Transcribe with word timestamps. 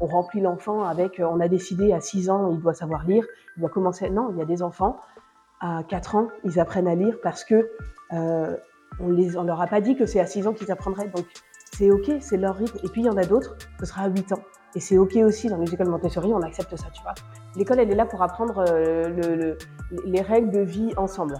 on 0.00 0.06
remplit 0.06 0.40
l'enfant 0.40 0.84
avec, 0.84 1.20
on 1.24 1.40
a 1.40 1.48
décidé 1.48 1.92
à 1.92 2.00
6 2.00 2.30
ans, 2.30 2.50
il 2.52 2.60
doit 2.60 2.74
savoir 2.74 3.06
lire, 3.06 3.24
il 3.56 3.60
doit 3.60 3.70
commencer. 3.70 4.10
Non, 4.10 4.30
il 4.32 4.38
y 4.38 4.42
a 4.42 4.46
des 4.46 4.62
enfants 4.62 4.98
à 5.60 5.82
4 5.88 6.16
ans, 6.16 6.28
ils 6.44 6.58
apprennent 6.58 6.88
à 6.88 6.94
lire 6.94 7.18
parce 7.22 7.44
que 7.44 7.70
euh, 8.12 8.56
on 8.98 9.16
on 9.36 9.42
leur 9.44 9.60
a 9.60 9.66
pas 9.66 9.80
dit 9.80 9.96
que 9.96 10.06
c'est 10.06 10.20
à 10.20 10.26
6 10.26 10.46
ans 10.46 10.52
qu'ils 10.52 10.72
apprendraient. 10.72 11.08
Donc 11.08 11.26
c'est 11.72 11.90
ok, 11.90 12.12
c'est 12.20 12.36
leur 12.36 12.56
rythme. 12.56 12.78
Et 12.82 12.88
puis 12.88 13.02
il 13.02 13.06
y 13.06 13.10
en 13.10 13.16
a 13.16 13.24
d'autres, 13.24 13.56
ce 13.78 13.86
sera 13.86 14.02
à 14.02 14.08
8 14.08 14.32
ans. 14.32 14.42
Et 14.74 14.80
c'est 14.80 14.98
ok 14.98 15.16
aussi 15.16 15.48
dans 15.48 15.58
les 15.58 15.72
écoles 15.72 15.88
Montessori, 15.88 16.32
on 16.32 16.42
accepte 16.42 16.74
ça, 16.76 16.86
tu 16.92 17.02
vois. 17.02 17.14
L'école, 17.56 17.80
elle 17.80 17.90
est 17.90 17.96
là 17.96 18.06
pour 18.06 18.22
apprendre 18.22 18.64
euh, 18.68 19.08
le, 19.08 19.58
les 20.06 20.20
règles 20.20 20.50
de 20.50 20.60
vie 20.60 20.92
ensemble 20.96 21.38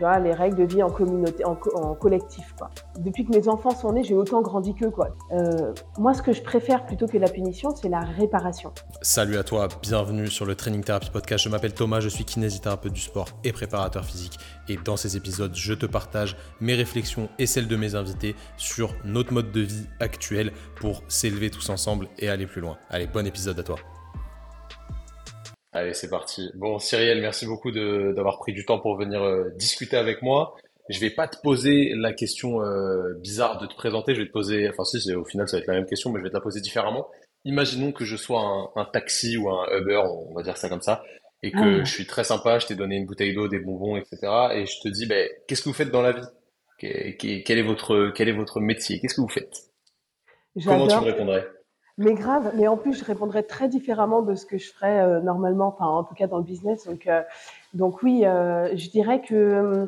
les 0.00 0.32
règles 0.32 0.56
de 0.56 0.64
vie 0.64 0.82
en 0.82 0.90
communauté, 0.90 1.44
en, 1.44 1.54
collectif. 1.94 2.54
Depuis 2.98 3.24
que 3.24 3.36
mes 3.36 3.48
enfants 3.48 3.70
sont 3.70 3.92
nés, 3.92 4.02
j'ai 4.02 4.14
autant 4.14 4.40
grandi 4.40 4.74
qu'eux, 4.74 4.90
quoi. 4.90 5.08
Euh, 5.32 5.72
moi, 5.98 6.14
ce 6.14 6.22
que 6.22 6.32
je 6.32 6.42
préfère 6.42 6.86
plutôt 6.86 7.06
que 7.06 7.18
la 7.18 7.28
punition, 7.28 7.70
c'est 7.74 7.88
la 7.88 8.00
réparation. 8.00 8.72
Salut 9.02 9.36
à 9.36 9.44
toi, 9.44 9.68
bienvenue 9.82 10.28
sur 10.28 10.46
le 10.46 10.54
Training 10.54 10.82
Therapy 10.82 11.10
Podcast. 11.10 11.44
Je 11.44 11.48
m'appelle 11.48 11.74
Thomas, 11.74 12.00
je 12.00 12.08
suis 12.08 12.24
kinésithérapeute 12.24 12.92
du 12.92 13.00
sport 13.00 13.28
et 13.44 13.52
préparateur 13.52 14.04
physique. 14.04 14.38
Et 14.68 14.76
dans 14.76 14.96
ces 14.96 15.16
épisodes, 15.16 15.54
je 15.54 15.74
te 15.74 15.86
partage 15.86 16.36
mes 16.60 16.74
réflexions 16.74 17.28
et 17.38 17.46
celles 17.46 17.68
de 17.68 17.76
mes 17.76 17.94
invités 17.94 18.34
sur 18.56 18.94
notre 19.04 19.32
mode 19.32 19.52
de 19.52 19.60
vie 19.60 19.86
actuel 20.00 20.52
pour 20.76 21.02
s'élever 21.08 21.50
tous 21.50 21.68
ensemble 21.68 22.08
et 22.18 22.28
aller 22.28 22.46
plus 22.46 22.60
loin. 22.60 22.78
Allez, 22.88 23.06
bon 23.06 23.26
épisode 23.26 23.58
à 23.58 23.62
toi. 23.62 23.76
Allez, 25.72 25.94
c'est 25.94 26.10
parti. 26.10 26.50
Bon, 26.54 26.78
Cyrielle, 26.78 27.20
merci 27.20 27.46
beaucoup 27.46 27.70
d'avoir 27.70 28.38
pris 28.38 28.52
du 28.52 28.64
temps 28.64 28.80
pour 28.80 28.96
venir 28.96 29.22
euh, 29.22 29.50
discuter 29.56 29.96
avec 29.96 30.20
moi. 30.22 30.56
Je 30.88 30.98
vais 30.98 31.10
pas 31.10 31.28
te 31.28 31.36
poser 31.40 31.92
la 31.94 32.12
question 32.12 32.62
euh, 32.62 33.14
bizarre 33.20 33.58
de 33.58 33.66
te 33.66 33.74
présenter. 33.74 34.14
Je 34.14 34.22
vais 34.22 34.26
te 34.26 34.32
poser, 34.32 34.68
enfin 34.68 34.82
si, 34.84 35.14
au 35.14 35.24
final 35.24 35.48
ça 35.48 35.56
va 35.56 35.60
être 35.60 35.68
la 35.68 35.74
même 35.74 35.86
question, 35.86 36.10
mais 36.10 36.18
je 36.18 36.24
vais 36.24 36.30
te 36.30 36.34
la 36.34 36.40
poser 36.40 36.60
différemment. 36.60 37.08
Imaginons 37.44 37.92
que 37.92 38.04
je 38.04 38.16
sois 38.16 38.40
un, 38.40 38.70
un 38.74 38.84
taxi 38.84 39.36
ou 39.36 39.48
un 39.48 39.64
Uber, 39.78 40.02
on 40.04 40.34
va 40.34 40.42
dire 40.42 40.56
ça 40.56 40.68
comme 40.68 40.82
ça, 40.82 41.04
et 41.44 41.52
que 41.52 41.80
ah. 41.80 41.84
je 41.84 41.90
suis 41.90 42.06
très 42.06 42.24
sympa, 42.24 42.58
je 42.58 42.66
t'ai 42.66 42.74
donné 42.74 42.96
une 42.96 43.06
bouteille 43.06 43.32
d'eau, 43.32 43.46
des 43.46 43.60
bonbons, 43.60 43.96
etc. 43.96 44.18
Et 44.54 44.66
je 44.66 44.80
te 44.82 44.88
dis, 44.88 45.06
ben, 45.06 45.28
qu'est-ce 45.46 45.62
que 45.62 45.68
vous 45.68 45.74
faites 45.74 45.92
dans 45.92 46.02
la 46.02 46.12
vie? 46.12 46.26
Quel 46.78 47.58
est 47.58 47.62
votre 47.62 48.10
quel 48.14 48.28
est 48.28 48.32
votre 48.32 48.58
métier? 48.60 48.98
Qu'est-ce 49.00 49.14
que 49.14 49.20
vous 49.20 49.28
faites? 49.28 49.54
Comment 50.64 50.88
tu 50.88 50.96
me 50.96 51.00
répondrais? 51.02 51.46
Mais 52.00 52.14
grave, 52.14 52.52
mais 52.56 52.66
en 52.66 52.78
plus, 52.78 52.98
je 52.98 53.04
répondrais 53.04 53.42
très 53.42 53.68
différemment 53.68 54.22
de 54.22 54.34
ce 54.34 54.46
que 54.46 54.56
je 54.56 54.72
ferais 54.72 55.00
euh, 55.00 55.20
normalement, 55.20 55.66
enfin, 55.66 55.84
en 55.84 56.02
tout 56.02 56.14
cas 56.14 56.26
dans 56.26 56.38
le 56.38 56.44
business. 56.44 56.86
Donc, 56.86 57.06
euh, 57.06 57.22
donc 57.74 58.02
oui, 58.02 58.24
euh, 58.24 58.74
je 58.74 58.88
dirais 58.88 59.20
que 59.20 59.86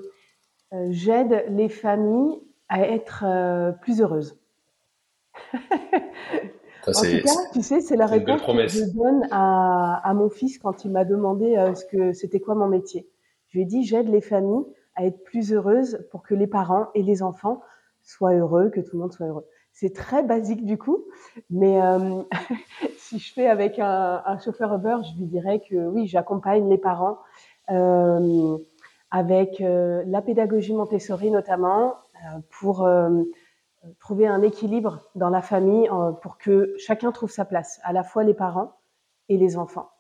j'aide 0.91 1.47
les 1.49 1.71
familles 1.71 2.39
à 2.69 2.87
être 2.87 3.25
plus 3.81 4.03
heureuses. 4.03 4.39
en 5.55 6.93
tout 6.93 7.23
cas, 7.25 7.31
tu 7.55 7.63
sais, 7.63 7.81
c'est 7.81 7.97
la 7.97 8.07
réponse 8.07 8.43
que 8.43 8.69
je 8.69 8.85
donne 8.95 9.27
à, 9.31 10.01
à, 10.05 10.13
mon 10.13 10.29
fils 10.29 10.59
quand 10.59 10.85
il 10.85 10.91
m'a 10.91 11.07
demandé 11.07 11.57
ce 11.75 11.85
que 11.87 12.13
c'était 12.13 12.41
quoi 12.41 12.55
mon 12.55 12.69
métier. 12.69 13.09
Je 13.49 13.59
lui 13.59 13.63
ai 13.63 13.67
dit, 13.67 13.85
j'aide 13.85 14.09
les 14.09 14.21
familles 14.21 14.65
à 14.97 15.07
être 15.07 15.23
plus 15.25 15.53
heureuses 15.53 16.07
pour 16.11 16.23
que 16.23 16.35
les 16.35 16.47
parents 16.47 16.89
et 16.95 17.03
les 17.03 17.23
enfants 17.23 17.63
soient 18.03 18.35
heureux, 18.35 18.69
que 18.71 18.81
tout 18.81 18.97
le 18.97 19.01
monde 19.01 19.13
soit 19.13 19.27
heureux. 19.27 19.47
C'est 19.73 19.95
très 19.95 20.23
basique 20.23 20.65
du 20.65 20.79
coup, 20.79 21.05
mais 21.51 21.81
euh, 21.83 22.23
si 22.99 23.19
je 23.19 23.33
fais 23.33 23.49
avec 23.49 23.79
un, 23.79 24.39
chauffeur 24.45 24.75
Uber, 24.75 24.97
je 25.03 25.19
lui 25.19 25.27
dirais 25.27 25.61
que 25.61 25.77
oui, 25.89 26.07
j'accompagne 26.07 26.69
les 26.69 26.79
parents 26.79 27.19
euh, 27.71 28.59
avec 29.11 29.61
euh, 29.61 30.03
la 30.07 30.23
pédagogie 30.23 30.75
Montessori 30.75 31.31
notamment 31.31 31.95
pour 32.51 32.89
trouver 33.99 34.29
un 34.29 34.43
équilibre 34.43 35.01
dans 35.17 35.29
la 35.29 35.43
famille 35.43 35.91
pour 36.23 36.39
que 36.39 36.73
chacun 36.79 37.11
trouve 37.11 37.31
sa 37.31 37.45
place, 37.45 37.81
à 37.83 37.93
la 37.93 38.05
fois 38.05 38.23
les 38.23 38.35
parents 38.35 38.73
et 39.29 39.37
les 39.37 39.57
enfants 39.57 39.91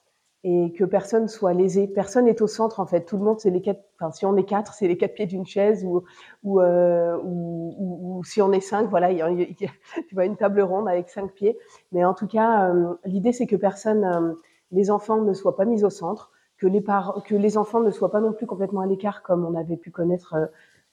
et 0.44 0.72
que 0.72 0.84
personne 0.84 1.28
soit 1.28 1.52
lésé. 1.52 1.86
Personne 1.86 2.24
n'est 2.24 2.42
au 2.42 2.46
centre 2.46 2.80
en 2.80 2.86
fait. 2.86 3.04
Tout 3.04 3.16
le 3.16 3.24
monde, 3.24 3.38
c'est 3.38 3.50
les 3.50 3.62
quatre. 3.62 3.82
Enfin, 3.96 4.10
si 4.10 4.26
on 4.26 4.36
est 4.36 4.44
quatre, 4.44 4.74
c'est 4.74 4.88
les 4.88 4.96
quatre 4.96 5.14
pieds 5.14 5.26
d'une 5.26 5.46
chaise 5.46 5.84
ou 5.84 6.02
ou, 6.42 6.60
euh, 6.60 7.16
ou, 7.22 8.18
ou 8.18 8.24
si 8.24 8.42
on 8.42 8.52
est 8.52 8.60
cinq, 8.60 8.88
voilà, 8.90 9.12
il 9.12 9.18
y 9.18 9.22
a, 9.22 9.28
tu 10.08 10.14
vois 10.14 10.24
une 10.24 10.36
table 10.36 10.60
ronde 10.62 10.88
avec 10.88 11.08
cinq 11.10 11.32
pieds. 11.32 11.58
Mais 11.92 12.04
en 12.04 12.14
tout 12.14 12.26
cas, 12.26 12.70
euh, 12.70 12.94
l'idée 13.04 13.32
c'est 13.32 13.46
que 13.46 13.56
personne, 13.56 14.04
euh, 14.04 14.34
les 14.72 14.90
enfants 14.90 15.20
ne 15.22 15.32
soient 15.32 15.56
pas 15.56 15.64
mis 15.64 15.84
au 15.84 15.90
centre, 15.90 16.32
que 16.58 16.66
les 16.66 16.80
parents, 16.80 17.20
que 17.20 17.34
les 17.36 17.56
enfants 17.58 17.80
ne 17.80 17.90
soient 17.90 18.10
pas 18.10 18.20
non 18.20 18.32
plus 18.32 18.46
complètement 18.46 18.80
à 18.80 18.86
l'écart 18.86 19.22
comme 19.22 19.44
on 19.44 19.54
avait 19.54 19.76
pu 19.76 19.90
connaître. 19.90 20.34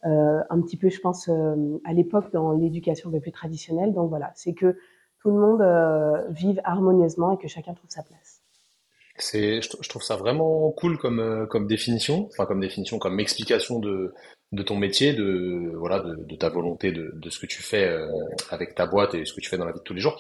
Euh, 0.06 0.42
un 0.50 0.62
petit 0.62 0.78
peu, 0.78 0.88
je 0.90 1.02
pense, 1.02 1.28
à 1.28 1.94
l'époque 1.94 2.32
dans 2.32 2.54
l'éducation 2.54 3.10
un 3.10 3.12
peu 3.14 3.20
plus 3.20 3.34
traditionnelle. 3.34 3.94
Donc 3.94 4.10
voilà, 4.10 4.32
c'est 4.34 4.54
que 4.54 4.78
tout 5.20 5.30
le 5.30 5.38
monde 5.38 6.26
vive 6.30 6.62
harmonieusement 6.64 7.34
et 7.34 7.38
que 7.38 7.50
chacun 7.50 7.74
trouve 7.74 7.90
sa 7.90 8.04
place. 8.04 8.39
C'est, 9.20 9.62
je, 9.62 9.90
trouve 9.90 10.02
ça 10.02 10.16
vraiment 10.16 10.72
cool 10.72 10.98
comme 10.98 11.20
euh, 11.20 11.46
comme 11.46 11.68
définition, 11.68 12.30
enfin 12.32 12.46
comme 12.46 12.62
définition, 12.62 13.00
comme 13.00 13.20
explication 13.20 13.80
de 13.80 14.14
de 14.52 14.64
ton 14.64 14.76
métier, 14.76 15.14
de 15.14 15.74
voilà, 15.76 16.00
de, 16.00 16.36
ta 16.36 16.50
volonté, 16.50 16.92
de, 16.92 17.12
de 17.14 17.30
ce 17.30 17.40
que 17.40 17.46
tu 17.46 17.62
fais 17.62 17.88
euh, 17.88 18.08
avec 18.50 18.74
ta 18.74 18.88
boîte 18.88 19.14
et 19.14 19.26
ce 19.26 19.34
que 19.34 19.42
tu 19.42 19.50
fais 19.50 19.58
dans 19.58 19.66
la 19.66 19.74
vie 19.74 19.80
de 19.80 19.84
tous 19.84 19.94
les 19.94 20.02
jours. 20.02 20.20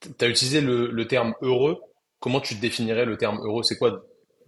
Tu 0.00 0.24
as 0.24 0.28
utilisé 0.28 0.60
le, 0.60 1.06
terme 1.06 1.34
heureux. 1.40 1.80
Comment 2.18 2.40
tu 2.40 2.56
définirais 2.56 3.06
le 3.06 3.16
terme 3.16 3.38
heureux? 3.42 3.62
C'est 3.62 3.78
quoi 3.78 4.02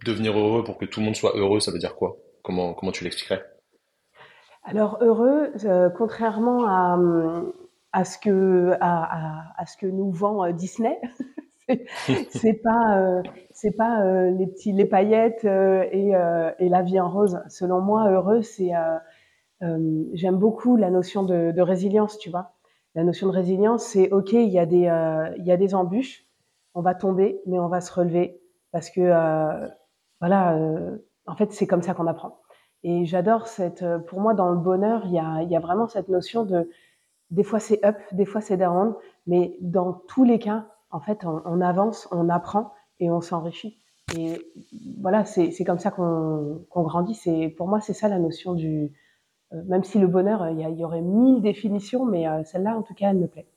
devenir 0.05 0.37
heureux 0.37 0.63
pour 0.63 0.77
que 0.77 0.85
tout 0.85 0.99
le 0.99 1.05
monde 1.05 1.15
soit 1.15 1.35
heureux? 1.35 1.59
Ça 1.59 1.71
veut 1.71 1.79
dire 1.79 1.95
quoi? 1.95 2.17
Comment 2.43 2.73
comment 2.73 2.91
tu 2.91 3.03
l'expliquerais? 3.03 3.43
Alors 4.63 4.97
heureux, 5.01 5.51
euh, 5.65 5.89
contrairement 5.89 6.67
à 6.67 6.99
à 7.91 8.05
ce 8.05 8.17
que 8.17 8.73
à, 8.81 9.53
à 9.57 9.65
ce 9.65 9.77
que 9.77 9.87
nous 9.87 10.11
vend 10.11 10.51
Disney. 10.51 10.99
c'est 12.29 12.53
pas 12.53 12.97
euh, 12.97 13.21
c'est 13.51 13.71
pas 13.71 14.03
euh, 14.03 14.31
les 14.31 14.47
petits 14.47 14.71
les 14.71 14.85
paillettes 14.85 15.45
euh, 15.45 15.83
et, 15.91 16.13
et, 16.59 16.69
la 16.69 16.81
vie 16.81 16.99
en 16.99 17.09
rose. 17.09 17.39
Selon 17.49 17.81
moi, 17.81 18.09
heureux, 18.09 18.41
c'est 18.41 18.71
j'aime 19.61 20.37
beaucoup 20.37 20.75
la 20.75 20.89
notion 20.89 21.23
de, 21.23 21.61
résilience, 21.61 22.17
tu 22.17 22.29
vois. 22.29 22.53
La 22.95 23.03
notion 23.03 23.27
de 23.27 23.33
résilience, 23.33 23.83
c'est 23.83 24.11
ok, 24.11 24.33
il 24.33 24.49
y 24.49 24.59
a 24.59 24.65
des 24.65 24.89
il 25.37 25.45
y 25.45 25.51
a 25.51 25.57
des 25.57 25.75
embûches, 25.75 26.25
on 26.73 26.81
va 26.81 26.95
tomber, 26.95 27.41
mais 27.45 27.59
on 27.59 27.67
va 27.67 27.81
se 27.81 27.93
relever 27.93 28.41
parce 28.71 28.89
que 28.89 29.01
voilà, 30.19 30.57
en 31.27 31.35
fait, 31.35 31.51
c'est 31.51 31.67
comme 31.67 31.81
ça 31.81 31.93
qu'on 31.93 32.07
apprend. 32.07 32.39
Et 32.83 33.05
j'adore 33.05 33.47
cette, 33.47 33.85
pour 34.07 34.19
moi, 34.19 34.33
dans 34.33 34.49
le 34.49 34.57
bonheur, 34.57 35.03
il 35.05 35.13
y 35.13 35.19
a, 35.19 35.41
il 35.41 35.49
y 35.49 35.55
a 35.55 35.59
vraiment 35.61 35.87
cette 35.87 36.09
notion 36.09 36.43
de, 36.43 36.69
des 37.33 37.43
fois 37.43 37.59
c'est 37.59 37.83
up, 37.85 37.97
des 38.11 38.25
fois 38.25 38.41
c'est 38.41 38.57
down, 38.57 38.93
mais 39.25 39.57
dans 39.59 39.93
tous 39.93 40.23
les 40.23 40.39
cas, 40.39 40.67
en 40.93 40.99
fait, 40.99 41.25
on, 41.25 41.59
avance, 41.59 42.07
on 42.11 42.29
apprend 42.29 42.71
et 42.99 43.09
on 43.09 43.19
s'enrichit. 43.19 43.79
Et 44.15 44.39
voilà, 45.01 45.25
c'est 45.25 45.51
comme 45.65 45.79
ça 45.79 45.89
qu'on 45.91 46.65
grandit. 46.69 47.15
C'est 47.15 47.49
pour 47.57 47.67
moi, 47.67 47.81
c'est 47.81 47.93
ça 47.93 48.07
la 48.07 48.19
notion 48.19 48.53
du. 48.53 48.91
Euh, 49.53 49.61
même 49.65 49.83
si 49.83 49.99
le 49.99 50.07
bonheur, 50.07 50.47
il 50.49 50.59
y, 50.59 50.79
y, 50.79 50.85
aurait 50.85 51.01
mille 51.01 51.41
définitions, 51.41 52.05
mais 52.05 52.27
euh, 52.27 52.43
celle-là, 52.43 52.77
en 52.77 52.83
tout 52.83 52.93
cas, 52.93 53.09
elle 53.09 53.17
me 53.17 53.27
plaît. 53.27 53.47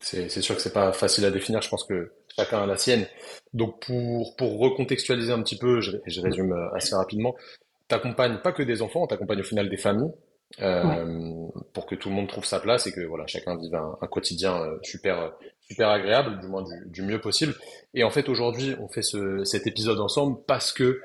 C'est 0.00 0.28
sûr 0.28 0.54
que 0.54 0.62
c'est 0.62 0.72
pas 0.72 0.92
facile 0.92 1.24
à 1.24 1.30
définir. 1.30 1.60
Je 1.62 1.68
pense 1.68 1.84
que 1.84 2.12
chacun 2.36 2.62
a 2.62 2.66
la 2.66 2.76
sienne. 2.76 3.06
Donc 3.52 3.86
pour 3.86 4.36
pour 4.36 4.58
recontextualiser 4.58 5.32
un 5.32 5.42
petit 5.42 5.58
peu, 5.58 5.80
je, 5.80 5.96
je 6.06 6.20
résume 6.20 6.52
euh, 6.52 6.74
assez 6.74 6.94
rapidement. 6.94 7.34
T'accompagnes 7.88 8.38
pas 8.42 8.52
que 8.52 8.62
des 8.62 8.82
enfants, 8.82 9.06
t'accompagnes 9.06 9.40
au 9.40 9.44
final 9.44 9.68
des 9.68 9.76
familles. 9.76 10.12
Euh, 10.60 11.46
pour 11.72 11.86
que 11.86 11.94
tout 11.94 12.08
le 12.08 12.16
monde 12.16 12.26
trouve 12.26 12.44
sa 12.44 12.58
place 12.58 12.88
et 12.88 12.92
que 12.92 13.02
voilà 13.02 13.24
chacun 13.28 13.56
vive 13.56 13.74
un, 13.76 13.96
un 14.00 14.06
quotidien 14.08 14.60
super 14.82 15.32
super 15.70 15.88
agréable, 15.88 16.40
du 16.40 16.48
moins 16.48 16.64
du, 16.86 17.02
mieux 17.02 17.20
possible. 17.20 17.54
Et 17.94 18.02
en 18.02 18.10
fait, 18.10 18.28
aujourd'hui, 18.28 18.74
on 18.80 18.88
fait 18.88 19.02
ce, 19.02 19.44
cet 19.44 19.68
épisode 19.68 20.00
ensemble 20.00 20.38
parce 20.46 20.72
que 20.72 21.00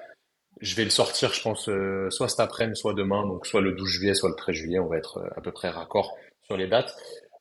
je 0.59 0.75
vais 0.75 0.83
le 0.83 0.89
sortir, 0.89 1.33
je 1.33 1.41
pense, 1.41 1.69
euh, 1.69 2.09
soit 2.09 2.29
cet 2.29 2.39
après-midi, 2.39 2.79
soit 2.79 2.95
demain, 2.95 3.27
donc 3.27 3.45
soit 3.45 3.61
le 3.61 3.73
12 3.73 3.87
juillet, 3.87 4.13
soit 4.15 4.29
le 4.29 4.35
13 4.35 4.55
juillet, 4.55 4.79
on 4.79 4.87
va 4.87 4.97
être 4.97 5.19
euh, 5.19 5.29
à 5.37 5.41
peu 5.41 5.51
près 5.51 5.69
raccord 5.69 6.17
sur 6.41 6.57
les 6.57 6.67
dates. 6.67 6.95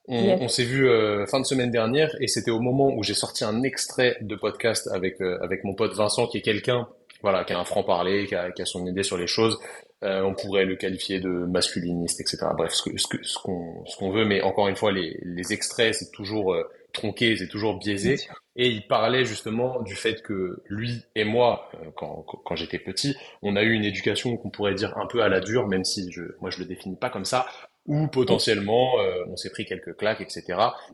On, 0.06 0.42
on 0.42 0.48
s'est 0.48 0.64
vu 0.64 0.86
euh, 0.86 1.24
fin 1.24 1.40
de 1.40 1.46
semaine 1.46 1.70
dernière 1.70 2.14
et 2.20 2.26
c'était 2.26 2.50
au 2.50 2.60
moment 2.60 2.92
où 2.94 3.02
j'ai 3.02 3.14
sorti 3.14 3.42
un 3.42 3.62
extrait 3.62 4.18
de 4.20 4.36
podcast 4.36 4.86
avec 4.92 5.18
avec 5.22 5.64
mon 5.64 5.74
pote 5.74 5.94
Vincent, 5.94 6.26
qui 6.26 6.36
est 6.36 6.42
quelqu'un, 6.42 6.86
voilà, 7.22 7.44
qui 7.44 7.54
a 7.54 7.58
un 7.58 7.64
franc 7.64 7.84
parler, 7.84 8.26
qui 8.26 8.34
a, 8.34 8.50
qui 8.50 8.60
a 8.60 8.66
son 8.66 8.86
idée 8.86 9.02
sur 9.02 9.16
les 9.16 9.26
choses. 9.26 9.58
on 10.02 10.34
pourrait 10.34 10.66
le 10.66 10.76
qualifier 10.76 11.20
de 11.20 11.30
masculiniste, 11.30 12.20
etc. 12.20 12.48
Bref, 12.54 12.72
ce 12.74 12.82
qu'on 12.82 12.98
ce, 12.98 13.06
ce 13.22 13.38
qu'on 13.38 13.86
ce 13.86 13.96
qu'on 13.96 14.10
veut, 14.10 14.26
mais 14.26 14.42
encore 14.42 14.68
une 14.68 14.76
fois, 14.76 14.92
les, 14.92 15.18
les 15.22 15.52
extraits, 15.54 15.94
c'est 15.94 16.10
toujours 16.10 16.54
tronqué, 16.94 17.36
c'est 17.36 17.48
toujours 17.48 17.78
biaisé. 17.78 18.16
Et 18.56 18.68
il 18.68 18.86
parlait 18.86 19.24
justement 19.24 19.82
du 19.82 19.94
fait 19.94 20.22
que 20.22 20.62
lui 20.68 21.02
et 21.14 21.24
moi, 21.24 21.68
euh, 21.74 21.90
quand, 21.96 22.22
quand 22.22 22.56
j'étais 22.56 22.78
petit, 22.78 23.16
on 23.42 23.56
a 23.56 23.62
eu 23.62 23.72
une 23.72 23.84
éducation 23.84 24.36
qu'on 24.36 24.48
pourrait 24.48 24.74
dire 24.74 24.96
un 24.96 25.06
peu 25.06 25.22
à 25.22 25.28
la 25.28 25.40
dure, 25.40 25.66
même 25.66 25.84
si 25.84 26.10
je, 26.12 26.22
moi 26.40 26.50
je 26.50 26.60
le 26.60 26.64
définis 26.64 26.96
pas 26.96 27.10
comme 27.10 27.24
ça, 27.24 27.46
ou 27.86 28.06
potentiellement 28.06 28.98
euh, 29.00 29.24
on 29.28 29.36
s'est 29.36 29.50
pris 29.50 29.66
quelques 29.66 29.96
claques, 29.96 30.20
etc. 30.20 30.44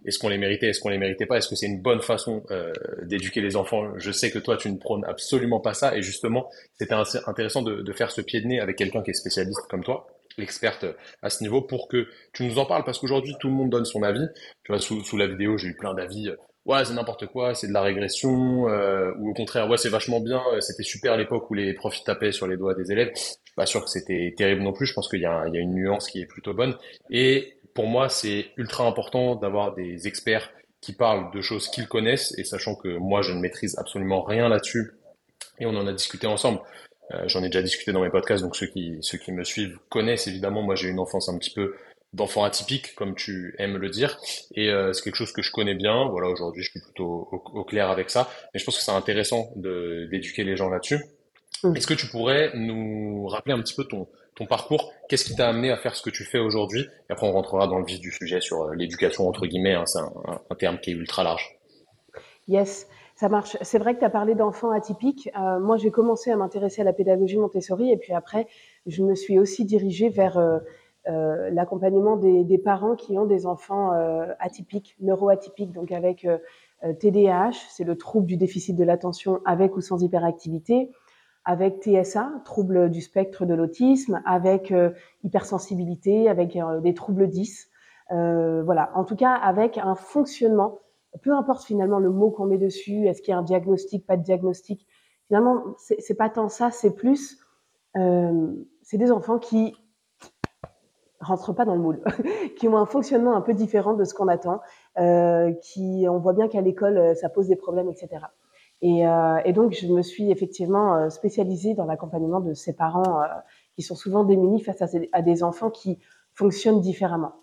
Est-ce 0.06 0.18
qu'on 0.18 0.30
les 0.30 0.38
méritait, 0.38 0.68
est-ce 0.68 0.80
qu'on 0.80 0.88
les 0.88 0.98
méritait 0.98 1.26
pas? 1.26 1.36
Est-ce 1.36 1.48
que 1.48 1.54
c'est 1.54 1.66
une 1.66 1.82
bonne 1.82 2.00
façon 2.00 2.42
euh, 2.50 2.72
d'éduquer 3.02 3.42
les 3.42 3.54
enfants? 3.56 3.92
Je 3.98 4.10
sais 4.10 4.30
que 4.30 4.38
toi 4.38 4.56
tu 4.56 4.70
ne 4.70 4.78
prônes 4.78 5.04
absolument 5.04 5.60
pas 5.60 5.74
ça, 5.74 5.94
et 5.96 6.02
justement 6.02 6.50
c'était 6.78 6.94
intéressant 7.26 7.62
de, 7.62 7.82
de 7.82 7.92
faire 7.92 8.10
ce 8.10 8.22
pied 8.22 8.40
de 8.40 8.46
nez 8.46 8.58
avec 8.58 8.76
quelqu'un 8.76 9.02
qui 9.02 9.10
est 9.10 9.14
spécialiste 9.14 9.60
comme 9.68 9.84
toi 9.84 10.08
l'experte 10.40 10.86
à 11.22 11.30
ce 11.30 11.42
niveau 11.42 11.62
pour 11.62 11.88
que 11.88 12.08
tu 12.32 12.44
nous 12.44 12.58
en 12.58 12.66
parles 12.66 12.84
parce 12.84 12.98
qu'aujourd'hui 12.98 13.34
tout 13.38 13.48
le 13.48 13.54
monde 13.54 13.70
donne 13.70 13.84
son 13.84 14.02
avis. 14.02 14.26
Tu 14.64 14.72
vois, 14.72 14.80
sous, 14.80 15.16
la 15.16 15.26
vidéo, 15.26 15.56
j'ai 15.56 15.68
eu 15.68 15.76
plein 15.76 15.94
d'avis 15.94 16.30
ouais, 16.66 16.84
c'est 16.84 16.94
n'importe 16.94 17.26
quoi, 17.26 17.54
c'est 17.54 17.68
de 17.68 17.72
la 17.72 17.82
régression, 17.82 18.68
euh, 18.68 19.12
ou 19.18 19.30
au 19.30 19.34
contraire, 19.34 19.68
ouais, 19.68 19.76
c'est 19.76 19.88
vachement 19.88 20.20
bien, 20.20 20.42
euh, 20.52 20.60
c'était 20.60 20.82
super 20.82 21.14
à 21.14 21.16
l'époque 21.16 21.50
où 21.50 21.54
les 21.54 21.74
profs 21.74 22.02
tapaient 22.04 22.32
sur 22.32 22.46
les 22.46 22.56
doigts 22.56 22.74
des 22.74 22.92
élèves. 22.92 23.10
Je 23.14 23.20
suis 23.20 23.54
pas 23.56 23.66
sûr 23.66 23.82
que 23.84 23.90
c'était 23.90 24.34
terrible 24.36 24.62
non 24.62 24.72
plus, 24.72 24.86
je 24.86 24.94
pense 24.94 25.08
qu'il 25.08 25.20
y 25.20 25.22
y 25.22 25.26
a 25.26 25.46
une 25.46 25.74
nuance 25.74 26.08
qui 26.08 26.20
est 26.20 26.26
plutôt 26.26 26.54
bonne. 26.54 26.76
Et 27.10 27.54
pour 27.74 27.86
moi, 27.86 28.08
c'est 28.08 28.50
ultra 28.56 28.86
important 28.86 29.36
d'avoir 29.36 29.74
des 29.74 30.06
experts 30.06 30.50
qui 30.80 30.92
parlent 30.92 31.30
de 31.32 31.40
choses 31.40 31.68
qu'ils 31.68 31.88
connaissent, 31.88 32.36
et 32.38 32.44
sachant 32.44 32.74
que 32.74 32.88
moi, 32.98 33.22
je 33.22 33.32
ne 33.32 33.40
maîtrise 33.40 33.78
absolument 33.78 34.22
rien 34.22 34.48
là-dessus, 34.48 34.92
et 35.58 35.66
on 35.66 35.76
en 35.76 35.86
a 35.86 35.92
discuté 35.92 36.26
ensemble. 36.26 36.60
Euh, 37.12 37.22
J'en 37.26 37.42
ai 37.42 37.46
déjà 37.46 37.62
discuté 37.62 37.92
dans 37.92 38.02
mes 38.02 38.10
podcasts, 38.10 38.42
donc 38.42 38.56
ceux 38.56 38.66
qui, 38.66 38.98
ceux 39.00 39.18
qui 39.18 39.32
me 39.32 39.44
suivent 39.44 39.78
connaissent 39.88 40.26
évidemment. 40.26 40.62
Moi, 40.62 40.74
j'ai 40.74 40.88
une 40.88 41.00
enfance 41.00 41.28
un 41.28 41.38
petit 41.38 41.50
peu 41.50 41.74
d'enfant 42.12 42.44
atypique, 42.44 42.94
comme 42.96 43.14
tu 43.14 43.54
aimes 43.58 43.76
le 43.76 43.88
dire, 43.88 44.18
et 44.54 44.68
euh, 44.68 44.92
c'est 44.92 45.02
quelque 45.02 45.16
chose 45.16 45.32
que 45.32 45.42
je 45.42 45.52
connais 45.52 45.74
bien. 45.74 46.08
Voilà, 46.08 46.28
aujourd'hui, 46.28 46.62
je 46.62 46.70
suis 46.70 46.80
plutôt 46.80 47.28
au, 47.30 47.64
clair 47.64 47.88
avec 47.88 48.10
ça, 48.10 48.28
mais 48.52 48.60
je 48.60 48.64
pense 48.64 48.76
que 48.76 48.82
c'est 48.82 48.90
intéressant 48.90 49.52
d'éduquer 49.56 50.44
les 50.44 50.56
gens 50.56 50.68
là-dessus. 50.68 50.98
Mmh. 51.62 51.76
Est-ce 51.76 51.86
que 51.86 51.94
tu 51.94 52.06
pourrais 52.06 52.52
nous 52.54 53.26
rappeler 53.28 53.54
un 53.54 53.60
petit 53.60 53.74
peu 53.74 53.84
ton, 53.84 54.08
ton 54.34 54.46
parcours? 54.46 54.92
Qu'est-ce 55.08 55.24
qui 55.24 55.36
t'a 55.36 55.48
amené 55.48 55.70
à 55.70 55.76
faire 55.76 55.94
ce 55.94 56.02
que 56.02 56.10
tu 56.10 56.24
fais 56.24 56.38
aujourd'hui? 56.38 56.80
Et 57.08 57.12
après, 57.12 57.26
on 57.26 57.32
rentrera 57.32 57.66
dans 57.68 57.78
le 57.78 57.84
vif 57.84 58.00
du 58.00 58.10
sujet 58.10 58.40
sur 58.40 58.62
euh, 58.62 58.74
l'éducation, 58.74 59.28
entre 59.28 59.46
guillemets, 59.46 59.74
hein, 59.74 59.86
c'est 59.86 60.00
un, 60.00 60.12
un, 60.50 60.54
terme 60.56 60.80
qui 60.80 60.90
est 60.90 60.94
ultra 60.94 61.22
large. 61.22 61.58
Yes. 62.48 62.88
Ça 63.20 63.28
marche. 63.28 63.58
C'est 63.60 63.78
vrai 63.78 63.92
que 63.92 63.98
tu 63.98 64.06
as 64.06 64.08
parlé 64.10 64.34
d'enfants 64.34 64.70
atypiques. 64.70 65.28
Euh, 65.38 65.60
moi, 65.60 65.76
j'ai 65.76 65.90
commencé 65.90 66.30
à 66.30 66.36
m'intéresser 66.36 66.80
à 66.80 66.84
la 66.84 66.94
pédagogie 66.94 67.36
Montessori 67.36 67.92
et 67.92 67.98
puis 67.98 68.14
après, 68.14 68.46
je 68.86 69.02
me 69.02 69.14
suis 69.14 69.38
aussi 69.38 69.66
dirigée 69.66 70.08
vers 70.08 70.38
euh, 70.38 70.58
euh, 71.06 71.50
l'accompagnement 71.50 72.16
des, 72.16 72.44
des, 72.44 72.56
parents 72.56 72.96
qui 72.96 73.18
ont 73.18 73.26
des 73.26 73.44
enfants 73.44 73.90
atypiques, 74.38 74.96
neuroatypiques, 75.02 75.72
donc 75.72 75.92
avec 75.92 76.26
TDAH, 76.98 77.52
c'est 77.68 77.84
le 77.84 77.94
trouble 77.98 78.24
du 78.24 78.38
déficit 78.38 78.74
de 78.74 78.84
l'attention 78.84 79.42
avec 79.44 79.76
ou 79.76 79.82
sans 79.82 80.02
hyperactivité, 80.02 80.90
avec 81.44 81.82
TSA, 81.82 82.26
trouble 82.46 82.88
du 82.88 83.02
spectre 83.02 83.44
de 83.44 83.52
l'autisme, 83.52 84.22
avec 84.24 84.72
hypersensibilité, 85.24 86.30
avec 86.30 86.58
des 86.82 86.94
troubles 86.94 87.28
10. 87.28 87.68
voilà, 88.08 88.90
en 88.94 89.04
tout 89.04 89.16
cas 89.16 89.34
avec 89.34 89.76
un 89.76 89.94
fonctionnement 89.94 90.78
peu 91.22 91.32
importe 91.32 91.64
finalement 91.64 91.98
le 91.98 92.10
mot 92.10 92.30
qu'on 92.30 92.46
met 92.46 92.58
dessus, 92.58 93.06
est-ce 93.06 93.22
qu'il 93.22 93.32
y 93.32 93.34
a 93.34 93.38
un 93.38 93.42
diagnostic, 93.42 94.06
pas 94.06 94.16
de 94.16 94.22
diagnostic. 94.22 94.86
Finalement, 95.26 95.62
c'est 95.78 96.16
pas 96.16 96.28
tant 96.28 96.48
ça, 96.48 96.70
c'est 96.70 96.94
plus, 96.94 97.38
euh, 97.96 98.52
c'est 98.82 98.98
des 98.98 99.12
enfants 99.12 99.38
qui 99.38 99.74
rentrent 101.20 101.52
pas 101.52 101.64
dans 101.64 101.74
le 101.74 101.80
moule, 101.80 102.02
qui 102.58 102.66
ont 102.68 102.76
un 102.76 102.86
fonctionnement 102.86 103.36
un 103.36 103.40
peu 103.40 103.54
différent 103.54 103.94
de 103.94 104.04
ce 104.04 104.14
qu'on 104.14 104.28
attend, 104.28 104.60
euh, 104.98 105.52
qui, 105.62 106.06
on 106.08 106.18
voit 106.18 106.32
bien 106.32 106.48
qu'à 106.48 106.60
l'école, 106.60 106.98
euh, 106.98 107.14
ça 107.14 107.28
pose 107.28 107.46
des 107.46 107.56
problèmes, 107.56 107.88
etc. 107.88 108.24
Et, 108.82 109.52
donc, 109.52 109.72
je 109.72 109.86
me 109.88 110.00
suis 110.00 110.30
effectivement 110.30 111.10
spécialisée 111.10 111.74
dans 111.74 111.84
l'accompagnement 111.84 112.40
de 112.40 112.54
ces 112.54 112.72
parents 112.74 113.20
qui 113.76 113.82
sont 113.82 113.94
souvent 113.94 114.24
démunis 114.24 114.62
face 114.62 114.82
à 115.12 115.20
des 115.20 115.42
enfants 115.42 115.68
qui 115.68 115.98
fonctionnent 116.32 116.80
différemment. 116.80 117.34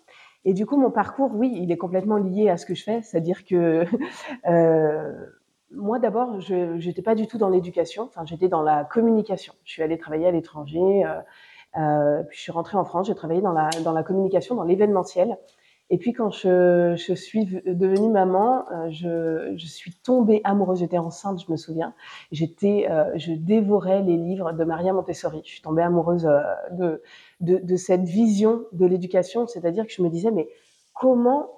Et 0.48 0.54
du 0.54 0.64
coup, 0.64 0.78
mon 0.78 0.90
parcours, 0.90 1.30
oui, 1.34 1.52
il 1.60 1.70
est 1.70 1.76
complètement 1.76 2.16
lié 2.16 2.48
à 2.48 2.56
ce 2.56 2.64
que 2.64 2.74
je 2.74 2.82
fais, 2.82 3.02
c'est-à-dire 3.02 3.44
que 3.44 3.84
euh, 4.48 5.12
moi, 5.70 5.98
d'abord, 5.98 6.40
je 6.40 6.82
n'étais 6.86 7.02
pas 7.02 7.14
du 7.14 7.26
tout 7.26 7.36
dans 7.36 7.50
l'éducation, 7.50 8.04
enfin, 8.04 8.24
j'étais 8.24 8.48
dans 8.48 8.62
la 8.62 8.84
communication. 8.84 9.52
Je 9.64 9.72
suis 9.72 9.82
allée 9.82 9.98
travailler 9.98 10.26
à 10.26 10.30
l'étranger, 10.30 11.04
euh, 11.04 11.20
euh, 11.76 12.22
puis 12.22 12.38
je 12.38 12.42
suis 12.44 12.52
rentrée 12.52 12.78
en 12.78 12.86
France, 12.86 13.08
j'ai 13.08 13.14
travaillé 13.14 13.42
dans 13.42 13.52
la, 13.52 13.68
dans 13.84 13.92
la 13.92 14.02
communication, 14.02 14.54
dans 14.54 14.62
l'événementiel. 14.62 15.36
Et 15.90 15.96
puis 15.96 16.12
quand 16.12 16.30
je, 16.30 16.94
suis 17.14 17.46
devenue 17.64 18.10
maman, 18.10 18.66
euh, 18.72 19.54
je, 19.56 19.66
suis 19.66 19.92
tombée 19.94 20.42
amoureuse. 20.44 20.80
J'étais 20.80 20.98
enceinte, 20.98 21.42
je 21.44 21.50
me 21.50 21.56
souviens. 21.56 21.94
J'étais, 22.30 22.86
euh, 22.90 23.10
je 23.16 23.32
dévorais 23.32 24.02
les 24.02 24.16
livres 24.16 24.52
de 24.52 24.64
Maria 24.64 24.92
Montessori. 24.92 25.40
Je 25.44 25.50
suis 25.50 25.62
tombée 25.62 25.82
amoureuse 25.82 26.26
euh, 26.26 26.98
de, 27.40 27.76
cette 27.76 28.02
vision 28.02 28.64
de 28.72 28.84
l'éducation, 28.84 29.46
c'est-à-dire 29.46 29.86
que 29.86 29.92
je 29.92 30.02
me 30.02 30.10
disais 30.10 30.30
mais 30.30 30.48
comment 30.94 31.50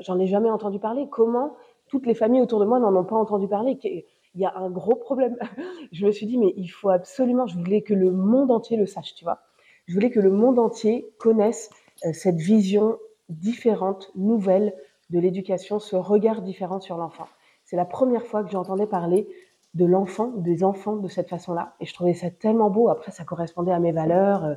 j'en 0.00 0.18
ai 0.18 0.26
jamais 0.26 0.50
entendu 0.50 0.80
parler 0.80 1.06
Comment 1.08 1.56
toutes 1.88 2.04
les 2.06 2.14
familles 2.14 2.40
autour 2.40 2.58
de 2.58 2.64
moi 2.64 2.80
n'en 2.80 2.94
ont 2.96 3.04
pas 3.04 3.14
entendu 3.16 3.46
parler? 3.46 3.78
Il 3.82 4.40
y 4.40 4.44
a 4.44 4.56
un 4.56 4.70
gros 4.70 4.96
problème. 4.96 5.36
je 5.92 6.06
me 6.06 6.12
suis 6.12 6.26
dit 6.26 6.38
mais 6.38 6.52
il 6.56 6.68
faut 6.68 6.90
absolument. 6.90 7.46
Je 7.46 7.56
voulais 7.56 7.82
que 7.82 7.94
le 7.94 8.12
monde 8.12 8.52
entier 8.52 8.76
le 8.76 8.86
sache, 8.86 9.14
tu 9.14 9.24
vois. 9.24 9.40
Je 9.86 9.94
voulais 9.94 10.10
que 10.10 10.20
le 10.20 10.30
monde 10.30 10.58
entier 10.58 11.08
connaisse 11.18 11.70
cette 12.12 12.36
vision 12.36 12.98
différentes, 13.28 14.10
nouvelles 14.14 14.74
de 15.10 15.18
l'éducation, 15.18 15.78
ce 15.78 15.96
regard 15.96 16.42
différent 16.42 16.80
sur 16.80 16.96
l'enfant. 16.96 17.26
C'est 17.64 17.76
la 17.76 17.84
première 17.84 18.26
fois 18.26 18.44
que 18.44 18.50
j'entendais 18.50 18.86
parler 18.86 19.28
de 19.74 19.84
l'enfant, 19.84 20.32
des 20.36 20.64
enfants 20.64 20.96
de 20.96 21.08
cette 21.08 21.28
façon-là. 21.28 21.74
Et 21.80 21.86
je 21.86 21.92
trouvais 21.92 22.14
ça 22.14 22.30
tellement 22.30 22.70
beau. 22.70 22.88
Après, 22.88 23.12
ça 23.12 23.24
correspondait 23.24 23.72
à 23.72 23.78
mes 23.78 23.92
valeurs. 23.92 24.44
Euh, 24.44 24.54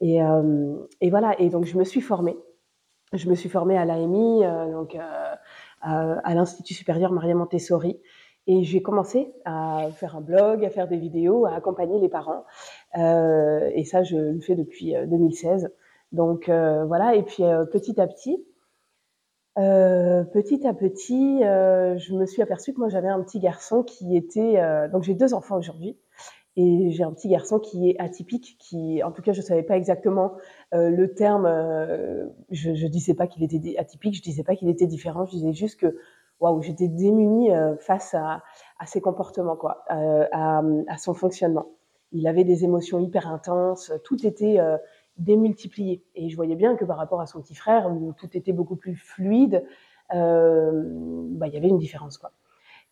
et, 0.00 0.22
euh, 0.22 0.76
et 1.00 1.10
voilà. 1.10 1.40
Et 1.40 1.48
donc, 1.48 1.64
je 1.64 1.78
me 1.78 1.84
suis 1.84 2.00
formée. 2.00 2.36
Je 3.12 3.28
me 3.28 3.34
suis 3.34 3.48
formée 3.48 3.78
à 3.78 3.84
l'AMI, 3.84 4.44
euh, 4.44 4.72
donc 4.72 4.96
à 5.80 6.34
l'Institut 6.34 6.74
supérieur 6.74 7.12
Maria 7.12 7.34
Montessori. 7.34 8.00
Et 8.46 8.64
j'ai 8.64 8.82
commencé 8.82 9.32
à 9.44 9.88
faire 9.94 10.16
un 10.16 10.20
blog, 10.20 10.64
à 10.64 10.70
faire 10.70 10.88
des 10.88 10.96
vidéos, 10.96 11.46
à 11.46 11.54
accompagner 11.54 12.00
les 12.00 12.08
parents. 12.08 12.44
Et 12.96 13.84
ça, 13.84 14.02
je 14.02 14.16
le 14.16 14.40
fais 14.40 14.56
depuis 14.56 14.94
2016. 15.06 15.70
Donc 16.12 16.48
euh, 16.48 16.84
voilà, 16.84 17.14
et 17.14 17.22
puis 17.22 17.42
euh, 17.42 17.64
petit 17.64 17.98
à 18.00 18.06
petit, 18.06 18.44
euh, 19.58 20.24
petit 20.24 20.66
à 20.66 20.74
petit, 20.74 21.40
je 21.40 22.14
me 22.14 22.26
suis 22.26 22.42
aperçue 22.42 22.74
que 22.74 22.78
moi 22.78 22.88
j'avais 22.88 23.08
un 23.08 23.22
petit 23.22 23.40
garçon 23.40 23.82
qui 23.82 24.16
était, 24.16 24.60
donc 24.90 25.02
j'ai 25.02 25.14
deux 25.14 25.34
enfants 25.34 25.56
aujourd'hui, 25.56 25.98
et 26.56 26.90
j'ai 26.90 27.02
un 27.02 27.12
petit 27.12 27.28
garçon 27.28 27.58
qui 27.58 27.90
est 27.90 27.98
atypique, 27.98 28.56
qui, 28.58 29.02
en 29.02 29.10
tout 29.10 29.22
cas, 29.22 29.32
je 29.32 29.40
savais 29.40 29.62
pas 29.62 29.76
exactement 29.76 30.34
le 30.72 31.06
terme. 31.06 31.46
je, 32.50 32.74
je 32.74 32.86
disais 32.86 33.14
pas 33.14 33.26
qu'il 33.26 33.42
était 33.42 33.76
atypique, 33.78 34.14
je 34.14 34.22
disais 34.22 34.44
pas 34.44 34.54
qu'il 34.54 34.68
était 34.68 34.86
différent, 34.86 35.24
je 35.24 35.32
disais 35.32 35.52
juste 35.54 35.80
que 35.80 35.98
waouh, 36.40 36.60
j'étais 36.60 36.88
démunie 36.88 37.50
face 37.80 38.14
à, 38.14 38.42
ses 38.86 39.00
comportements, 39.00 39.56
quoi, 39.56 39.84
à, 39.88 40.62
son 40.98 41.14
fonctionnement. 41.14 41.66
Il 42.14 42.26
avait 42.26 42.44
des 42.44 42.64
émotions 42.64 43.00
hyper 43.00 43.28
intenses, 43.28 43.92
tout 44.04 44.26
était 44.26 44.58
démultiplié. 45.16 46.02
Et 46.14 46.28
je 46.28 46.36
voyais 46.36 46.56
bien 46.56 46.76
que 46.76 46.84
par 46.84 46.96
rapport 46.96 47.20
à 47.20 47.26
son 47.26 47.40
petit 47.40 47.54
frère, 47.54 47.90
où 47.90 48.12
tout 48.12 48.36
était 48.36 48.52
beaucoup 48.52 48.76
plus 48.76 48.96
fluide, 48.96 49.64
euh, 50.14 50.82
bah, 51.30 51.48
il 51.48 51.54
y 51.54 51.56
avait 51.56 51.68
une 51.68 51.78
différence. 51.78 52.18
Quoi. 52.18 52.32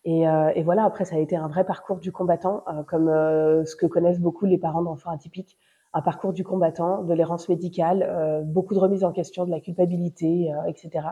Et, 0.05 0.27
euh, 0.29 0.51
et, 0.55 0.63
voilà, 0.63 0.85
après, 0.85 1.05
ça 1.05 1.17
a 1.17 1.19
été 1.19 1.37
un 1.37 1.49
vrai 1.49 1.65
parcours 1.65 1.99
du 1.99 2.11
combattant, 2.13 2.65
euh, 2.69 2.83
comme 2.85 3.09
euh, 3.09 3.65
ce 3.65 3.77
que 3.77 3.87
connaissent 3.87 4.21
beaucoup 4.21 4.47
les 4.47 4.59
parents 4.59 4.83
d'enfants 4.83 5.11
atypiques. 5.11 5.59
Un 5.93 6.03
parcours 6.03 6.33
du 6.33 6.45
combattant, 6.45 7.03
de 7.03 7.13
l'errance 7.13 7.49
médicale, 7.49 8.07
euh, 8.09 8.43
beaucoup 8.43 8.75
de 8.75 8.79
remises 8.79 9.05
en 9.05 9.13
question, 9.13 9.45
de 9.45 9.51
la 9.51 9.61
culpabilité, 9.61 10.53
etc. 10.69 11.09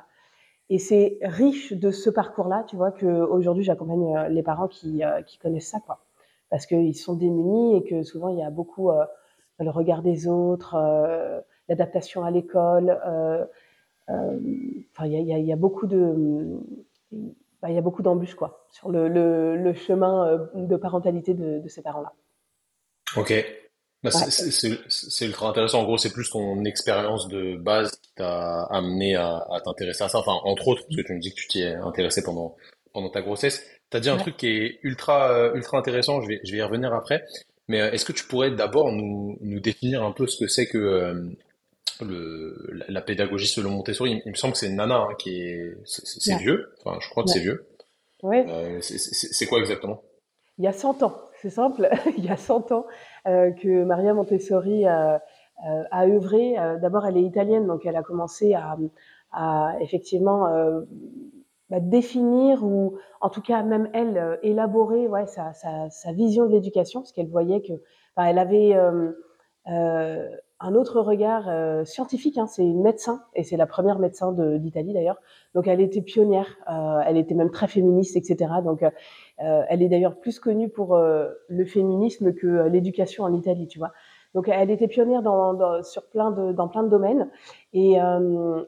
Et 0.70 0.78
c'est 0.78 1.18
riche 1.22 1.72
de 1.72 1.90
ce 1.90 2.10
parcours-là, 2.10 2.64
tu 2.68 2.76
vois, 2.76 2.92
qu'aujourd'hui, 2.92 3.64
j'accompagne 3.64 4.28
les 4.28 4.42
parents 4.42 4.68
qui, 4.68 5.02
qui 5.26 5.38
connaissent 5.38 5.70
ça, 5.70 5.80
quoi. 5.80 5.98
Parce 6.50 6.64
qu'ils 6.66 6.94
sont 6.96 7.14
démunis 7.14 7.76
et 7.76 7.82
que 7.84 8.02
souvent, 8.04 8.28
il 8.28 8.38
y 8.38 8.42
a 8.42 8.50
beaucoup 8.50 8.90
le 9.64 9.70
regard 9.70 10.02
des 10.02 10.26
autres, 10.28 10.74
euh, 10.74 11.40
l'adaptation 11.68 12.24
à 12.24 12.30
l'école. 12.30 12.98
Euh, 13.06 13.44
euh, 14.10 14.38
enfin, 14.92 15.06
il 15.06 15.12
y 15.12 15.32
a, 15.32 15.38
y 15.38 15.52
a, 15.52 15.56
beaucoup 15.56 15.86
de 15.86 16.58
bah, 17.60 17.68
il 17.68 17.74
y 17.74 17.78
a 17.78 17.82
beaucoup 17.82 18.02
d'embûches 18.02 18.34
quoi 18.34 18.66
sur 18.70 18.90
le, 18.90 19.08
le, 19.08 19.56
le, 19.56 19.74
chemin 19.74 20.48
de 20.54 20.76
parentalité 20.76 21.34
de, 21.34 21.60
de 21.60 21.68
ces 21.68 21.82
parents-là. 21.82 22.12
Ok. 23.16 23.30
Ouais. 24.04 24.10
C'est 24.10 25.26
ultra 25.26 25.48
intéressant. 25.48 25.80
En 25.80 25.84
gros, 25.84 25.98
c'est 25.98 26.12
plus 26.12 26.30
ton 26.30 26.64
expérience 26.64 27.26
de 27.28 27.56
base 27.56 27.90
qui 27.96 28.14
t'a 28.14 28.62
amené 28.66 29.16
à, 29.16 29.44
à 29.50 29.60
t'intéresser 29.60 30.04
à 30.04 30.08
ça. 30.08 30.18
Enfin, 30.18 30.38
entre 30.44 30.68
autres, 30.68 30.82
parce 30.84 30.96
que 30.96 31.02
tu 31.02 31.14
me 31.14 31.20
dis 31.20 31.30
que 31.30 31.40
tu 31.40 31.48
t'y 31.48 31.62
es 31.62 31.74
intéressé 31.74 32.22
pendant 32.22 32.56
pendant 32.92 33.10
ta 33.10 33.22
grossesse. 33.22 33.62
T'as 33.90 34.00
dit 34.00 34.08
un 34.08 34.14
ouais. 34.14 34.20
truc 34.20 34.36
qui 34.36 34.46
est 34.46 34.78
ultra 34.82 35.50
ultra 35.54 35.78
intéressant. 35.78 36.20
Je 36.22 36.28
vais 36.28 36.40
je 36.44 36.52
vais 36.52 36.58
y 36.58 36.62
revenir 36.62 36.94
après. 36.94 37.24
Mais 37.68 37.80
euh, 37.80 37.90
est-ce 37.92 38.04
que 38.04 38.12
tu 38.12 38.24
pourrais 38.24 38.50
d'abord 38.50 38.90
nous, 38.92 39.36
nous, 39.40 39.60
définir 39.60 40.02
un 40.02 40.12
peu 40.12 40.26
ce 40.26 40.42
que 40.42 40.48
c'est 40.48 40.66
que 40.66 40.78
euh, 40.78 41.36
le, 42.00 42.84
la 42.88 43.02
pédagogie 43.02 43.46
selon 43.46 43.70
Montessori? 43.70 44.12
Il, 44.12 44.22
il 44.24 44.30
me 44.30 44.36
semble 44.36 44.54
que 44.54 44.58
c'est 44.58 44.70
Nana 44.70 44.96
hein, 44.96 45.14
qui 45.18 45.42
est 45.42 45.76
c'est 45.84 46.32
ouais. 46.32 46.38
vieux. 46.38 46.72
Enfin, 46.80 46.98
je 47.00 47.08
crois 47.10 47.24
que 47.24 47.28
ouais. 47.28 47.34
c'est 47.34 47.40
vieux. 47.40 47.66
Ouais. 48.22 48.44
Euh, 48.48 48.78
c'est 48.80 49.46
quoi 49.46 49.60
exactement? 49.60 50.02
Il 50.58 50.64
y 50.64 50.68
a 50.68 50.72
100 50.72 51.02
ans, 51.04 51.16
c'est 51.40 51.50
simple. 51.50 51.88
il 52.16 52.24
y 52.24 52.30
a 52.30 52.36
100 52.36 52.72
ans 52.72 52.86
euh, 53.26 53.52
que 53.52 53.84
Maria 53.84 54.14
Montessori 54.14 54.86
a, 54.86 55.22
a 55.62 56.06
œuvré. 56.06 56.56
D'abord, 56.80 57.06
elle 57.06 57.16
est 57.16 57.22
italienne, 57.22 57.66
donc 57.66 57.84
elle 57.84 57.96
a 57.96 58.02
commencé 58.02 58.54
à, 58.54 58.76
à 59.30 59.76
effectivement 59.80 60.48
bah, 61.70 61.80
définir 61.80 62.64
ou 62.64 62.98
en 63.20 63.28
tout 63.30 63.42
cas 63.42 63.62
même 63.62 63.88
elle 63.92 64.16
euh, 64.16 64.36
élaborer 64.42 65.08
ouais, 65.08 65.26
sa, 65.26 65.52
sa, 65.52 65.90
sa 65.90 66.12
vision 66.12 66.46
de 66.46 66.52
l'éducation 66.52 67.00
parce 67.00 67.12
qu'elle 67.12 67.28
voyait 67.28 67.60
que 67.62 67.74
elle 68.16 68.38
avait 68.38 68.74
euh, 68.74 69.12
euh, 69.68 70.28
un 70.60 70.74
autre 70.74 71.00
regard 71.00 71.48
euh, 71.48 71.84
scientifique. 71.84 72.36
Hein. 72.36 72.46
C'est 72.46 72.64
une 72.64 72.82
médecin 72.82 73.22
et 73.34 73.44
c'est 73.44 73.56
la 73.56 73.66
première 73.66 73.98
médecin 73.98 74.32
d'Italie 74.32 74.92
d'ailleurs. 74.92 75.18
Donc 75.54 75.68
elle 75.68 75.80
était 75.80 76.02
pionnière, 76.02 76.56
euh, 76.70 77.00
elle 77.06 77.16
était 77.16 77.34
même 77.34 77.50
très 77.50 77.68
féministe, 77.68 78.16
etc. 78.16 78.50
Donc 78.64 78.82
euh, 78.82 78.90
elle 79.68 79.82
est 79.82 79.88
d'ailleurs 79.88 80.18
plus 80.18 80.40
connue 80.40 80.68
pour 80.68 80.96
le 80.98 81.64
féminisme 81.64 82.32
que 82.34 82.68
l'éducation 82.68 83.24
en 83.24 83.32
Italie, 83.34 83.68
tu 83.68 83.78
vois. 83.78 83.92
Donc 84.34 84.48
elle 84.48 84.70
était 84.70 84.88
pionnière 84.88 85.22
dans, 85.22 85.54
dans, 85.54 85.82
sur 85.82 86.08
plein 86.08 86.30
de, 86.30 86.52
dans 86.52 86.68
plein 86.68 86.82
de 86.82 86.88
domaines. 86.88 87.30
Et, 87.72 87.96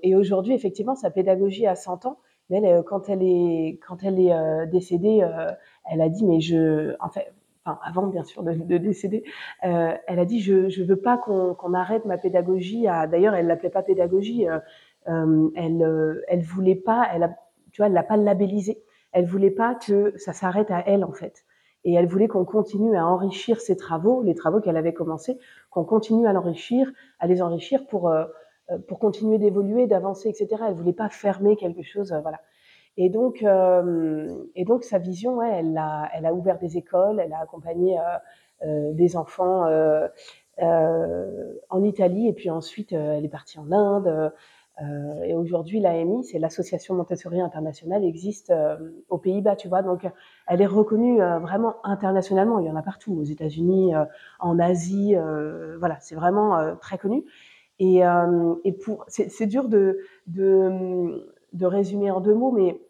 et 0.03 0.15
aujourd'hui, 0.15 0.55
effectivement, 0.55 0.95
sa 0.95 1.11
pédagogie 1.11 1.67
a 1.67 1.75
100 1.75 2.07
ans. 2.07 2.19
Elle, 2.51 2.83
quand 2.85 3.09
elle 3.09 3.23
est, 3.23 3.79
est 3.79 4.67
décédée, 4.67 5.27
elle 5.91 6.01
a 6.01 6.09
dit, 6.09 6.25
mais 6.27 6.41
je, 6.41 6.95
enfin 7.01 7.21
avant 7.65 8.07
bien 8.07 8.25
sûr 8.25 8.43
de, 8.43 8.53
de 8.53 8.79
décéder, 8.79 9.25
euh, 9.65 9.93
elle 10.07 10.19
a 10.19 10.25
dit 10.25 10.41
je 10.41 10.69
je 10.69 10.83
veux 10.83 10.97
pas 10.97 11.19
qu'on 11.19 11.75
arrête 11.75 12.05
ma 12.05 12.19
pédagogie 12.19 12.85
d'ailleurs 13.11 13.35
elle 13.35 13.47
l'appelait 13.47 13.71
pas 13.71 13.83
pédagogie, 13.83 14.49
euh, 14.49 14.59
euh, 15.09 15.51
elle 15.57 15.83
euh, 15.83 16.23
elle 16.29 16.43
voulait 16.43 16.75
pas, 16.75 17.09
tu 17.73 17.81
vois 17.81 17.87
elle 17.87 17.93
l'a 17.93 18.03
pas 18.03 18.17
labellisé, 18.17 18.83
elle 19.13 19.27
voulait 19.27 19.51
pas 19.51 19.75
que 19.75 20.17
ça 20.17 20.33
s'arrête 20.33 20.71
à 20.71 20.83
elle 20.87 21.05
en 21.05 21.13
fait. 21.13 21.45
Et 21.85 21.95
elle 21.95 22.07
voulait 22.07 22.29
qu'on 22.29 22.45
continue 22.45 22.95
à 22.95 23.07
enrichir 23.07 23.59
ses 23.61 23.75
travaux, 23.75 24.23
les 24.23 24.35
travaux 24.35 24.61
qu'elle 24.61 24.77
avait 24.77 24.93
commencés, 24.93 25.39
qu'on 25.71 25.85
continue 25.85 26.27
à 26.27 26.33
l'enrichir, 26.35 26.93
à 27.21 27.27
les 27.27 27.41
enrichir 27.41 27.87
pour 27.87 28.11
euh, 28.11 28.27
pour 28.89 28.99
continuer 28.99 29.39
d'évoluer, 29.39 29.87
d'avancer, 29.87 30.29
etc. 30.29 30.63
Elle 30.69 30.75
voulait 30.75 30.93
pas 30.93 31.09
fermer 31.09 31.57
quelque 31.57 31.83
chose, 31.83 32.15
voilà. 32.23 32.41
Et 32.97 33.09
donc, 33.09 33.43
euh, 33.43 34.45
et 34.55 34.65
donc 34.65 34.85
sa 34.85 34.99
vision, 34.99 35.43
elle, 35.43 35.77
a, 35.79 36.11
elle 36.13 36.27
a 36.27 36.35
ouvert 36.35 36.59
des 36.59 36.77
écoles, 36.77 37.21
elle 37.21 37.33
a 37.33 37.41
accompagné 37.41 37.99
euh, 37.99 38.03
euh 38.67 38.93
des 38.93 39.17
enfants 39.17 39.65
euh, 39.67 40.07
euh, 40.61 41.55
en 41.71 41.83
Italie, 41.83 42.29
et 42.29 42.33
puis 42.33 42.51
ensuite 42.51 42.93
elle 42.93 43.25
est 43.25 43.31
partie 43.31 43.59
en 43.59 43.73
Inde. 43.73 44.33
et 45.25 45.35
aujourd'hui, 45.35 45.79
l'AMI, 45.81 46.25
c'est 46.25 46.39
l'association 46.39 46.95
Montessori 46.95 47.41
internationale, 47.41 48.05
existe 48.05 48.53
aux 49.09 49.19
Pays-Bas, 49.19 49.57
tu 49.57 49.69
vois. 49.69 49.83
Donc, 49.83 50.09
elle 50.47 50.63
est 50.63 50.67
reconnue 50.67 51.19
vraiment 51.19 51.77
internationalement. 51.85 52.59
Il 52.61 52.67
y 52.67 52.71
en 52.71 52.77
a 52.77 52.83
partout, 52.83 53.13
aux 53.13 53.25
États-Unis, 53.25 53.93
en 54.39 54.59
Asie. 54.59 55.15
voilà, 55.79 55.97
c'est 56.01 56.15
vraiment 56.15 56.77
très 56.81 56.97
connu. 56.97 57.25
Et, 57.81 58.03
et 58.65 58.73
pour, 58.73 59.05
c'est 59.09 59.47
dur 59.47 59.69
de, 59.69 59.99
de 60.27 61.27
de 61.53 61.67
résumer 61.67 62.11
en 62.11 62.21
deux 62.21 62.35
mots, 62.35 62.53
mais 62.53 62.81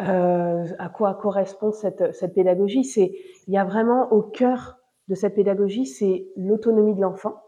euh, 0.00 0.66
à 0.78 0.88
quoi 0.88 1.14
correspond 1.14 1.72
cette, 1.72 2.14
cette 2.14 2.34
pédagogie? 2.34 2.84
C'est 2.84 3.14
il 3.46 3.54
y 3.54 3.56
a 3.56 3.64
vraiment 3.64 4.12
au 4.12 4.22
cœur 4.22 4.78
de 5.08 5.14
cette 5.14 5.34
pédagogie, 5.34 5.86
c'est 5.86 6.28
l'autonomie 6.36 6.94
de 6.94 7.00
l'enfant, 7.00 7.42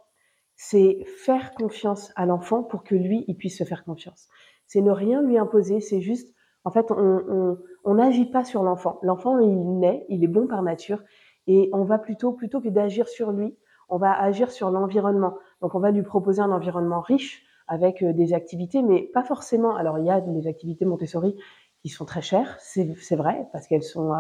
c'est 0.55 1.05
faire 1.05 1.53
confiance 1.55 2.13
à 2.17 2.27
l'enfant 2.27 2.63
pour 2.63 2.85
que 2.85 2.95
lui, 2.95 3.25
il 3.29 3.37
puisse 3.37 3.59
se 3.59 3.65
faire 3.65 3.85
confiance. 3.85 4.29
C'est 4.67 4.81
ne 4.81 4.91
rien 4.91 5.23
lui 5.23 5.39
imposer, 5.39 5.81
c'est 5.81 6.01
juste, 6.01 6.35
en 6.65 6.71
fait, 6.71 6.91
on 6.91 7.95
n'agit 7.95 8.27
on, 8.29 8.33
pas 8.33 8.45
sur 8.45 8.63
l'enfant. 8.63 8.99
L'enfant, 9.03 9.39
il 9.39 9.79
naît, 9.79 10.07
il 10.09 10.25
est 10.25 10.29
bon 10.29 10.47
par 10.47 10.63
nature, 10.63 11.03
et 11.47 11.71
on 11.73 11.85
va 11.85 11.99
plutôt, 11.99 12.33
plutôt 12.33 12.61
que 12.61 12.69
d'agir 12.69 13.09
sur 13.09 13.31
lui, 13.33 13.57
on 13.89 13.99
va 13.99 14.13
agir 14.19 14.51
sur 14.51 14.71
l'environnement. 14.71 15.35
Donc, 15.61 15.75
on 15.75 15.81
va 15.81 15.91
lui 15.91 16.03
proposer 16.03 16.41
un 16.43 16.53
environnement 16.53 17.01
riche, 17.01 17.47
avec 17.69 18.03
euh, 18.03 18.13
des 18.13 18.33
activités, 18.33 18.83
mais 18.83 19.03
pas 19.03 19.23
forcément. 19.23 19.77
Alors, 19.77 19.99
il 19.99 20.07
y 20.07 20.11
a 20.11 20.21
des 20.21 20.47
activités 20.47 20.85
Montessori 20.85 21.37
qui 21.83 21.89
sont 21.89 22.05
très 22.05 22.23
chères, 22.23 22.57
c'est 22.61 23.17
vrai, 23.17 23.49
parce 23.53 23.67
qu'elles 23.67 23.83
sont, 23.83 24.13
euh, 24.13 24.17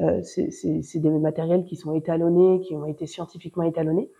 euh 0.00 0.22
c'est 0.22 0.98
des 0.98 1.10
matériels 1.10 1.64
qui 1.64 1.76
sont 1.76 1.94
étalonnés, 1.94 2.60
qui 2.60 2.74
ont 2.74 2.86
été 2.86 3.06
scientifiquement 3.06 3.62
étalonnés. 3.62 4.10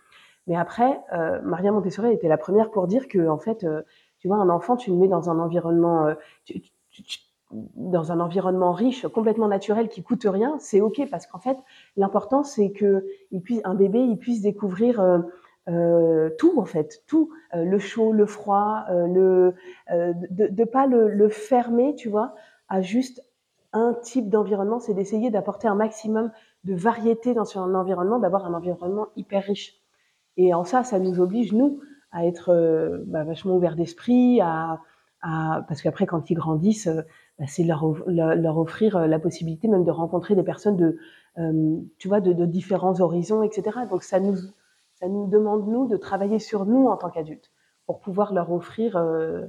Mais 0.47 0.55
après, 0.55 0.99
euh, 1.13 1.39
Maria 1.43 1.71
Montessori 1.71 2.11
était 2.11 2.27
la 2.27 2.37
première 2.37 2.71
pour 2.71 2.87
dire 2.87 3.07
que, 3.07 3.27
en 3.27 3.37
fait, 3.37 3.63
euh, 3.63 3.83
tu 4.17 4.27
vois, 4.27 4.37
un 4.37 4.49
enfant, 4.49 4.75
tu 4.75 4.89
le 4.89 4.97
mets 4.97 5.07
dans 5.07 5.29
un 5.29 5.39
environnement, 5.39 6.07
tu, 6.45 6.61
tu, 6.61 7.03
tu, 7.03 7.19
dans 7.51 8.11
un 8.11 8.19
environnement 8.19 8.71
riche, 8.71 9.07
complètement 9.07 9.47
naturel, 9.47 9.89
qui 9.89 10.03
coûte 10.03 10.25
rien, 10.25 10.57
c'est 10.59 10.81
ok 10.81 11.07
parce 11.09 11.27
qu'en 11.27 11.39
fait, 11.39 11.57
l'important 11.97 12.43
c'est 12.43 12.71
que 12.71 13.05
il 13.31 13.41
puisse, 13.41 13.61
un 13.63 13.75
bébé, 13.75 13.99
il 13.99 14.17
puisse 14.17 14.41
découvrir 14.41 15.01
euh, 15.69 16.31
tout 16.39 16.59
en 16.59 16.65
fait, 16.65 17.03
tout, 17.07 17.29
euh, 17.53 17.63
le 17.63 17.77
chaud, 17.77 18.11
le 18.13 18.25
froid, 18.25 18.83
euh, 18.89 19.05
le, 19.07 19.53
de 20.29 20.47
ne 20.47 20.65
pas 20.65 20.87
le, 20.87 21.29
fermer, 21.29 21.93
tu 21.95 22.09
vois, 22.09 22.33
à 22.67 22.81
juste 22.81 23.23
un 23.73 23.93
type 24.01 24.29
d'environnement, 24.29 24.79
c'est 24.79 24.93
d'essayer 24.93 25.29
d'apporter 25.29 25.67
un 25.67 25.75
maximum 25.75 26.31
de 26.63 26.73
variété 26.73 27.33
dans 27.33 27.45
son 27.45 27.75
environnement, 27.75 28.19
d'avoir 28.19 28.45
un 28.45 28.53
environnement 28.53 29.07
hyper 29.15 29.43
riche. 29.43 29.75
Et 30.35 30.53
en 30.53 30.63
ça, 30.63 30.83
ça 30.83 30.99
nous 30.99 31.19
oblige, 31.19 31.53
nous, 31.53 31.79
à 32.11 32.25
être 32.25 33.03
bah, 33.05 33.23
vachement 33.23 33.55
ouverts 33.55 33.75
d'esprit, 33.75 34.41
à, 34.41 34.79
à, 35.21 35.63
parce 35.67 35.81
qu'après, 35.81 36.05
quand 36.05 36.29
ils 36.29 36.35
grandissent, 36.35 36.89
bah, 37.39 37.45
c'est 37.47 37.63
leur, 37.63 37.85
leur, 38.07 38.57
offrir 38.57 39.07
la 39.07 39.19
possibilité 39.19 39.67
même 39.67 39.85
de 39.85 39.91
rencontrer 39.91 40.35
des 40.35 40.43
personnes 40.43 40.75
de, 40.75 40.97
tu 41.97 42.07
vois, 42.07 42.19
de 42.19 42.45
différents 42.45 42.99
horizons, 42.99 43.43
etc. 43.43 43.79
Donc 43.89 44.03
ça 44.03 44.19
nous, 44.19 44.35
ça 45.01 45.07
nous 45.07 45.27
demande, 45.27 45.67
nous, 45.67 45.87
de 45.87 45.97
travailler 45.97 46.37
sur 46.37 46.65
nous 46.65 46.87
en 46.87 46.95
tant 46.95 47.09
qu'adultes 47.09 47.51
pour 47.87 47.99
pouvoir 47.99 48.33
leur 48.33 48.51
offrir 48.51 48.95
euh, 48.95 49.41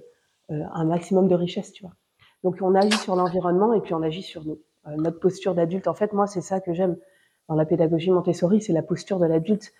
euh, 0.51 0.63
un 0.73 0.85
maximum 0.85 1.29
de 1.29 1.35
richesse, 1.35 1.73
tu 1.73 1.85
vois. 1.85 1.93
Donc, 2.43 2.57
on 2.63 2.75
agit 2.75 2.97
sur 2.97 3.15
l'environnement 3.15 3.75
et 3.75 3.81
puis 3.81 3.93
on 3.95 4.03
agit 4.03 4.23
sur 4.23 4.45
nous. 4.45 4.59
Euh, 4.87 4.97
notre 4.97 5.21
posture 5.21 5.55
d'adulte, 5.55 5.87
en 5.89 5.95
fait, 5.95 6.13
moi, 6.15 6.27
c'est 6.27 6.41
ça 6.41 6.61
que 6.61 6.73
j'aime 6.73 6.97
dans 7.49 7.55
la 7.55 7.67
pédagogie 7.67 8.11
Montessori, 8.11 8.63
c'est 8.63 8.73
la 8.73 8.83
posture 8.83 9.19
de 9.19 9.27
l'adulte 9.27 9.73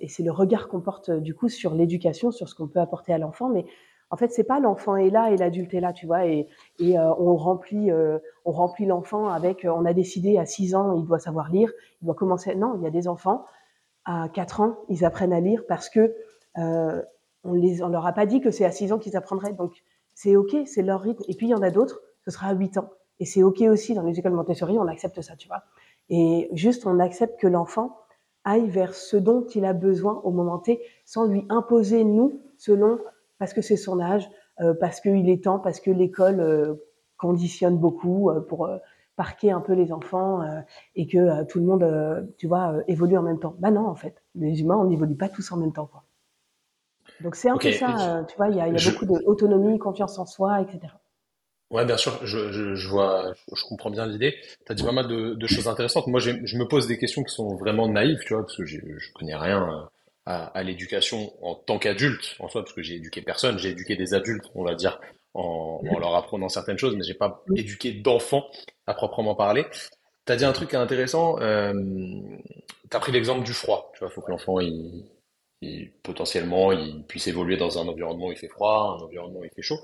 et 0.00 0.06
c'est 0.06 0.22
le 0.22 0.30
regard 0.30 0.68
qu'on 0.68 0.80
porte 0.80 1.10
du 1.10 1.34
coup 1.34 1.48
sur 1.48 1.74
l'éducation, 1.74 2.30
sur 2.30 2.48
ce 2.48 2.54
qu'on 2.54 2.68
peut 2.68 2.78
apporter 2.78 3.12
à 3.12 3.18
l'enfant. 3.18 3.48
Mais 3.48 3.66
en 4.08 4.16
fait, 4.16 4.30
c'est 4.30 4.44
pas 4.44 4.60
l'enfant 4.60 4.94
est 4.94 5.10
là 5.10 5.32
et 5.32 5.36
l'adulte 5.36 5.74
est 5.74 5.80
là, 5.80 5.92
tu 5.92 6.06
vois, 6.06 6.24
et, 6.26 6.46
on 6.80 7.34
remplit, 7.36 7.90
on 8.44 8.52
remplit 8.52 8.86
l'enfant 8.86 9.28
avec, 9.28 9.66
on 9.68 9.84
a 9.84 9.92
décidé 9.92 10.38
à 10.38 10.46
6 10.46 10.76
ans, 10.76 10.96
il 10.96 11.04
doit 11.04 11.18
savoir 11.18 11.50
lire, 11.50 11.70
il 12.00 12.06
doit 12.06 12.14
commencer. 12.14 12.54
Non, 12.54 12.76
il 12.76 12.84
y 12.84 12.86
a 12.86 12.90
des 12.90 13.08
enfants 13.08 13.44
à 14.04 14.28
4 14.28 14.60
ans, 14.60 14.78
ils 14.88 15.04
apprennent 15.04 15.32
à 15.32 15.40
lire 15.40 15.64
parce 15.68 15.88
que 15.88 16.14
euh, 16.58 17.02
on 17.44 17.54
les, 17.54 17.82
on 17.82 17.88
leur 17.88 18.06
a 18.06 18.12
pas 18.12 18.26
dit 18.26 18.40
que 18.40 18.50
c'est 18.50 18.64
à 18.64 18.70
6 18.70 18.92
ans 18.92 18.98
qu'ils 18.98 19.16
apprendraient. 19.16 19.52
Donc 19.52 19.72
c'est 20.14 20.36
ok, 20.36 20.56
c'est 20.66 20.82
leur 20.82 21.00
rythme. 21.00 21.22
Et 21.28 21.34
puis 21.34 21.46
il 21.46 21.50
y 21.50 21.54
en 21.54 21.62
a 21.62 21.70
d'autres, 21.70 22.00
ce 22.24 22.30
sera 22.30 22.48
à 22.48 22.54
8 22.54 22.78
ans. 22.78 22.90
Et 23.18 23.26
c'est 23.26 23.42
ok 23.42 23.60
aussi 23.62 23.94
dans 23.94 24.02
les 24.02 24.18
écoles 24.18 24.32
Montessori, 24.32 24.78
on 24.78 24.86
accepte 24.86 25.20
ça, 25.20 25.36
tu 25.36 25.48
vois. 25.48 25.62
Et 26.08 26.48
juste 26.52 26.86
on 26.86 26.98
accepte 26.98 27.38
que 27.38 27.46
l'enfant 27.46 27.96
aille 28.44 28.68
vers 28.68 28.94
ce 28.94 29.16
dont 29.16 29.46
il 29.54 29.64
a 29.64 29.74
besoin 29.74 30.20
au 30.24 30.30
moment 30.30 30.58
T, 30.58 30.80
sans 31.04 31.26
lui 31.26 31.44
imposer 31.50 32.04
nous, 32.04 32.40
selon 32.56 32.98
parce 33.38 33.52
que 33.52 33.62
c'est 33.62 33.76
son 33.76 34.00
âge, 34.00 34.30
euh, 34.60 34.74
parce 34.78 35.00
qu'il 35.00 35.28
est 35.28 35.44
temps, 35.44 35.58
parce 35.58 35.80
que 35.80 35.90
l'école 35.90 36.40
euh, 36.40 36.74
conditionne 37.20 37.76
beaucoup 37.76 38.30
euh, 38.30 38.40
pour 38.40 38.66
euh, 38.66 38.78
parquer 39.16 39.50
un 39.50 39.60
peu 39.60 39.74
les 39.74 39.92
enfants 39.92 40.42
euh, 40.42 40.60
et 40.96 41.06
que 41.06 41.18
euh, 41.18 41.44
tout 41.44 41.58
le 41.58 41.66
monde, 41.66 41.82
euh, 41.82 42.22
tu 42.38 42.46
vois, 42.46 42.74
évolue 42.88 43.16
en 43.16 43.22
même 43.22 43.38
temps. 43.38 43.54
Bah 43.58 43.70
non, 43.70 43.86
en 43.86 43.94
fait, 43.94 44.22
les 44.34 44.60
humains, 44.60 44.76
on 44.76 44.84
n'évolue 44.84 45.16
pas 45.16 45.28
tous 45.28 45.52
en 45.52 45.56
même 45.56 45.72
temps, 45.72 45.86
quoi. 45.86 46.04
Donc 47.20 47.34
c'est 47.34 47.50
un 47.50 47.54
okay. 47.54 47.72
peu 47.72 47.76
ça, 47.76 48.24
tu 48.28 48.36
vois, 48.36 48.48
il 48.48 48.56
y 48.56 48.60
a, 48.60 48.68
y 48.68 48.74
a 48.74 48.76
je... 48.76 48.90
beaucoup 48.90 49.04
d'autonomie, 49.04 49.78
confiance 49.78 50.18
en 50.18 50.24
soi, 50.24 50.62
etc. 50.62 50.80
Ouais, 51.70 51.84
bien 51.84 51.96
sûr, 51.96 52.18
je, 52.24 52.50
je, 52.50 52.74
je 52.74 52.88
vois, 52.88 53.32
je, 53.54 53.64
comprends 53.68 53.90
bien 53.90 54.06
l'idée. 54.06 54.34
Tu 54.64 54.72
as 54.72 54.74
dit 54.74 54.82
pas 54.82 54.92
mal 54.92 55.06
de, 55.06 55.34
de 55.34 55.46
choses 55.46 55.68
intéressantes. 55.68 56.06
Moi, 56.06 56.18
je 56.18 56.32
me 56.32 56.64
pose 56.64 56.86
des 56.86 56.98
questions 56.98 57.22
qui 57.22 57.32
sont 57.32 57.56
vraiment 57.56 57.88
naïves, 57.88 58.20
tu 58.26 58.32
vois, 58.32 58.42
parce 58.42 58.56
que 58.56 58.64
je 58.64 58.78
connais 59.14 59.36
rien 59.36 59.88
à, 60.26 60.46
à 60.46 60.62
l'éducation 60.62 61.32
en 61.42 61.54
tant 61.54 61.78
qu'adulte, 61.78 62.36
en 62.38 62.48
soi, 62.48 62.62
parce 62.62 62.74
que 62.74 62.82
j'ai 62.82 62.96
éduqué 62.96 63.22
personne, 63.22 63.58
j'ai 63.58 63.70
éduqué 63.70 63.96
des 63.96 64.14
adultes, 64.14 64.44
on 64.54 64.64
va 64.64 64.74
dire, 64.74 65.00
en, 65.34 65.80
en, 65.88 65.98
leur 65.98 66.14
apprenant 66.14 66.48
certaines 66.48 66.78
choses, 66.78 66.96
mais 66.96 67.04
j'ai 67.04 67.14
pas 67.14 67.44
éduqué 67.56 67.92
d'enfants 67.92 68.46
à 68.86 68.94
proprement 68.94 69.34
parler. 69.34 69.66
Tu 70.26 70.32
as 70.32 70.36
dit 70.36 70.44
un 70.44 70.52
truc 70.52 70.74
intéressant, 70.74 71.40
euh, 71.40 71.72
tu 72.90 72.96
as 72.96 73.00
pris 73.00 73.12
l'exemple 73.12 73.44
du 73.44 73.52
froid. 73.52 73.90
Tu 73.94 74.00
vois, 74.00 74.10
faut 74.10 74.20
que 74.20 74.30
l'enfant, 74.30 74.60
il, 74.60 75.04
il, 75.62 75.90
potentiellement, 76.02 76.72
il 76.72 77.04
puisse 77.04 77.26
évoluer 77.26 77.56
dans 77.56 77.78
un 77.78 77.88
environnement 77.88 78.26
où 78.26 78.32
il 78.32 78.38
fait 78.38 78.48
froid, 78.48 78.96
un 78.98 79.04
environnement 79.04 79.40
où 79.40 79.44
il 79.44 79.50
fait 79.50 79.62
chaud. 79.62 79.78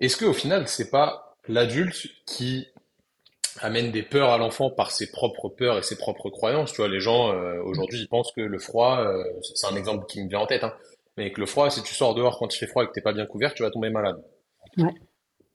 Est-ce 0.00 0.16
que 0.16 0.24
au 0.24 0.32
final, 0.32 0.68
c'est 0.68 0.90
pas 0.90 1.36
l'adulte 1.48 2.06
qui 2.26 2.68
amène 3.60 3.92
des 3.92 4.02
peurs 4.02 4.30
à 4.30 4.38
l'enfant 4.38 4.70
par 4.70 4.90
ses 4.90 5.10
propres 5.10 5.48
peurs 5.48 5.78
et 5.78 5.82
ses 5.82 5.96
propres 5.96 6.30
croyances? 6.30 6.72
Tu 6.72 6.78
vois, 6.78 6.88
les 6.88 7.00
gens 7.00 7.32
euh, 7.32 7.62
aujourd'hui 7.62 8.00
ils 8.00 8.08
pensent 8.08 8.32
que 8.32 8.40
le 8.40 8.58
froid, 8.58 8.98
euh, 9.00 9.22
c'est 9.54 9.66
un 9.66 9.76
exemple 9.76 10.06
qui 10.06 10.22
me 10.22 10.28
vient 10.28 10.40
en 10.40 10.46
tête, 10.46 10.64
hein, 10.64 10.74
mais 11.16 11.32
que 11.32 11.40
le 11.40 11.46
froid, 11.46 11.70
si 11.70 11.82
tu 11.82 11.94
sors 11.94 12.14
dehors 12.14 12.38
quand 12.38 12.54
il 12.54 12.58
fait 12.58 12.66
froid 12.66 12.84
et 12.84 12.86
que 12.86 12.92
t'es 12.92 13.02
pas 13.02 13.12
bien 13.12 13.26
couvert, 13.26 13.54
tu 13.54 13.62
vas 13.62 13.70
tomber 13.70 13.90
malade. 13.90 14.22
Ouais. 14.78 14.94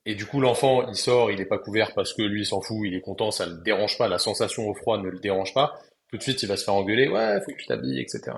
Et 0.05 0.15
du 0.15 0.25
coup, 0.25 0.39
l'enfant, 0.39 0.87
il 0.87 0.95
sort, 0.95 1.31
il 1.31 1.41
est 1.41 1.45
pas 1.45 1.57
couvert 1.57 1.93
parce 1.93 2.13
que 2.13 2.21
lui, 2.21 2.41
il 2.41 2.45
s'en 2.45 2.61
fout, 2.61 2.77
il 2.85 2.95
est 2.95 3.01
content, 3.01 3.29
ça 3.31 3.45
le 3.45 3.61
dérange 3.63 3.97
pas, 3.97 4.07
la 4.07 4.19
sensation 4.19 4.69
au 4.69 4.73
froid 4.73 4.97
ne 4.97 5.09
le 5.09 5.19
dérange 5.19 5.53
pas. 5.53 5.79
Tout 6.09 6.17
de 6.17 6.23
suite, 6.23 6.41
il 6.43 6.47
va 6.47 6.55
se 6.55 6.63
faire 6.63 6.73
engueuler, 6.73 7.09
ouais, 7.09 7.41
faut 7.41 7.51
que 7.51 7.57
tu 7.57 7.65
t'habilles, 7.65 7.99
etc. 7.99 8.31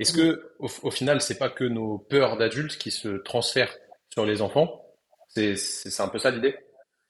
Est-ce 0.00 0.12
que, 0.14 0.54
au, 0.58 0.68
au 0.82 0.90
final, 0.90 1.20
c'est 1.20 1.36
pas 1.36 1.50
que 1.50 1.64
nos 1.64 1.98
peurs 1.98 2.38
d'adultes 2.38 2.78
qui 2.78 2.90
se 2.90 3.08
transfèrent 3.18 3.76
sur 4.08 4.24
les 4.24 4.40
enfants? 4.40 4.80
C'est 5.28 6.00
un 6.00 6.08
peu 6.08 6.18
ça 6.18 6.30
l'idée? 6.30 6.54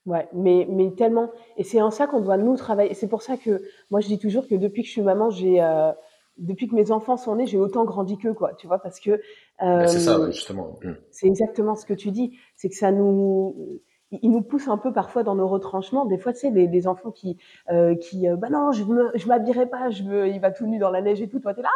Ouais, 0.07 0.29
mais, 0.35 0.67
mais 0.69 0.91
tellement. 0.91 1.31
Et 1.57 1.65
c'est 1.65 1.81
en 1.81 1.91
ça 1.91 2.07
qu'on 2.07 2.21
doit 2.21 2.37
nous 2.37 2.57
travailler. 2.57 2.95
C'est 2.95 3.09
pour 3.09 3.23
ça 3.23 3.37
que 3.37 3.63
moi, 3.91 4.01
je 4.01 4.09
dis 4.09 4.19
toujours 4.19 4.49
que 4.49 4.55
depuis 4.55 4.83
que 4.83 4.89
je 4.89 4.93
suis 4.93 5.03
maman, 5.03 5.31
j'ai 5.31 5.63
euh, 5.63 5.93
depuis 6.37 6.69
que 6.69 6.75
mes 6.75 6.91
enfants 6.91 7.17
sont 7.17 7.37
nés, 7.37 7.47
j'ai 7.47 7.59
autant 7.59 7.85
grandi 7.85 8.19
qu'eux, 8.19 8.35
quoi, 8.35 8.55
tu 8.55 8.67
vois, 8.67 8.81
parce 8.81 9.01
que. 9.01 9.21
Bah, 9.61 9.87
c'est 9.87 10.01
ça, 10.01 10.31
justement. 10.31 10.79
Mmh. 10.83 10.93
C'est 11.11 11.27
exactement 11.27 11.75
ce 11.75 11.87
que 11.87 11.95
tu 11.95 12.11
dis. 12.11 12.37
C'est 12.57 12.69
que 12.69 12.77
ça 12.77 12.93
nous 12.93 13.81
il 14.23 14.31
nous 14.31 14.43
pousse 14.43 14.69
un 14.69 14.79
peu 14.79 14.93
parfois 14.93 15.23
dans 15.23 15.35
nos 15.35 15.49
retranchements. 15.49 16.07
Des 16.07 16.19
fois, 16.19 16.33
tu 16.33 16.41
sais, 16.41 16.51
des, 16.51 16.87
enfants 16.87 17.11
qui, 17.11 17.39
euh, 17.71 17.95
qui, 17.97 18.29
euh, 18.29 18.37
bah 18.37 18.49
non, 18.51 18.73
je 18.73 18.85
ne 18.85 19.11
je 19.15 19.27
m'habillerai 19.27 19.67
pas, 19.67 19.91
je 19.91 20.03
veux, 20.03 20.29
il 20.29 20.41
va 20.41 20.51
tout 20.51 20.67
nu 20.67 20.79
dans 20.79 20.91
la 20.91 21.03
neige 21.03 21.21
et 21.23 21.29
tout, 21.29 21.41
toi, 21.41 21.55
t'es 21.55 21.63
là. 21.63 21.71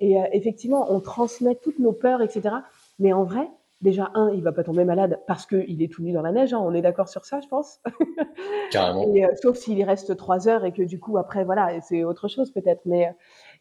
Et 0.00 0.20
euh, 0.20 0.24
effectivement, 0.32 0.86
on 0.90 1.00
transmet 1.00 1.54
toutes 1.56 1.78
nos 1.78 1.92
peurs, 1.92 2.22
etc. 2.22 2.56
Mais 2.98 3.12
en 3.12 3.24
vrai, 3.24 3.48
déjà, 3.80 4.10
un, 4.14 4.30
il 4.30 4.42
va 4.42 4.52
pas 4.52 4.64
tomber 4.64 4.84
malade 4.84 5.20
parce 5.26 5.46
qu'il 5.46 5.82
est 5.82 5.92
tout 5.92 6.02
nu 6.02 6.12
dans 6.12 6.22
la 6.22 6.32
neige, 6.32 6.52
hein, 6.52 6.60
on 6.62 6.74
est 6.74 6.82
d'accord 6.82 7.08
sur 7.08 7.24
ça, 7.24 7.40
je 7.40 7.48
pense. 7.48 7.80
Carrément. 8.70 9.04
sauf 9.40 9.56
s'il 9.56 9.78
y 9.78 9.84
reste 9.84 10.16
trois 10.16 10.48
heures 10.48 10.64
et 10.64 10.72
que 10.72 10.82
du 10.82 10.98
coup, 10.98 11.18
après, 11.18 11.44
voilà, 11.44 11.80
c'est 11.80 12.04
autre 12.04 12.28
chose 12.28 12.50
peut-être. 12.50 12.82
Mais, 12.86 13.14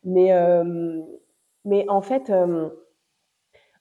mais, 0.04 0.32
mais 1.66 1.86
en 1.90 2.02
fait, 2.02 2.32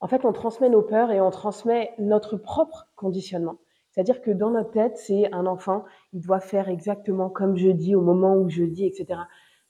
en 0.01 0.09
fait, 0.09 0.25
on 0.25 0.33
transmet 0.33 0.69
nos 0.69 0.83
peurs 0.83 1.11
et 1.11 1.21
on 1.21 1.31
transmet 1.31 1.93
notre 1.99 2.37
propre 2.37 2.89
conditionnement. 2.97 3.57
C'est-à-dire 3.91 4.23
que 4.23 4.31
dans 4.31 4.51
notre 4.51 4.71
tête, 4.71 4.97
c'est 4.97 5.33
un 5.33 5.47
enfant, 5.47 5.85
il 6.13 6.21
doit 6.21 6.41
faire 6.41 6.69
exactement 6.69 7.29
comme 7.29 7.57
je 7.57 7.69
dis 7.69 7.95
au 7.97 8.01
moment 8.01 8.37
où 8.37 8.49
je 8.49 8.63
dis, 8.63 8.87
etc. 8.87 9.21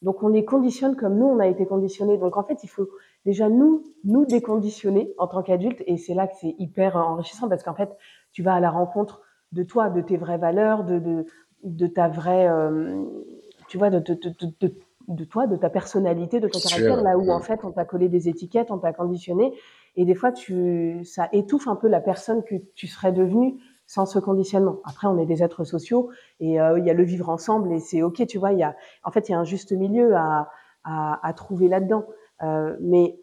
Donc 0.03 0.23
on 0.23 0.29
les 0.29 0.45
conditionne 0.45 0.97
comme 0.97 1.19
nous, 1.19 1.27
on 1.27 1.39
a 1.41 1.47
été 1.47 1.67
conditionnés. 1.67 2.19
Donc 2.19 2.37
en 2.37 2.43
fait, 2.45 2.63
il 2.63 2.69
faut 2.69 2.89
déjà 3.25 3.49
nous, 3.49 3.85
nous 4.05 4.25
déconditionner 4.25 5.13
en 5.19 5.27
tant 5.27 5.43
qu'adultes. 5.43 5.83
Et 5.87 5.97
c'est 5.97 6.15
là 6.15 6.27
que 6.27 6.35
c'est 6.41 6.55
hyper 6.59 6.97
enrichissant 6.97 7.49
parce 7.49 7.63
qu'en 7.63 7.75
fait, 7.75 7.91
tu 8.33 8.43
vas 8.43 8.55
à 8.55 8.61
la 8.61 8.71
rencontre 8.71 9.23
de 9.53 9.63
toi, 9.63 9.91
de 9.91 10.01
tes 10.01 10.17
vraies 10.17 10.39
valeurs, 10.39 10.85
de, 10.85 10.99
de, 10.99 11.27
de 11.65 11.87
ta 11.87 12.09
vraie, 12.09 12.49
euh, 12.49 13.03
tu 13.69 13.79
vois, 13.79 13.91
de, 13.91 13.99
de, 13.99 14.75
de, 15.09 15.25
toi, 15.25 15.47
de 15.47 15.57
ta 15.57 15.71
personnalité, 15.71 16.41
de 16.41 16.49
ton 16.49 16.61
caractère, 16.61 17.03
là 17.03 17.19
où 17.19 17.31
en 17.31 17.41
fait 17.41 17.65
on 17.65 17.73
t'a 17.73 17.85
collé 17.85 18.09
des 18.09 18.29
étiquettes, 18.29 18.71
on 18.71 18.79
t'a 18.79 18.93
conditionné. 18.93 19.53
Et 19.97 20.05
des 20.05 20.15
fois, 20.15 20.33
tu, 20.33 21.05
ça 21.05 21.29
étouffe 21.33 21.69
un 21.69 21.77
peu 21.77 21.89
la 21.89 22.01
personne 22.01 22.43
que 22.45 22.55
tu 22.75 22.87
serais 22.87 23.13
devenue 23.13 23.61
sans 23.87 24.07
ce 24.07 24.21
conditionnement. 24.21 24.79
Après, 24.85 25.09
on 25.09 25.19
est 25.19 25.27
des 25.27 25.43
êtres 25.43 25.65
sociaux 25.65 26.11
et 26.39 26.61
euh, 26.61 26.79
il 26.79 26.87
y 26.87 26.91
a 26.91 26.95
le 26.95 27.03
vivre 27.03 27.29
ensemble 27.29 27.73
et 27.73 27.81
c'est 27.81 28.03
ok, 28.03 28.25
tu 28.27 28.39
vois. 28.39 28.53
Il 28.53 28.59
y 28.59 28.63
a, 28.63 28.77
en 29.03 29.11
fait, 29.11 29.29
il 29.29 29.33
y 29.33 29.35
a 29.35 29.39
un 29.39 29.45
juste 29.45 29.73
milieu 29.73 30.15
à, 30.15 30.49
à, 30.85 31.33
trouver 31.35 31.67
là-dedans. 31.67 32.07
Euh, 32.43 32.77
mais 32.81 33.19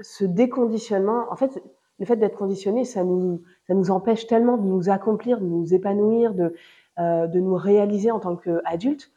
ce 0.00 0.24
déconditionnement, 0.24 1.24
en 1.30 1.36
fait, 1.36 1.62
le 1.98 2.04
fait 2.04 2.16
d'être 2.16 2.36
conditionné, 2.36 2.84
ça 2.84 3.04
nous, 3.04 3.42
ça 3.66 3.72
nous 3.72 3.90
empêche 3.90 4.26
tellement 4.26 4.58
de 4.58 4.66
nous 4.66 4.90
accomplir, 4.90 5.40
de 5.40 5.46
nous 5.46 5.72
épanouir, 5.72 6.34
de, 6.34 6.54
euh, 6.98 7.26
de 7.26 7.40
nous 7.40 7.54
réaliser 7.54 8.10
en 8.10 8.20
tant 8.20 8.36
qu'adultes. 8.36 9.10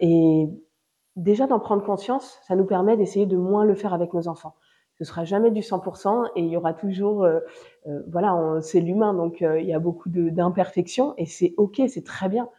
Et 0.00 0.48
déjà 1.16 1.46
d'en 1.46 1.60
prendre 1.60 1.84
conscience, 1.84 2.40
ça 2.46 2.54
nous 2.54 2.64
permet 2.66 2.96
d'essayer 2.96 3.26
de 3.26 3.36
moins 3.36 3.64
le 3.64 3.74
faire 3.74 3.94
avec 3.94 4.14
nos 4.14 4.28
enfants 4.28 4.54
ce 5.00 5.06
sera 5.06 5.24
jamais 5.24 5.50
du 5.50 5.62
100% 5.62 6.30
et 6.36 6.42
il 6.42 6.48
y 6.50 6.58
aura 6.58 6.74
toujours, 6.74 7.24
euh, 7.24 7.40
euh, 7.86 8.02
voilà, 8.08 8.60
c'est 8.60 8.80
l'humain, 8.80 9.14
donc 9.14 9.40
euh, 9.40 9.58
il 9.58 9.66
y 9.66 9.72
a 9.72 9.78
beaucoup 9.78 10.10
d'imperfections 10.10 11.14
et 11.16 11.24
c'est 11.24 11.54
ok, 11.56 11.80
c'est 11.88 12.04
très 12.04 12.28
bien. 12.28 12.50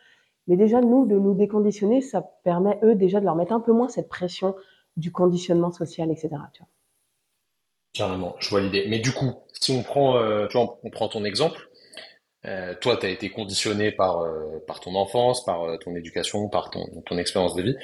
Mais 0.48 0.57
déjà, 0.57 0.81
nous, 0.81 1.05
de 1.05 1.19
nous 1.19 1.36
déconditionner, 1.36 2.01
ça 2.01 2.24
permet, 2.43 2.79
eux, 2.81 2.95
déjà 2.95 3.19
de 3.19 3.25
leur 3.25 3.36
mettre 3.36 3.53
un 3.53 3.60
peu 3.60 3.74
moins 3.74 3.89
cette 3.89 4.10
pression 4.10 4.55
du 4.98 5.12
conditionnement 5.12 5.71
social, 5.71 6.10
etc. 6.10 6.29
Tu 7.93 8.01
je 8.39 8.50
vois 8.50 8.62
l'idée. 8.62 8.88
Mais 8.89 8.98
du 8.98 9.12
coup, 9.12 9.33
si 9.53 9.71
on 9.71 9.83
prend, 9.83 10.13
tu 10.48 10.57
vois, 10.57 10.79
on 10.83 10.89
prend 10.89 11.07
ton 11.10 11.24
exemple, 11.24 11.69
toi, 12.43 12.98
tu 12.98 13.05
as 13.05 13.10
été 13.10 13.29
conditionné 13.29 13.91
par, 13.91 14.25
par 14.65 14.79
ton 14.79 14.95
enfance, 14.95 15.45
par 15.45 15.77
ton 15.79 15.95
éducation, 15.95 16.50
par 16.50 16.71
ton, 16.71 16.88
ton 17.05 17.17
expérience 17.19 17.53
de 17.53 17.62
vie. 17.62 17.75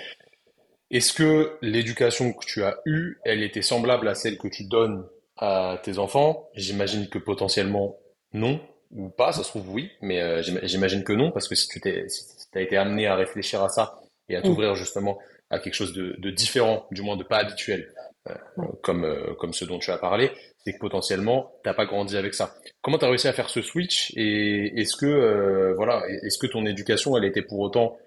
Est-ce 0.90 1.14
que 1.14 1.58
l'éducation 1.62 2.34
que 2.34 2.46
tu 2.46 2.64
as 2.64 2.80
eue, 2.86 3.18
elle 3.26 3.44
était 3.44 3.62
semblable 3.62 4.08
à 4.08 4.16
celle 4.16 4.38
que 4.38 4.48
tu 4.48 4.64
donnes 4.64 5.06
à 5.38 5.80
tes 5.84 5.98
enfants? 5.98 6.50
J'imagine 6.56 7.10
que 7.10 7.20
potentiellement 7.20 7.98
non, 8.34 8.62
ou 8.92 9.10
pas, 9.10 9.34
ça 9.34 9.44
se 9.44 9.50
trouve 9.50 9.70
oui, 9.70 9.92
mais 10.02 10.22
euh, 10.22 10.42
j'imagine 10.64 11.04
que 11.04 11.14
non, 11.14 11.32
parce 11.32 11.48
que 11.48 11.56
si 11.56 11.68
tu 11.68 11.82
t'es, 11.82 12.08
si 12.08 12.24
as 12.56 12.62
été 12.62 12.78
amené 12.78 13.08
à 13.08 13.16
réfléchir 13.16 13.62
à 13.64 13.70
ça 13.70 14.00
et 14.30 14.36
à 14.36 14.42
t'ouvrir 14.42 14.76
justement 14.76 15.20
à 15.50 15.60
quelque 15.60 15.74
chose 15.74 15.94
de, 15.94 16.16
de, 16.18 16.32
différent, 16.32 16.86
du 16.92 17.02
moins 17.02 17.18
de 17.18 17.24
pas 17.24 17.38
habituel, 17.38 17.94
euh, 18.30 18.34
comme, 18.82 19.06
euh, 19.06 19.34
comme 19.40 19.54
ce 19.54 19.66
dont 19.66 19.80
tu 19.80 19.92
as 19.92 19.98
parlé, 19.98 20.32
c'est 20.58 20.74
que 20.74 20.80
potentiellement 20.80 21.52
t'as 21.64 21.74
pas 21.74 21.86
grandi 21.86 22.18
avec 22.18 22.34
ça. 22.34 22.56
Comment 22.82 22.98
tu 22.98 23.06
as 23.06 23.10
réussi 23.10 23.28
à 23.28 23.34
faire 23.34 23.50
ce 23.50 23.62
switch 23.62 24.14
et 24.16 24.80
est-ce 24.80 24.96
que 24.96 25.74
voilà, 25.76 26.04
est-ce 26.24 26.38
que 26.38 26.48
ton 26.48 26.66
éducation 26.66 27.18
elle 27.18 27.26
était 27.26 27.42
pour 27.42 27.60
autant 27.60 27.98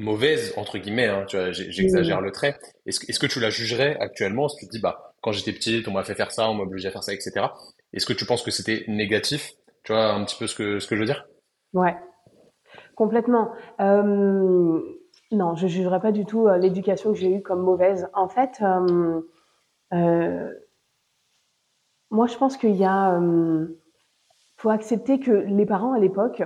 mauvaise 0.00 0.52
entre 0.56 0.78
guillemets, 0.78 1.06
hein, 1.06 1.24
tu 1.28 1.36
vois, 1.36 1.52
j'exagère 1.52 2.20
le 2.20 2.32
trait. 2.32 2.58
Est-ce 2.86 3.04
est 3.08 3.18
que 3.18 3.26
tu 3.26 3.38
la 3.38 3.50
jugerais 3.50 3.96
actuellement 4.00 4.48
si 4.48 4.58
tu 4.58 4.66
te 4.66 4.70
dis 4.72 4.80
bah 4.80 5.14
quand 5.22 5.32
j'étais 5.32 5.52
petit, 5.52 5.84
on 5.86 5.92
m'a 5.92 6.02
fait 6.02 6.14
faire 6.14 6.32
ça, 6.32 6.50
on 6.50 6.54
m'a 6.54 6.62
obligé 6.62 6.88
à 6.88 6.90
faire 6.90 7.04
ça, 7.04 7.12
etc. 7.12 7.46
Est-ce 7.92 8.06
que 8.06 8.12
tu 8.12 8.24
penses 8.24 8.42
que 8.42 8.50
c'était 8.50 8.84
négatif 8.88 9.52
Tu 9.84 9.92
vois 9.92 10.12
un 10.12 10.24
petit 10.24 10.36
peu 10.38 10.46
ce 10.46 10.54
que 10.54 10.80
ce 10.80 10.86
que 10.86 10.96
je 10.96 11.00
veux 11.00 11.06
dire? 11.06 11.26
Ouais, 11.74 11.94
complètement. 12.96 13.52
Euh, 13.80 14.80
non, 15.30 15.54
je 15.54 15.66
jugerais 15.66 16.00
pas 16.00 16.12
du 16.12 16.24
tout 16.24 16.48
euh, 16.48 16.56
l'éducation 16.56 17.12
que 17.12 17.18
j'ai 17.18 17.36
eue 17.36 17.42
comme 17.42 17.62
mauvaise. 17.62 18.08
En 18.14 18.28
fait, 18.28 18.62
euh, 19.92 20.48
moi 22.10 22.26
je 22.26 22.36
pense 22.36 22.56
qu'il 22.56 22.76
y 22.76 22.84
a 22.84 23.20
faut 24.56 24.70
accepter 24.70 25.20
que 25.20 25.30
les 25.30 25.64
parents 25.64 25.92
à 25.92 25.98
l'époque 25.98 26.42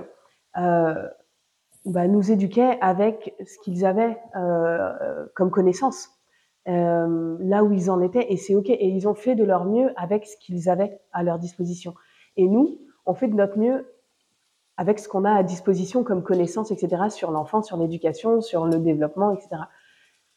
bah, 1.85 2.07
nous 2.07 2.31
éduquaient 2.31 2.77
avec 2.81 3.35
ce 3.45 3.59
qu'ils 3.59 3.85
avaient 3.85 4.17
euh, 4.35 5.25
comme 5.35 5.51
connaissance, 5.51 6.09
euh, 6.67 7.37
là 7.39 7.63
où 7.63 7.71
ils 7.71 7.91
en 7.91 8.01
étaient, 8.01 8.25
et 8.31 8.37
c'est 8.37 8.55
ok. 8.55 8.69
Et 8.69 8.87
ils 8.87 9.07
ont 9.07 9.13
fait 9.13 9.35
de 9.35 9.43
leur 9.43 9.65
mieux 9.65 9.91
avec 9.95 10.25
ce 10.25 10.35
qu'ils 10.37 10.67
avaient 10.67 10.99
à 11.13 11.23
leur 11.23 11.37
disposition. 11.37 11.93
Et 12.37 12.47
nous, 12.47 12.79
on 13.05 13.13
fait 13.13 13.27
de 13.27 13.35
notre 13.35 13.59
mieux 13.59 13.85
avec 14.77 14.99
ce 14.99 15.07
qu'on 15.07 15.25
a 15.25 15.31
à 15.31 15.43
disposition 15.43 16.03
comme 16.03 16.23
connaissance, 16.23 16.71
etc., 16.71 17.03
sur 17.09 17.31
l'enfant, 17.31 17.61
sur 17.61 17.77
l'éducation, 17.77 18.41
sur 18.41 18.65
le 18.65 18.79
développement, 18.79 19.31
etc. 19.31 19.49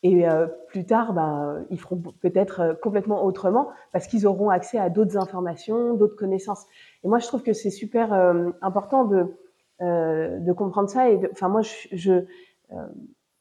Et 0.04 0.28
euh, 0.28 0.46
plus 0.68 0.84
tard, 0.84 1.12
ben, 1.12 1.64
ils 1.70 1.80
feront 1.80 2.00
peut-être 2.20 2.78
complètement 2.82 3.24
autrement 3.24 3.70
parce 3.90 4.06
qu'ils 4.06 4.26
auront 4.26 4.50
accès 4.50 4.78
à 4.78 4.90
d'autres 4.90 5.16
informations, 5.16 5.94
d'autres 5.94 6.14
connaissances. 6.14 6.66
Et 7.02 7.08
moi, 7.08 7.18
je 7.18 7.26
trouve 7.26 7.42
que 7.42 7.54
c'est 7.54 7.70
super 7.70 8.12
important 8.60 9.04
de 9.06 9.34
euh, 9.80 10.38
de 10.38 10.52
comprendre 10.52 10.88
ça. 10.88 11.10
Et 11.10 11.20
enfin, 11.32 11.48
moi, 11.48 11.62
je, 11.62 11.88
je 11.92 12.12
euh, 12.12 12.86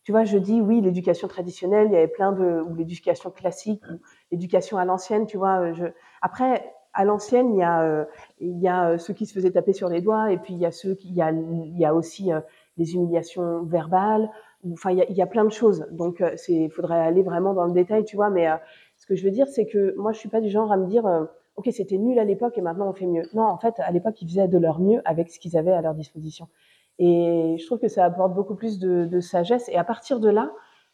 tu 0.03 0.11
vois, 0.11 0.23
je 0.23 0.37
dis 0.37 0.61
oui, 0.61 0.81
l'éducation 0.81 1.27
traditionnelle, 1.27 1.87
il 1.87 1.93
y 1.93 1.97
avait 1.97 2.07
plein 2.07 2.31
de 2.31 2.61
ou 2.61 2.75
l'éducation 2.75 3.29
classique, 3.31 3.83
ou 3.91 3.99
l'éducation 4.31 4.77
à 4.77 4.85
l'ancienne, 4.85 5.25
tu 5.25 5.37
vois. 5.37 5.73
Je, 5.73 5.85
après, 6.21 6.73
à 6.93 7.05
l'ancienne, 7.05 7.53
il 7.53 7.59
y 7.59 7.63
a 7.63 7.81
euh, 7.83 8.05
il 8.39 8.59
y 8.59 8.67
a 8.67 8.97
ceux 8.97 9.13
qui 9.13 9.25
se 9.25 9.33
faisaient 9.33 9.51
taper 9.51 9.73
sur 9.73 9.89
les 9.89 10.01
doigts, 10.01 10.31
et 10.31 10.37
puis 10.37 10.53
il 10.53 10.59
y 10.59 10.65
a 10.65 10.71
ceux 10.71 10.95
qui 10.95 11.09
il 11.09 11.15
y 11.15 11.21
a 11.21 11.31
il 11.31 11.77
y 11.77 11.85
a 11.85 11.93
aussi 11.93 12.29
des 12.77 12.93
humiliations 12.93 13.63
verbales. 13.63 14.29
Enfin, 14.71 14.91
il 14.91 14.97
y 14.97 15.01
a, 15.01 15.11
y 15.11 15.21
a 15.21 15.27
plein 15.27 15.45
de 15.45 15.51
choses. 15.51 15.87
Donc, 15.91 16.23
c'est 16.35 16.69
faudrait 16.69 16.99
aller 16.99 17.23
vraiment 17.23 17.53
dans 17.53 17.65
le 17.65 17.73
détail, 17.73 18.05
tu 18.05 18.15
vois. 18.15 18.29
Mais 18.29 18.47
ce 18.97 19.05
que 19.05 19.15
je 19.15 19.23
veux 19.23 19.31
dire, 19.31 19.47
c'est 19.47 19.65
que 19.65 19.95
moi, 19.97 20.11
je 20.11 20.19
suis 20.19 20.29
pas 20.29 20.41
du 20.41 20.49
genre 20.49 20.71
à 20.71 20.77
me 20.77 20.87
dire 20.87 21.05
ok, 21.57 21.69
c'était 21.71 21.97
nul 21.97 22.17
à 22.19 22.23
l'époque 22.23 22.57
et 22.57 22.61
maintenant 22.61 22.89
on 22.89 22.93
fait 22.93 23.07
mieux. 23.07 23.23
Non, 23.33 23.43
en 23.43 23.57
fait, 23.57 23.73
à 23.79 23.91
l'époque, 23.91 24.21
ils 24.21 24.27
faisaient 24.27 24.47
de 24.47 24.57
leur 24.57 24.79
mieux 24.79 25.01
avec 25.05 25.29
ce 25.29 25.39
qu'ils 25.39 25.57
avaient 25.57 25.73
à 25.73 25.81
leur 25.81 25.95
disposition. 25.95 26.47
Et 26.99 27.57
je 27.59 27.65
trouve 27.65 27.79
que 27.79 27.87
ça 27.87 28.05
apporte 28.05 28.33
beaucoup 28.33 28.55
plus 28.55 28.79
de, 28.79 29.19
sagesse. 29.19 29.67
Et 29.69 29.75
à 29.75 29.83
partir 29.83 30.19
de 30.19 30.29
là, 30.29 30.51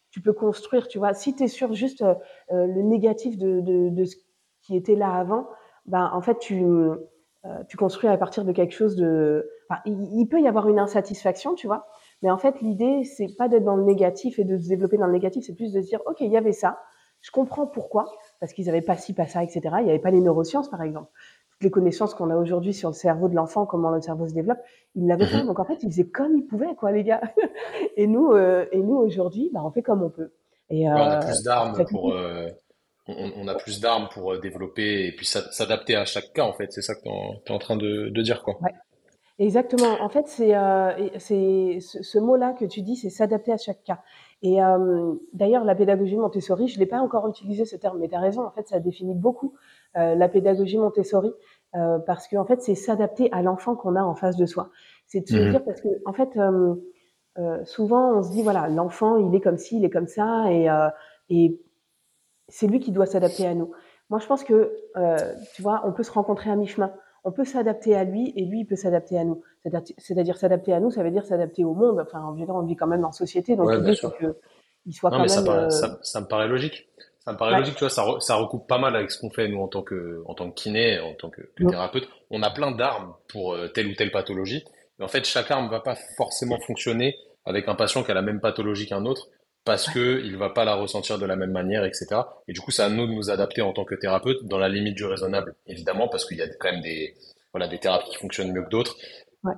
tu 0.09 0.21
peux 0.21 0.33
construire, 0.33 0.87
tu 0.87 0.97
vois. 0.97 1.13
Si 1.13 1.35
tu 1.35 1.43
es 1.43 1.47
sur 1.47 1.73
juste 1.73 2.01
euh, 2.01 2.15
le 2.49 2.81
négatif 2.81 3.37
de, 3.37 3.61
de, 3.89 4.03
ce 4.05 4.15
qui 4.61 4.75
était 4.75 4.95
là 4.95 5.13
avant, 5.13 5.47
ben, 5.85 6.09
en 6.13 6.21
fait, 6.21 6.39
tu, 6.39 6.63
euh, 6.63 6.95
tu 7.67 7.77
construis 7.77 8.09
à 8.09 8.17
partir 8.17 8.45
de 8.45 8.51
quelque 8.51 8.73
chose 8.73 8.95
de... 8.95 9.49
Il, 9.85 10.19
il, 10.19 10.27
peut 10.27 10.39
y 10.39 10.47
avoir 10.47 10.69
une 10.69 10.77
insatisfaction, 10.77 11.55
tu 11.55 11.67
vois. 11.67 11.87
Mais 12.21 12.29
en 12.29 12.37
fait, 12.37 12.61
l'idée, 12.61 13.03
c'est 13.05 13.35
pas 13.37 13.47
d'être 13.47 13.63
dans 13.63 13.75
le 13.75 13.83
négatif 13.83 14.39
et 14.39 14.43
de 14.43 14.57
se 14.57 14.69
développer 14.69 14.97
dans 14.97 15.07
le 15.07 15.13
négatif, 15.13 15.43
c'est 15.45 15.55
plus 15.55 15.73
de 15.73 15.81
se 15.81 15.87
dire, 15.87 16.01
OK, 16.05 16.21
il 16.21 16.31
y 16.31 16.37
avait 16.37 16.51
ça, 16.51 16.79
je 17.23 17.31
comprends 17.31 17.65
pourquoi, 17.65 18.05
parce 18.43 18.51
qu'ils 18.51 18.65
n'avaient 18.65 18.81
pas 18.81 18.97
ci, 18.97 19.13
pas 19.13 19.25
ça, 19.25 19.41
etc. 19.41 19.61
Il 19.79 19.85
n'y 19.85 19.89
avait 19.89 19.99
pas 19.99 20.11
les 20.11 20.19
neurosciences, 20.19 20.69
par 20.69 20.81
exemple. 20.81 21.09
Toutes 21.51 21.63
les 21.63 21.71
connaissances 21.71 22.13
qu'on 22.13 22.29
a 22.29 22.35
aujourd'hui 22.35 22.73
sur 22.73 22.89
le 22.89 22.93
cerveau 22.93 23.29
de 23.29 23.35
l'enfant, 23.35 23.65
comment 23.65 23.89
le 23.89 24.01
cerveau 24.01 24.27
se 24.27 24.33
développe, 24.33 24.57
ils 24.95 25.07
l'avaient 25.07 25.31
pas. 25.31 25.43
Mhm. 25.43 25.47
Donc 25.47 25.61
en 25.61 25.63
fait, 25.63 25.77
ils 25.81 25.89
faisaient 25.89 26.09
comme 26.09 26.35
ils 26.35 26.45
pouvaient, 26.45 26.75
quoi, 26.75 26.91
les 26.91 27.05
gars. 27.05 27.21
et 27.95 28.05
nous, 28.05 28.33
euh, 28.33 28.65
et 28.73 28.79
nous 28.79 28.97
aujourd'hui, 28.97 29.49
bah, 29.53 29.61
on 29.63 29.71
fait 29.71 29.81
comme 29.81 30.03
on 30.03 30.09
peut. 30.09 30.33
Et, 30.69 30.89
euh, 30.89 30.93
on 30.93 30.97
a 30.97 31.19
plus 31.19 31.41
d'armes 31.43 31.85
pour. 31.89 32.11
Euh, 32.11 32.49
on, 33.07 33.31
on, 33.37 33.47
a 33.47 33.55
plus 33.55 33.79
d'armes 33.79 34.09
pour 34.11 34.33
euh, 34.33 34.39
développer 34.41 35.07
et 35.07 35.13
puis 35.15 35.25
s'adapter 35.25 35.95
à 35.95 36.03
chaque 36.03 36.33
cas, 36.33 36.43
en 36.43 36.51
fait. 36.51 36.69
C'est 36.73 36.81
ça 36.81 36.95
que 36.95 36.99
tu 36.99 37.09
es, 37.09 37.55
en 37.55 37.59
train 37.59 37.77
de, 37.77 38.09
de 38.09 38.21
dire, 38.21 38.43
quoi. 38.43 38.57
Ouais. 38.61 38.73
Exactement. 39.39 39.99
En 40.01 40.09
fait, 40.09 40.27
c'est 40.27 40.55
euh, 40.55 41.09
ce 41.19 42.19
mot-là 42.19 42.53
que 42.53 42.65
tu 42.65 42.81
dis, 42.81 42.95
c'est 42.95 43.09
s'adapter 43.09 43.51
à 43.51 43.57
chaque 43.57 43.83
cas. 43.83 43.99
Et 44.43 44.61
euh, 44.61 45.13
d'ailleurs, 45.31 45.63
la 45.63 45.73
pédagogie 45.73 46.17
Montessori, 46.17 46.67
je 46.67 46.77
l'ai 46.77 46.85
pas 46.85 46.99
encore 46.99 47.27
utilisé 47.27 47.65
ce 47.65 47.75
terme, 47.75 47.97
mais 47.99 48.09
tu 48.09 48.15
as 48.15 48.19
raison, 48.19 48.45
en 48.45 48.51
fait, 48.51 48.67
ça 48.67 48.79
définit 48.79 49.15
beaucoup 49.15 49.55
euh, 49.97 50.15
la 50.15 50.29
pédagogie 50.29 50.77
Montessori, 50.77 51.31
euh, 51.75 51.97
parce 51.99 52.27
qu'en 52.27 52.41
en 52.41 52.45
fait, 52.45 52.61
c'est 52.61 52.75
s'adapter 52.75 53.31
à 53.31 53.41
l'enfant 53.41 53.75
qu'on 53.75 53.95
a 53.95 54.03
en 54.03 54.15
face 54.15 54.35
de 54.35 54.45
soi. 54.45 54.69
C'est 55.07 55.21
de 55.21 55.27
se 55.27 55.37
mmh. 55.37 55.49
dire, 55.49 55.63
parce 55.63 55.81
que 55.81 55.87
en 56.05 56.13
fait, 56.13 56.37
euh, 56.37 56.75
euh, 57.39 57.63
souvent, 57.65 58.17
on 58.17 58.21
se 58.21 58.31
dit, 58.31 58.43
voilà, 58.43 58.67
l'enfant, 58.67 59.17
il 59.17 59.33
est 59.33 59.41
comme 59.41 59.57
ci, 59.57 59.77
il 59.77 59.85
est 59.85 59.89
comme 59.89 60.07
ça, 60.07 60.51
et, 60.51 60.67
et 61.29 61.61
c'est 62.49 62.67
lui 62.67 62.79
qui 62.79 62.91
doit 62.91 63.05
s'adapter 63.05 63.47
à 63.47 63.55
nous. 63.55 63.71
Moi, 64.09 64.19
je 64.19 64.27
pense 64.27 64.43
que, 64.43 64.75
euh, 64.97 65.17
tu 65.55 65.61
vois, 65.61 65.81
on 65.85 65.91
peut 65.91 66.03
se 66.03 66.11
rencontrer 66.11 66.51
à 66.51 66.55
mi-chemin. 66.55 66.93
On 67.23 67.31
peut 67.31 67.45
s'adapter 67.45 67.95
à 67.95 68.03
lui 68.03 68.33
et 68.35 68.45
lui, 68.45 68.61
il 68.61 68.65
peut 68.65 68.75
s'adapter 68.75 69.17
à 69.17 69.23
nous. 69.23 69.41
C'est-à-dire 69.97 70.37
s'adapter 70.37 70.73
à 70.73 70.79
nous, 70.79 70.91
ça 70.91 71.03
veut 71.03 71.11
dire 71.11 71.25
s'adapter 71.25 71.63
au 71.63 71.73
monde. 71.73 71.99
Enfin, 71.99 72.21
on 72.25 72.63
vit 72.63 72.75
quand 72.75 72.87
même 72.87 73.05
en 73.05 73.11
société, 73.11 73.55
donc 73.55 73.71
l'idée, 73.71 73.95
c'est 73.95 74.07
qu'il 74.17 74.93
soit 74.93 75.09
quand 75.09 75.19
même... 75.19 75.29
Ça, 75.29 75.69
ça, 75.69 75.99
ça, 76.01 76.21
me 76.21 76.27
paraît 76.27 76.47
logique. 76.47 76.89
Ça 77.23 77.31
me 77.31 77.37
paraît 77.37 77.57
logique, 77.57 77.75
tu 77.75 77.85
vois, 77.85 77.89
ça, 77.89 78.05
ça 78.19 78.35
recoupe 78.35 78.67
pas 78.67 78.77
mal 78.77 78.95
avec 78.97 79.09
ce 79.09 79.19
qu'on 79.21 79.29
fait 79.29 79.47
nous 79.47 79.61
en 79.61 79.69
tant 79.69 79.81
que 79.81 80.21
en 80.25 80.33
tant 80.33 80.49
que 80.49 80.55
kiné, 80.55 80.99
en 80.99 81.13
tant 81.13 81.29
que, 81.29 81.41
thérapeute. 81.55 82.09
On 82.29 82.43
a 82.43 82.51
plein 82.51 82.71
d'armes 82.71 83.13
pour 83.29 83.53
euh, 83.53 83.69
telle 83.69 83.87
ou 83.87 83.93
telle 83.93 84.11
pathologie. 84.11 84.65
Mais 84.99 85.05
en 85.05 85.07
fait, 85.07 85.23
chaque 85.25 85.49
arme 85.49 85.69
va 85.69 85.79
pas 85.79 85.95
forcément 86.17 86.59
fonctionner 86.59 87.15
avec 87.45 87.69
un 87.69 87.75
patient 87.75 88.03
qui 88.03 88.11
a 88.11 88.13
la 88.13 88.21
même 88.21 88.41
pathologie 88.41 88.87
qu'un 88.87 89.05
autre 89.05 89.29
parce 89.65 89.89
que 89.89 90.21
il 90.23 90.37
va 90.37 90.49
pas 90.49 90.65
la 90.65 90.75
ressentir 90.75 91.17
de 91.17 91.25
la 91.25 91.35
même 91.35 91.51
manière, 91.51 91.85
etc. 91.85 92.07
Et 92.47 92.53
du 92.53 92.59
coup, 92.59 92.71
c'est 92.71 92.83
à 92.83 92.89
nous 92.89 93.07
de 93.07 93.13
nous 93.13 93.29
adapter 93.29 93.61
en 93.61 93.73
tant 93.73 93.85
que 93.85 93.95
thérapeute 93.95 94.45
dans 94.45 94.57
la 94.57 94.69
limite 94.69 94.95
du 94.95 95.05
raisonnable, 95.05 95.55
évidemment, 95.67 96.07
parce 96.07 96.25
qu'il 96.25 96.37
y 96.37 96.41
a 96.41 96.47
quand 96.47 96.71
même 96.71 96.81
des 96.81 97.15
voilà 97.51 97.67
des 97.67 97.77
thérapies 97.77 98.09
qui 98.09 98.17
fonctionnent 98.17 98.51
mieux 98.51 98.63
que 98.63 98.69
d'autres 98.69 98.97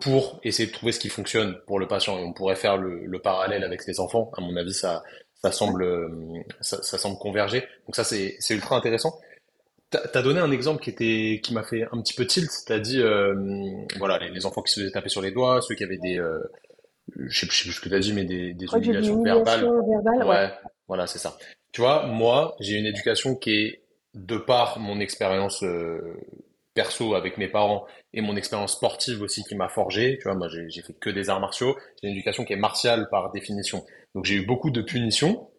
pour 0.01 0.39
essayer 0.43 0.67
de 0.67 0.73
trouver 0.73 0.91
ce 0.91 0.99
qui 0.99 1.09
fonctionne 1.09 1.57
pour 1.67 1.79
le 1.79 1.87
patient. 1.87 2.17
Et 2.17 2.23
on 2.23 2.33
pourrait 2.33 2.55
faire 2.55 2.77
le, 2.77 3.05
le 3.05 3.19
parallèle 3.19 3.63
avec 3.63 3.85
les 3.85 3.99
enfants. 3.99 4.31
À 4.35 4.41
mon 4.41 4.55
avis, 4.55 4.73
ça 4.73 5.03
ça 5.45 5.51
semble, 5.51 5.85
ça, 6.61 6.97
semble 6.97 7.17
converger. 7.19 7.61
Donc 7.85 7.95
ça, 7.95 8.03
c'est, 8.03 8.37
ultra 8.49 8.75
intéressant. 8.77 9.19
Tu 9.91 9.97
as 9.97 10.21
donné 10.23 10.39
un 10.39 10.51
exemple 10.51 10.81
qui 10.81 10.89
était, 10.89 11.39
qui 11.43 11.53
m'a 11.53 11.63
fait 11.63 11.83
un 11.91 12.01
petit 12.01 12.15
peu 12.15 12.25
tilt. 12.25 12.49
T'as 12.65 12.79
dit, 12.79 12.99
euh, 12.99 13.35
voilà, 13.97 14.17
les, 14.17 14.45
enfants 14.45 14.63
qui 14.63 14.73
se 14.73 14.79
faisaient 14.79 14.91
taper 14.91 15.09
sur 15.09 15.21
les 15.21 15.31
doigts, 15.31 15.61
ceux 15.61 15.75
qui 15.75 15.83
avaient 15.83 15.99
des, 15.99 16.17
euh, 16.19 16.39
je 17.15 17.39
sais, 17.39 17.45
sais 17.45 17.63
plus 17.63 17.73
ce 17.73 17.81
que 17.81 17.89
tu 17.89 17.95
as 17.95 17.99
dit, 17.99 18.13
mais 18.13 18.25
des, 18.25 18.53
des 18.53 18.65
humiliations 18.65 19.23
verbales. 19.23 19.65
ouais, 20.25 20.51
voilà, 20.87 21.07
c'est 21.07 21.19
ça. 21.19 21.37
Tu 21.71 21.81
vois, 21.81 22.05
moi, 22.07 22.55
j'ai 22.59 22.77
une 22.77 22.85
éducation 22.85 23.35
qui 23.35 23.51
est, 23.51 23.81
de 24.13 24.37
par 24.37 24.79
mon 24.79 24.99
expérience 25.01 25.61
euh, 25.63 26.17
perso 26.73 27.15
avec 27.15 27.37
mes 27.37 27.47
parents 27.47 27.85
et 28.13 28.21
mon 28.21 28.35
expérience 28.35 28.73
sportive 28.73 29.21
aussi 29.21 29.43
qui 29.43 29.55
m'a 29.55 29.67
forgé. 29.67 30.17
Tu 30.17 30.23
vois, 30.23 30.35
moi, 30.35 30.47
j'ai 30.49 30.81
fait 30.81 30.93
que 30.93 31.09
des 31.09 31.29
arts 31.29 31.41
martiaux. 31.41 31.75
J'ai 32.01 32.09
une 32.09 32.15
éducation 32.15 32.45
qui 32.45 32.53
est 32.53 32.57
martiale 32.57 33.07
par 33.11 33.31
définition. 33.31 33.83
Donc 34.13 34.25
j'ai 34.25 34.35
eu 34.35 34.45
beaucoup 34.45 34.71
de 34.71 34.81
punitions, 34.81 35.49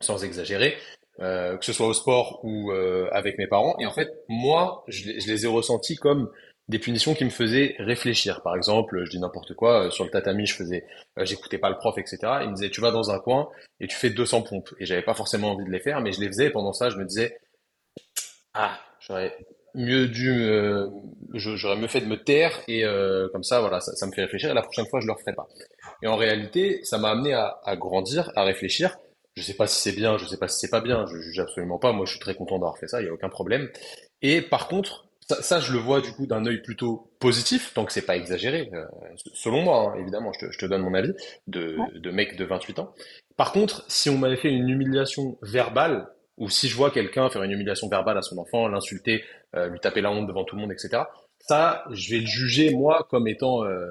sans 0.00 0.24
exagérer, 0.24 0.76
euh, 1.20 1.56
que 1.56 1.64
ce 1.64 1.72
soit 1.72 1.86
au 1.86 1.94
sport 1.94 2.40
ou 2.42 2.70
euh, 2.70 3.08
avec 3.12 3.38
mes 3.38 3.46
parents. 3.46 3.76
Et 3.78 3.86
en 3.86 3.92
fait, 3.92 4.12
moi, 4.28 4.84
je, 4.88 5.08
les 5.08 5.44
ai 5.44 5.48
ressentis 5.48 5.96
comme 5.96 6.30
des 6.68 6.78
punitions 6.78 7.14
qui 7.14 7.24
me 7.24 7.30
faisaient 7.30 7.76
réfléchir. 7.78 8.42
Par 8.42 8.56
exemple, 8.56 9.04
je 9.04 9.10
dis 9.10 9.20
n'importe 9.20 9.54
quoi, 9.54 9.86
euh, 9.86 9.90
sur 9.90 10.04
le 10.04 10.10
tatami, 10.10 10.46
je 10.46 10.54
faisais, 10.54 10.84
j'écoutais 11.18 11.58
pas 11.58 11.70
le 11.70 11.76
prof, 11.76 11.96
etc. 11.98 12.18
Il 12.42 12.50
me 12.50 12.54
disait, 12.54 12.70
tu 12.70 12.80
vas 12.80 12.90
dans 12.90 13.10
un 13.10 13.18
coin 13.18 13.48
et 13.80 13.86
tu 13.86 13.96
fais 13.96 14.10
200 14.10 14.42
pompes. 14.42 14.74
Et 14.80 14.86
j'avais 14.86 15.02
pas 15.02 15.14
forcément 15.14 15.52
envie 15.52 15.64
de 15.64 15.70
les 15.70 15.80
faire, 15.80 16.00
mais 16.00 16.12
je 16.12 16.20
les 16.20 16.26
faisais. 16.26 16.46
Et 16.46 16.50
pendant 16.50 16.72
ça, 16.72 16.90
je 16.90 16.96
me 16.96 17.04
disais, 17.04 17.38
ah, 18.54 18.78
j'aurais 19.00 19.36
mieux 19.74 20.08
dû, 20.08 20.50
j'aurais 21.34 21.76
mieux 21.76 21.86
fait 21.86 22.00
de 22.00 22.06
me 22.06 22.16
taire 22.16 22.58
et 22.66 22.82
comme 23.30 23.44
ça, 23.44 23.60
voilà, 23.60 23.80
ça, 23.80 24.06
me 24.06 24.12
fait 24.12 24.22
réfléchir. 24.22 24.50
Et 24.50 24.54
la 24.54 24.62
prochaine 24.62 24.86
fois, 24.86 25.00
je 25.00 25.06
le 25.06 25.12
referai 25.12 25.34
pas. 25.34 25.46
Et 26.02 26.08
en 26.08 26.16
réalité, 26.16 26.80
ça 26.82 26.98
m'a 26.98 27.10
amené 27.10 27.34
à, 27.34 27.60
à, 27.64 27.76
grandir, 27.76 28.32
à 28.34 28.42
réfléchir. 28.44 28.96
Je 29.36 29.42
sais 29.42 29.54
pas 29.54 29.66
si 29.66 29.82
c'est 29.82 29.94
bien, 29.94 30.16
je 30.16 30.24
sais 30.24 30.38
pas 30.38 30.48
si 30.48 30.58
c'est 30.58 30.70
pas 30.70 30.80
bien, 30.80 31.04
je 31.06 31.18
juge 31.20 31.38
absolument 31.38 31.78
pas. 31.78 31.92
Moi, 31.92 32.06
je 32.06 32.12
suis 32.12 32.20
très 32.20 32.34
content 32.34 32.54
d'avoir 32.54 32.78
fait 32.78 32.88
ça, 32.88 33.02
il 33.02 33.06
y 33.06 33.08
a 33.10 33.12
aucun 33.12 33.28
problème. 33.28 33.68
Et 34.22 34.40
par 34.40 34.66
contre, 34.66 35.05
ça, 35.28 35.42
ça 35.42 35.60
je 35.60 35.72
le 35.72 35.78
vois 35.78 36.00
du 36.00 36.12
coup 36.12 36.26
d'un 36.26 36.46
œil 36.46 36.62
plutôt 36.62 37.10
positif, 37.18 37.72
tant 37.74 37.84
que 37.84 37.92
c'est 37.92 38.06
pas 38.06 38.16
exagéré, 38.16 38.70
euh, 38.72 38.84
selon 39.34 39.62
moi, 39.62 39.92
hein, 39.92 40.00
évidemment, 40.00 40.32
je 40.32 40.46
te, 40.46 40.52
je 40.52 40.58
te, 40.58 40.66
donne 40.66 40.82
mon 40.82 40.94
avis 40.94 41.12
de, 41.46 41.76
de 41.94 42.10
mec 42.10 42.36
de 42.36 42.44
28 42.44 42.78
ans. 42.78 42.94
Par 43.36 43.52
contre, 43.52 43.84
si 43.88 44.08
on 44.08 44.18
m'avait 44.18 44.36
fait 44.36 44.50
une 44.50 44.68
humiliation 44.68 45.36
verbale, 45.42 46.08
ou 46.38 46.48
si 46.48 46.68
je 46.68 46.76
vois 46.76 46.90
quelqu'un 46.90 47.28
faire 47.30 47.42
une 47.42 47.50
humiliation 47.50 47.88
verbale 47.88 48.18
à 48.18 48.22
son 48.22 48.38
enfant, 48.38 48.68
l'insulter, 48.68 49.24
euh, 49.54 49.68
lui 49.68 49.80
taper 49.80 50.00
la 50.00 50.10
honte 50.10 50.26
devant 50.26 50.44
tout 50.44 50.54
le 50.54 50.62
monde, 50.62 50.72
etc., 50.72 51.02
ça, 51.38 51.84
je 51.90 52.10
vais 52.10 52.20
le 52.20 52.26
juger 52.26 52.74
moi 52.74 53.06
comme 53.10 53.28
étant 53.28 53.64
euh, 53.64 53.90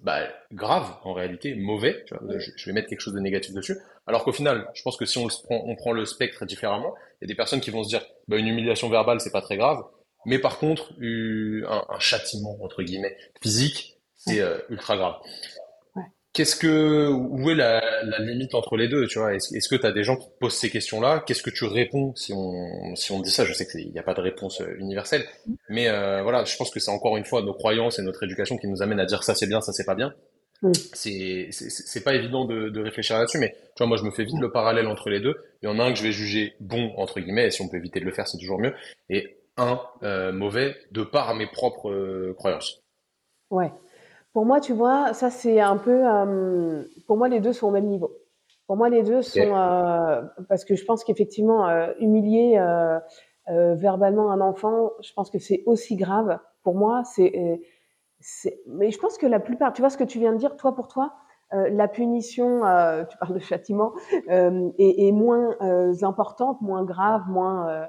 bah, 0.00 0.20
grave 0.52 0.94
en 1.04 1.12
réalité, 1.12 1.54
mauvais. 1.54 2.04
Tu 2.06 2.14
vois, 2.14 2.38
je, 2.38 2.66
vais 2.66 2.72
mettre 2.72 2.88
quelque 2.88 3.00
chose 3.00 3.14
de 3.14 3.20
négatif 3.20 3.52
dessus. 3.52 3.76
Alors 4.06 4.24
qu'au 4.24 4.32
final, 4.32 4.68
je 4.74 4.82
pense 4.82 4.96
que 4.96 5.04
si 5.04 5.18
on, 5.18 5.26
le 5.26 5.32
prend, 5.44 5.62
on 5.66 5.74
prend 5.74 5.92
le 5.92 6.04
spectre 6.04 6.44
différemment, 6.44 6.94
il 7.20 7.24
y 7.24 7.26
a 7.26 7.28
des 7.28 7.34
personnes 7.34 7.60
qui 7.60 7.70
vont 7.70 7.82
se 7.82 7.88
dire, 7.88 8.02
bah, 8.28 8.36
une 8.36 8.46
humiliation 8.46 8.88
verbale, 8.88 9.20
c'est 9.20 9.32
pas 9.32 9.42
très 9.42 9.56
grave, 9.56 9.82
mais 10.26 10.38
par 10.38 10.58
contre, 10.58 10.92
un, 11.00 11.84
un 11.88 11.98
châtiment 11.98 12.58
entre 12.60 12.82
guillemets 12.82 13.16
physique, 13.40 13.98
c'est 14.16 14.40
euh, 14.40 14.58
ultra 14.68 14.96
grave. 14.96 15.14
Qu'est-ce 16.32 16.56
que, 16.56 17.08
où 17.08 17.48
est 17.48 17.54
la, 17.54 17.80
la, 18.04 18.18
limite 18.18 18.54
entre 18.54 18.76
les 18.76 18.88
deux, 18.88 19.06
tu 19.06 19.18
vois? 19.18 19.34
Est-ce 19.34 19.68
que 19.70 19.76
tu 19.76 19.86
as 19.86 19.92
des 19.92 20.04
gens 20.04 20.16
qui 20.16 20.26
posent 20.38 20.56
ces 20.56 20.68
questions-là? 20.68 21.24
Qu'est-ce 21.26 21.42
que 21.42 21.48
tu 21.48 21.64
réponds 21.64 22.14
si 22.14 22.34
on, 22.34 22.94
si 22.94 23.10
on 23.12 23.20
dit 23.20 23.30
ça? 23.30 23.46
Je 23.46 23.54
sais 23.54 23.66
qu'il 23.66 23.90
n'y 23.90 23.98
a 23.98 24.02
pas 24.02 24.12
de 24.12 24.20
réponse 24.20 24.60
euh, 24.60 24.76
universelle, 24.78 25.24
mais 25.70 25.88
euh, 25.88 26.22
voilà, 26.22 26.44
je 26.44 26.54
pense 26.56 26.70
que 26.70 26.78
c'est 26.78 26.90
encore 26.90 27.16
une 27.16 27.24
fois 27.24 27.40
nos 27.40 27.54
croyances 27.54 27.98
et 27.98 28.02
notre 28.02 28.22
éducation 28.24 28.58
qui 28.58 28.66
nous 28.66 28.82
amène 28.82 29.00
à 29.00 29.06
dire 29.06 29.22
ça 29.22 29.34
c'est 29.34 29.46
bien, 29.46 29.62
ça 29.62 29.72
c'est 29.72 29.86
pas 29.86 29.94
bien. 29.94 30.12
Mm. 30.60 30.72
C'est 30.92 31.48
c'est 31.50 32.04
pas 32.04 32.14
évident 32.14 32.44
de, 32.44 32.68
de 32.68 32.80
réfléchir 32.82 33.16
là-dessus, 33.16 33.38
mais 33.38 33.50
tu 33.50 33.78
vois, 33.78 33.86
moi 33.86 33.96
je 33.96 34.02
me 34.02 34.10
fais 34.10 34.24
vite 34.24 34.38
le 34.38 34.52
parallèle 34.52 34.88
entre 34.88 35.08
les 35.08 35.20
deux. 35.20 35.36
Il 35.62 35.66
y 35.66 35.68
en 35.68 35.78
a 35.78 35.84
un 35.84 35.92
que 35.92 35.98
je 35.98 36.02
vais 36.02 36.12
juger 36.12 36.54
bon 36.60 36.92
entre 36.98 37.20
guillemets, 37.20 37.46
et 37.46 37.50
si 37.50 37.62
on 37.62 37.68
peut 37.68 37.78
éviter 37.78 38.00
de 38.00 38.04
le 38.04 38.12
faire, 38.12 38.28
c'est 38.28 38.38
toujours 38.38 38.58
mieux, 38.58 38.74
et 39.08 39.35
un 39.56 39.80
euh, 40.02 40.32
mauvais 40.32 40.74
de 40.92 41.02
par 41.02 41.34
mes 41.34 41.46
propres 41.46 41.90
euh, 41.90 42.34
croyances. 42.36 42.82
Ouais. 43.50 43.72
Pour 44.32 44.44
moi, 44.44 44.60
tu 44.60 44.72
vois, 44.72 45.14
ça 45.14 45.30
c'est 45.30 45.60
un 45.60 45.78
peu. 45.78 46.06
Euh, 46.06 46.84
pour 47.06 47.16
moi, 47.16 47.28
les 47.28 47.40
deux 47.40 47.52
sont 47.52 47.68
au 47.68 47.70
même 47.70 47.86
niveau. 47.86 48.12
Pour 48.66 48.76
moi, 48.76 48.90
les 48.90 49.02
deux 49.02 49.22
sont. 49.22 49.50
Parce 50.48 50.64
que 50.64 50.74
je 50.74 50.84
pense 50.84 51.04
qu'effectivement, 51.04 51.68
humilier 52.00 52.60
verbalement 53.46 54.30
un 54.30 54.40
enfant, 54.40 54.90
je 55.00 55.12
pense 55.14 55.30
que 55.30 55.38
c'est 55.38 55.62
aussi 55.64 55.96
grave. 55.96 56.38
Pour 56.64 56.74
moi, 56.74 57.02
c'est. 57.04 57.62
mais 58.66 58.90
je 58.90 58.98
pense 58.98 59.16
que 59.16 59.26
la 59.26 59.40
plupart. 59.40 59.72
Tu 59.72 59.80
vois 59.80 59.88
ce 59.88 59.96
que 59.96 60.04
tu 60.04 60.18
viens 60.18 60.32
de 60.32 60.38
dire, 60.38 60.56
toi 60.56 60.74
pour 60.74 60.88
toi 60.88 61.14
la 61.52 61.86
punition, 61.86 62.58
tu 63.08 63.16
parles 63.18 63.34
de 63.34 63.38
châtiment, 63.38 63.92
est, 64.28 64.74
est, 64.78 65.12
moins 65.12 65.56
importante, 66.02 66.60
moins 66.60 66.84
grave, 66.84 67.22
moins 67.28 67.88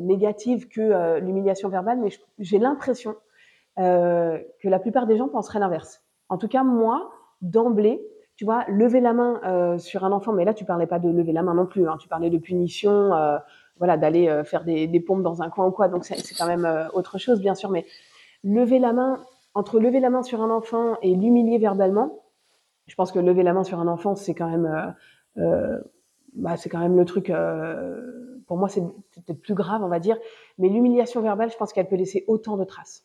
négative 0.00 0.68
que 0.68 1.18
l'humiliation 1.20 1.68
verbale, 1.68 1.98
mais 1.98 2.10
j'ai 2.38 2.58
l'impression 2.58 3.14
euh, 3.78 4.38
que 4.62 4.68
la 4.68 4.78
plupart 4.78 5.06
des 5.06 5.18
gens 5.18 5.28
penseraient 5.28 5.58
l'inverse. 5.58 6.02
En 6.30 6.38
tout 6.38 6.48
cas, 6.48 6.64
moi, 6.64 7.10
d'emblée, 7.42 8.02
tu 8.36 8.46
vois, 8.46 8.64
lever 8.68 9.00
la 9.00 9.12
main 9.12 9.38
euh, 9.44 9.76
sur 9.76 10.04
un 10.04 10.12
enfant, 10.12 10.32
mais 10.32 10.46
là, 10.46 10.54
tu 10.54 10.64
parlais 10.64 10.86
pas 10.86 10.98
de 10.98 11.10
lever 11.10 11.32
la 11.32 11.42
main 11.42 11.52
non 11.52 11.66
plus, 11.66 11.86
hein, 11.86 11.98
tu 12.00 12.08
parlais 12.08 12.30
de 12.30 12.38
punition, 12.38 13.12
euh, 13.12 13.36
voilà, 13.76 13.98
d'aller 13.98 14.28
euh, 14.28 14.44
faire 14.44 14.64
des, 14.64 14.86
des, 14.86 15.00
pompes 15.00 15.22
dans 15.22 15.42
un 15.42 15.50
coin 15.50 15.66
ou 15.66 15.72
quoi, 15.72 15.88
donc 15.88 16.06
c'est 16.06 16.34
quand 16.38 16.46
même 16.46 16.64
euh, 16.64 16.88
autre 16.94 17.18
chose, 17.18 17.38
bien 17.40 17.54
sûr, 17.54 17.68
mais 17.70 17.84
lever 18.42 18.78
la 18.78 18.94
main, 18.94 19.22
entre 19.52 19.78
lever 19.78 20.00
la 20.00 20.08
main 20.08 20.22
sur 20.22 20.40
un 20.40 20.50
enfant 20.50 20.96
et 21.02 21.14
l'humilier 21.14 21.58
verbalement, 21.58 22.24
je 22.86 22.94
pense 22.94 23.12
que 23.12 23.18
lever 23.18 23.42
la 23.42 23.52
main 23.52 23.64
sur 23.64 23.78
un 23.78 23.88
enfant, 23.88 24.14
c'est 24.14 24.34
quand 24.34 24.48
même, 24.48 24.94
bah, 26.36 26.56
c'est 26.56 26.68
quand 26.68 26.78
même 26.78 26.96
le 26.96 27.04
truc, 27.04 27.32
pour 28.46 28.56
moi, 28.56 28.68
c'est 28.68 28.80
peut-être 28.80 29.40
plus 29.40 29.54
grave, 29.54 29.82
on 29.82 29.88
va 29.88 29.98
dire, 29.98 30.16
mais 30.58 30.68
l'humiliation 30.68 31.20
verbale, 31.20 31.50
je 31.50 31.56
pense 31.56 31.72
qu'elle 31.72 31.88
peut 31.88 31.96
laisser 31.96 32.24
autant 32.28 32.56
de 32.56 32.64
traces. 32.64 33.04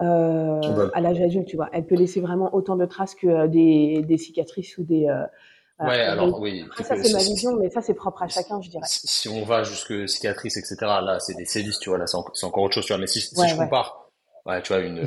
Euh, 0.00 0.88
à 0.94 1.00
l'âge 1.00 1.20
adulte, 1.20 1.48
tu 1.48 1.56
vois. 1.56 1.68
Elle 1.72 1.84
peut 1.84 1.96
laisser 1.96 2.20
vraiment 2.20 2.54
autant 2.54 2.76
de 2.76 2.86
traces 2.86 3.16
que 3.16 3.26
euh, 3.26 3.48
des, 3.48 4.02
des 4.02 4.16
cicatrices 4.16 4.78
ou 4.78 4.84
des. 4.84 5.06
Euh, 5.08 5.24
ouais, 5.80 6.00
alors 6.02 6.40
oui. 6.40 6.64
ça 6.76 6.96
c'est 6.96 7.12
ma 7.12 7.18
vision, 7.18 7.56
mais 7.56 7.68
ça 7.68 7.82
c'est 7.82 7.94
propre 7.94 8.22
à 8.22 8.28
chacun, 8.28 8.60
je 8.60 8.70
dirais. 8.70 8.84
Si 8.86 9.28
on 9.28 9.44
va 9.44 9.64
jusque 9.64 10.08
cicatrices, 10.08 10.56
etc. 10.56 10.76
Là, 10.80 11.18
c'est 11.18 11.34
des 11.34 11.46
sévices, 11.46 11.80
tu 11.80 11.88
vois. 11.88 11.98
Là, 11.98 12.06
c'est 12.06 12.46
encore 12.46 12.62
autre 12.62 12.74
chose, 12.74 12.86
tu 12.86 12.92
vois. 12.92 13.00
Mais 13.00 13.08
si, 13.08 13.20
si 13.20 13.48
je 13.48 13.56
compare, 13.56 14.08
ouais, 14.46 14.62
tu 14.62 14.72
vois, 14.72 14.82
une 14.82 15.04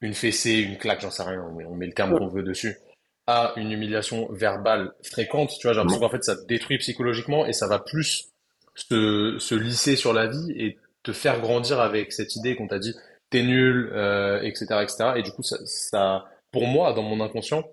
une 0.00 0.14
fessée, 0.14 0.54
une 0.54 0.78
claque, 0.78 1.00
j'en 1.00 1.10
sais 1.10 1.22
rien, 1.22 1.44
on 1.46 1.54
met, 1.54 1.64
on 1.66 1.74
met 1.74 1.86
le 1.86 1.92
terme 1.92 2.18
qu'on 2.18 2.28
veut 2.28 2.42
dessus, 2.42 2.78
à 3.26 3.54
une 3.56 3.72
humiliation 3.72 4.30
verbale 4.30 4.92
fréquente, 5.02 5.50
tu 5.58 5.66
vois, 5.66 5.72
j'ai 5.72 5.78
l'impression 5.78 6.00
qu'en 6.00 6.10
fait 6.10 6.24
ça 6.24 6.36
te 6.36 6.46
détruit 6.46 6.78
psychologiquement 6.78 7.46
et 7.46 7.52
ça 7.52 7.66
va 7.66 7.78
plus 7.78 8.28
se, 8.74 9.36
se 9.38 9.54
lisser 9.54 9.96
sur 9.96 10.12
la 10.12 10.26
vie 10.26 10.52
et 10.56 10.78
te 11.02 11.12
faire 11.12 11.40
grandir 11.40 11.80
avec 11.80 12.12
cette 12.12 12.36
idée 12.36 12.56
qu'on 12.56 12.68
t'a 12.68 12.78
dit 12.78 12.94
t'es 13.30 13.42
nul, 13.42 13.90
euh, 13.92 14.40
etc., 14.42 14.66
etc. 14.82 15.12
Et 15.16 15.22
du 15.22 15.32
coup, 15.32 15.42
ça, 15.42 15.56
ça, 15.64 16.24
pour 16.52 16.66
moi, 16.66 16.92
dans 16.92 17.02
mon 17.02 17.20
inconscient, 17.20 17.64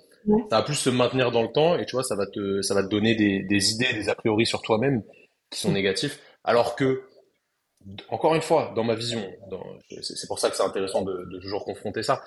ça 0.49 0.57
va 0.57 0.63
plus 0.63 0.75
se 0.75 0.89
maintenir 0.89 1.31
dans 1.31 1.41
le 1.41 1.51
temps 1.51 1.77
et 1.77 1.85
tu 1.85 1.95
vois, 1.95 2.03
ça 2.03 2.15
va 2.15 2.25
te, 2.25 2.61
ça 2.61 2.73
va 2.73 2.83
te 2.83 2.87
donner 2.87 3.15
des, 3.15 3.43
des 3.43 3.71
idées, 3.71 3.93
des 3.93 4.09
a 4.09 4.15
priori 4.15 4.45
sur 4.45 4.61
toi-même 4.61 5.03
qui 5.51 5.59
sont 5.59 5.71
négatifs. 5.71 6.19
Alors 6.43 6.75
que, 6.75 7.03
encore 8.09 8.35
une 8.35 8.41
fois, 8.41 8.73
dans 8.75 8.83
ma 8.83 8.95
vision, 8.95 9.23
c'est 10.01 10.27
pour 10.27 10.39
ça 10.39 10.49
que 10.49 10.55
c'est 10.55 10.63
intéressant 10.63 11.03
de, 11.03 11.27
de, 11.31 11.39
toujours 11.39 11.65
confronter 11.65 12.03
ça. 12.03 12.23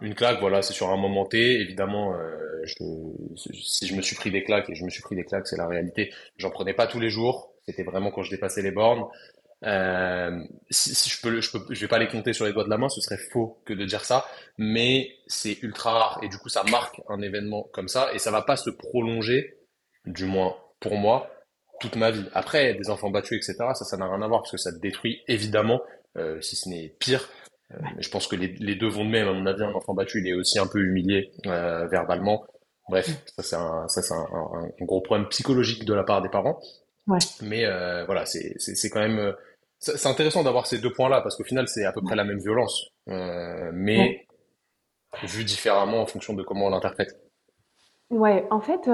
Une 0.00 0.14
claque, 0.14 0.40
voilà, 0.40 0.62
c'est 0.62 0.72
sur 0.72 0.90
un 0.90 0.96
moment 0.96 1.24
T. 1.24 1.60
Évidemment, 1.60 2.14
euh, 2.14 2.64
si 2.66 3.86
je 3.86 3.94
me 3.94 4.02
suis 4.02 4.16
pris 4.16 4.30
des 4.30 4.42
claques 4.42 4.68
et 4.70 4.74
je 4.74 4.84
me 4.84 4.90
suis 4.90 5.02
pris 5.02 5.16
des 5.16 5.24
claques, 5.24 5.46
c'est 5.46 5.56
la 5.56 5.66
réalité. 5.66 6.12
J'en 6.36 6.50
prenais 6.50 6.74
pas 6.74 6.86
tous 6.86 7.00
les 7.00 7.10
jours. 7.10 7.52
C'était 7.66 7.84
vraiment 7.84 8.10
quand 8.10 8.22
je 8.22 8.30
dépassais 8.30 8.62
les 8.62 8.72
bornes. 8.72 9.04
Euh, 9.64 10.44
je 10.70 11.20
peux, 11.22 11.40
vais 11.74 11.88
pas 11.88 11.98
les 11.98 12.08
compter 12.08 12.32
sur 12.32 12.44
les 12.44 12.52
doigts 12.52 12.64
de 12.64 12.70
la 12.70 12.76
main, 12.76 12.88
ce 12.90 13.00
serait 13.00 13.20
faux 13.32 13.62
que 13.64 13.72
de 13.72 13.84
dire 13.86 14.04
ça, 14.04 14.26
mais 14.58 15.10
c'est 15.26 15.62
ultra 15.62 15.92
rare 15.92 16.20
et 16.22 16.28
du 16.28 16.36
coup 16.36 16.50
ça 16.50 16.64
marque 16.64 17.00
un 17.08 17.22
événement 17.22 17.70
comme 17.72 17.88
ça 17.88 18.12
et 18.12 18.18
ça 18.18 18.30
va 18.30 18.42
pas 18.42 18.56
se 18.56 18.68
prolonger, 18.68 19.56
du 20.04 20.26
moins 20.26 20.54
pour 20.80 20.96
moi, 20.96 21.30
toute 21.80 21.96
ma 21.96 22.10
vie. 22.10 22.26
Après, 22.34 22.74
des 22.74 22.90
enfants 22.90 23.10
battus, 23.10 23.38
etc., 23.38 23.70
ça, 23.74 23.84
ça 23.86 23.96
n'a 23.96 24.06
rien 24.06 24.20
à 24.20 24.28
voir 24.28 24.42
parce 24.42 24.52
que 24.52 24.58
ça 24.58 24.70
détruit 24.72 25.22
évidemment, 25.28 25.80
euh, 26.18 26.40
si 26.42 26.56
ce 26.56 26.68
n'est 26.68 26.94
pire. 26.98 27.30
Euh, 27.72 27.76
je 27.98 28.08
pense 28.08 28.26
que 28.26 28.36
les, 28.36 28.48
les, 28.58 28.74
deux 28.74 28.88
vont 28.88 29.04
de 29.04 29.10
même. 29.10 29.28
À 29.28 29.32
mon 29.32 29.46
avis, 29.46 29.62
un 29.62 29.72
enfant 29.72 29.94
battu, 29.94 30.20
il 30.20 30.28
est 30.28 30.34
aussi 30.34 30.58
un 30.58 30.66
peu 30.66 30.80
humilié 30.80 31.30
euh, 31.46 31.86
verbalement. 31.86 32.44
Bref, 32.88 33.08
ça 33.36 33.42
c'est 33.42 33.56
un, 33.56 33.88
ça 33.88 34.02
c'est 34.02 34.12
un, 34.12 34.26
un, 34.32 34.84
gros 34.84 35.00
problème 35.00 35.26
psychologique 35.28 35.84
de 35.86 35.94
la 35.94 36.04
part 36.04 36.20
des 36.20 36.28
parents. 36.28 36.60
Ouais. 37.06 37.18
Mais 37.42 37.64
euh, 37.64 38.04
voilà, 38.04 38.26
c'est, 38.26 38.54
c'est, 38.58 38.74
c'est 38.74 38.90
quand 38.90 39.00
même, 39.00 39.34
c'est 39.78 40.06
intéressant 40.06 40.42
d'avoir 40.42 40.66
ces 40.66 40.78
deux 40.78 40.92
points-là 40.92 41.22
parce 41.22 41.36
qu'au 41.36 41.44
final, 41.44 41.66
c'est 41.68 41.84
à 41.84 41.92
peu 41.92 42.02
près 42.02 42.16
la 42.16 42.24
même 42.24 42.38
violence, 42.38 42.90
mais 43.06 44.26
vu 45.22 45.44
différemment 45.44 46.02
en 46.02 46.06
fonction 46.06 46.34
de 46.34 46.42
comment 46.42 46.66
on 46.66 46.70
l'interprète. 46.70 47.18
Ouais, 48.10 48.46
en 48.50 48.60
fait, 48.60 48.86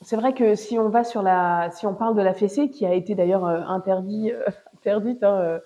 c'est 0.00 0.16
vrai 0.16 0.32
que 0.32 0.54
si 0.54 0.78
on 0.78 0.88
va 0.88 1.02
sur 1.04 1.22
la, 1.22 1.70
si 1.72 1.86
on 1.86 1.94
parle 1.94 2.16
de 2.16 2.22
la 2.22 2.34
fessée, 2.34 2.70
qui 2.70 2.86
a 2.86 2.94
été 2.94 3.14
d'ailleurs 3.14 3.44
euh, 3.44 3.60
interdit, 3.62 4.30
euh, 4.32 4.44
interdite 4.78 5.22
hein, 5.24 5.60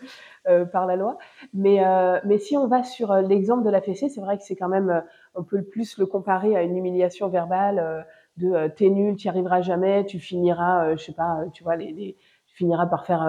par 0.72 0.86
la 0.86 0.96
loi, 0.96 1.18
mais 1.54 1.80
mais 2.24 2.38
si 2.38 2.56
on 2.56 2.66
va 2.66 2.82
sur 2.82 3.14
l'exemple 3.14 3.64
de 3.64 3.70
la 3.70 3.80
fessée, 3.80 4.08
c'est 4.08 4.20
vrai 4.20 4.38
que 4.38 4.44
c'est 4.44 4.56
quand 4.56 4.68
même, 4.68 5.02
on 5.34 5.44
peut 5.44 5.58
le 5.58 5.64
plus 5.64 5.98
le 5.98 6.06
comparer 6.06 6.56
à 6.56 6.62
une 6.62 6.76
humiliation 6.76 7.28
verbale 7.28 8.06
de 8.36 8.68
t'es 8.68 8.88
nul, 8.90 9.16
tu 9.16 9.26
n'y 9.26 9.30
arriveras 9.30 9.60
jamais, 9.60 10.04
tu 10.04 10.18
finiras, 10.18 10.96
je 10.96 11.04
sais 11.04 11.12
pas, 11.12 11.44
tu 11.52 11.62
vois 11.62 11.76
les, 11.76 11.92
les 11.92 12.16
tu 12.46 12.56
finiras 12.56 12.86
par 12.86 13.06
faire, 13.06 13.26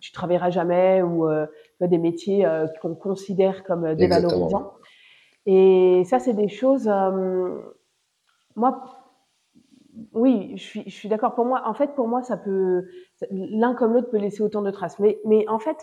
tu 0.00 0.12
travailleras 0.12 0.50
jamais 0.50 1.02
ou 1.02 1.26
des 1.80 1.98
métiers 1.98 2.46
qu'on 2.82 2.94
considère 2.94 3.64
comme 3.64 3.94
dévalorisants. 3.94 4.74
Et 5.46 6.02
ça, 6.04 6.18
c'est 6.18 6.34
des 6.34 6.48
choses 6.48 6.90
moi, 8.58 8.82
oui, 10.12 10.52
je 10.56 10.62
suis, 10.62 10.82
je 10.86 10.94
suis 10.94 11.08
d'accord. 11.08 11.34
Pour 11.34 11.44
moi, 11.44 11.62
en 11.64 11.74
fait, 11.74 11.94
pour 11.94 12.08
moi, 12.08 12.22
ça 12.22 12.36
peut, 12.36 12.84
l'un 13.30 13.74
comme 13.74 13.94
l'autre 13.94 14.10
peut 14.10 14.18
laisser 14.18 14.42
autant 14.42 14.62
de 14.62 14.70
traces. 14.70 14.98
Mais, 14.98 15.20
mais 15.24 15.48
en 15.48 15.58
fait, 15.58 15.78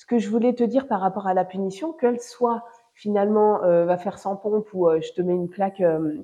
ce 0.00 0.06
que 0.06 0.18
je 0.18 0.30
voulais 0.30 0.54
te 0.54 0.64
dire 0.64 0.88
par 0.88 0.98
rapport 1.02 1.26
à 1.26 1.34
la 1.34 1.44
punition, 1.44 1.92
qu'elle 1.92 2.20
soit 2.20 2.64
finalement 2.94 3.62
euh, 3.64 3.84
va 3.84 3.98
faire 3.98 4.18
sans 4.18 4.34
pompe 4.34 4.72
ou 4.72 4.88
euh, 4.88 4.98
je 5.02 5.12
te 5.12 5.20
mets 5.20 5.34
une 5.34 5.50
claque 5.50 5.82
euh, 5.82 6.22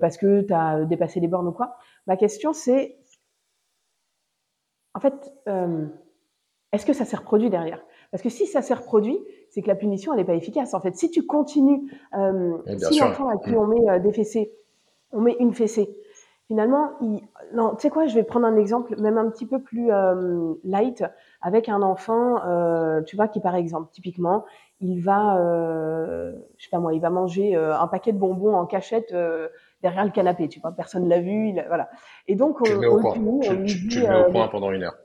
parce 0.00 0.16
que 0.16 0.42
tu 0.42 0.52
as 0.52 0.84
dépassé 0.84 1.18
les 1.18 1.26
bornes 1.26 1.48
ou 1.48 1.52
quoi, 1.52 1.74
ma 2.06 2.16
question 2.16 2.52
c'est, 2.52 2.96
en 4.94 5.00
fait, 5.00 5.32
est-ce 6.72 6.86
que 6.86 6.92
ça 6.92 7.04
s'est 7.04 7.16
reproduit 7.16 7.50
derrière? 7.50 7.82
Parce 8.12 8.22
que 8.22 8.28
si 8.28 8.46
ça 8.46 8.62
s'est 8.62 8.74
reproduit, 8.74 9.18
c'est 9.50 9.62
que 9.62 9.68
la 9.68 9.74
punition, 9.74 10.12
elle 10.12 10.20
n'est 10.20 10.24
pas 10.24 10.34
efficace. 10.34 10.74
En 10.74 10.80
fait, 10.80 10.94
si 10.94 11.10
tu 11.10 11.26
continues, 11.26 11.90
si 12.90 13.00
l'enfant 13.00 13.28
à 13.28 13.38
qui 13.38 13.54
on 13.56 13.66
met 13.66 14.00
des 14.00 14.12
fessées 14.12 14.52
on 15.12 15.20
met 15.20 15.36
une 15.40 15.54
fessée. 15.54 15.96
Finalement, 16.48 16.92
il... 17.02 17.20
non, 17.52 17.74
tu 17.74 17.82
sais 17.82 17.90
quoi, 17.90 18.06
je 18.06 18.14
vais 18.14 18.22
prendre 18.22 18.46
un 18.46 18.56
exemple 18.56 18.98
même 19.00 19.18
un 19.18 19.30
petit 19.30 19.46
peu 19.46 19.60
plus 19.60 19.92
euh, 19.92 20.54
light 20.64 21.04
avec 21.42 21.68
un 21.68 21.82
enfant, 21.82 22.42
euh, 22.44 23.02
tu 23.02 23.16
vois, 23.16 23.28
qui 23.28 23.40
par 23.40 23.54
exemple, 23.54 23.90
typiquement, 23.92 24.44
il 24.80 25.00
va, 25.00 25.38
euh, 25.38 26.32
je 26.56 26.64
sais 26.64 26.70
pas 26.70 26.78
moi, 26.78 26.94
il 26.94 27.00
va 27.00 27.10
manger 27.10 27.54
euh, 27.54 27.78
un 27.78 27.86
paquet 27.86 28.12
de 28.12 28.18
bonbons 28.18 28.54
en 28.54 28.64
cachette 28.64 29.12
euh, 29.12 29.48
derrière 29.82 30.04
le 30.04 30.10
canapé, 30.10 30.48
tu 30.48 30.58
vois, 30.60 30.72
personne 30.72 31.06
l'a 31.06 31.20
vu, 31.20 31.48
il, 31.48 31.64
voilà. 31.68 31.90
Et 32.28 32.34
donc, 32.34 32.60
on, 32.60 32.64
tu 32.64 32.72
le 32.72 32.78
mets 32.78 32.86
au 32.86 32.98
point, 32.98 33.12
tu, 33.12 33.64
tu, 33.66 33.88
tu 33.88 34.00
le 34.00 34.08
mets 34.08 34.26
au 34.26 34.30
point 34.30 34.48
pendant 34.48 34.72
une 34.72 34.84
heure 34.84 34.96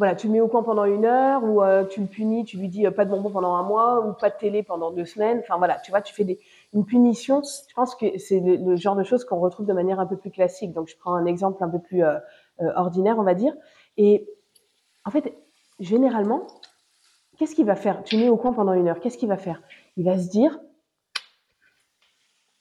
voilà, 0.00 0.14
tu 0.14 0.28
le 0.28 0.32
mets 0.32 0.40
au 0.40 0.48
camp 0.48 0.62
pendant 0.62 0.86
une 0.86 1.04
heure 1.04 1.44
ou 1.44 1.62
euh, 1.62 1.84
tu 1.84 2.00
le 2.00 2.06
punis, 2.06 2.46
tu 2.46 2.56
lui 2.56 2.70
dis 2.70 2.88
pas 2.90 3.04
de 3.04 3.10
bonbons 3.10 3.28
pendant 3.28 3.54
un 3.56 3.62
mois 3.62 4.00
ou 4.00 4.14
pas 4.14 4.30
de 4.30 4.34
télé 4.34 4.62
pendant 4.62 4.90
deux 4.92 5.04
semaines. 5.04 5.40
Enfin 5.40 5.58
voilà, 5.58 5.78
tu 5.78 5.90
vois, 5.90 6.00
tu 6.00 6.14
fais 6.14 6.38
une 6.72 6.86
punition. 6.86 7.42
Je 7.42 7.74
pense 7.74 7.94
que 7.94 8.16
c'est 8.16 8.40
le, 8.40 8.76
genre 8.76 8.96
de 8.96 9.02
choses 9.02 9.26
qu'on 9.26 9.40
retrouve 9.40 9.66
de 9.66 9.74
manière 9.74 10.00
un 10.00 10.06
peu 10.06 10.16
plus 10.16 10.30
classique. 10.30 10.72
Donc 10.72 10.88
je 10.88 10.96
prends 10.96 11.12
un 11.12 11.26
exemple 11.26 11.62
un 11.62 11.68
peu 11.68 11.80
plus 11.80 12.02
euh, 12.02 12.14
euh, 12.62 12.72
ordinaire, 12.76 13.18
on 13.18 13.24
va 13.24 13.34
dire. 13.34 13.52
Et 13.98 14.26
en 15.04 15.10
fait, 15.10 15.34
généralement, 15.80 16.46
qu'est-ce 17.36 17.54
qu'il 17.54 17.66
va 17.66 17.76
faire? 17.76 18.02
Tu 18.02 18.16
mets 18.16 18.30
au 18.30 18.38
coin 18.38 18.54
pendant 18.54 18.72
une 18.72 18.88
heure. 18.88 19.00
Qu'est-ce 19.00 19.18
qu'il 19.18 19.28
va 19.28 19.36
faire? 19.36 19.60
Il 19.98 20.06
va 20.06 20.18
se 20.18 20.30
dire 20.30 20.58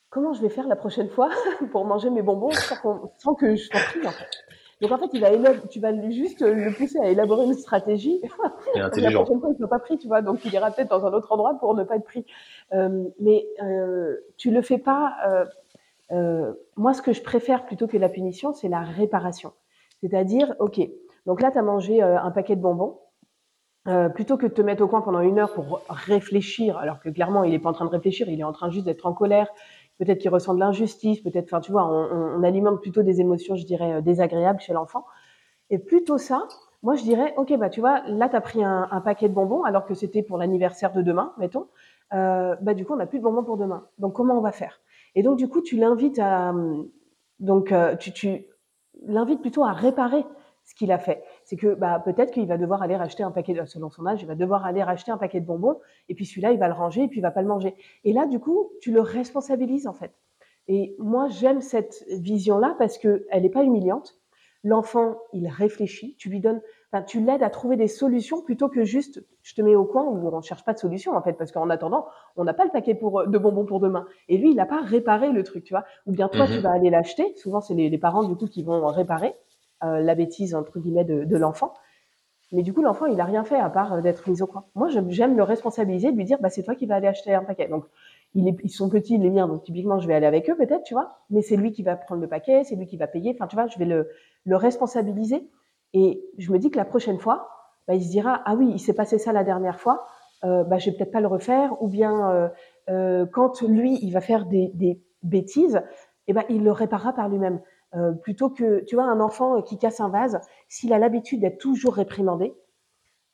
comment 0.10 0.34
je 0.34 0.42
vais 0.42 0.50
faire 0.50 0.68
la 0.68 0.76
prochaine 0.76 1.08
fois 1.08 1.30
pour 1.72 1.86
manger 1.86 2.10
mes 2.10 2.22
bonbons 2.22 2.52
sans, 2.52 3.34
que 3.36 3.56
je 3.56 3.64
sois 3.64 3.80
pris 3.80 4.06
en 4.06 4.12
fait? 4.12 4.49
Donc 4.82 4.92
en 4.92 4.98
fait, 4.98 5.10
il 5.14 5.20
va 5.20 5.30
tu 5.70 5.80
vas 5.80 6.10
juste 6.10 6.42
le 6.42 6.72
pousser 6.74 7.00
à 7.00 7.10
élaborer 7.10 7.46
une 7.46 7.54
stratégie. 7.54 8.22
Et 8.76 8.80
intelligent. 8.80 9.20
La 9.20 9.26
prochaine 9.26 9.40
fois, 9.40 9.50
il 9.50 9.54
ne 9.54 9.58
soit 9.58 9.70
pas 9.70 9.80
pris, 9.80 9.98
tu 9.98 10.08
vois. 10.08 10.22
Donc 10.22 10.46
il 10.46 10.54
ira 10.54 10.72
peut-être 10.72 10.90
dans 10.90 11.06
un 11.06 11.14
autre 11.14 11.32
endroit 11.32 11.58
pour 11.60 11.76
ne 11.76 11.84
pas 11.84 11.98
être 11.98 12.06
pris. 12.06 12.26
Euh, 12.74 13.04
mais 13.20 13.46
euh, 13.62 14.16
tu 14.38 14.52
le 14.52 14.62
fais 14.62 14.78
pas. 14.78 15.16
Euh, 15.28 15.46
euh, 16.12 16.54
moi, 16.78 16.94
ce 16.94 17.02
que 17.02 17.14
je 17.14 17.22
préfère 17.22 17.66
plutôt 17.66 17.88
que 17.88 17.98
la 17.98 18.10
punition, 18.10 18.54
c'est 18.54 18.70
la 18.70 18.82
réparation. 18.82 19.52
C'est-à-dire, 20.02 20.56
ok, 20.60 20.80
donc 21.26 21.42
là, 21.42 21.52
tu 21.52 21.58
as 21.58 21.62
mangé 21.62 22.02
un 22.02 22.32
paquet 22.32 22.56
de 22.56 22.62
bonbons. 22.62 23.00
Euh, 23.88 24.10
plutôt 24.10 24.38
que 24.38 24.46
de 24.46 24.52
te 24.52 24.62
mettre 24.62 24.84
au 24.84 24.88
coin 24.88 25.02
pendant 25.02 25.22
une 25.22 25.40
heure 25.40 25.54
pour 25.54 25.82
réfléchir, 25.90 26.78
alors 26.78 27.00
que 27.00 27.08
clairement 27.10 27.46
il 27.46 27.52
n'est 27.52 27.60
pas 27.60 27.70
en 27.70 27.74
train 27.74 27.86
de 27.86 27.90
réfléchir, 27.90 28.28
il 28.30 28.40
est 28.40 28.44
en 28.44 28.52
train 28.52 28.70
juste 28.70 28.86
d'être 28.86 29.06
en 29.06 29.14
colère, 29.14 29.48
peut-être 30.00 30.20
qu'il 30.20 30.32
ressent 30.32 30.54
de 30.54 30.60
l'injustice, 30.60 31.22
peut-être, 31.22 31.46
enfin, 31.46 31.60
tu 31.60 31.72
vois, 31.72 31.86
on, 31.86 32.40
on, 32.40 32.44
alimente 32.44 32.82
plutôt 32.82 33.04
des 33.04 33.22
émotions, 33.22 33.56
je 33.56 33.66
dirais, 33.66 33.94
euh, 33.94 34.02
désagréables 34.02 34.60
chez 34.60 34.74
l'enfant. 34.74 35.06
Et 35.70 35.78
plutôt 35.78 36.18
ça, 36.18 36.48
moi, 36.82 36.96
je 36.96 37.04
dirais, 37.04 37.34
ok, 37.38 37.56
bah, 37.58 37.70
tu 37.70 37.82
vois, 37.82 38.02
là, 38.08 38.30
tu 38.30 38.36
as 38.36 38.42
pris 38.42 38.64
un, 38.64 38.88
un, 38.90 39.02
paquet 39.02 39.30
de 39.30 39.34
bonbons, 39.34 39.64
alors 39.64 39.86
que 39.86 39.94
c'était 39.94 40.24
pour 40.24 40.38
l'anniversaire 40.38 40.94
de 40.94 41.02
demain, 41.02 41.34
mettons. 41.38 41.68
Euh, 42.14 42.56
bah, 42.62 42.74
du 42.74 42.86
coup, 42.86 42.94
on 42.94 42.98
n'a 42.98 43.06
plus 43.06 43.20
de 43.20 43.24
bonbons 43.24 43.44
pour 43.44 43.58
demain. 43.58 43.86
Donc, 44.00 44.14
comment 44.14 44.38
on 44.38 44.42
va 44.42 44.54
faire? 44.54 44.80
Et 45.16 45.22
donc, 45.22 45.38
du 45.38 45.50
coup, 45.50 45.62
tu 45.62 45.76
l'invites 45.76 46.20
à, 46.20 46.54
donc, 47.40 47.72
euh, 47.72 47.96
tu, 47.98 48.12
tu 48.14 48.46
l'invites 49.06 49.42
plutôt 49.42 49.64
à 49.64 49.74
réparer 49.74 50.26
ce 50.64 50.76
qu'il 50.76 50.92
a 50.92 50.98
fait. 50.98 51.24
C'est 51.50 51.58
que 51.58 51.74
bah, 51.74 52.00
peut-être 52.06 52.30
qu'il 52.30 52.46
va 52.46 52.60
devoir 52.60 52.84
aller 52.84 52.96
racheter 52.96 53.24
un 53.24 53.32
paquet, 53.32 53.56
de, 53.56 53.66
selon 53.66 53.90
son 53.90 54.06
âge, 54.06 54.22
il 54.22 54.28
va 54.28 54.36
devoir 54.36 54.68
aller 54.68 54.84
racheter 54.84 55.12
un 55.12 55.18
paquet 55.18 55.42
de 55.42 55.48
bonbons, 55.48 55.80
et 56.08 56.14
puis 56.14 56.28
celui-là, 56.28 56.52
il 56.52 56.60
va 56.60 56.68
le 56.68 56.76
ranger, 56.76 57.06
et 57.06 57.08
puis 57.08 57.22
il 57.22 57.24
va 57.24 57.32
pas 57.32 57.42
le 57.42 57.48
manger. 57.48 57.74
Et 58.04 58.14
là, 58.14 58.28
du 58.28 58.40
coup, 58.40 58.70
tu 58.82 58.92
le 58.92 59.02
responsabilises 59.02 59.88
en 59.88 59.94
fait. 59.94 60.12
Et 60.68 60.96
moi, 61.00 61.28
j'aime 61.28 61.62
cette 61.62 62.06
vision-là 62.12 62.76
parce 62.78 63.00
que 63.00 63.26
elle 63.32 63.42
n'est 63.42 63.50
pas 63.50 63.64
humiliante. 63.64 64.20
L'enfant, 64.64 65.18
il 65.34 65.48
réfléchit, 65.48 66.16
tu 66.20 66.30
lui 66.30 66.40
donnes, 66.40 66.62
enfin, 66.94 67.02
tu 67.02 67.20
l'aides 67.20 67.42
à 67.42 67.50
trouver 67.50 67.78
des 67.78 67.88
solutions 67.88 68.44
plutôt 68.44 68.70
que 68.70 68.84
juste, 68.84 69.26
je 69.42 69.56
te 69.56 69.64
mets 69.64 69.76
au 69.76 69.86
coin 69.86 70.04
où 70.04 70.28
on 70.28 70.42
cherche 70.42 70.64
pas 70.64 70.74
de 70.74 70.78
solution 70.78 71.14
en 71.14 71.22
fait, 71.24 71.34
parce 71.34 71.52
qu'en 71.52 71.72
attendant, 71.72 72.06
on 72.36 72.44
n'a 72.44 72.54
pas 72.54 72.66
le 72.66 72.72
paquet 72.72 72.94
pour, 72.94 73.26
de 73.26 73.38
bonbons 73.40 73.66
pour 73.66 73.80
demain. 73.80 74.06
Et 74.28 74.38
lui, 74.38 74.52
il 74.52 74.56
n'a 74.56 74.68
pas 74.68 74.82
réparé 74.82 75.32
le 75.32 75.44
truc, 75.44 75.64
tu 75.64 75.74
vois. 75.74 75.86
Ou 76.06 76.12
bien 76.12 76.28
toi, 76.28 76.46
mm 76.46 76.50
-hmm. 76.50 76.56
tu 76.58 76.62
vas 76.62 76.74
aller 76.74 76.92
l'acheter. 76.92 77.34
Souvent, 77.38 77.60
c'est 77.60 77.74
les, 77.74 77.90
les 77.90 77.98
parents 77.98 78.24
du 78.24 78.36
coup 78.36 78.46
qui 78.46 78.62
vont 78.62 78.86
réparer 78.86 79.34
euh, 79.84 80.00
la 80.00 80.16
bêtise 80.16 80.56
entre 80.56 80.80
guillemets 80.80 81.06
de, 81.06 81.24
de 81.24 81.38
l'enfant. 81.38 81.74
Mais 82.52 82.64
du 82.64 82.74
coup, 82.74 82.82
l'enfant, 82.82 83.06
il 83.06 83.20
a 83.22 83.26
rien 83.26 83.44
fait 83.44 83.60
à 83.60 83.70
part 83.70 84.02
d'être 84.02 84.28
mis 84.28 84.42
au 84.42 84.48
coin. 84.48 84.66
Moi, 84.74 84.90
j'aime 85.10 85.38
le 85.38 85.44
responsabiliser, 85.44 86.12
de 86.12 86.18
lui 86.18 86.26
dire, 86.26 86.40
bah, 86.42 86.50
c'est 86.50 86.64
toi 86.64 86.74
qui 86.74 86.88
vas 86.88 86.96
aller 86.96 87.08
acheter 87.08 87.34
un 87.34 87.44
paquet. 87.44 87.68
Donc, 87.68 87.86
il 88.34 88.48
est, 88.48 88.56
ils 88.64 88.70
sont 88.70 88.90
petits, 88.90 89.18
les 89.18 89.30
miens, 89.30 89.48
donc 89.48 89.64
typiquement, 89.64 90.00
je 90.00 90.08
vais 90.08 90.16
aller 90.16 90.26
avec 90.26 90.50
eux 90.50 90.56
peut-être, 90.56 90.84
tu 90.84 90.96
vois. 90.96 91.18
Mais 91.30 91.42
c'est 91.44 91.56
lui 91.58 91.72
qui 91.72 91.84
va 91.84 91.96
prendre 91.96 92.22
le 92.22 92.28
paquet, 92.28 92.64
c'est 92.64 92.76
lui 92.76 92.88
qui 92.88 92.98
va 92.98 93.08
payer. 93.08 93.36
Enfin, 93.36 93.46
tu 93.48 93.56
vois, 93.56 93.68
je 93.68 93.78
vais 93.78 93.86
le, 93.86 94.10
le 94.46 94.56
responsabiliser. 94.56 95.48
Et 95.94 96.24
je 96.40 96.52
me 96.52 96.58
dis 96.58 96.72
que 96.72 96.78
la 96.78 96.86
prochaine 96.86 97.20
fois, 97.20 97.50
bah, 97.88 97.94
il 97.94 98.04
se 98.04 98.10
dira, 98.10 98.42
ah 98.46 98.56
oui, 98.56 98.72
il 98.74 98.80
s'est 98.80 98.94
passé 98.94 99.20
ça 99.20 99.32
la 99.32 99.44
dernière 99.44 99.80
fois, 99.80 100.08
euh, 100.44 100.64
bah, 100.64 100.80
je 100.80 100.90
vais 100.90 100.98
peut-être 100.98 101.12
pas 101.12 101.22
le 101.22 101.28
refaire. 101.28 101.82
Ou 101.84 101.88
bien, 101.88 102.32
euh, 102.32 102.50
euh, 102.90 103.26
quand 103.28 103.62
lui, 103.62 104.00
il 104.02 104.12
va 104.12 104.22
faire 104.22 104.46
des, 104.46 104.72
des 104.74 105.02
bêtises, 105.22 105.82
eh 106.28 106.34
ben, 106.34 106.44
il 106.50 106.64
le 106.64 106.72
réparera 106.72 107.14
par 107.14 107.30
lui-même. 107.30 107.62
Euh, 107.96 108.12
plutôt 108.12 108.50
que, 108.50 108.84
tu 108.86 108.96
vois, 108.96 109.06
un 109.06 109.20
enfant 109.20 109.62
qui 109.62 109.78
casse 109.78 110.00
un 110.00 110.10
vase, 110.10 110.40
s'il 110.68 110.94
a 110.94 111.00
l'habitude 111.00 111.42
d'être 111.42 111.58
toujours 111.58 111.96
réprimandé, 111.96 112.54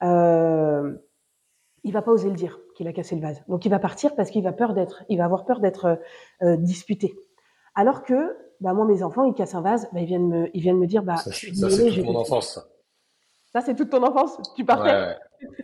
euh, 0.02 0.94
il 1.84 1.92
va 1.92 2.02
pas 2.02 2.12
oser 2.12 2.30
le 2.30 2.36
dire 2.36 2.60
qu'il 2.76 2.88
a 2.88 2.94
cassé 2.94 3.16
le 3.16 3.22
vase. 3.22 3.44
Donc 3.48 3.66
il 3.66 3.70
va 3.70 3.80
partir 3.80 4.16
parce 4.16 4.30
qu'il 4.30 4.44
va 4.44 4.54
peur 4.54 4.74
d'être, 4.74 5.04
il 5.10 5.18
va 5.18 5.26
avoir 5.26 5.46
peur 5.46 5.60
d'être 5.60 6.00
euh, 6.42 6.58
disputé. 6.58 7.16
Alors 7.76 8.04
que, 8.04 8.38
bah 8.62 8.74
moi 8.74 8.86
mes 8.86 9.04
enfants, 9.04 9.26
ils 9.26 9.34
cassent 9.34 9.56
un 9.56 9.62
vase, 9.62 9.90
bah, 9.92 10.00
ils 10.00 10.06
viennent 10.06 10.28
me, 10.28 10.50
ils 10.56 10.62
viennent 10.62 10.80
me 10.80 10.88
dire, 10.88 11.04
bah, 11.04 11.18
ça, 11.18 11.32
je 11.32 11.36
suis 11.36 11.52
désolé, 11.52 11.76
c'est 11.76 11.96
toute 11.98 12.06
mon 12.06 12.16
enfance. 12.16 12.60
Ça, 13.52 13.62
c'est 13.62 13.76
toute 13.76 13.90
ton 13.90 14.04
enfance? 14.04 14.38
Tu 14.56 14.66
partais? 14.66 14.90
Ouais, 14.92 15.16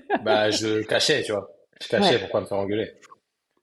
ouais. 0.10 0.23
bah 0.23 0.49
je 0.49 0.82
cachais, 0.84 1.23
tu 1.23 1.32
vois. 1.32 1.49
Je 1.82 1.88
cachais 1.88 2.15
ouais. 2.15 2.21
pour 2.21 2.30
pas 2.30 2.41
me 2.41 2.45
faire 2.45 2.58
engueuler. 2.58 2.91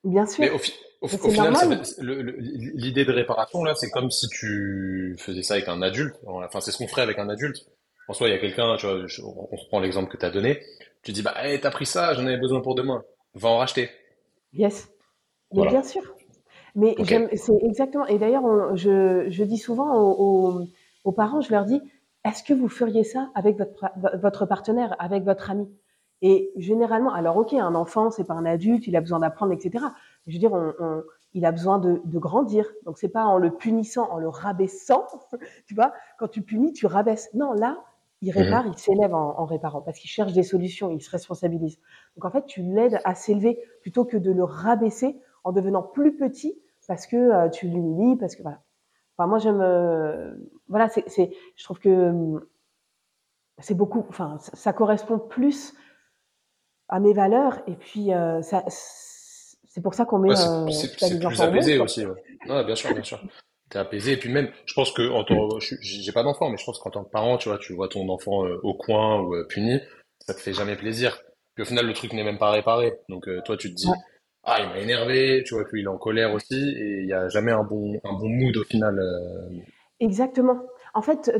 Bien 0.04 0.26
sûr. 0.26 0.44
Mais 0.44 0.50
au, 0.50 0.58
au, 1.00 1.06
au 1.06 1.30
final, 1.30 1.54
l'idée 2.00 3.04
de 3.04 3.12
réparation, 3.12 3.62
là, 3.62 3.74
c'est 3.74 3.90
comme 3.90 4.10
si 4.10 4.28
tu 4.28 5.14
faisais 5.18 5.42
ça 5.42 5.54
avec 5.54 5.68
un 5.68 5.80
adulte. 5.82 6.16
Enfin, 6.26 6.60
c'est 6.60 6.72
ce 6.72 6.78
qu'on 6.78 6.88
ferait 6.88 7.02
avec 7.02 7.18
un 7.18 7.28
adulte. 7.28 7.66
En 8.08 8.14
soi, 8.14 8.28
il 8.28 8.32
y 8.32 8.34
a 8.34 8.38
quelqu'un, 8.38 8.76
tu 8.76 8.86
vois, 8.86 9.04
on 9.22 9.56
reprend 9.56 9.80
l'exemple 9.80 10.10
que 10.10 10.16
tu 10.16 10.24
as 10.24 10.30
donné. 10.30 10.60
Tu 11.02 11.12
dis, 11.12 11.22
bah, 11.22 11.34
hey, 11.36 11.60
t'as 11.60 11.70
pris 11.70 11.86
ça, 11.86 12.14
j'en 12.14 12.26
avais 12.26 12.38
besoin 12.38 12.60
pour 12.60 12.74
demain. 12.74 13.04
Va 13.34 13.50
en 13.50 13.58
racheter. 13.58 13.90
Yes. 14.52 14.88
Mais 15.52 15.58
voilà. 15.58 15.70
bien 15.70 15.82
sûr. 15.82 16.02
Mais 16.74 16.94
okay. 16.98 17.28
c'est 17.36 17.52
exactement. 17.62 18.06
Et 18.06 18.18
d'ailleurs, 18.18 18.76
je, 18.76 19.26
je, 19.28 19.44
dis 19.44 19.58
souvent 19.58 19.94
aux, 19.94 20.58
aux, 20.58 20.66
aux, 21.04 21.12
parents, 21.12 21.40
je 21.40 21.50
leur 21.50 21.64
dis, 21.64 21.80
est-ce 22.24 22.42
que 22.42 22.54
vous 22.54 22.68
feriez 22.68 23.04
ça 23.04 23.30
avec 23.34 23.56
votre, 23.56 23.86
votre 24.18 24.46
partenaire, 24.46 24.96
avec 24.98 25.24
votre 25.24 25.50
ami? 25.50 25.68
Et 26.20 26.50
généralement, 26.56 27.12
alors 27.12 27.36
ok, 27.36 27.52
un 27.54 27.74
enfant, 27.74 28.10
c'est 28.10 28.24
pas 28.24 28.34
un 28.34 28.44
adulte, 28.44 28.86
il 28.86 28.96
a 28.96 29.00
besoin 29.00 29.20
d'apprendre, 29.20 29.52
etc. 29.52 29.84
Je 30.28 30.34
veux 30.34 30.38
dire, 30.38 30.52
on, 30.52 30.72
on, 30.78 31.02
il 31.34 31.44
a 31.44 31.52
besoin 31.52 31.78
de, 31.78 32.00
grandir. 32.18 32.66
Donc 32.84 32.98
c'est 32.98 33.08
pas 33.08 33.24
en 33.24 33.38
le 33.38 33.50
punissant, 33.50 34.10
en 34.10 34.18
le 34.18 34.28
rabaissant, 34.28 35.06
tu 35.66 35.74
vois. 35.74 35.92
Quand 36.18 36.28
tu 36.28 36.42
punis, 36.42 36.72
tu 36.72 36.86
rabaisses. 36.86 37.32
Non, 37.34 37.52
là, 37.52 37.84
il 38.20 38.30
mmh 38.30 38.38
répare, 38.38 38.66
il 38.66 38.76
s'élève 38.76 39.14
en, 39.14 39.44
réparant 39.44 39.80
parce 39.80 39.98
qu'il 39.98 40.10
cherche 40.10 40.32
des 40.32 40.42
solutions, 40.42 40.90
il 40.90 41.00
se 41.00 41.10
responsabilise. 41.10 41.78
Donc 42.16 42.24
en 42.24 42.30
fait, 42.30 42.46
tu 42.46 42.62
l'aides 42.62 42.98
à 43.04 43.14
s'élever 43.14 43.62
plutôt 43.80 44.04
que 44.04 44.16
de 44.16 44.32
le 44.32 44.42
rabaisser 44.44 45.20
en 45.44 45.52
devenant 45.52 45.82
plus 45.82 46.16
petit 46.16 46.60
parce 46.88 47.06
que 47.06 47.16
euh, 47.16 47.48
tu 47.50 47.68
l'humilies, 47.68 48.16
parce 48.16 48.34
que 48.34 48.42
voilà. 48.42 48.62
Enfin, 49.16 49.28
moi 49.28 49.38
j'aime, 49.38 49.60
euh, 49.60 50.34
voilà, 50.68 50.88
c'est, 50.88 51.32
je 51.54 51.64
trouve 51.64 51.78
que 51.78 52.08
hum, 52.08 52.44
c'est 53.58 53.74
beaucoup, 53.74 54.04
enfin, 54.08 54.38
ça, 54.38 54.72
correspond 54.72 55.18
plus 55.18 55.74
à 56.88 56.98
mes 56.98 57.12
valeurs 57.12 57.60
et 57.66 57.76
puis 57.76 58.14
euh, 58.14 58.40
ça, 58.42 58.64
c'est 59.68 59.82
pour 59.82 59.94
ça 59.94 60.04
qu'on 60.04 60.18
met. 60.18 60.30
Ouais, 60.30 60.72
c'est, 60.72 61.18
plus 61.18 61.40
apaisé 61.40 61.78
aussi. 61.78 62.04
Ouais. 62.06 62.64
bien 62.64 62.74
sûr, 62.74 62.92
bien 62.92 63.02
sûr 63.02 63.20
t'es 63.68 63.78
apaisé. 63.78 64.12
Et 64.12 64.16
puis 64.16 64.32
même, 64.32 64.48
je 64.66 64.74
pense 64.74 64.92
que 64.92 65.08
en 65.10 65.24
tant, 65.24 65.58
j'ai 65.80 66.12
pas 66.12 66.22
d'enfant, 66.22 66.50
mais 66.50 66.56
je 66.56 66.64
pense 66.64 66.78
qu'en 66.78 66.90
tant 66.90 67.04
que 67.04 67.10
parent, 67.10 67.38
tu 67.38 67.48
vois, 67.48 67.58
tu 67.58 67.74
vois 67.74 67.88
ton 67.88 68.08
enfant 68.08 68.46
euh, 68.46 68.58
au 68.62 68.74
coin 68.74 69.20
ou 69.20 69.34
euh, 69.34 69.46
puni, 69.48 69.80
ça 70.20 70.34
te 70.34 70.40
fait 70.40 70.52
jamais 70.52 70.76
plaisir. 70.76 71.20
Puis 71.54 71.62
au 71.62 71.66
final, 71.66 71.86
le 71.86 71.92
truc 71.92 72.12
n'est 72.12 72.24
même 72.24 72.38
pas 72.38 72.50
réparé. 72.50 72.98
Donc 73.08 73.28
euh, 73.28 73.40
toi, 73.44 73.56
tu 73.56 73.70
te 73.70 73.74
dis, 73.74 73.90
ah, 74.44 74.60
il 74.60 74.68
m'a 74.68 74.78
énervé, 74.78 75.42
tu 75.46 75.54
vois 75.54 75.64
que 75.64 75.72
lui, 75.72 75.80
il 75.80 75.84
est 75.84 75.88
en 75.88 75.98
colère 75.98 76.32
aussi, 76.32 76.54
et 76.54 77.00
il 77.02 77.08
y 77.08 77.12
a 77.12 77.28
jamais 77.28 77.52
un 77.52 77.64
bon, 77.64 78.00
un 78.04 78.12
bon 78.12 78.28
mood 78.28 78.56
au 78.56 78.64
final. 78.64 78.98
Exactement. 80.00 80.60
En 80.94 81.02
fait, 81.02 81.30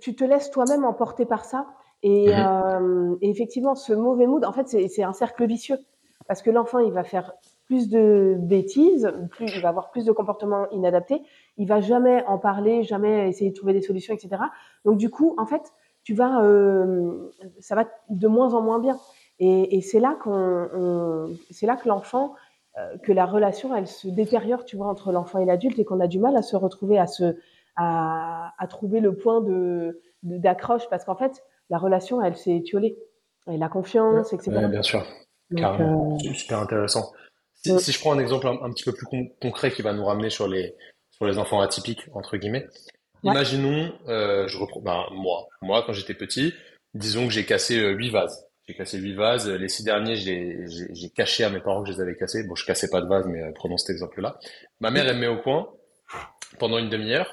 tu 0.00 0.14
te 0.14 0.24
laisses 0.24 0.50
toi-même 0.50 0.84
emporter 0.84 1.26
par 1.26 1.44
ça. 1.44 1.66
Et, 2.02 2.28
mhm. 2.28 3.18
et, 3.22 3.30
effectivement, 3.30 3.74
ce 3.74 3.92
mauvais 3.92 4.26
mood, 4.26 4.44
en 4.44 4.52
fait, 4.52 4.68
c'est 4.68 5.02
un 5.02 5.12
cercle 5.12 5.46
vicieux. 5.46 5.78
Parce 6.28 6.42
que 6.42 6.50
l'enfant, 6.50 6.78
il 6.78 6.92
va 6.92 7.04
faire 7.04 7.32
plus 7.66 7.88
de 7.88 8.36
bêtises, 8.38 9.12
plus, 9.30 9.52
il 9.54 9.60
va 9.60 9.70
avoir 9.70 9.90
plus 9.90 10.04
de 10.04 10.12
comportements 10.12 10.68
inadaptés, 10.70 11.22
il 11.56 11.66
va 11.66 11.80
jamais 11.80 12.24
en 12.26 12.38
parler, 12.38 12.84
jamais 12.84 13.28
essayer 13.28 13.50
de 13.50 13.56
trouver 13.56 13.72
des 13.72 13.82
solutions, 13.82 14.14
etc. 14.14 14.42
Donc 14.84 14.98
du 14.98 15.10
coup, 15.10 15.34
en 15.36 15.46
fait, 15.46 15.72
tu 16.04 16.14
vas, 16.14 16.42
euh, 16.42 17.32
ça 17.58 17.74
va 17.74 17.86
de 18.08 18.28
moins 18.28 18.54
en 18.54 18.62
moins 18.62 18.78
bien. 18.78 18.96
Et, 19.38 19.76
et 19.76 19.80
c'est 19.80 20.00
là 20.00 20.16
qu'on, 20.22 21.28
c'est 21.50 21.66
là 21.66 21.76
que 21.76 21.88
l'enfant, 21.88 22.34
euh, 22.78 22.96
que 22.98 23.12
la 23.12 23.26
relation, 23.26 23.74
elle 23.74 23.88
se 23.88 24.06
détériore, 24.08 24.64
tu 24.64 24.76
vois, 24.76 24.86
entre 24.86 25.10
l'enfant 25.10 25.40
et 25.40 25.44
l'adulte, 25.44 25.78
et 25.78 25.84
qu'on 25.84 26.00
a 26.00 26.06
du 26.06 26.20
mal 26.20 26.36
à 26.36 26.42
se 26.42 26.56
retrouver, 26.56 26.98
à 26.98 27.06
se, 27.06 27.36
à, 27.74 28.52
à 28.58 28.66
trouver 28.68 29.00
le 29.00 29.16
point 29.16 29.40
de, 29.40 30.00
d'accroche, 30.22 30.88
parce 30.88 31.04
qu'en 31.04 31.16
fait, 31.16 31.42
la 31.68 31.78
relation, 31.78 32.22
elle 32.22 32.36
s'est 32.36 32.56
étiolée. 32.56 32.96
Et 33.48 33.58
la 33.58 33.68
confiance, 33.68 34.32
etc. 34.32 34.66
Bien 34.68 34.82
sûr. 34.82 35.06
Carrément. 35.54 36.18
Euh, 36.24 36.34
super 36.34 36.58
intéressant. 36.58 37.12
Si, 37.54 37.92
je 37.92 37.98
prends 37.98 38.12
un 38.12 38.18
exemple 38.18 38.46
un, 38.46 38.70
petit 38.70 38.84
peu 38.84 38.92
plus 38.92 39.06
concret 39.40 39.72
qui 39.72 39.82
va 39.82 39.92
nous 39.92 40.04
ramener 40.04 40.30
sur 40.30 40.46
les, 40.46 40.74
sur 41.10 41.26
les 41.26 41.38
enfants 41.38 41.60
atypiques, 41.60 42.06
entre 42.14 42.36
guillemets. 42.36 42.66
Imaginons, 43.24 43.92
euh, 44.08 44.46
je 44.46 44.58
reprends, 44.58 44.80
bah, 44.80 45.06
moi, 45.10 45.48
moi, 45.62 45.82
quand 45.84 45.92
j'étais 45.92 46.14
petit, 46.14 46.54
disons 46.94 47.26
que 47.26 47.32
j'ai 47.32 47.44
cassé 47.44 47.78
euh, 47.78 47.90
huit 47.90 48.10
vases. 48.10 48.46
J'ai 48.68 48.74
cassé 48.74 48.98
huit 48.98 49.14
vases. 49.14 49.48
Les 49.48 49.68
six 49.68 49.84
derniers, 49.84 50.16
j'ai 50.16 51.10
caché 51.14 51.44
à 51.44 51.50
mes 51.50 51.60
parents 51.60 51.82
que 51.82 51.90
je 51.90 51.94
les 51.94 52.00
avais 52.00 52.16
cassés. 52.16 52.44
Bon, 52.44 52.54
je 52.54 52.64
cassais 52.64 52.88
pas 52.88 53.00
de 53.00 53.06
vases, 53.06 53.26
mais 53.26 53.42
euh, 53.42 53.52
prenons 53.54 53.76
cet 53.76 53.90
exemple-là. 53.90 54.38
Ma 54.80 54.90
mère, 54.90 55.06
elle 55.08 55.16
me 55.16 55.20
met 55.22 55.26
au 55.26 55.38
coin 55.38 55.68
pendant 56.58 56.78
une 56.78 56.88
demi-heure. 56.88 57.32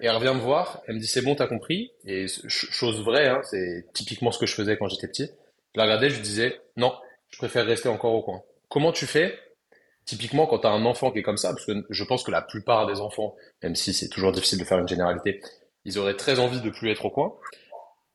Et 0.00 0.06
elle 0.06 0.14
revient 0.14 0.34
me 0.34 0.40
voir, 0.40 0.80
elle 0.86 0.94
me 0.94 1.00
dit 1.00 1.08
c'est 1.08 1.22
bon, 1.22 1.34
t'as 1.34 1.48
compris. 1.48 1.90
Et 2.04 2.26
chose 2.46 3.02
vraie, 3.02 3.26
hein, 3.26 3.40
c'est 3.42 3.86
typiquement 3.92 4.30
ce 4.30 4.38
que 4.38 4.46
je 4.46 4.54
faisais 4.54 4.76
quand 4.76 4.88
j'étais 4.88 5.08
petit. 5.08 5.28
Je 5.74 5.80
la 5.80 5.84
regardais, 5.84 6.08
je 6.08 6.16
lui 6.16 6.22
disais 6.22 6.60
non, 6.76 6.92
je 7.30 7.38
préfère 7.38 7.66
rester 7.66 7.88
encore 7.88 8.14
au 8.14 8.22
coin. 8.22 8.42
Comment 8.68 8.92
tu 8.92 9.06
fais 9.06 9.38
Typiquement, 10.04 10.46
quand 10.46 10.60
tu 10.60 10.66
as 10.66 10.70
un 10.70 10.86
enfant 10.86 11.10
qui 11.10 11.18
est 11.18 11.22
comme 11.22 11.36
ça, 11.36 11.50
parce 11.50 11.66
que 11.66 11.72
je 11.90 12.04
pense 12.04 12.22
que 12.22 12.30
la 12.30 12.40
plupart 12.40 12.86
des 12.86 13.00
enfants, 13.00 13.36
même 13.62 13.74
si 13.74 13.92
c'est 13.92 14.08
toujours 14.08 14.32
difficile 14.32 14.58
de 14.58 14.64
faire 14.64 14.78
une 14.78 14.88
généralité, 14.88 15.42
ils 15.84 15.98
auraient 15.98 16.16
très 16.16 16.38
envie 16.38 16.60
de 16.60 16.70
plus 16.70 16.90
être 16.90 17.04
au 17.04 17.10
coin. 17.10 17.34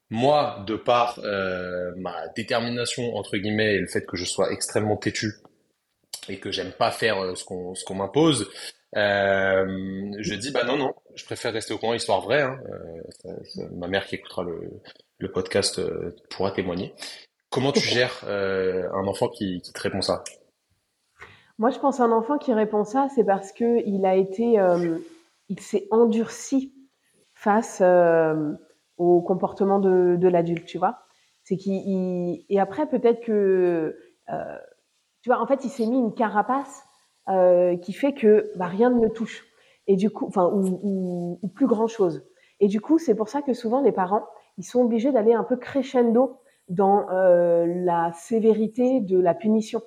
Moi, 0.09 0.63
de 0.67 0.75
par 0.75 1.19
euh, 1.23 1.91
ma 1.97 2.27
détermination 2.29 3.15
entre 3.15 3.37
guillemets 3.37 3.75
et 3.75 3.79
le 3.79 3.87
fait 3.87 4.05
que 4.05 4.17
je 4.17 4.25
sois 4.25 4.51
extrêmement 4.51 4.97
têtu 4.97 5.33
et 6.29 6.39
que 6.39 6.51
j'aime 6.51 6.71
pas 6.71 6.91
faire 6.91 7.19
euh, 7.19 7.35
ce 7.35 7.43
qu'on 7.43 7.73
qu'on 7.85 7.95
m'impose, 7.95 8.49
euh, 8.95 10.11
je 10.19 10.33
dis 10.35 10.51
bah 10.51 10.63
non 10.65 10.77
non, 10.77 10.93
je 11.15 11.25
préfère 11.25 11.53
rester 11.53 11.73
au 11.73 11.77
coin. 11.77 11.95
Histoire 11.95 12.21
vraie, 12.21 12.41
hein, 12.41 12.59
ma 13.71 13.87
mère 13.87 14.05
qui 14.05 14.15
écoutera 14.15 14.43
le, 14.43 14.81
le 15.17 15.31
podcast 15.31 15.81
pourra 16.29 16.51
témoigner. 16.51 16.93
Comment 17.53 17.71
tu 17.71 17.87
gères 17.87 18.23
un 18.27 19.07
enfant 19.07 19.29
qui, 19.29 19.61
te 19.61 19.79
répond 19.79 20.01
ça? 20.01 20.23
Moi, 21.59 21.69
je 21.69 21.77
pense 21.77 21.99
un 21.99 22.11
enfant 22.11 22.39
qui 22.39 22.51
répond 22.51 22.83
ça, 22.83 23.07
c'est 23.13 23.23
parce 23.23 23.51
que 23.51 23.85
il 23.85 24.05
a 24.05 24.15
été, 24.15 24.59
euh, 24.59 24.97
il 25.49 25.59
s'est 25.59 25.87
endurci 25.91 26.73
face 27.35 27.79
euh, 27.81 28.53
au 28.97 29.21
comportement 29.21 29.79
de, 29.79 30.27
l'adulte, 30.27 30.65
tu 30.65 30.79
vois? 30.79 30.99
C'est 31.43 31.57
et 31.67 32.59
après 32.59 32.87
peut-être 32.87 33.21
que, 33.21 33.97
euh, 34.29 34.57
tu 35.21 35.29
vois, 35.29 35.41
en 35.41 35.45
fait, 35.45 35.63
il 35.63 35.69
s'est 35.69 35.85
mis 35.85 35.99
une 35.99 36.15
carapace 36.15 36.83
euh, 37.29 37.77
qui 37.77 37.93
fait 37.93 38.13
que 38.13 38.51
bah, 38.55 38.65
rien 38.65 38.89
ne 38.89 39.01
le 39.01 39.11
touche 39.11 39.45
et 39.85 39.95
du 39.95 40.09
coup, 40.09 40.25
enfin, 40.25 40.47
ou, 40.47 40.79
ou, 40.81 41.39
ou 41.41 41.47
plus 41.49 41.67
grand 41.67 41.87
chose. 41.87 42.25
Et 42.61 42.67
du 42.67 42.79
coup, 42.81 42.97
c'est 42.97 43.15
pour 43.15 43.27
ça 43.27 43.41
que 43.41 43.53
souvent 43.53 43.81
les 43.81 43.91
parents, 43.91 44.25
ils 44.57 44.63
sont 44.63 44.81
obligés 44.81 45.11
d'aller 45.11 45.33
un 45.33 45.43
peu 45.43 45.57
crescendo 45.57 46.39
dans 46.69 47.09
euh, 47.09 47.65
la 47.67 48.11
sévérité 48.13 49.01
de 49.01 49.19
la 49.19 49.33
punition, 49.33 49.81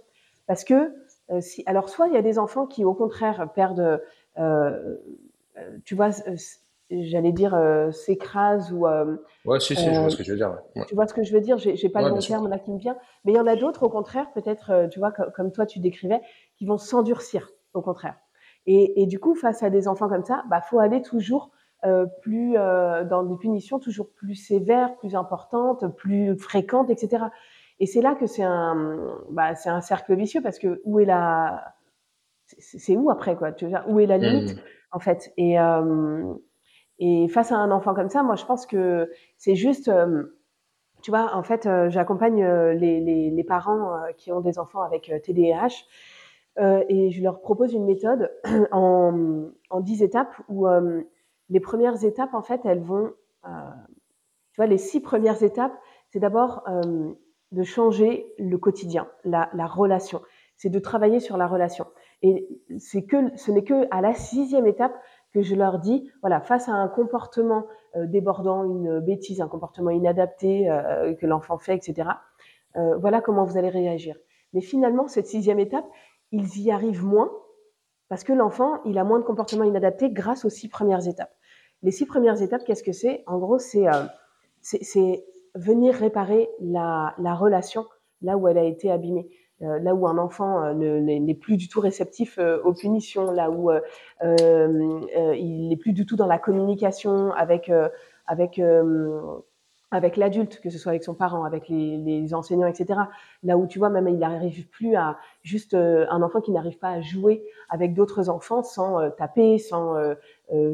parce 0.47 0.65
que 0.65 0.93
euh, 1.31 1.41
si, 1.41 1.63
alors, 1.67 1.89
soit 1.89 2.09
il 2.09 2.15
y 2.15 2.17
a 2.17 2.23
des 2.23 2.39
enfants 2.39 2.67
qui, 2.67 2.85
au 2.85 2.95
contraire, 2.95 3.51
perdent, 3.55 4.01
euh, 4.39 4.97
tu 5.85 5.95
vois, 5.95 6.11
j'allais 6.91 7.33
dire, 7.33 7.59
s'écrasent 7.93 8.73
ou. 8.73 8.87
ouais, 9.45 9.61
si, 9.61 9.75
si, 9.75 9.93
je 9.93 10.01
vois 10.01 10.11
ce 10.11 10.17
que 10.17 10.23
je 10.23 10.33
veux 10.33 10.39
dire. 10.39 10.57
Tu 10.87 10.95
vois 10.95 11.07
ce 11.07 11.15
que 11.15 11.25
je 11.25 11.33
veux 11.33 11.41
dire? 11.41 11.59
J'ai 11.59 11.89
pas 11.89 12.03
le 12.03 12.11
bon 12.11 12.19
terme 12.19 12.49
là 12.49 12.59
qui 12.59 12.71
me 12.71 12.79
vient. 12.79 12.97
Mais 13.25 13.33
il 13.33 13.37
y 13.37 13.41
en 13.41 13.47
a 13.47 13.57
d'autres, 13.57 13.83
au 13.83 13.89
contraire, 13.89 14.31
peut-être, 14.33 14.89
tu 14.91 14.99
vois, 14.99 15.13
comme 15.13 15.51
toi 15.51 15.67
tu 15.67 15.81
décrivais, 15.81 16.21
qui 16.57 16.67
vont 16.67 16.79
s'endurcir, 16.79 17.51
au 17.75 17.83
contraire. 17.83 18.17
Et, 18.67 19.03
et, 19.03 19.07
du 19.07 19.21
coup, 19.21 19.35
face 19.35 19.63
à 19.63 19.71
des 19.71 19.87
enfants 19.89 20.09
comme 20.09 20.25
ça, 20.25 20.45
bah, 20.51 20.61
faut 20.61 20.81
aller 20.81 21.01
toujours 21.01 21.51
plus 22.23 22.57
euh, 22.57 23.05
dans 23.05 23.23
des 23.23 23.37
punitions 23.37 23.79
toujours 23.79 24.11
plus 24.11 24.35
sévères, 24.35 24.97
plus 24.97 25.15
importantes, 25.15 25.95
plus 25.97 26.37
fréquentes, 26.37 26.91
etc. 26.91 27.25
Et 27.81 27.87
c'est 27.87 28.01
là 28.01 28.15
que 28.15 28.27
c'est 28.27 28.43
un, 28.43 29.19
bah, 29.31 29.55
c'est 29.55 29.69
un 29.69 29.81
cercle 29.81 30.15
vicieux 30.15 30.41
parce 30.43 30.59
que 30.59 30.81
où 30.85 31.01
est 31.01 31.05
la, 31.05 31.75
c'est 32.47 32.97
où 32.97 33.11
après 33.11 33.37
quoi 33.37 33.53
Tu 33.53 33.65
veux 33.65 33.71
dire, 33.71 33.85
où 33.89 34.01
est 34.01 34.07
la 34.07 34.19
limite 34.19 34.57
mmh. 34.57 34.61
en 34.93 34.99
fait? 34.99 35.33
Et 35.37 35.61
euh, 35.61 36.35
et 36.99 37.29
face 37.29 37.53
à 37.53 37.57
un 37.57 37.71
enfant 37.71 37.95
comme 37.95 38.09
ça, 38.09 38.23
moi 38.23 38.37
je 38.37 38.45
pense 38.45 38.67
que 38.67 39.11
c'est 39.37 39.55
juste, 39.55 39.89
euh, 39.89 40.25
tu 41.03 41.11
vois, 41.11 41.35
en 41.35 41.43
fait, 41.43 41.67
euh, 41.67 41.91
j'accompagne 41.91 42.43
euh, 42.43 42.73
les, 42.73 43.01
les, 43.01 43.31
les, 43.31 43.45
parents 43.45 44.01
qui 44.17 44.33
ont 44.33 44.41
des 44.41 44.59
enfants 44.59 44.83
avec 44.83 45.13
TDAH 45.23 45.85
et 46.89 47.11
je 47.11 47.23
leur 47.23 47.41
propose 47.41 47.75
une 47.75 47.85
méthode 47.85 48.33
en, 48.73 49.51
en 49.69 49.81
10 49.81 50.03
étapes 50.03 50.35
où 50.49 50.67
les 51.49 51.61
premières 51.61 52.05
étapes 52.05 52.35
en 52.35 52.43
fait 52.43 52.61
elles 52.65 52.83
vont, 52.83 53.13
tu 53.45 54.57
vois, 54.57 54.67
les 54.67 54.79
six 54.79 55.01
premières 55.01 55.43
étapes, 55.43 55.73
c'est 56.11 56.19
d'abord 56.19 56.65
de 57.53 57.63
changer 57.63 58.27
le 58.39 58.59
quotidien, 58.59 59.09
la, 59.25 59.49
la 59.55 59.67
relation. 59.67 60.21
C'est 60.57 60.71
de 60.71 60.79
travailler 60.79 61.21
sur 61.21 61.37
la 61.37 61.47
relation. 61.47 61.87
Et 62.23 62.49
c'est 62.79 63.05
que, 63.05 63.37
ce 63.37 63.51
n'est 63.51 63.65
que 63.65 63.87
à 63.91 64.01
la 64.01 64.15
sixième 64.15 64.67
étape 64.67 64.99
que 65.33 65.43
je 65.43 65.55
leur 65.55 65.79
dis, 65.79 66.11
voilà, 66.23 66.41
face 66.41 66.69
à 66.69 66.73
un 66.73 66.89
comportement 66.89 67.67
euh, 67.97 68.07
débordant, 68.07 68.65
une 68.65 69.01
bêtise, 69.01 69.41
un 69.41 69.49
comportement 69.49 69.91
inadapté 69.91 70.71
euh, 70.71 71.15
que 71.15 71.27
l'enfant 71.27 71.59
fait, 71.59 71.75
etc. 71.75 72.09
Euh, 72.77 72.97
voilà 72.97 73.21
comment 73.21 73.45
vous 73.45 73.59
allez 73.59 73.69
réagir. 73.69 74.17
Mais 74.55 74.63
finalement, 74.63 75.09
cette 75.09 75.27
sixième 75.27 75.59
étape, 75.59 75.85
ils 76.33 76.59
y 76.61 76.71
arrivent 76.71 77.05
moins 77.05 77.31
parce 78.09 78.25
que 78.25 78.33
l'enfant, 78.33 78.83
il 78.85 78.99
a 78.99 79.05
moins 79.05 79.19
de 79.19 79.25
comportements 79.25 79.65
inadaptés 79.65 80.11
grâce 80.11 80.45
aux 80.45 80.49
six 80.49 80.69
premières 80.69 81.07
étapes. 81.07 81.36
Les 81.87 81.93
six 81.93 82.05
premières 82.05 82.43
étapes, 82.43 82.65
qu'est-ce 82.65 82.83
que 82.83 82.91
c'est? 82.91 83.23
En 83.29 83.39
gros, 83.39 83.61
c'est 83.61 83.87
c'est 84.61 85.25
venir 85.55 85.95
réparer 85.95 86.51
la, 86.61 87.15
la, 87.19 87.33
relation 87.37 87.87
là 88.23 88.37
où 88.37 88.49
elle 88.49 88.59
a 88.59 88.65
été 88.65 88.91
abîmée. 88.91 89.29
Euh, 89.63 89.79
là 89.79 89.95
où 89.95 90.09
un 90.09 90.19
enfant 90.19 90.65
euh, 90.65 90.75
n'est 90.75 91.35
plus 91.35 91.57
du 91.57 91.69
tout 91.69 91.79
réceptif 91.79 92.39
euh, 92.39 92.61
aux 92.65 92.75
punitions, 92.75 93.31
là 93.31 93.53
où 93.53 93.71
euh, 93.71 93.81
euh, 94.21 95.37
il 95.37 95.69
n'est 95.69 95.77
plus 95.77 95.93
du 95.93 96.07
tout 96.07 96.17
dans 96.17 96.27
la 96.27 96.39
communication 96.39 97.33
avec 97.33 97.71
avec 98.27 98.61
avec 99.93 100.17
l'adulte, 100.17 100.61
que 100.61 100.69
ce 100.69 100.79
soit 100.79 100.91
avec 100.91 101.05
son 101.05 101.15
parent, 101.15 101.45
avec 101.45 101.69
les, 101.69 101.97
les, 101.99 102.35
enseignants, 102.35 102.67
etc. 102.67 102.99
Là 103.45 103.57
où 103.57 103.69
tu 103.69 103.79
vois, 103.79 103.91
même 103.91 104.09
il 104.09 104.19
n'arrive 104.19 104.67
plus 104.67 104.97
à 104.97 105.17
juste 105.45 105.75
un 105.75 106.23
enfant 106.23 106.41
qui 106.41 106.51
n'arrive 106.51 106.79
pas 106.79 106.91
à 106.91 107.01
jouer 107.01 107.45
avec 107.71 107.95
d'autres 107.95 108.29
enfants 108.29 108.65
sans 108.65 109.09
taper, 109.13 109.59
sans 109.59 109.95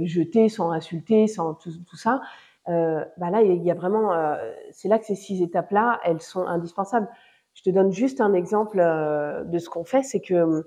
jeter, 0.03 0.49
sans 0.49 0.71
insulter, 0.71 1.27
sans 1.27 1.55
tout, 1.55 1.73
tout 1.89 1.97
ça 1.97 2.21
euh, 2.69 3.05
bah 3.17 3.31
là, 3.31 3.43
il 3.43 3.63
y 3.63 3.71
a 3.71 3.75
vraiment, 3.75 4.13
euh, 4.13 4.37
c'est 4.71 4.89
là 4.89 4.99
que 4.99 5.05
ces 5.05 5.15
six 5.15 5.43
étapes-là, 5.43 6.01
elles 6.05 6.21
sont 6.21 6.47
indispensables. 6.47 7.09
Je 7.55 7.63
te 7.63 7.71
donne 7.71 7.93
juste 7.93 8.21
un 8.21 8.35
exemple 8.35 8.79
euh, 8.81 9.45
de 9.45 9.59
ce 9.59 9.69
qu'on 9.69 9.85
fait, 9.85 10.03
c'est 10.03 10.21
que 10.21 10.65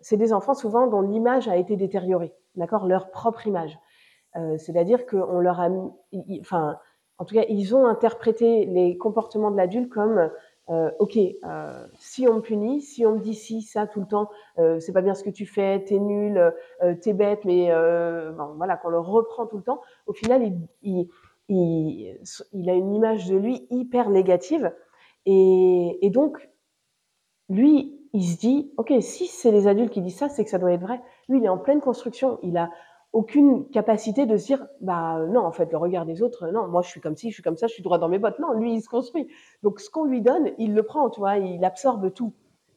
c'est 0.00 0.16
des 0.16 0.32
enfants 0.32 0.54
souvent 0.54 0.86
dont 0.86 1.02
l'image 1.02 1.46
a 1.46 1.58
été 1.58 1.76
détériorée, 1.76 2.32
d'accord, 2.54 2.86
leur 2.86 3.10
propre 3.10 3.46
image. 3.46 3.78
C'est-à-dire 4.56 5.04
qu'on 5.04 5.38
leur 5.38 5.60
a, 5.60 5.68
enfin, 6.40 6.78
en 7.18 7.26
tout 7.26 7.34
cas, 7.34 7.44
ils 7.50 7.76
ont 7.76 7.84
interprété 7.84 8.64
les 8.64 8.96
comportements 8.96 9.50
de 9.50 9.58
l'adulte 9.58 9.90
comme 9.90 10.30
euh, 10.70 10.90
ok, 11.00 11.18
euh, 11.18 11.86
si 11.98 12.28
on 12.28 12.34
me 12.34 12.40
punit, 12.40 12.80
si 12.80 13.04
on 13.04 13.16
me 13.16 13.18
dit 13.18 13.34
si, 13.34 13.62
ça 13.62 13.88
tout 13.88 14.00
le 14.00 14.06
temps, 14.06 14.30
euh, 14.58 14.78
c'est 14.78 14.92
pas 14.92 15.02
bien 15.02 15.14
ce 15.14 15.24
que 15.24 15.30
tu 15.30 15.44
fais, 15.44 15.82
t'es 15.84 15.98
nul, 15.98 16.40
t'es 17.02 17.12
bête, 17.12 17.44
mais 17.44 17.70
bon, 18.36 18.54
voilà, 18.56 18.76
qu'on 18.76 18.90
le 18.90 19.00
reprend 19.00 19.46
tout 19.46 19.56
le 19.56 19.62
temps, 19.62 19.80
au 20.06 20.12
final, 20.12 20.52
il, 20.82 21.08
a 21.50 22.72
une 22.74 22.94
image 22.94 23.28
de 23.28 23.36
lui 23.36 23.66
hyper 23.70 24.10
négative. 24.10 24.72
Et, 25.26 25.98
et 26.02 26.10
donc, 26.10 26.48
lui, 27.48 28.00
il 28.12 28.24
se 28.24 28.38
dit, 28.38 28.72
ok, 28.76 28.92
si 29.00 29.26
c'est 29.26 29.50
les 29.50 29.66
adultes 29.66 29.92
qui 29.92 30.00
disent 30.00 30.16
ça, 30.16 30.28
c'est 30.28 30.44
que 30.44 30.50
ça 30.50 30.58
doit 30.58 30.72
être 30.72 30.80
vrai. 30.80 31.00
Lui, 31.28 31.38
il 31.38 31.44
est 31.44 31.48
en 31.48 31.58
pleine 31.58 31.80
construction. 31.80 32.38
Il 32.42 32.56
a 32.56 32.70
aucune 33.12 33.68
capacité 33.70 34.26
de 34.26 34.36
se 34.36 34.46
dire 34.46 34.66
bah 34.80 35.26
non 35.28 35.40
en 35.40 35.50
fait 35.50 35.70
le 35.72 35.78
regard 35.78 36.06
des 36.06 36.22
autres 36.22 36.48
non 36.48 36.68
moi 36.68 36.80
je 36.82 36.88
suis 36.88 37.00
comme 37.00 37.16
ci 37.16 37.30
je 37.30 37.34
suis 37.34 37.42
comme 37.42 37.56
ça 37.56 37.66
je 37.66 37.72
suis 37.72 37.82
droit 37.82 37.98
dans 37.98 38.08
mes 38.08 38.18
bottes. 38.18 38.38
Non 38.38 38.52
lui 38.52 38.74
il 38.74 38.82
se 38.82 38.88
construit. 38.88 39.28
Donc 39.62 39.80
ce 39.80 39.90
qu'on 39.90 40.04
lui 40.04 40.20
donne 40.20 40.50
il 40.58 40.74
le 40.74 40.82
prend 40.82 41.10
tu 41.10 41.20
vois 41.20 41.36
il 41.38 41.64
absorbe 41.64 42.12
tout. 42.12 42.32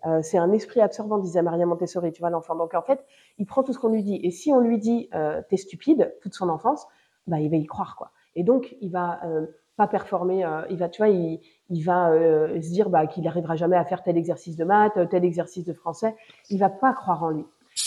Euh, 0.05 0.21
c'est 0.21 0.37
un 0.37 0.51
esprit 0.51 0.81
absorbant 0.81 1.17
disait 1.17 1.41
Maria 1.41 1.65
Montessori 1.65 2.11
tu 2.11 2.21
vois 2.21 2.29
l'enfant. 2.29 2.55
Donc 2.55 2.73
en 2.73 2.81
fait 2.81 3.05
il 3.37 3.45
prend 3.45 3.63
tout 3.63 3.73
ce 3.73 3.79
qu'on 3.79 3.89
lui 3.89 4.03
dit. 4.03 4.19
Et 4.23 4.31
si 4.31 4.51
on 4.51 4.59
lui 4.59 4.79
dit 4.79 5.09
euh, 5.13 5.41
t'es 5.49 5.57
stupide 5.57 6.15
toute 6.21 6.33
son 6.33 6.49
enfance 6.49 6.87
bah 7.27 7.39
il 7.39 7.49
va 7.49 7.57
y 7.57 7.65
croire 7.65 7.95
quoi. 7.95 8.11
Et 8.35 8.43
donc 8.43 8.75
il 8.81 8.91
va 8.91 9.23
euh, 9.25 9.45
pas 9.77 9.87
performer 9.87 10.43
euh, 10.45 10.63
il 10.69 10.77
va 10.77 10.89
tu 10.89 11.01
vois 11.01 11.09
il, 11.09 11.83
va 11.83 12.11
euh, 12.11 12.61
se 12.61 12.69
dire 12.69 12.89
bah 12.89 13.07
qu'il 13.07 13.23
n'arrivera 13.23 13.55
jamais 13.55 13.77
à 13.77 13.85
faire 13.85 14.03
tel 14.03 14.17
exercice 14.17 14.55
de 14.55 14.63
maths 14.63 15.09
tel 15.09 15.23
exercice 15.23 15.65
de 15.65 15.73
français. 15.73 16.15
Il 16.49 16.59
va 16.59 16.69
pas 16.69 16.93
croire 16.93 17.23
en 17.23 17.29
lui. 17.29 17.45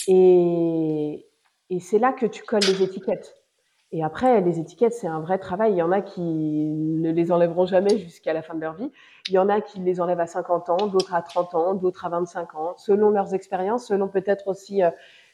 Et 0.09 1.26
et 1.71 1.81
c'est 1.81 1.99
là 1.99 2.13
que 2.13 2.27
tu 2.27 2.43
colles 2.43 2.63
les 2.63 2.83
étiquettes. 2.83 3.35
Et 3.93 4.03
après, 4.03 4.41
les 4.41 4.59
étiquettes, 4.59 4.95
c'est 4.95 5.07
un 5.07 5.21
vrai 5.21 5.39
travail. 5.39 5.73
Il 5.73 5.77
y 5.77 5.83
en 5.83 5.93
a 5.93 6.01
qui 6.01 6.21
ne 6.21 7.11
les 7.13 7.31
enlèveront 7.31 7.67
jamais 7.67 7.99
jusqu'à 7.99 8.33
la 8.33 8.43
fin 8.43 8.55
de 8.55 8.61
leur 8.61 8.75
vie. 8.75 8.91
Il 9.29 9.35
y 9.35 9.39
en 9.39 9.49
a 9.49 9.61
qui 9.61 9.79
les 9.79 10.01
enlèvent 10.01 10.21
à 10.21 10.27
50 10.27 10.71
ans, 10.71 10.87
d'autres 10.89 11.15
à 11.15 11.23
30 11.23 11.55
ans, 11.55 11.75
d'autres 11.75 12.05
à 12.05 12.09
25 12.09 12.55
ans, 12.57 12.75
selon 12.77 13.11
leurs 13.11 13.33
expériences, 13.33 13.87
selon 13.87 14.09
peut-être 14.09 14.49
aussi, 14.49 14.83
euh, 14.83 14.91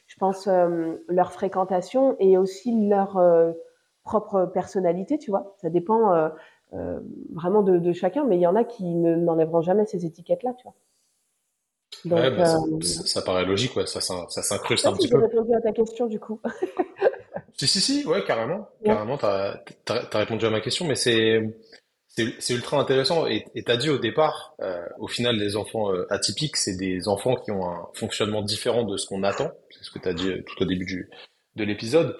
je 0.07 0.15
pense, 0.17 0.47
euh, 0.47 1.03
leur 1.07 1.31
fréquentation 1.31 2.15
et 2.19 2.37
aussi 2.37 2.87
leur 2.87 3.17
euh, 3.17 3.53
propre 4.03 4.45
personnalité, 4.45 5.17
tu 5.17 5.31
vois. 5.31 5.55
Ça 5.57 5.69
dépend 5.69 6.29
vraiment 7.31 7.61
de, 7.61 7.77
de, 7.77 7.93
chacun, 7.93 8.23
mais 8.25 8.37
il 8.37 8.41
y 8.41 8.47
en 8.47 8.55
a 8.55 8.63
qui 8.63 8.95
n'enlèveront 8.95 9.61
jamais 9.61 9.85
ces 9.85 10.05
étiquettes-là, 10.05 10.53
tu 10.57 10.63
vois. 10.63 10.73
Donc, 12.05 12.19
ouais, 12.19 12.31
bah, 12.31 12.55
euh, 12.55 12.81
ça, 12.81 13.05
ça, 13.05 13.21
paraît 13.21 13.45
logique, 13.45 13.75
ouais. 13.75 13.85
ça, 13.85 14.01
ça, 14.01 14.25
ça 14.29 14.41
s'incruste 14.41 14.85
un 14.85 14.93
si 14.93 14.97
petit 14.99 15.09
peu. 15.09 15.21
Répondu 15.21 15.53
à 15.53 15.61
ta 15.61 15.71
question 15.71 16.07
du 16.07 16.19
coup. 16.19 16.39
si, 17.57 17.67
si, 17.67 17.81
si, 17.81 18.05
ouais, 18.05 18.23
carrément. 18.23 18.67
Ouais. 18.81 18.87
Carrément, 18.87 19.17
tu 19.17 19.25
as, 19.25 19.61
as, 19.89 20.17
répondu 20.17 20.45
à 20.45 20.49
ma 20.49 20.61
question, 20.61 20.85
mais 20.85 20.95
c'est 20.95 21.41
ultra 22.49 22.79
intéressant. 22.79 23.27
Et 23.27 23.45
tu 23.55 23.71
as 23.71 23.77
dit 23.77 23.89
au 23.89 23.97
départ, 23.97 24.55
euh, 24.61 24.85
au 24.99 25.07
final, 25.07 25.37
les 25.37 25.55
enfants 25.55 25.93
euh, 25.93 26.05
atypiques, 26.09 26.57
c'est 26.57 26.75
des 26.77 27.07
enfants 27.07 27.35
qui 27.35 27.51
ont 27.51 27.65
un 27.65 27.87
fonctionnement 27.93 28.41
différent 28.41 28.83
de 28.83 28.97
ce 28.97 29.07
qu'on 29.07 29.23
attend. 29.23 29.51
C'est 29.71 29.83
ce 29.83 29.91
que 29.91 29.99
tu 29.99 30.09
as 30.09 30.13
dit 30.13 30.31
tout 30.45 30.61
au 30.61 30.65
début 30.65 30.85
du, 30.85 31.09
de 31.55 31.63
l'épisode 31.63 32.17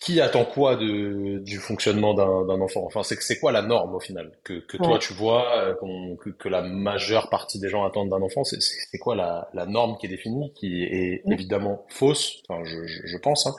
qui 0.00 0.18
attend 0.20 0.46
quoi 0.46 0.76
de, 0.76 1.38
du 1.40 1.58
fonctionnement 1.58 2.14
d'un 2.14 2.60
enfant? 2.60 2.84
Enfin, 2.86 3.02
c'est 3.02 3.38
quoi 3.38 3.52
la 3.52 3.60
norme 3.60 3.94
au 3.94 4.00
final? 4.00 4.32
Que, 4.44 4.54
que 4.60 4.78
toi 4.78 4.98
tu 4.98 5.12
vois, 5.12 5.58
euh, 5.58 5.74
que, 6.16 6.30
que 6.30 6.48
la 6.48 6.62
majeure 6.62 7.28
partie 7.28 7.60
des 7.60 7.68
gens 7.68 7.84
attendent 7.84 8.08
d'un 8.08 8.22
enfant 8.22 8.42
C'est 8.42 8.98
quoi 8.98 9.14
la, 9.14 9.48
la 9.52 9.66
norme 9.66 9.98
qui 9.98 10.06
est 10.06 10.08
définie, 10.08 10.52
qui 10.54 10.84
est 10.84 11.22
évidemment 11.26 11.84
fausse? 11.88 12.42
Enfin, 12.48 12.64
je, 12.64 12.86
je, 12.86 13.06
je 13.06 13.18
pense. 13.18 13.46
Hein. 13.46 13.52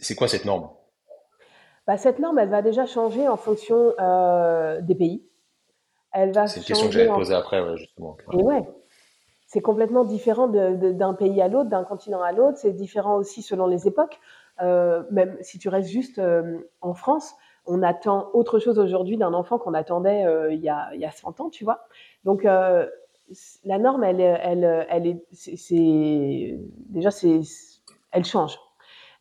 C'est 0.00 0.14
quoi 0.14 0.28
cette 0.28 0.46
norme? 0.46 0.70
Bah, 1.86 1.98
cette 1.98 2.18
norme, 2.18 2.38
elle 2.38 2.48
va 2.48 2.62
déjà 2.62 2.86
changer 2.86 3.28
en 3.28 3.36
fonction 3.36 3.92
euh, 4.00 4.80
des 4.80 4.94
pays. 4.94 5.28
Elle 6.12 6.32
va 6.32 6.46
C'est 6.46 6.60
une 6.60 6.66
question 6.66 6.86
que 6.86 6.94
j'allais 6.94 7.10
en... 7.10 7.16
poser 7.16 7.34
après, 7.34 7.60
ouais, 7.60 7.76
justement. 7.76 8.16
Et 8.32 8.36
ouais, 8.36 8.62
c'est 9.46 9.60
complètement 9.60 10.04
différent 10.04 10.48
d'un 10.48 11.14
pays 11.14 11.40
à 11.42 11.48
l'autre, 11.48 11.68
d'un 11.68 11.84
continent 11.84 12.22
à 12.22 12.32
l'autre. 12.32 12.56
C'est 12.56 12.72
différent 12.72 13.16
aussi 13.16 13.42
selon 13.42 13.66
les 13.66 13.86
époques. 13.86 14.18
Euh, 14.62 15.02
même 15.10 15.36
si 15.40 15.58
tu 15.58 15.68
restes 15.68 15.90
juste 15.90 16.18
euh, 16.18 16.58
en 16.80 16.94
France, 16.94 17.34
on 17.66 17.82
attend 17.82 18.30
autre 18.32 18.58
chose 18.58 18.78
aujourd'hui 18.78 19.16
d'un 19.16 19.34
enfant 19.34 19.58
qu'on 19.58 19.74
attendait 19.74 20.24
euh, 20.24 20.52
il, 20.52 20.60
y 20.60 20.68
a, 20.68 20.88
il 20.94 21.00
y 21.00 21.04
a 21.04 21.10
100 21.10 21.40
ans, 21.40 21.50
tu 21.50 21.64
vois. 21.64 21.86
Donc, 22.24 22.44
la 22.44 23.78
norme, 23.78 24.04
elle, 24.04 24.20
elle, 24.20 24.86
elle 24.88 25.06
est, 25.06 25.24
c'est, 25.32 26.58
déjà, 26.88 27.10
c'est, 27.10 27.40
elle 28.12 28.24
change. 28.24 28.58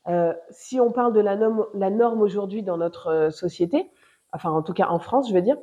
Euh, 0.08 0.34
si 0.52 0.80
on 0.80 0.92
parle 0.92 1.14
de 1.14 1.20
la 1.20 1.36
norme, 1.36 1.66
la 1.74 1.90
norme 1.90 2.22
aujourd'hui 2.22 2.62
dans 2.62 2.78
notre 2.78 3.30
société, 3.32 3.90
enfin 4.32 4.52
en 4.52 4.62
tout 4.62 4.74
cas 4.74 4.88
en 4.90 5.00
France, 5.00 5.30
je 5.30 5.34
veux 5.34 5.42
dire, 5.42 5.58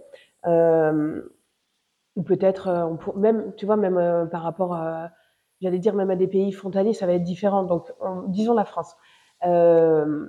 euh, 0.47 1.23
ou 2.17 2.25
peut-être 2.25 2.99
même, 3.17 3.55
tu 3.57 3.67
vois, 3.67 3.77
même 3.77 4.29
par 4.31 4.43
rapport, 4.43 4.77
j'allais 5.61 5.79
dire 5.79 5.95
même 5.95 6.11
à 6.11 6.17
des 6.17 6.27
pays 6.27 6.51
frontaliers, 6.51 6.93
ça 6.93 7.07
va 7.07 7.13
être 7.13 7.23
différent. 7.23 7.63
Donc, 7.63 7.93
disons 8.27 8.55
la 8.55 8.65
France. 8.65 8.97
Euh, 9.45 10.29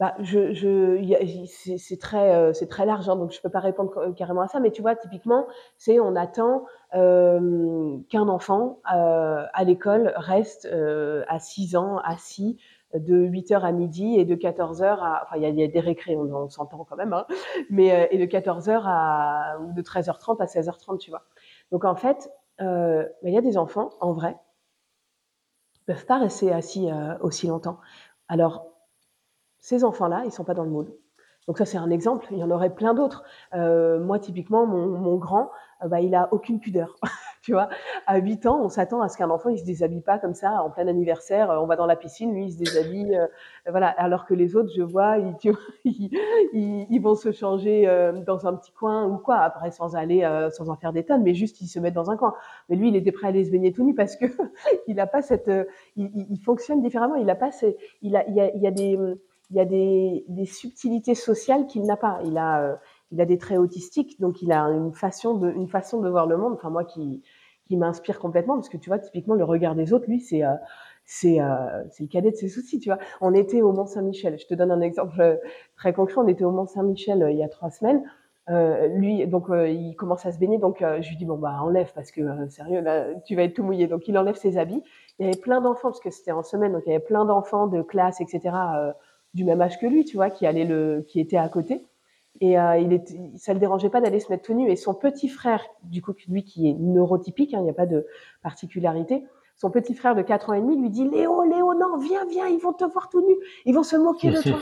bah, 0.00 0.14
je, 0.20 0.52
je, 0.54 1.76
c'est 1.76 1.98
très, 1.98 2.32
euh, 2.34 2.52
c'est 2.52 2.68
très 2.68 2.86
large, 2.86 3.08
hein, 3.08 3.16
donc 3.16 3.32
je 3.32 3.40
peux 3.40 3.48
pas 3.50 3.58
répondre 3.58 3.90
ca- 3.92 4.12
carrément 4.12 4.42
à 4.42 4.46
ça. 4.48 4.60
Mais 4.60 4.70
tu 4.70 4.80
vois, 4.80 4.94
typiquement, 4.94 5.46
c'est 5.76 5.98
on 5.98 6.14
attend 6.14 6.64
euh, 6.94 7.98
qu'un 8.08 8.28
enfant 8.28 8.78
euh, 8.94 9.44
à 9.52 9.64
l'école 9.64 10.12
reste 10.16 10.66
euh, 10.66 11.24
à 11.28 11.40
6 11.40 11.74
ans 11.74 11.98
assis 12.04 12.58
de 12.94 13.16
8 13.16 13.50
heures 13.50 13.64
à 13.64 13.72
midi 13.72 14.14
et 14.18 14.24
de 14.24 14.34
14 14.36 14.82
heures 14.82 15.02
à, 15.02 15.24
enfin 15.24 15.36
il 15.36 15.42
y 15.42 15.60
y 15.60 15.64
a 15.64 15.68
des 15.68 15.80
récrés, 15.80 16.16
on, 16.16 16.32
on 16.32 16.48
s'entend 16.48 16.84
quand 16.88 16.96
même, 16.96 17.12
hein, 17.12 17.26
mais 17.68 17.92
euh, 17.92 18.06
et 18.12 18.18
de 18.18 18.24
14 18.24 18.68
heures 18.68 18.86
à 18.86 19.58
ou 19.60 19.72
de 19.72 19.82
13h30 19.82 20.40
à 20.40 20.46
16h30, 20.46 20.98
tu 21.00 21.10
vois. 21.10 21.24
Donc 21.72 21.84
en 21.84 21.96
fait, 21.96 22.30
bah, 22.60 23.04
il 23.24 23.34
y 23.34 23.38
a 23.38 23.42
des 23.42 23.58
enfants 23.58 23.90
en 24.00 24.12
vrai 24.12 24.36
peuvent 25.88 26.04
pas 26.04 26.18
rester 26.18 26.52
assis 26.52 26.90
euh, 26.90 27.16
aussi 27.20 27.46
longtemps. 27.46 27.78
Alors 28.28 28.66
ces 29.58 29.84
enfants-là, 29.84 30.22
ils 30.26 30.30
sont 30.30 30.44
pas 30.44 30.52
dans 30.52 30.64
le 30.64 30.70
moule. 30.70 30.92
Donc 31.46 31.56
ça, 31.56 31.64
c'est 31.64 31.78
un 31.78 31.90
exemple. 31.90 32.26
Il 32.30 32.36
y 32.36 32.44
en 32.44 32.50
aurait 32.50 32.74
plein 32.74 32.92
d'autres. 32.92 33.24
Euh, 33.54 33.98
moi, 33.98 34.18
typiquement, 34.18 34.66
mon, 34.66 34.86
mon 34.86 35.16
grand, 35.16 35.50
euh, 35.82 35.88
bah, 35.88 36.00
il 36.02 36.14
a 36.14 36.28
aucune 36.30 36.60
pudeur. 36.60 36.94
tu 37.48 37.54
vois, 37.54 37.70
à 38.06 38.18
8 38.18 38.44
ans, 38.44 38.60
on 38.62 38.68
s'attend 38.68 39.00
à 39.00 39.08
ce 39.08 39.16
qu'un 39.16 39.30
enfant, 39.30 39.48
il 39.48 39.58
se 39.58 39.64
déshabille 39.64 40.02
pas 40.02 40.18
comme 40.18 40.34
ça 40.34 40.62
en 40.62 40.68
plein 40.68 40.86
anniversaire. 40.86 41.50
Euh, 41.50 41.58
On 41.60 41.66
va 41.66 41.76
dans 41.76 41.86
la 41.86 41.96
piscine, 41.96 42.34
lui, 42.34 42.44
il 42.44 42.52
se 42.52 42.58
déshabille. 42.58 43.16
euh, 43.16 43.26
voilà. 43.70 43.88
Alors 43.88 44.26
que 44.26 44.34
les 44.34 44.54
autres, 44.54 44.68
je 44.76 44.82
vois, 44.82 45.16
ils, 45.16 45.34
tu 45.38 45.50
vois, 45.50 45.60
ils, 45.84 46.10
ils- 46.52 47.00
vont 47.00 47.14
se 47.14 47.32
changer 47.32 47.88
euh, 47.88 48.12
dans 48.26 48.46
un 48.46 48.54
petit 48.54 48.72
coin 48.72 49.06
ou 49.06 49.16
quoi. 49.16 49.36
Après, 49.36 49.70
sans 49.70 49.96
aller, 49.96 50.24
euh, 50.24 50.50
sans 50.50 50.68
en 50.68 50.76
faire 50.76 50.92
des 50.92 51.04
tonnes, 51.04 51.22
mais 51.22 51.32
juste 51.34 51.60
ils 51.62 51.68
se 51.68 51.78
mettent 51.80 51.94
dans 51.94 52.10
un 52.10 52.18
coin. 52.18 52.34
Mais 52.68 52.76
lui, 52.76 52.88
il 52.88 52.96
était 52.96 53.12
prêt 53.12 53.28
à 53.28 53.30
aller 53.30 53.44
se 53.46 53.50
baigner 53.50 53.72
tout 53.72 53.82
nu 53.84 53.94
parce 53.94 54.14
que 54.16 54.26
il 54.86 55.00
a 55.00 55.06
pas 55.06 55.22
cette, 55.22 55.48
euh, 55.48 55.64
il, 55.96 56.10
il- 56.30 56.38
fonctionne 56.44 56.82
différemment. 56.82 57.14
Il 57.14 57.30
a 57.30 57.34
pas, 57.34 57.50
ces- 57.50 57.78
il 58.02 58.14
a, 58.14 58.28
il 58.28 58.38
a, 58.40 58.54
il 58.54 58.66
a 58.66 58.70
des 58.70 58.98
il 59.50 59.56
y 59.56 59.60
a 59.60 59.64
des, 59.64 60.26
des 60.28 60.44
subtilités 60.44 61.14
sociales 61.14 61.66
qu'il 61.66 61.82
n'a 61.84 61.96
pas. 61.96 62.18
Il 62.24 62.36
a, 62.36 62.60
euh, 62.62 62.74
il 63.12 63.18
a 63.22 63.24
des 63.24 63.38
traits 63.38 63.58
autistiques, 63.58 64.20
donc 64.20 64.42
il 64.42 64.52
a 64.52 64.60
une 64.64 64.92
façon 64.92 65.34
de, 65.38 65.50
une 65.50 65.68
façon 65.68 66.02
de 66.02 66.08
voir 66.10 66.26
le 66.26 66.36
monde. 66.36 66.52
Enfin 66.52 66.68
moi 66.68 66.84
qui, 66.84 67.22
qui 67.68 67.76
m'inspire 67.76 68.18
complètement 68.18 68.54
parce 68.54 68.68
que 68.68 68.78
tu 68.78 68.90
vois 68.90 68.98
typiquement 68.98 69.34
le 69.34 69.44
regard 69.44 69.74
des 69.74 69.92
autres, 69.92 70.06
lui 70.08 70.20
c'est, 70.20 70.42
euh, 70.42 70.54
c'est, 71.08 71.40
euh, 71.40 71.84
le 71.98 72.06
cadet 72.06 72.30
de 72.30 72.36
ses 72.36 72.48
soucis. 72.48 72.78
Tu 72.78 72.90
vois, 72.90 72.98
on 73.22 73.32
était 73.34 73.62
au 73.62 73.72
Mont 73.72 73.86
Saint-Michel. 73.86 74.38
Je 74.38 74.46
te 74.46 74.54
donne 74.54 74.70
un 74.70 74.82
exemple 74.82 75.20
euh, 75.20 75.36
très 75.76 75.94
concret. 75.94 76.16
On 76.18 76.28
était 76.28 76.44
au 76.44 76.50
Mont 76.50 76.66
Saint-Michel 76.66 77.22
euh, 77.22 77.30
il 77.30 77.38
y 77.38 77.42
a 77.42 77.48
trois 77.48 77.70
semaines. 77.70 78.02
Lui, 78.94 79.26
donc 79.26 79.48
il 79.50 79.94
commence 79.94 80.24
à 80.24 80.32
se 80.32 80.38
baigner, 80.38 80.56
donc 80.56 80.78
je 80.80 81.06
lui 81.10 81.16
dis 81.18 81.26
bon 81.26 81.36
bah 81.36 81.58
enlève 81.60 81.92
parce 81.94 82.10
que 82.10 82.48
sérieux 82.48 82.80
là 82.80 83.04
tu 83.26 83.36
vas 83.36 83.42
être 83.42 83.52
tout 83.52 83.62
mouillé. 83.62 83.88
Donc 83.88 84.08
il 84.08 84.16
enlève 84.16 84.36
ses 84.36 84.56
habits. 84.56 84.82
Il 85.18 85.26
y 85.26 85.28
avait 85.28 85.38
plein 85.38 85.60
d'enfants 85.60 85.88
parce 85.88 86.00
que 86.00 86.08
c'était 86.08 86.32
en 86.32 86.42
semaine, 86.42 86.72
donc 86.72 86.84
il 86.86 86.88
y 86.88 86.94
avait 86.94 87.04
plein 87.04 87.26
d'enfants 87.26 87.66
de 87.66 87.82
classe, 87.82 88.22
etc. 88.22 88.56
du 89.34 89.44
même 89.44 89.60
âge 89.60 89.78
que 89.78 89.84
lui, 89.84 90.06
tu 90.06 90.16
vois, 90.16 90.30
qui 90.30 90.46
allait 90.46 90.64
le, 90.64 91.04
qui 91.06 91.20
était 91.20 91.36
à 91.36 91.46
côté. 91.50 91.84
Et 92.40 92.58
euh, 92.58 92.78
il 92.78 93.02
ça 93.36 93.52
le 93.52 93.58
dérangeait 93.58 93.90
pas 93.90 94.00
d'aller 94.00 94.20
se 94.20 94.30
mettre 94.30 94.44
tout 94.44 94.54
nu. 94.54 94.70
Et 94.70 94.76
son 94.76 94.94
petit 94.94 95.28
frère, 95.28 95.64
du 95.82 96.02
coup, 96.02 96.12
lui 96.28 96.44
qui 96.44 96.68
est 96.70 96.74
neurotypique, 96.74 97.54
hein, 97.54 97.58
il 97.60 97.64
n'y 97.64 97.70
a 97.70 97.74
pas 97.74 97.86
de 97.86 98.06
particularité, 98.42 99.24
son 99.56 99.70
petit 99.70 99.94
frère 99.94 100.14
de 100.14 100.22
4 100.22 100.50
ans 100.50 100.52
et 100.54 100.60
demi 100.60 100.80
lui 100.80 100.88
dit 100.88 101.08
Léo, 101.08 101.42
Léo, 101.42 101.74
non, 101.74 101.98
viens, 101.98 102.24
viens, 102.26 102.46
ils 102.46 102.60
vont 102.60 102.72
te 102.72 102.84
voir 102.84 103.08
tout 103.08 103.26
nu, 103.26 103.34
ils 103.64 103.74
vont 103.74 103.82
se 103.82 103.96
moquer 103.96 104.30
de 104.30 104.42
toi. 104.50 104.60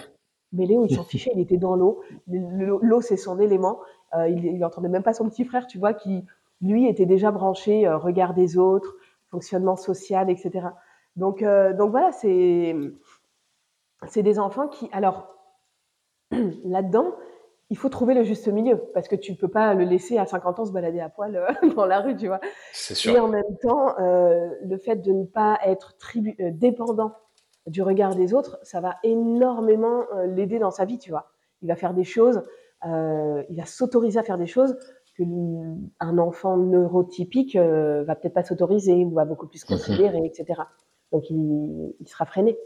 Mais 0.52 0.64
Léo, 0.64 0.86
il 0.88 0.94
s'en 0.94 1.04
fichait, 1.04 1.32
il 1.34 1.40
était 1.40 1.58
dans 1.58 1.76
l'eau. 1.76 2.00
L'eau, 2.28 3.00
c'est 3.02 3.16
son 3.16 3.38
élément. 3.38 3.80
Euh, 4.14 4.28
il, 4.28 4.44
il 4.44 4.64
entendait 4.64 4.88
même 4.88 5.02
pas 5.02 5.12
son 5.12 5.28
petit 5.28 5.44
frère, 5.44 5.66
tu 5.66 5.78
vois, 5.78 5.92
qui 5.92 6.24
lui 6.62 6.86
était 6.88 7.04
déjà 7.06 7.30
branché, 7.30 7.86
euh, 7.86 7.98
regard 7.98 8.32
des 8.32 8.56
autres, 8.56 8.94
fonctionnement 9.30 9.76
social, 9.76 10.30
etc. 10.30 10.68
Donc, 11.16 11.42
euh, 11.42 11.72
donc 11.74 11.90
voilà, 11.90 12.12
c'est 12.12 12.74
c'est 14.08 14.22
des 14.22 14.38
enfants 14.38 14.68
qui, 14.68 14.88
alors 14.92 15.28
là-dedans, 16.64 17.14
il 17.70 17.76
faut 17.76 17.88
trouver 17.88 18.14
le 18.14 18.22
juste 18.22 18.48
milieu 18.48 18.76
parce 18.94 19.08
que 19.08 19.16
tu 19.16 19.32
ne 19.32 19.36
peux 19.36 19.48
pas 19.48 19.74
le 19.74 19.84
laisser 19.84 20.18
à 20.18 20.26
50 20.26 20.60
ans 20.60 20.64
se 20.66 20.72
balader 20.72 21.00
à 21.00 21.08
poil 21.08 21.46
dans 21.76 21.86
la 21.86 22.00
rue, 22.00 22.16
tu 22.16 22.28
vois. 22.28 22.40
C'est 22.72 22.94
sûr. 22.94 23.14
Et 23.14 23.18
en 23.18 23.28
même 23.28 23.56
temps, 23.60 23.94
le 23.98 24.76
fait 24.78 24.96
de 24.96 25.12
ne 25.12 25.24
pas 25.24 25.58
être 25.64 25.96
tribu 25.96 26.36
dépendant 26.38 27.12
du 27.66 27.82
regard 27.82 28.14
des 28.14 28.34
autres, 28.34 28.58
ça 28.62 28.80
va 28.80 28.96
énormément 29.02 30.04
l'aider 30.26 30.60
dans 30.60 30.70
sa 30.70 30.84
vie, 30.84 30.98
tu 30.98 31.10
vois. 31.10 31.30
Il 31.62 31.68
va 31.68 31.74
faire 31.74 31.94
des 31.94 32.04
choses, 32.04 32.42
il 32.84 33.56
va 33.56 33.66
s'autoriser 33.66 34.20
à 34.20 34.22
faire 34.22 34.38
des 34.38 34.46
choses 34.46 34.76
qu'un 35.16 36.18
enfant 36.18 36.56
neurotypique 36.56 37.56
euh, 37.56 38.04
va 38.04 38.14
peut-être 38.14 38.34
pas 38.34 38.42
s'autoriser 38.42 39.04
ou 39.04 39.10
va 39.14 39.24
beaucoup 39.24 39.46
plus 39.46 39.64
mhm. 39.64 39.76
considérer, 39.76 40.24
etc. 40.24 40.60
Donc 41.12 41.30
il, 41.30 41.94
sera 42.06 42.26
freiné. 42.26 42.58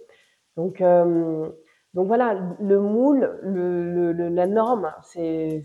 Donc, 0.57 0.80
euh, 0.80 1.48
donc 1.95 2.07
voilà, 2.07 2.57
le 2.61 2.80
moule, 2.80 3.38
le, 3.43 4.12
la 4.12 4.47
norme, 4.47 4.93
c'est 5.03 5.62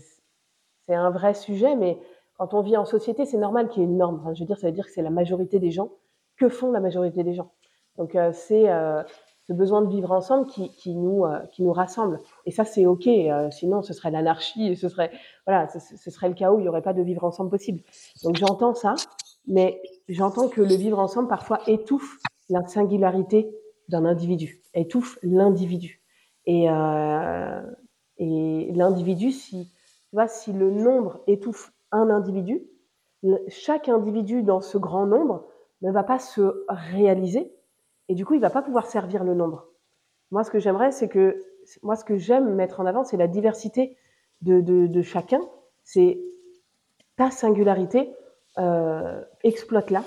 un 0.88 1.10
vrai 1.10 1.34
sujet, 1.34 1.76
mais 1.76 1.98
quand 2.38 2.54
on 2.54 2.60
vit 2.60 2.76
en 2.76 2.84
société, 2.84 3.24
c'est 3.24 3.38
normal 3.38 3.68
qu'il 3.68 3.82
y 3.82 3.86
ait 3.86 3.88
une 3.88 3.96
norme. 3.96 4.22
je 4.34 4.40
veux 4.40 4.46
dire, 4.46 4.58
ça 4.58 4.66
veut 4.66 4.72
dire 4.72 4.86
que 4.86 4.92
c'est 4.92 5.02
la 5.02 5.10
majorité 5.10 5.58
des 5.58 5.70
gens. 5.70 5.90
Que 6.36 6.48
font 6.48 6.70
la 6.70 6.80
majorité 6.80 7.22
des 7.22 7.34
gens? 7.34 7.52
Donc 7.96 8.14
euh, 8.14 8.30
c'est 8.32 8.68
ce 9.46 9.52
besoin 9.52 9.82
de 9.82 9.88
vivre 9.88 10.10
ensemble 10.10 10.46
qui, 10.48 10.70
qui 10.70 10.94
nous, 10.94 11.24
euh, 11.24 11.38
qui 11.52 11.62
nous 11.62 11.72
rassemble. 11.72 12.18
Et 12.46 12.50
ça, 12.50 12.64
c'est 12.64 12.84
OK. 12.84 13.06
Euh, 13.06 13.50
sinon, 13.50 13.82
ce 13.82 13.92
serait 13.92 14.10
l'anarchie 14.10 14.74
ce 14.76 14.88
serait, 14.88 15.12
voilà, 15.46 15.68
ce, 15.68 16.10
serait 16.10 16.28
le 16.28 16.34
chaos. 16.34 16.58
Il 16.58 16.62
n'y 16.62 16.68
aurait 16.68 16.82
pas 16.82 16.94
de 16.94 17.02
vivre 17.02 17.24
ensemble 17.24 17.50
possible. 17.50 17.82
Donc, 18.24 18.36
j'entends 18.36 18.74
ça, 18.74 18.94
mais 19.46 19.80
j'entends 20.08 20.48
que 20.48 20.60
le 20.60 20.74
vivre 20.74 20.98
ensemble, 20.98 21.28
parfois, 21.28 21.60
étouffe 21.68 22.18
la 22.48 22.66
singularité 22.66 23.48
d'un 23.88 24.04
individu, 24.04 24.62
étouffe 24.74 25.18
l'individu. 25.22 26.02
Et, 26.46 26.70
euh, 26.70 27.60
et 28.18 28.72
l'individu, 28.74 29.32
si, 29.32 29.72
si 30.28 30.52
le 30.52 30.70
nombre 30.70 31.20
étouffe 31.26 31.72
un 31.92 32.10
individu, 32.10 32.62
chaque 33.48 33.88
individu 33.88 34.42
dans 34.42 34.60
ce 34.60 34.78
grand 34.78 35.06
nombre 35.06 35.46
ne 35.82 35.90
va 35.90 36.04
pas 36.04 36.18
se 36.18 36.64
réaliser 36.68 37.52
et 38.08 38.14
du 38.14 38.24
coup, 38.24 38.34
il 38.34 38.40
va 38.40 38.50
pas 38.50 38.62
pouvoir 38.62 38.86
servir 38.86 39.24
le 39.24 39.34
nombre. 39.34 39.66
Moi, 40.30 40.44
ce 40.44 40.50
que 40.50 40.58
j'aimerais, 40.58 40.92
c'est 40.92 41.08
que 41.08 41.42
moi, 41.82 41.96
ce 41.96 42.04
que 42.04 42.16
j'aime 42.16 42.54
mettre 42.54 42.80
en 42.80 42.86
avant, 42.86 43.04
c'est 43.04 43.16
la 43.16 43.26
diversité 43.26 43.96
de 44.42 45.02
chacun. 45.02 45.40
C'est 45.82 46.20
ta 47.16 47.30
singularité, 47.30 48.14
euh, 48.58 49.22
exploite-la, 49.42 50.02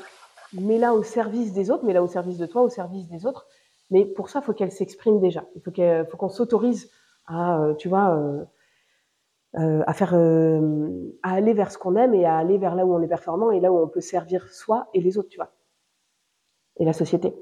mets-la 0.54 0.94
au 0.94 1.04
service 1.04 1.54
des 1.54 1.72
autres, 1.72 1.86
mets-la 1.86 2.04
au 2.04 2.08
service 2.08 2.38
de 2.38 2.46
toi, 2.46 2.62
au 2.62 2.70
service 2.70 3.08
des 3.08 3.26
autres. 3.26 3.48
Mais 3.92 4.06
pour 4.06 4.30
ça, 4.30 4.40
il 4.40 4.46
faut 4.46 4.54
qu'elle 4.54 4.72
s'exprime 4.72 5.20
déjà. 5.20 5.46
Il 5.56 5.62
faut 5.62 5.72
qu'on 5.72 6.06
faut 6.10 6.18
qu'on 6.18 6.30
s'autorise 6.30 6.92
à, 7.26 7.60
euh, 7.62 7.74
tu 7.76 7.90
vois, 7.90 8.16
euh, 8.16 8.44
euh, 9.58 9.82
à 9.88 9.94
faire, 9.94 10.14
euh, 10.14 11.18
à 11.24 11.34
aller 11.34 11.54
vers 11.54 11.72
ce 11.72 11.80
qu'on 11.80 11.96
aime 11.96 12.14
et 12.14 12.24
à 12.24 12.38
aller 12.38 12.60
vers 12.60 12.76
là 12.76 12.86
où 12.86 12.94
on 12.94 13.02
est 13.02 13.08
performant 13.08 13.50
et 13.50 13.60
là 13.60 13.72
où 13.72 13.80
on 13.80 13.88
peut 13.88 14.00
servir 14.00 14.48
soi 14.52 14.88
et 14.94 15.02
les 15.02 15.18
autres, 15.18 15.30
tu 15.30 15.38
vois, 15.38 15.52
et 16.80 16.86
la 16.86 16.94
société. 16.94 17.34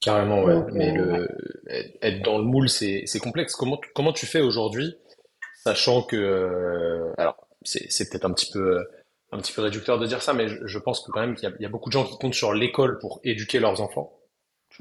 Carrément, 0.00 0.42
ouais. 0.42 0.62
Mais 0.72 0.92
le, 0.92 1.26
être 2.02 2.22
dans 2.22 2.36
le 2.36 2.44
moule, 2.44 2.68
c'est, 2.68 3.04
c'est 3.06 3.18
complexe. 3.18 3.54
Comment, 3.54 3.80
comment 3.94 4.12
tu 4.12 4.26
fais 4.26 4.42
aujourd'hui, 4.42 4.94
sachant 5.64 6.02
que, 6.02 7.12
alors, 7.16 7.46
c'est, 7.62 7.90
c'est 7.90 8.10
peut-être 8.10 8.26
un 8.26 8.32
petit 8.32 8.50
peu, 8.52 8.84
un 9.32 9.38
petit 9.38 9.54
peu 9.54 9.62
réducteur 9.62 9.98
de 9.98 10.06
dire 10.06 10.20
ça, 10.20 10.34
mais 10.34 10.48
je, 10.48 10.78
pense 10.78 11.00
que 11.00 11.10
quand 11.10 11.20
même 11.20 11.34
qu'il 11.34 11.48
y 11.48 11.52
a, 11.52 11.54
il 11.58 11.62
y 11.62 11.66
a 11.66 11.70
beaucoup 11.70 11.88
de 11.88 11.94
gens 11.94 12.04
qui 12.04 12.18
comptent 12.18 12.34
sur 12.34 12.52
l'école 12.52 12.98
pour 12.98 13.20
éduquer 13.24 13.58
leurs 13.58 13.80
enfants. 13.80 14.19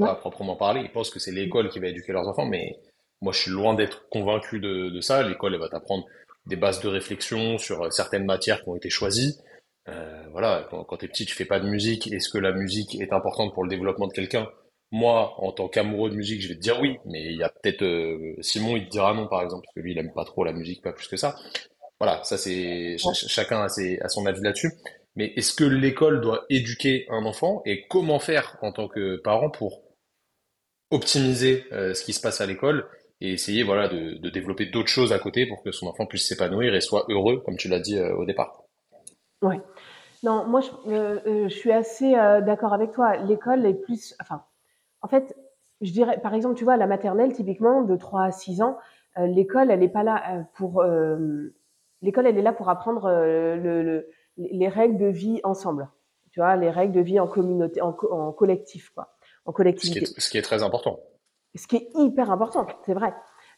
À 0.08 0.16
proprement 0.16 0.56
parler, 0.56 0.82
ils 0.82 0.92
pensent 0.92 1.10
que 1.10 1.20
c'est 1.20 1.32
l'école 1.32 1.70
qui 1.70 1.80
va 1.80 1.88
éduquer 1.88 2.14
leurs 2.14 2.28
enfants, 2.28 2.46
mais 2.46 2.78
moi, 3.22 3.34
je 3.34 3.40
suis 3.40 3.52
loin 3.52 3.74
d'être 3.74 4.08
convaincu 4.10 4.60
de, 4.60 4.90
de 4.90 5.02
ça. 5.02 5.24
L'école, 5.24 5.54
elle 5.54 5.60
va 5.60 5.70
t'apprendre 5.70 6.06
des 6.46 6.56
bases 6.56 6.80
de 6.80 6.88
réflexion 6.88 7.58
sur 7.58 7.92
certaines 7.92 8.26
matières 8.26 8.64
qui 8.64 8.70
ont 8.70 8.76
été 8.76 8.90
choisies. 8.90 9.38
Euh, 9.90 10.24
voilà, 10.32 10.68
quand, 10.70 10.84
quand 10.84 10.98
t'es 10.98 11.08
petit, 11.08 11.26
tu 11.26 11.36
fais 11.36 11.46
pas 11.46 11.60
de 11.60 11.68
musique. 11.68 12.12
Est-ce 12.12 12.30
que 12.30 12.38
la 12.38 12.52
musique 12.54 13.00
est 13.02 13.12
importante 13.12 13.54
pour 13.54 13.64
le 13.64 13.70
développement 13.70 14.08
de 14.08 14.14
quelqu'un? 14.14 14.48
Moi, 14.92 15.36
en 15.38 15.52
tant 15.52 15.68
qu'amoureux 15.68 16.10
de 16.10 16.16
musique, 16.16 16.42
je 16.42 16.48
vais 16.48 16.56
te 16.56 16.62
dire 16.62 16.80
oui, 16.80 16.98
mais 17.06 17.26
il 17.26 17.38
y 17.38 17.44
a 17.44 17.50
peut-être 17.50 17.84
euh, 17.84 18.36
Simon, 18.42 18.76
il 18.76 18.86
te 18.86 18.90
dira 18.90 19.14
non, 19.14 19.28
par 19.28 19.44
exemple, 19.44 19.66
parce 19.66 19.76
que 19.76 19.82
lui, 19.82 19.92
il 19.92 19.98
aime 20.00 20.14
pas 20.14 20.26
trop 20.26 20.44
la 20.44 20.54
musique, 20.54 20.82
pas 20.82 20.94
plus 20.94 21.08
que 21.08 21.18
ça. 21.18 21.36
Voilà, 22.00 22.24
ça 22.24 22.38
c'est 22.38 22.98
chacun 23.14 23.62
a, 23.62 23.70
ses, 23.70 24.00
a 24.00 24.08
son 24.08 24.26
avis 24.26 24.42
là-dessus. 24.42 24.72
Mais 25.16 25.34
est-ce 25.36 25.54
que 25.54 25.66
l'école 25.66 26.22
doit 26.22 26.46
éduquer 26.50 27.06
un 27.10 27.26
enfant? 27.26 27.62
Et 27.66 27.86
comment 27.88 28.20
faire 28.20 28.58
en 28.62 28.72
tant 28.72 28.88
que 28.88 29.18
parent 29.18 29.50
pour 29.50 29.84
optimiser 30.92 31.66
euh, 31.72 31.94
ce 31.94 32.04
qui 32.04 32.14
se 32.14 32.22
passe 32.22 32.42
à 32.42 32.46
l'école 32.46 32.88
et 33.22 33.34
essayer 33.34 33.64
voilà 33.64 33.88
de, 33.88 34.18
de 34.18 34.30
développer 34.30 34.66
d'autres 34.66 34.90
choses 34.90 35.14
à 35.14 35.20
côté 35.20 35.46
pour 35.46 35.62
que 35.62 35.72
son 35.72 35.88
enfant 35.88 36.06
puisse 36.06 36.28
s'épanouir 36.28 36.74
et 36.74 36.82
soit 36.82 37.06
heureux, 37.10 37.42
comme 37.46 37.58
tu 37.58 37.68
l'as 37.68 37.80
dit 37.80 37.98
euh, 37.98 38.16
au 38.16 38.26
départ. 38.26 38.64
Ouais. 39.42 39.60
Non, 40.24 40.46
moi 40.46 40.62
je, 40.62 41.48
je 41.48 41.54
suis 41.54 41.72
assez 41.72 42.12
d'accord 42.12 42.74
avec 42.74 42.92
toi. 42.92 43.16
L'école 43.16 43.66
est 43.66 43.74
plus, 43.74 44.16
enfin, 44.20 44.44
en 45.02 45.08
fait, 45.08 45.34
je 45.82 45.92
dirais, 45.92 46.20
par 46.22 46.34
exemple, 46.34 46.56
tu 46.56 46.66
vois, 46.66 46.78
la 46.78 46.88
maternelle, 46.88 47.32
typiquement, 47.34 47.84
de 47.84 47.96
3 47.96 48.24
à 48.24 48.32
6 48.32 48.62
ans, 48.62 48.78
euh, 49.18 49.28
l'école, 49.28 49.72
elle 49.72 49.80
n'est 49.80 49.90
pas 49.90 50.04
là 50.04 50.24
euh, 50.32 50.42
pour. 50.56 50.82
Euh, 50.82 51.54
l'école, 52.02 52.28
elle 52.28 52.38
est 52.38 52.44
là 52.44 52.54
pour 52.54 52.70
apprendre 52.70 53.10
le, 53.10 54.08
les 54.38 54.68
règles 54.68 54.98
de 54.98 55.08
vie 55.08 55.40
ensemble. 55.44 55.90
Tu 56.32 56.40
vois, 56.40 56.56
les 56.56 56.70
règles 56.70 56.94
de 56.94 57.02
vie 57.02 57.20
en 57.20 57.28
communauté, 57.28 57.82
en, 57.82 57.96
en 58.12 58.32
collectif, 58.32 58.92
quoi. 58.92 59.16
En 59.50 59.52
collectivité. 59.52 60.06
Ce 60.06 60.12
qui, 60.12 60.20
est, 60.20 60.22
ce 60.22 60.30
qui 60.30 60.38
est 60.38 60.44
très 60.44 60.62
important. 60.62 61.00
Ce 61.56 61.66
qui 61.66 61.78
est 61.78 61.90
hyper 61.96 62.30
important, 62.30 62.68
c'est 62.86 62.94
vrai. 62.94 63.14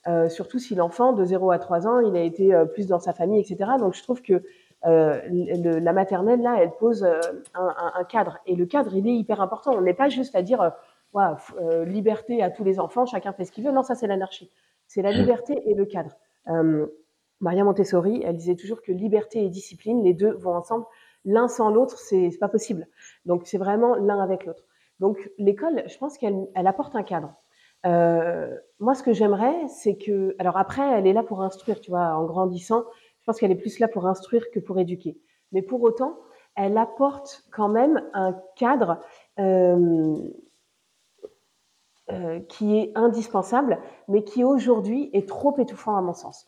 Euh, 0.07 0.29
surtout 0.29 0.57
si 0.57 0.73
l'enfant 0.73 1.11
de 1.11 1.25
0 1.25 1.51
à 1.51 1.59
3 1.59 1.85
ans, 1.85 1.99
il 1.99 2.15
a 2.15 2.21
été 2.21 2.53
plus 2.73 2.87
dans 2.87 2.99
sa 2.99 3.13
famille, 3.13 3.41
etc. 3.41 3.71
Donc 3.77 3.93
je 3.93 4.01
trouve 4.01 4.21
que 4.21 4.41
euh, 4.85 5.19
le, 5.29 5.79
la 5.79 5.93
maternelle, 5.93 6.41
là, 6.41 6.55
elle 6.59 6.71
pose 6.79 7.03
un, 7.03 7.19
un, 7.53 7.91
un, 7.95 8.03
cadre. 8.05 8.39
Et 8.45 8.55
le 8.55 8.65
cadre, 8.65 8.95
il 8.95 9.05
est 9.07 9.15
hyper 9.15 9.41
important. 9.41 9.73
On 9.75 9.81
n'est 9.81 9.93
pas 9.93 10.07
juste 10.07 10.33
à 10.33 10.41
dire 10.41 10.71
euh, 11.15 11.83
liberté 11.85 12.41
à 12.41 12.49
tous 12.49 12.63
les 12.63 12.79
enfants, 12.79 13.05
chacun 13.05 13.33
fait 13.33 13.43
ce 13.43 13.51
qu'il 13.51 13.65
veut. 13.65 13.71
Non, 13.71 13.83
ça 13.83 13.95
c'est 13.95 14.07
l'anarchie. 14.07 14.49
C'est 14.87 15.01
la 15.01 15.11
mmh. 15.11 15.15
liberté 15.15 15.61
et 15.65 15.73
le 15.73 15.85
cadre. 15.85 16.15
Euh, 16.47 16.87
Maria 17.41 17.63
Montessori, 17.63 18.21
elle 18.23 18.37
disait 18.37 18.55
toujours 18.55 18.81
que 18.81 18.91
liberté 18.91 19.43
et 19.43 19.49
discipline, 19.49 20.03
les 20.03 20.13
deux 20.13 20.31
vont 20.31 20.53
ensemble. 20.53 20.85
L'un 21.25 21.47
sans 21.47 21.69
l'autre, 21.69 21.97
c'est 21.97 22.29
pas 22.39 22.47
possible. 22.47 22.87
Donc 23.25 23.43
c'est 23.45 23.57
vraiment 23.57 23.95
l'un 23.95 24.19
avec 24.19 24.45
l'autre. 24.45 24.63
Donc 25.01 25.31
l'école, 25.39 25.83
je 25.87 25.97
pense 25.97 26.17
qu'elle 26.17 26.47
elle 26.55 26.67
apporte 26.67 26.95
un 26.95 27.03
cadre. 27.03 27.33
Euh, 27.87 28.55
moi, 28.79 28.93
ce 28.93 29.01
que 29.01 29.13
j'aimerais, 29.13 29.67
c'est 29.67 29.97
que, 29.97 30.35
alors 30.37 30.57
après, 30.57 30.83
elle 30.83 31.07
est 31.07 31.13
là 31.13 31.23
pour 31.23 31.41
instruire, 31.41 31.81
tu 31.81 31.89
vois, 31.89 32.15
en 32.15 32.25
grandissant, 32.25 32.83
je 33.19 33.25
pense 33.25 33.39
qu'elle 33.39 33.51
est 33.51 33.55
plus 33.55 33.79
là 33.79 33.87
pour 33.87 34.05
instruire 34.05 34.45
que 34.53 34.59
pour 34.59 34.79
éduquer. 34.79 35.19
Mais 35.51 35.63
pour 35.63 35.81
autant, 35.81 36.17
elle 36.55 36.77
apporte 36.77 37.43
quand 37.51 37.67
même 37.67 38.07
un 38.13 38.39
cadre 38.55 38.99
euh, 39.39 40.17
euh, 42.11 42.39
qui 42.41 42.77
est 42.77 42.91
indispensable, 42.93 43.79
mais 44.07 44.23
qui 44.23 44.43
aujourd'hui 44.43 45.09
est 45.13 45.27
trop 45.27 45.57
étouffant 45.57 45.97
à 45.97 46.01
mon 46.01 46.13
sens. 46.13 46.45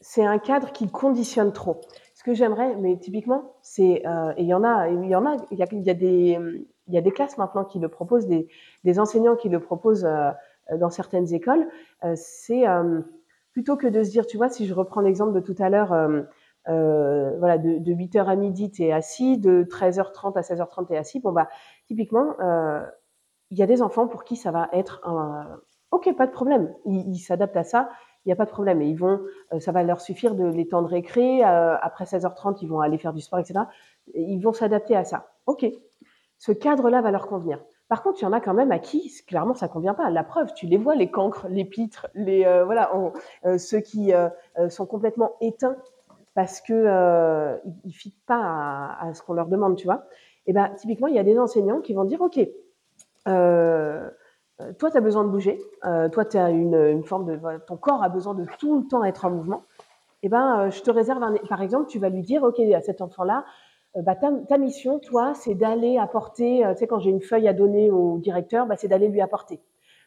C'est 0.00 0.24
un 0.24 0.38
cadre 0.38 0.72
qui 0.72 0.90
conditionne 0.90 1.52
trop. 1.52 1.82
Ce 2.22 2.30
que 2.30 2.34
j'aimerais, 2.34 2.76
mais 2.76 2.96
typiquement, 2.98 3.56
c'est 3.62 4.06
euh, 4.06 4.32
et 4.36 4.42
il 4.42 4.46
y 4.46 4.54
en 4.54 4.62
a, 4.62 4.88
il 4.88 5.04
y 5.06 5.16
en 5.16 5.26
a, 5.26 5.36
il 5.50 5.58
y 5.58 5.62
a, 5.62 5.66
des 5.94 6.38
il 6.86 6.94
y 6.94 6.96
a 6.96 7.00
des 7.00 7.10
classes 7.10 7.36
maintenant 7.36 7.64
qui 7.64 7.80
le 7.80 7.88
proposent, 7.88 8.28
des, 8.28 8.46
des 8.84 9.00
enseignants 9.00 9.34
qui 9.34 9.48
le 9.48 9.58
proposent 9.58 10.04
euh, 10.04 10.30
dans 10.78 10.88
certaines 10.88 11.34
écoles. 11.34 11.66
Euh, 12.04 12.12
c'est 12.14 12.62
plutôt 13.52 13.76
que 13.76 13.88
de 13.88 14.04
se 14.04 14.10
dire, 14.10 14.24
tu 14.24 14.36
vois, 14.36 14.48
si 14.48 14.66
je 14.68 14.72
reprends 14.72 15.00
l'exemple 15.00 15.32
de 15.32 15.40
tout 15.40 15.56
à 15.58 15.68
l'heure, 15.68 15.88
voilà, 16.68 17.58
de, 17.58 17.78
de 17.78 17.92
8h 17.92 18.24
à 18.26 18.36
midi, 18.36 18.70
tu 18.70 18.84
es 18.84 18.92
assis, 18.92 19.38
de 19.38 19.64
13h30 19.64 20.38
à 20.38 20.42
16h30, 20.42 20.86
tu 20.86 20.92
es 20.92 20.98
assis, 20.98 21.18
bon, 21.18 21.32
bah, 21.32 21.48
typiquement, 21.88 22.36
il 23.50 23.58
y 23.58 23.64
a 23.64 23.66
des 23.66 23.82
enfants 23.82 24.06
pour 24.06 24.22
qui 24.22 24.36
ça 24.36 24.52
va 24.52 24.68
être 24.72 25.00
un 25.04 25.58
ok, 25.90 26.16
pas 26.16 26.28
de 26.28 26.32
problème, 26.32 26.72
ils 26.86 27.18
s'adaptent 27.18 27.56
à 27.56 27.64
ça, 27.64 27.90
il 28.24 28.28
n'y 28.28 28.32
a 28.32 28.36
pas 28.36 28.44
de 28.44 28.50
problème. 28.50 28.80
Et 28.82 28.86
ils 28.86 28.98
vont, 28.98 29.20
euh, 29.52 29.60
ça 29.60 29.72
va 29.72 29.82
leur 29.82 30.00
suffire 30.00 30.34
de 30.34 30.44
les 30.44 30.68
temps 30.68 30.82
de 30.82 30.88
récré. 30.88 31.44
Euh, 31.44 31.76
après 31.80 32.04
16h30, 32.04 32.58
ils 32.62 32.68
vont 32.68 32.80
aller 32.80 32.98
faire 32.98 33.12
du 33.12 33.20
sport, 33.20 33.38
etc. 33.38 33.60
ils 34.14 34.40
vont 34.40 34.52
s'adapter 34.52 34.96
à 34.96 35.04
ça. 35.04 35.32
Ok, 35.46 35.66
ce 36.38 36.52
cadre-là 36.52 37.00
va 37.00 37.10
leur 37.10 37.26
convenir. 37.26 37.60
Par 37.88 38.02
contre, 38.02 38.20
il 38.20 38.24
y 38.24 38.26
en 38.26 38.32
a 38.32 38.40
quand 38.40 38.54
même 38.54 38.72
à 38.72 38.78
qui 38.78 39.12
clairement 39.26 39.54
ça 39.54 39.68
convient 39.68 39.94
pas. 39.94 40.08
La 40.10 40.24
preuve, 40.24 40.54
tu 40.54 40.66
les 40.66 40.78
vois, 40.78 40.94
les 40.94 41.10
cancres, 41.10 41.46
les 41.50 41.64
pitres, 41.64 42.08
les 42.14 42.46
euh, 42.46 42.64
voilà, 42.64 42.90
ceux 43.58 43.80
qui 43.80 44.12
sont 44.70 44.86
complètement 44.86 45.32
éteints 45.40 45.76
parce 46.34 46.60
que 46.60 46.72
euh, 46.72 47.56
ils, 47.84 47.92
fitent 47.92 48.24
pas 48.26 48.40
à, 48.40 49.08
à 49.08 49.14
ce 49.14 49.22
qu'on 49.22 49.34
leur 49.34 49.48
demande, 49.48 49.76
tu 49.76 49.84
vois. 49.84 50.04
Et 50.46 50.52
ben 50.52 50.70
typiquement, 50.70 51.06
il 51.06 51.14
y 51.14 51.18
a 51.18 51.24
des 51.24 51.38
enseignants 51.38 51.80
qui 51.80 51.94
vont 51.94 52.04
dire 52.04 52.20
ok, 52.20 52.40
euh, 53.28 54.10
toi, 54.78 54.90
tu 54.90 54.96
as 54.96 55.00
besoin 55.00 55.24
de 55.24 55.28
bouger. 55.28 55.58
Euh, 55.84 56.08
toi, 56.08 56.24
tu 56.24 56.36
as 56.36 56.50
une, 56.50 56.74
une, 56.74 57.04
forme 57.04 57.26
de. 57.26 57.40
Ton 57.66 57.76
corps 57.76 58.02
a 58.02 58.08
besoin 58.08 58.34
de 58.34 58.46
tout 58.58 58.80
le 58.80 58.86
temps 58.86 59.04
être 59.04 59.24
en 59.24 59.30
mouvement. 59.30 59.64
Eh 60.22 60.28
ben, 60.28 60.60
euh, 60.60 60.70
je 60.70 60.82
te 60.82 60.90
réserve 60.90 61.22
un. 61.22 61.34
Par 61.48 61.62
exemple, 61.62 61.86
tu 61.88 61.98
vas 61.98 62.08
lui 62.08 62.22
dire, 62.22 62.42
OK, 62.42 62.60
à 62.60 62.80
cet 62.80 63.00
enfant-là, 63.00 63.44
euh, 63.96 64.02
bah, 64.02 64.14
ta, 64.14 64.30
ta, 64.48 64.58
mission, 64.58 64.98
toi, 64.98 65.34
c'est 65.34 65.54
d'aller 65.54 65.98
apporter. 65.98 66.64
tu 66.72 66.78
sais, 66.78 66.86
quand 66.86 67.00
j'ai 67.00 67.10
une 67.10 67.22
feuille 67.22 67.48
à 67.48 67.52
donner 67.52 67.90
au 67.90 68.18
directeur, 68.18 68.66
bah, 68.66 68.76
c'est 68.76 68.88
d'aller 68.88 69.08
lui 69.08 69.20
apporter. 69.20 69.60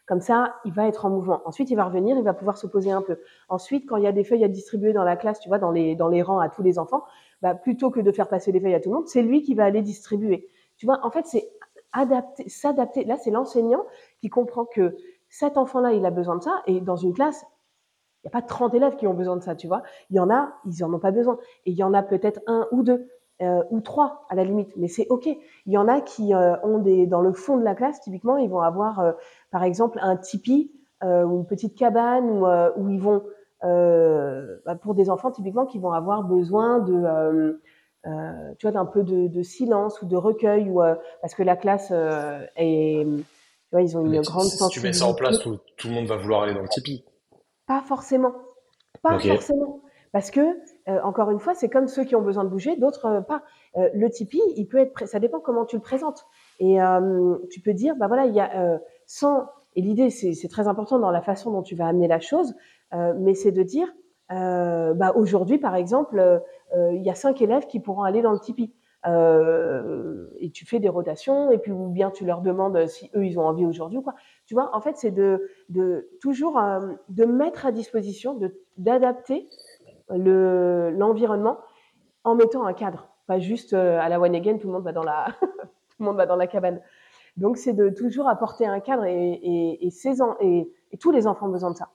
Comme 0.06 0.20
ça, 0.20 0.54
il 0.64 0.72
va 0.72 0.86
être 0.86 1.04
en 1.04 1.10
mouvement. 1.10 1.42
Ensuite, 1.46 1.70
il 1.70 1.74
va 1.74 1.84
revenir, 1.84 2.16
il 2.16 2.22
va 2.22 2.32
pouvoir 2.32 2.56
se 2.56 2.68
poser 2.68 2.92
un 2.92 3.02
peu. 3.02 3.18
Ensuite, 3.48 3.86
quand 3.88 3.96
il 3.96 4.04
y 4.04 4.06
a 4.06 4.12
des 4.12 4.22
feuilles 4.22 4.44
à 4.44 4.48
distribuer 4.48 4.92
dans 4.92 5.02
la 5.02 5.16
classe, 5.16 5.40
tu 5.40 5.48
vois, 5.48 5.58
dans 5.58 5.72
les, 5.72 5.96
dans 5.96 6.08
les 6.08 6.22
rangs 6.22 6.38
à 6.38 6.48
tous 6.48 6.62
les 6.62 6.78
enfants, 6.78 7.02
bah, 7.42 7.54
plutôt 7.56 7.90
que 7.90 8.00
de 8.00 8.12
faire 8.12 8.28
passer 8.28 8.52
les 8.52 8.60
feuilles 8.60 8.74
à 8.74 8.80
tout 8.80 8.90
le 8.90 8.94
monde, 8.96 9.08
c'est 9.08 9.22
lui 9.22 9.42
qui 9.42 9.54
va 9.54 9.64
aller 9.64 9.82
distribuer. 9.82 10.48
Tu 10.76 10.86
vois, 10.86 11.04
en 11.04 11.10
fait, 11.10 11.26
c'est 11.26 11.50
adapter, 11.96 12.48
s'adapter. 12.48 13.04
Là, 13.04 13.16
c'est 13.16 13.30
l'enseignant 13.30 13.84
qui 14.20 14.28
comprend 14.28 14.64
que 14.64 14.96
cet 15.28 15.56
enfant-là, 15.56 15.92
il 15.92 16.04
a 16.06 16.10
besoin 16.10 16.36
de 16.36 16.42
ça. 16.42 16.62
Et 16.66 16.80
dans 16.80 16.96
une 16.96 17.14
classe, 17.14 17.44
il 18.22 18.26
n'y 18.26 18.28
a 18.28 18.40
pas 18.40 18.42
30 18.42 18.74
élèves 18.74 18.96
qui 18.96 19.06
ont 19.06 19.14
besoin 19.14 19.36
de 19.36 19.42
ça, 19.42 19.54
tu 19.54 19.66
vois. 19.66 19.82
Il 20.10 20.16
y 20.16 20.20
en 20.20 20.30
a, 20.30 20.54
ils 20.64 20.80
n'en 20.80 20.92
ont 20.92 20.98
pas 20.98 21.10
besoin. 21.10 21.38
Et 21.64 21.70
il 21.72 21.76
y 21.76 21.82
en 21.82 21.94
a 21.94 22.02
peut-être 22.02 22.40
un 22.46 22.68
ou 22.70 22.82
deux. 22.82 23.08
Euh, 23.42 23.62
ou 23.68 23.82
trois 23.82 24.24
à 24.30 24.34
la 24.34 24.44
limite, 24.44 24.72
mais 24.76 24.88
c'est 24.88 25.06
ok. 25.10 25.26
Il 25.26 25.72
y 25.72 25.76
en 25.76 25.88
a 25.88 26.00
qui 26.00 26.32
euh, 26.32 26.56
ont 26.62 26.78
des 26.78 27.06
dans 27.06 27.20
le 27.20 27.34
fond 27.34 27.58
de 27.58 27.64
la 27.64 27.74
classe, 27.74 28.00
typiquement, 28.00 28.38
ils 28.38 28.48
vont 28.48 28.62
avoir 28.62 29.00
euh, 29.00 29.12
par 29.50 29.62
exemple 29.62 29.98
un 30.00 30.16
tipi 30.16 30.72
ou 31.02 31.36
une 31.36 31.44
petite 31.44 31.76
cabane 31.76 32.30
où, 32.30 32.46
où 32.46 32.88
ils 32.88 32.98
vont 32.98 33.22
bah, 33.62 34.74
pour 34.80 34.94
des 34.94 35.10
enfants 35.10 35.30
typiquement 35.30 35.66
qui 35.66 35.78
vont 35.78 35.92
avoir 35.92 36.22
besoin 36.24 36.78
de 36.78 37.60
tu 38.58 38.66
vois 38.66 38.72
d'un 38.72 38.86
peu 38.86 39.02
de, 39.02 39.28
de, 39.28 39.42
silence 39.42 40.00
ou 40.00 40.06
de 40.06 40.16
recueil 40.16 40.70
ou 40.70 40.80
parce 41.20 41.34
que 41.34 41.42
la 41.42 41.56
classe 41.56 41.90
est 42.56 43.04
tu 43.04 43.70
vois 43.72 43.82
ils 43.82 43.96
ont 43.96 44.06
une 44.06 44.20
grande 44.20 44.44
si, 44.44 44.68
tu 44.68 44.80
mets 44.80 44.92
ça 44.92 45.06
en 45.06 45.14
place, 45.14 45.40
tout, 45.40 45.58
tout, 45.76 45.88
le 45.88 45.94
monde 45.94 46.06
va 46.06 46.16
vouloir 46.16 46.42
aller 46.42 46.54
dans 46.54 46.62
le 46.62 46.68
tipi. 46.68 47.04
Pas 47.66 47.82
forcément, 47.82 48.32
pas 49.02 49.18
forcément, 49.18 49.80
parce 50.12 50.30
que 50.30 50.40
euh, 50.88 51.00
encore 51.02 51.30
une 51.30 51.40
fois, 51.40 51.54
c'est 51.54 51.68
comme 51.68 51.88
ceux 51.88 52.04
qui 52.04 52.14
ont 52.16 52.22
besoin 52.22 52.44
de 52.44 52.48
bouger, 52.48 52.76
d'autres 52.76 53.06
euh, 53.06 53.20
pas. 53.20 53.42
Euh, 53.76 53.90
le 53.92 54.08
Tipeee, 54.08 54.40
il 54.56 54.66
peut 54.66 54.78
être, 54.78 55.06
ça 55.06 55.18
dépend 55.18 55.40
comment 55.40 55.66
tu 55.66 55.76
le 55.76 55.82
présentes. 55.82 56.24
Et 56.58 56.78
tu 57.50 57.60
peux 57.60 57.74
dire, 57.74 57.96
bah 57.96 58.06
voilà, 58.08 58.24
il 58.24 58.34
y 58.34 58.40
a 58.40 58.80
sans. 59.04 59.46
Et 59.74 59.82
l'idée, 59.82 60.08
c'est 60.08 60.48
très 60.48 60.68
important 60.68 60.98
dans 60.98 61.10
la 61.10 61.20
façon 61.20 61.50
dont 61.50 61.62
tu 61.62 61.74
vas 61.74 61.86
amener 61.86 62.08
la 62.08 62.18
chose, 62.18 62.54
mais 62.92 63.34
c'est 63.34 63.52
de 63.52 63.62
dire, 63.62 63.88
bah 64.30 65.12
aujourd'hui, 65.14 65.58
par 65.58 65.74
exemple, 65.74 66.42
il 66.74 67.02
y 67.02 67.10
a 67.10 67.14
cinq 67.14 67.42
élèves 67.42 67.66
qui 67.66 67.80
pourront 67.80 68.02
aller 68.02 68.22
dans 68.22 68.32
le 68.32 68.40
Tipeee. 68.40 68.72
et 69.06 70.50
tu 70.50 70.66
fais 70.66 70.80
des 70.80 70.88
rotations, 70.88 71.50
et 71.50 71.58
puis 71.58 71.72
ou 71.72 71.88
bien 71.88 72.10
tu 72.10 72.24
leur 72.24 72.40
demandes 72.40 72.86
si 72.86 73.10
eux 73.14 73.24
ils 73.24 73.38
ont 73.38 73.46
envie 73.46 73.66
aujourd'hui 73.66 73.98
ou 73.98 74.02
quoi. 74.02 74.14
Tu 74.46 74.54
vois, 74.54 74.74
en 74.74 74.80
fait, 74.80 74.96
c'est 74.96 75.10
de, 75.10 75.48
toujours 76.20 76.60
de 77.08 77.24
mettre 77.24 77.66
à 77.66 77.72
disposition, 77.72 78.34
de 78.34 78.54
d'adapter 78.76 79.48
le, 80.10 80.90
l'environnement 80.90 81.58
en 82.24 82.34
mettant 82.34 82.66
un 82.66 82.74
cadre, 82.74 83.08
pas 83.26 83.38
juste 83.38 83.72
euh, 83.72 83.98
à 84.00 84.08
la 84.08 84.20
one 84.20 84.34
again, 84.34 84.58
tout 84.58 84.66
le 84.66 84.72
monde 84.72 84.84
va 84.84 84.92
dans 84.92 85.04
la, 85.04 85.26
tout 85.40 85.96
le 86.00 86.04
monde 86.04 86.16
va 86.16 86.26
dans 86.26 86.36
la 86.36 86.46
cabane. 86.46 86.80
Donc 87.36 87.56
c'est 87.56 87.72
de 87.72 87.88
toujours 87.88 88.28
apporter 88.28 88.66
un 88.66 88.80
cadre 88.80 89.04
et, 89.04 89.88
tous 91.00 91.10
les 91.10 91.26
enfants 91.26 91.46
ont 91.46 91.52
besoin 91.52 91.70
de 91.70 91.76
ça. 91.76 91.90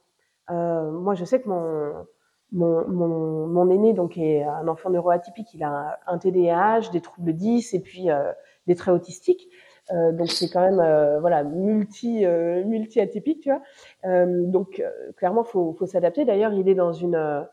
Euh, 0.51 0.91
moi, 0.91 1.15
je 1.15 1.25
sais 1.25 1.41
que 1.41 1.49
mon, 1.49 2.05
mon, 2.51 2.87
mon, 2.87 3.47
mon, 3.47 3.69
aîné 3.69 3.93
donc 3.93 4.17
est 4.17 4.43
un 4.43 4.67
enfant 4.67 4.89
neuroatypique, 4.89 5.53
il 5.53 5.63
a 5.63 5.99
un, 6.07 6.17
TDAH, 6.17 6.91
des 6.91 7.01
troubles 7.01 7.33
10 7.33 7.73
et 7.73 7.79
puis 7.79 8.09
euh, 8.09 8.31
des 8.67 8.75
traits 8.75 8.93
autistiques. 8.93 9.47
Euh, 9.91 10.11
donc 10.11 10.29
c'est 10.29 10.49
quand 10.49 10.61
même 10.61 10.79
euh, 10.79 11.19
voilà 11.19 11.43
multi 11.43 12.25
euh, 12.25 12.63
multi 12.65 12.99
atypique, 12.99 13.41
tu 13.41 13.51
vois. 13.51 14.25
donc 14.25 14.83
clairement 15.17 15.43
faut 15.43 15.73
faut 15.73 15.85
s'adapter. 15.85 16.25
D'ailleurs, 16.25 16.53
il 16.53 16.67
est 16.69 16.75
dans 16.75 16.93
une 16.93 17.45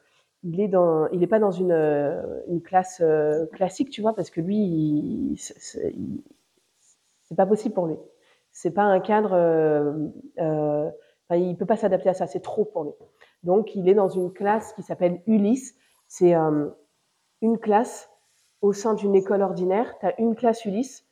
il 0.45 0.61
est 0.61 0.69
dans, 0.69 1.09
il 1.09 1.23
est 1.23 1.27
pas 1.27 1.39
dans 1.39 1.51
une, 1.51 1.73
euh, 1.73 2.23
une 2.49 2.63
classe 2.63 3.01
euh, 3.01 3.47
classique, 3.47 3.91
tu 3.91 4.01
vois, 4.01 4.15
parce 4.15 4.31
que 4.31 4.41
lui, 4.41 5.35
c'est 5.37 5.93
pas 7.37 7.47
possible 7.47 7.75
pour 7.75 7.87
lui. 7.87 7.97
C'est 8.53 8.71
pas 8.71 8.83
un 8.83 9.01
cadre, 9.01 9.33
euh, 9.35 9.93
euh, 10.39 10.91
il 11.33 11.57
peut 11.57 11.67
pas 11.67 11.77
s'adapter 11.77 12.09
à 12.09 12.15
ça, 12.15 12.27
c'est 12.27 12.41
trop 12.41 12.65
pour 12.65 12.85
lui. 12.85 12.93
Donc, 13.43 13.75
il 13.75 13.89
est 13.89 13.95
dans 13.95 14.09
une 14.09 14.33
classe 14.33 14.73
qui 14.75 14.83
s'appelle 14.83 15.23
Ulysse. 15.27 15.75
C'est 16.07 16.35
euh, 16.35 16.69
une 17.41 17.59
classe 17.59 18.11
au 18.61 18.73
sein 18.73 18.95
d'une 18.95 19.15
école 19.15 19.43
ordinaire. 19.43 19.95
Tu 20.01 20.07
as 20.07 20.21
une 20.21 20.35
classe 20.35 20.65
Ulysse 20.65 21.05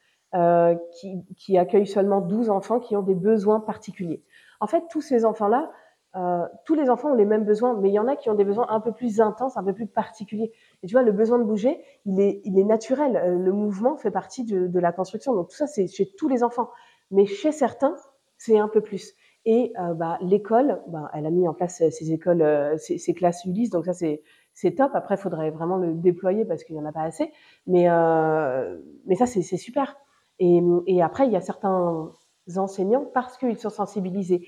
qui, 1.00 1.24
qui 1.38 1.56
accueille 1.56 1.86
seulement 1.86 2.20
12 2.20 2.50
enfants 2.50 2.78
qui 2.78 2.94
ont 2.94 3.00
des 3.00 3.14
besoins 3.14 3.58
particuliers. 3.60 4.22
En 4.60 4.66
fait, 4.66 4.84
tous 4.90 5.00
ces 5.00 5.24
enfants-là, 5.24 5.70
euh, 6.16 6.46
tous 6.64 6.74
les 6.74 6.88
enfants 6.88 7.10
ont 7.10 7.14
les 7.14 7.26
mêmes 7.26 7.44
besoins, 7.44 7.76
mais 7.78 7.90
il 7.90 7.92
y 7.92 7.98
en 7.98 8.08
a 8.08 8.16
qui 8.16 8.30
ont 8.30 8.34
des 8.34 8.44
besoins 8.44 8.66
un 8.70 8.80
peu 8.80 8.92
plus 8.92 9.20
intenses, 9.20 9.58
un 9.58 9.64
peu 9.64 9.74
plus 9.74 9.86
particuliers. 9.86 10.50
Et 10.82 10.86
tu 10.86 10.94
vois, 10.94 11.02
le 11.02 11.12
besoin 11.12 11.38
de 11.38 11.44
bouger, 11.44 11.78
il 12.06 12.20
est, 12.20 12.64
naturel. 12.64 13.16
Euh, 13.16 13.38
le 13.38 13.52
mouvement 13.52 13.96
fait 13.96 14.10
partie 14.10 14.44
de, 14.44 14.66
de 14.66 14.78
la 14.80 14.92
construction. 14.92 15.34
Donc 15.34 15.50
tout 15.50 15.56
ça, 15.56 15.66
c'est 15.66 15.86
chez 15.86 16.10
tous 16.16 16.28
les 16.28 16.42
enfants. 16.42 16.70
Mais 17.10 17.26
chez 17.26 17.52
certains, 17.52 17.96
c'est 18.38 18.58
un 18.58 18.68
peu 18.68 18.80
plus. 18.80 19.12
Et 19.46 19.72
euh, 19.80 19.94
bah, 19.94 20.18
l'école, 20.20 20.82
bah, 20.88 21.10
elle 21.14 21.24
a 21.24 21.30
mis 21.30 21.48
en 21.48 21.54
place 21.54 21.80
écoles, 21.80 22.42
euh, 22.42 22.76
ces, 22.78 22.98
ces, 22.98 23.14
classes 23.14 23.44
Ulysse. 23.44 23.70
Donc 23.70 23.86
ça, 23.86 23.94
c'est 23.94 24.22
c'est 24.52 24.72
top. 24.72 24.90
Après, 24.94 25.14
il 25.14 25.18
faudrait 25.18 25.50
vraiment 25.50 25.76
le 25.76 25.94
déployer 25.94 26.44
parce 26.44 26.64
qu'il 26.64 26.76
y 26.76 26.78
en 26.78 26.84
a 26.84 26.92
pas 26.92 27.02
assez. 27.02 27.30
Mais 27.66 27.88
euh, 27.88 28.78
mais 29.06 29.14
ça, 29.14 29.26
c'est 29.26 29.42
super. 29.42 29.96
Et, 30.38 30.60
et 30.86 31.02
après, 31.02 31.26
il 31.26 31.32
y 31.32 31.36
a 31.36 31.40
certains 31.40 32.10
enseignants 32.56 33.06
parce 33.14 33.38
qu'ils 33.38 33.58
sont 33.58 33.70
sensibilisés, 33.70 34.46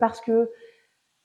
parce 0.00 0.20
que 0.20 0.50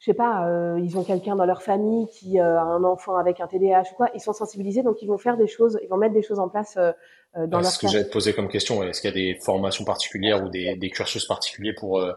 je 0.01 0.05
sais 0.05 0.15
pas, 0.15 0.47
euh, 0.47 0.79
ils 0.83 0.97
ont 0.97 1.03
quelqu'un 1.03 1.35
dans 1.35 1.45
leur 1.45 1.61
famille 1.61 2.07
qui 2.07 2.39
euh, 2.39 2.57
a 2.57 2.63
un 2.63 2.83
enfant 2.83 3.17
avec 3.17 3.39
un 3.39 3.45
TDAH 3.45 3.83
ou 3.91 3.95
quoi, 3.95 4.09
ils 4.15 4.19
sont 4.19 4.33
sensibilisés, 4.33 4.81
donc 4.81 4.99
ils 5.03 5.07
vont 5.07 5.19
faire 5.19 5.37
des 5.37 5.45
choses, 5.45 5.79
ils 5.83 5.87
vont 5.89 5.97
mettre 5.97 6.15
des 6.15 6.23
choses 6.23 6.39
en 6.39 6.49
place 6.49 6.75
euh, 6.77 6.91
euh 7.37 7.45
dans 7.45 7.59
leur 7.59 7.69
Ce 7.69 7.77
que 7.77 7.87
j'allais 7.87 8.05
te 8.05 8.11
poser 8.11 8.33
comme 8.33 8.47
question, 8.47 8.81
est-ce 8.81 8.99
qu'il 8.99 9.11
y 9.11 9.13
a 9.13 9.33
des 9.33 9.39
formations 9.39 9.85
particulières 9.85 10.43
ou 10.43 10.49
des, 10.49 10.75
des 10.75 10.89
cursus 10.89 11.25
particuliers 11.25 11.73
pour 11.73 11.99
euh, 11.99 12.13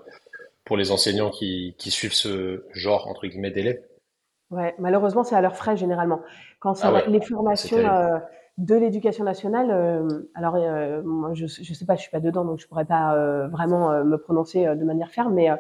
pour 0.64 0.76
les 0.76 0.90
enseignants 0.90 1.30
qui, 1.30 1.74
qui 1.78 1.90
suivent 1.90 2.14
ce 2.14 2.64
genre 2.72 3.08
entre 3.08 3.26
guillemets 3.26 3.50
d'élèves 3.50 3.82
Ouais, 4.50 4.74
malheureusement 4.78 5.24
c'est 5.24 5.34
à 5.34 5.40
leurs 5.40 5.56
frais 5.56 5.76
généralement. 5.76 6.20
Quand 6.60 6.74
ça, 6.74 6.92
ah 6.94 7.08
les 7.08 7.20
formations 7.20 7.78
de 8.56 8.74
l'éducation 8.76 9.24
nationale, 9.24 9.70
alors 10.34 10.54
moi 11.04 11.34
je 11.34 11.46
je 11.46 11.74
sais 11.74 11.84
pas, 11.84 11.96
je 11.96 12.02
suis 12.02 12.10
pas 12.10 12.20
dedans, 12.20 12.44
donc 12.44 12.60
je 12.60 12.68
pourrais 12.68 12.84
pas 12.84 13.46
vraiment 13.48 14.04
me 14.04 14.16
prononcer 14.16 14.64
de 14.64 14.84
manière 14.84 15.10
ferme, 15.10 15.34
mais 15.34 15.50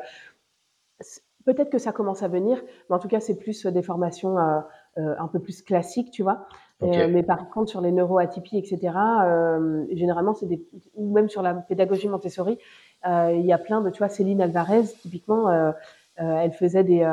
Peut-être 1.44 1.70
que 1.70 1.78
ça 1.78 1.92
commence 1.92 2.22
à 2.22 2.28
venir, 2.28 2.62
mais 2.88 2.96
en 2.96 2.98
tout 2.98 3.08
cas, 3.08 3.20
c'est 3.20 3.36
plus 3.36 3.66
euh, 3.66 3.70
des 3.70 3.82
formations 3.82 4.38
euh, 4.38 4.60
euh, 4.96 5.14
un 5.18 5.28
peu 5.28 5.40
plus 5.40 5.62
classiques, 5.62 6.10
tu 6.10 6.22
vois. 6.22 6.46
Okay. 6.80 7.06
mais 7.06 7.22
par 7.22 7.50
contre, 7.50 7.70
sur 7.70 7.80
les 7.80 7.92
neuroatypies, 7.92 8.58
etc., 8.58 8.94
euh, 9.24 9.86
généralement, 9.92 10.34
c'est 10.34 10.46
des, 10.46 10.66
ou 10.94 11.12
même 11.14 11.28
sur 11.28 11.40
la 11.40 11.54
pédagogie 11.54 12.08
Montessori, 12.08 12.54
euh, 12.54 12.56
il 13.04 13.44
y 13.44 13.52
a 13.52 13.58
plein 13.58 13.80
de, 13.80 13.90
tu 13.90 13.98
vois, 13.98 14.08
Céline 14.08 14.40
Alvarez, 14.40 14.84
typiquement, 15.02 15.48
euh, 15.50 15.72
elle 16.16 16.52
faisait 16.52 16.84
des, 16.84 17.06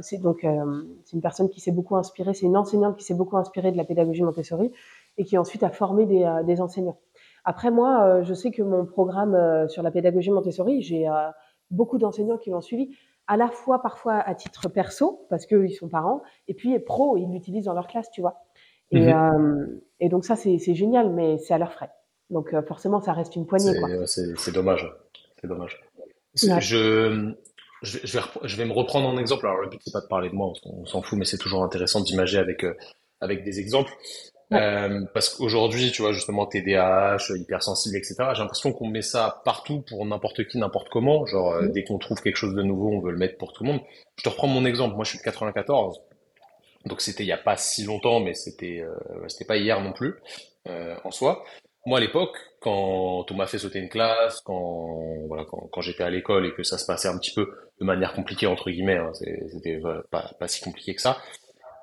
c'est 0.00 0.18
donc, 0.18 0.46
c'est 1.04 1.12
une 1.12 1.20
personne 1.22 1.48
qui 1.48 1.60
s'est 1.60 1.72
beaucoup 1.72 1.96
inspirée, 1.96 2.34
c'est 2.34 2.46
une 2.46 2.56
enseignante 2.56 2.96
qui 2.96 3.04
s'est 3.04 3.14
beaucoup 3.14 3.36
inspirée 3.36 3.70
de 3.70 3.76
la 3.76 3.84
pédagogie 3.84 4.22
Montessori 4.22 4.72
et 5.18 5.24
qui 5.24 5.36
ensuite 5.36 5.62
a 5.62 5.70
formé 5.70 6.06
des, 6.06 6.26
des 6.44 6.60
enseignants. 6.60 6.98
Après, 7.44 7.70
moi, 7.70 8.22
je 8.22 8.34
sais 8.34 8.50
que 8.50 8.62
mon 8.62 8.86
programme 8.86 9.68
sur 9.68 9.82
la 9.82 9.90
pédagogie 9.90 10.30
Montessori, 10.30 10.80
j'ai 10.82 11.06
beaucoup 11.70 11.98
d'enseignants 11.98 12.38
qui 12.38 12.50
l'ont 12.50 12.62
suivi 12.62 12.96
à 13.26 13.36
la 13.36 13.48
fois 13.48 13.82
parfois 13.82 14.14
à 14.14 14.34
titre 14.34 14.68
perso, 14.68 15.26
parce 15.28 15.46
qu'ils 15.46 15.74
sont 15.74 15.88
parents, 15.88 16.22
et 16.48 16.54
puis 16.54 16.78
pro, 16.78 17.16
ils 17.16 17.28
l'utilisent 17.30 17.64
dans 17.64 17.74
leur 17.74 17.88
classe, 17.88 18.10
tu 18.10 18.20
vois. 18.20 18.42
Et, 18.92 19.00
mhm. 19.00 19.08
euh, 19.08 19.82
et 20.00 20.08
donc 20.08 20.24
ça, 20.24 20.36
c'est 20.36 20.58
génial, 20.58 21.10
mais 21.10 21.38
c'est 21.38 21.54
à 21.54 21.58
leurs 21.58 21.72
frais. 21.72 21.90
Donc 22.30 22.54
euh, 22.54 22.62
forcément, 22.62 23.00
ça 23.00 23.12
reste 23.12 23.36
une 23.36 23.46
poignée. 23.46 23.72
C'est 24.06 24.52
dommage. 24.52 24.92
C'est 26.34 26.48
dommage. 26.48 26.60
Je, 26.60 27.32
je, 27.82 27.98
je, 28.04 28.18
vais, 28.18 28.24
je 28.44 28.56
vais 28.56 28.64
me 28.64 28.72
reprendre 28.72 29.08
en 29.08 29.18
exemple. 29.18 29.46
Alors 29.46 29.60
le 29.60 29.68
but 29.68 29.80
c'est 29.84 29.92
pas 29.92 30.00
de 30.00 30.06
parler 30.06 30.28
de 30.28 30.34
moi, 30.34 30.52
on 30.64 30.84
s'en 30.86 31.02
fout, 31.02 31.18
mais 31.18 31.24
c'est 31.24 31.38
toujours 31.38 31.62
intéressant 31.62 32.00
d'imager 32.00 32.38
avec 32.38 32.64
euh, 32.64 32.74
avec 33.20 33.44
des 33.44 33.60
exemples. 33.60 33.92
Euh, 34.52 35.04
parce 35.12 35.30
qu'aujourd'hui, 35.30 35.90
tu 35.90 36.02
vois, 36.02 36.12
justement, 36.12 36.46
TDAH, 36.46 37.34
hypersensible, 37.36 37.96
etc., 37.96 38.14
j'ai 38.32 38.42
l'impression 38.42 38.72
qu'on 38.72 38.88
met 38.88 39.02
ça 39.02 39.42
partout 39.44 39.82
pour 39.88 40.06
n'importe 40.06 40.46
qui, 40.46 40.58
n'importe 40.58 40.88
comment. 40.88 41.26
Genre, 41.26 41.52
euh, 41.52 41.68
dès 41.68 41.82
qu'on 41.82 41.98
trouve 41.98 42.20
quelque 42.20 42.36
chose 42.36 42.54
de 42.54 42.62
nouveau, 42.62 42.90
on 42.90 43.00
veut 43.00 43.10
le 43.10 43.18
mettre 43.18 43.38
pour 43.38 43.52
tout 43.52 43.64
le 43.64 43.72
monde. 43.72 43.80
Je 44.18 44.22
te 44.22 44.28
reprends 44.28 44.46
mon 44.46 44.64
exemple. 44.64 44.94
Moi, 44.94 45.04
je 45.04 45.10
suis 45.10 45.18
de 45.18 45.24
94. 45.24 46.00
Donc, 46.84 47.00
c'était 47.00 47.24
il 47.24 47.26
y 47.26 47.32
a 47.32 47.38
pas 47.38 47.56
si 47.56 47.82
longtemps, 47.84 48.20
mais 48.20 48.34
c'était 48.34 48.80
euh, 48.80 48.94
c'était 49.26 49.44
pas 49.44 49.56
hier 49.56 49.80
non 49.80 49.92
plus, 49.92 50.14
en 51.04 51.10
soi. 51.10 51.44
Moi, 51.84 51.98
à 51.98 52.00
l'époque, 52.00 52.36
quand 52.66 53.30
on 53.30 53.34
m'a 53.34 53.46
fait 53.46 53.58
sauter 53.58 53.78
une 53.78 53.88
classe, 53.88 54.40
quand 54.40 54.98
voilà, 55.28 55.44
quand, 55.44 55.80
j'étais 55.82 56.02
à 56.02 56.10
l'école 56.10 56.46
et 56.46 56.52
que 56.52 56.64
ça 56.64 56.78
se 56.78 56.84
passait 56.84 57.06
un 57.06 57.16
petit 57.16 57.32
peu 57.32 57.48
de 57.80 57.84
manière 57.84 58.12
compliquée 58.12 58.48
entre 58.48 58.70
guillemets, 58.70 58.96
hein, 58.96 59.12
c'était 59.14 59.80
pas, 60.10 60.48
si 60.48 60.62
compliqué 60.62 60.96
que 60.96 61.00
ça 61.00 61.18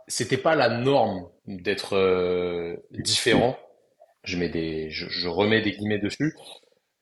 c'était 0.09 0.37
pas 0.37 0.55
la 0.55 0.67
norme 0.67 1.29
d'être 1.47 1.95
euh, 1.95 2.75
différent. 2.91 3.57
Je 4.25 4.35
mets 4.37 4.49
des, 4.49 4.89
je, 4.89 5.29
remets 5.29 5.61
des 5.61 5.71
guillemets 5.71 5.99
dessus. 5.99 6.35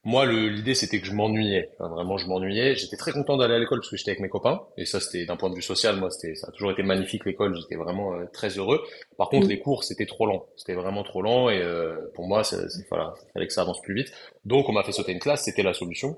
Moi, 0.03 0.25
l'idée 0.25 0.73
c'était 0.73 0.99
que 0.99 1.05
je 1.05 1.13
m'ennuyais. 1.13 1.69
vraiment, 1.79 2.17
je 2.17 2.27
m'ennuyais. 2.27 2.75
J'étais 2.75 2.97
très 2.97 3.11
content 3.11 3.37
d'aller 3.37 3.53
à 3.53 3.59
l'école 3.59 3.79
parce 3.79 3.89
que 3.91 3.97
j'étais 3.97 4.11
avec 4.11 4.21
mes 4.21 4.29
copains. 4.29 4.61
Et 4.77 4.85
ça, 4.85 4.99
c'était 4.99 5.25
d'un 5.25 5.37
point 5.37 5.49
de 5.51 5.55
vue 5.55 5.61
social, 5.61 5.97
moi, 5.97 6.09
c'était, 6.09 6.33
ça 6.35 6.47
a 6.47 6.51
toujours 6.51 6.71
été 6.71 6.81
magnifique 6.81 7.23
l'école. 7.25 7.55
J'étais 7.55 7.75
vraiment 7.75 8.15
euh, 8.15 8.25
très 8.33 8.49
heureux. 8.57 8.81
Par 9.17 9.29
contre, 9.29 9.47
les 9.47 9.59
cours, 9.59 9.83
c'était 9.83 10.07
trop 10.07 10.25
lent. 10.25 10.47
C'était 10.55 10.73
vraiment 10.73 11.03
trop 11.03 11.21
lent. 11.21 11.49
Et 11.49 11.61
euh, 11.61 11.95
pour 12.15 12.27
moi, 12.27 12.43
c'est, 12.43 12.57
voilà, 12.89 13.13
il 13.29 13.31
fallait 13.33 13.47
que 13.47 13.53
ça 13.53 13.61
avance 13.61 13.81
plus 13.81 13.93
vite. 13.93 14.11
Donc, 14.43 14.69
on 14.69 14.73
m'a 14.73 14.83
fait 14.83 14.91
sauter 14.91 15.11
une 15.11 15.19
classe. 15.19 15.43
C'était 15.43 15.63
la 15.63 15.73
solution. 15.75 16.17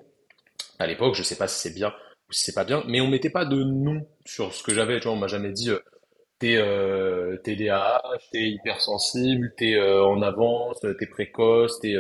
À 0.80 0.88
l'époque, 0.88 1.16
je 1.16 1.24
sais 1.24 1.36
pas 1.36 1.48
si 1.50 1.60
c'est 1.60 1.76
bien 1.76 1.94
ou 2.30 2.34
si 2.34 2.44
c'est 2.44 2.54
pas 2.54 2.64
bien, 2.64 2.84
mais 2.88 3.02
on 3.02 3.08
mettait 3.08 3.30
pas 3.30 3.46
de 3.46 3.62
nom 3.64 4.06
sur 4.26 4.54
ce 4.54 4.64
que 4.64 4.74
j'avais, 4.74 5.00
tu 5.00 5.08
vois, 5.08 5.18
on 5.18 5.20
m'a 5.20 5.28
jamais 5.28 5.52
dit, 5.52 5.70
t'es 6.40 6.56
euh, 6.58 7.38
TDAH, 7.38 8.02
t'es 8.32 8.50
hypersensible, 8.50 9.54
t'es 9.58 9.76
euh, 9.76 10.04
en 10.06 10.22
avance, 10.22 10.80
t'es 10.82 11.06
précoce, 11.06 11.80
t'es 11.80 11.96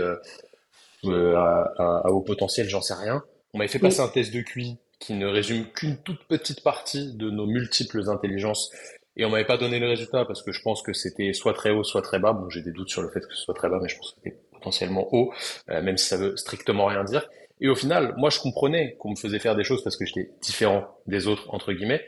euh, 1.05 1.33
euh, 1.33 1.35
à, 1.35 2.01
à, 2.05 2.09
haut 2.09 2.21
potentiel, 2.21 2.67
j'en 2.69 2.81
sais 2.81 2.93
rien. 2.93 3.23
On 3.53 3.57
m'avait 3.57 3.67
fait 3.67 3.79
passer 3.79 4.01
un 4.01 4.07
test 4.07 4.33
de 4.33 4.41
QI 4.41 4.77
qui 4.99 5.13
ne 5.13 5.27
résume 5.27 5.65
qu'une 5.73 5.97
toute 5.97 6.23
petite 6.27 6.63
partie 6.63 7.13
de 7.13 7.29
nos 7.29 7.45
multiples 7.45 8.09
intelligences. 8.09 8.71
Et 9.15 9.25
on 9.25 9.29
m'avait 9.29 9.45
pas 9.45 9.57
donné 9.57 9.79
le 9.79 9.87
résultat 9.87 10.25
parce 10.25 10.41
que 10.41 10.51
je 10.51 10.61
pense 10.61 10.81
que 10.81 10.93
c'était 10.93 11.33
soit 11.33 11.53
très 11.53 11.69
haut, 11.69 11.83
soit 11.83 12.01
très 12.01 12.19
bas. 12.19 12.33
Bon, 12.33 12.49
j'ai 12.49 12.61
des 12.61 12.71
doutes 12.71 12.89
sur 12.89 13.01
le 13.01 13.09
fait 13.09 13.19
que 13.19 13.33
ce 13.35 13.43
soit 13.43 13.53
très 13.53 13.69
bas, 13.69 13.79
mais 13.81 13.89
je 13.89 13.97
pense 13.97 14.11
que 14.13 14.15
c'était 14.23 14.37
potentiellement 14.51 15.07
haut, 15.13 15.31
même 15.67 15.97
si 15.97 16.07
ça 16.07 16.17
veut 16.17 16.35
strictement 16.35 16.85
rien 16.85 17.03
dire. 17.03 17.27
Et 17.61 17.69
au 17.69 17.75
final, 17.75 18.13
moi, 18.17 18.29
je 18.29 18.39
comprenais 18.39 18.95
qu'on 18.99 19.11
me 19.11 19.15
faisait 19.15 19.39
faire 19.39 19.55
des 19.55 19.63
choses 19.63 19.83
parce 19.83 19.97
que 19.97 20.05
j'étais 20.05 20.31
différent 20.41 20.85
des 21.05 21.27
autres, 21.27 21.53
entre 21.53 21.73
guillemets, 21.73 22.03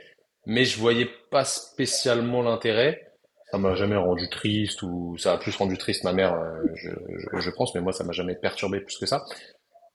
mais 0.45 0.65
je 0.65 0.77
voyais 0.79 1.07
pas 1.31 1.45
spécialement 1.45 2.41
l'intérêt. 2.41 3.13
Ça 3.51 3.57
m'a 3.57 3.75
jamais 3.75 3.95
rendu 3.95 4.29
triste 4.29 4.81
ou 4.81 5.17
ça 5.17 5.33
a 5.33 5.37
plus 5.37 5.55
rendu 5.55 5.77
triste 5.77 6.03
ma 6.03 6.13
mère, 6.13 6.33
euh, 6.33 6.63
je, 6.75 7.49
pense, 7.51 7.75
mais 7.75 7.81
moi 7.81 7.93
ça 7.93 8.03
m'a 8.03 8.11
jamais 8.11 8.35
perturbé 8.35 8.81
plus 8.81 8.97
que 8.97 9.05
ça. 9.05 9.23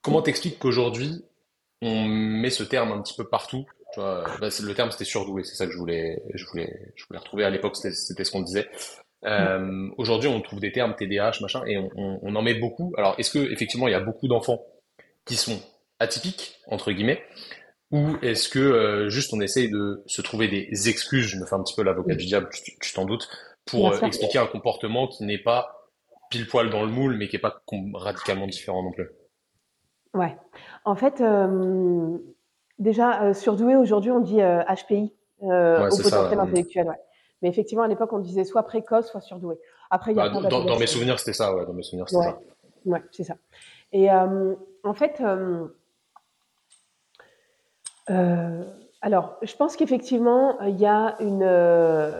Comment 0.02 0.22
t'expliques 0.22 0.58
qu'aujourd'hui 0.58 1.24
on 1.82 2.04
met 2.04 2.50
ce 2.50 2.62
terme 2.62 2.92
un 2.92 3.00
petit 3.02 3.14
peu 3.16 3.28
partout 3.28 3.66
vois, 3.96 4.24
bah, 4.40 4.48
le 4.62 4.74
terme 4.74 4.90
c'était 4.90 5.04
surdoué, 5.04 5.44
c'est 5.44 5.56
ça 5.56 5.66
que 5.66 5.72
je 5.72 5.78
voulais, 5.78 6.22
je 6.34 6.44
voulais, 6.46 6.92
je 6.94 7.04
voulais 7.06 7.18
retrouver 7.18 7.44
à 7.44 7.50
l'époque, 7.50 7.76
c'était 7.76 8.24
ce 8.24 8.30
qu'on 8.30 8.42
disait. 8.42 8.68
Euh, 9.24 9.90
Aujourd'hui, 9.98 10.28
on 10.28 10.40
trouve 10.40 10.60
des 10.60 10.72
termes 10.72 10.94
TDAH, 10.94 11.40
machin, 11.40 11.62
et 11.66 11.76
on, 11.76 11.90
on, 11.96 12.20
on 12.22 12.36
en 12.36 12.42
met 12.42 12.54
beaucoup. 12.54 12.94
Alors, 12.96 13.14
est-ce 13.18 13.30
que 13.30 13.52
effectivement, 13.52 13.88
il 13.88 13.92
y 13.92 13.94
a 13.94 14.00
beaucoup 14.00 14.28
d'enfants 14.28 14.64
qui 15.26 15.36
sont 15.36 15.60
atypiques 15.98 16.58
entre 16.66 16.92
guillemets, 16.92 17.22
ou 17.92 18.16
est-ce 18.22 18.48
que 18.48 18.58
euh, 18.58 19.08
juste 19.08 19.32
on 19.32 19.40
essaye 19.40 19.68
de 19.68 20.02
se 20.06 20.22
trouver 20.22 20.48
des 20.48 20.88
excuses, 20.88 21.26
je 21.26 21.38
me 21.38 21.46
fais 21.46 21.56
un 21.56 21.62
petit 21.62 21.74
peu 21.74 21.82
l'avocat 21.82 22.14
du 22.14 22.24
diable, 22.24 22.48
tu 22.52 22.92
t'en 22.92 23.04
doutes, 23.04 23.28
pour 23.64 23.92
euh, 23.92 24.00
expliquer 24.06 24.38
un 24.38 24.46
comportement 24.46 25.08
qui 25.08 25.24
n'est 25.24 25.42
pas 25.42 25.90
pile 26.30 26.46
poil 26.46 26.70
dans 26.70 26.82
le 26.82 26.90
moule, 26.90 27.16
mais 27.16 27.28
qui 27.28 27.34
n'est 27.36 27.40
pas 27.40 27.62
radicalement 27.94 28.46
différent 28.46 28.82
non 28.82 28.92
plus 28.92 29.08
Ouais. 30.14 30.36
En 30.84 30.96
fait, 30.96 31.20
euh, 31.20 32.18
déjà, 32.78 33.32
surdoué, 33.34 33.76
aujourd'hui, 33.76 34.10
on 34.10 34.20
dit 34.20 34.38
HPI, 34.38 35.12
au 35.40 35.48
potentiel 35.48 36.38
intellectuel. 36.38 36.86
Ouais. 36.88 37.00
Mais 37.42 37.48
effectivement, 37.48 37.84
à 37.84 37.88
l'époque, 37.88 38.12
on 38.12 38.18
disait 38.18 38.44
soit 38.44 38.64
précoce, 38.64 39.08
soit 39.08 39.20
surdoué. 39.20 39.56
Après, 39.88 40.12
il 40.12 40.16
y 40.16 40.20
a 40.20 40.28
bah, 40.28 40.48
dans, 40.48 40.64
dans, 40.64 40.78
mes 40.78 40.86
souvenirs, 40.86 41.18
c'était 41.18 41.32
ça. 41.32 41.54
Ouais, 41.54 41.64
dans 41.64 41.72
mes 41.72 41.82
souvenirs, 41.82 42.08
c'était 42.08 42.22
ça. 42.22 42.40
Ouais, 42.84 43.02
c'est 43.10 43.24
ça. 43.24 43.34
Et 43.92 44.10
en 44.10 44.94
fait, 44.94 45.20
euh, 48.08 48.64
alors, 49.02 49.38
je 49.42 49.54
pense 49.56 49.76
qu'effectivement, 49.76 50.60
il 50.62 50.78
y 50.78 50.86
a 50.86 51.16
une. 51.20 51.42
Euh, 51.42 52.10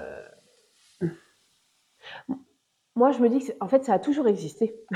moi, 2.96 3.12
je 3.12 3.20
me 3.20 3.28
dis 3.28 3.38
que, 3.46 3.52
en 3.60 3.68
fait, 3.68 3.84
ça 3.84 3.94
a 3.94 3.98
toujours 3.98 4.28
existé. 4.28 4.76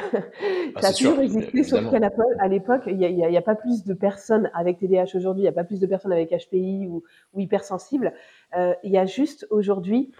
Ah, 0.76 0.80
ça 0.82 0.88
a 0.88 0.92
toujours 0.92 1.20
existé, 1.20 1.62
sauf 1.62 1.88
qu'à 1.88 2.48
l'époque, 2.48 2.82
il 2.86 2.96
n'y 2.96 3.36
a, 3.36 3.42
pas 3.42 3.54
plus 3.54 3.84
de 3.84 3.94
personnes 3.94 4.50
avec 4.54 4.78
TDAH 4.78 5.14
aujourd'hui, 5.14 5.42
il 5.42 5.44
n'y 5.44 5.48
a 5.48 5.52
pas 5.52 5.62
plus 5.62 5.78
de 5.78 5.86
personnes 5.86 6.10
avec 6.10 6.30
HPI 6.30 6.88
ou, 6.88 7.04
ou 7.32 7.40
hypersensibles. 7.40 8.12
Euh, 8.56 8.74
il 8.82 8.90
y 8.90 8.98
a 8.98 9.06
juste 9.06 9.46
aujourd'hui 9.50 10.10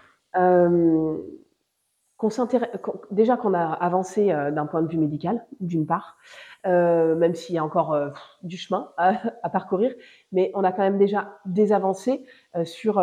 qu'on 2.17 2.29
s'intéresse, 2.29 2.69
déjà 3.11 3.35
qu'on 3.35 3.53
a 3.53 3.65
avancé 3.65 4.27
d'un 4.27 4.65
point 4.65 4.81
de 4.81 4.87
vue 4.87 4.97
médical, 4.97 5.45
d'une 5.59 5.85
part, 5.85 6.17
euh, 6.65 7.15
même 7.15 7.35
s'il 7.35 7.53
y 7.53 7.57
a 7.59 7.63
encore 7.63 7.93
euh, 7.93 8.09
du 8.41 8.57
chemin 8.57 8.89
à, 8.97 9.49
parcourir, 9.49 9.93
mais 10.31 10.51
on 10.55 10.63
a 10.63 10.71
quand 10.71 10.81
même 10.81 10.97
déjà 10.97 11.37
des 11.45 11.71
avancées 11.71 12.25
euh, 12.55 12.65
sur, 12.65 12.95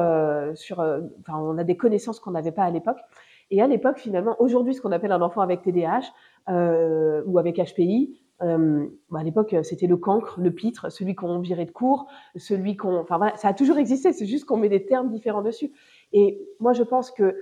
sur 0.54 0.80
enfin, 0.80 1.38
on 1.38 1.58
a 1.58 1.64
des 1.64 1.76
connaissances 1.76 2.18
qu'on 2.18 2.32
n'avait 2.32 2.52
pas 2.52 2.64
à 2.64 2.70
l'époque. 2.70 2.98
Et 3.50 3.60
à 3.62 3.66
l'époque, 3.66 3.98
finalement, 3.98 4.34
aujourd'hui, 4.40 4.74
ce 4.74 4.80
qu'on 4.80 4.92
appelle 4.92 5.12
un 5.12 5.20
enfant 5.20 5.42
avec 5.42 5.62
TDAH 5.62 6.12
ou 7.26 7.38
avec 7.38 7.58
HPI, 7.58 8.18
bah 8.40 9.20
à 9.20 9.22
l'époque, 9.22 9.54
c'était 9.62 9.86
le 9.86 9.96
cancre, 9.96 10.40
le 10.40 10.50
pitre, 10.50 10.90
celui 10.90 11.14
qu'on 11.14 11.38
virait 11.38 11.66
de 11.66 11.70
cours, 11.70 12.08
celui 12.34 12.76
qu'on, 12.76 12.96
enfin 12.96 13.18
voilà, 13.18 13.36
ça 13.36 13.48
a 13.48 13.52
toujours 13.52 13.76
existé. 13.76 14.12
C'est 14.12 14.26
juste 14.26 14.46
qu'on 14.46 14.56
met 14.56 14.70
des 14.70 14.84
termes 14.86 15.10
différents 15.10 15.42
dessus. 15.42 15.70
Et 16.12 16.42
moi, 16.58 16.72
je 16.72 16.82
pense 16.82 17.10
que 17.10 17.36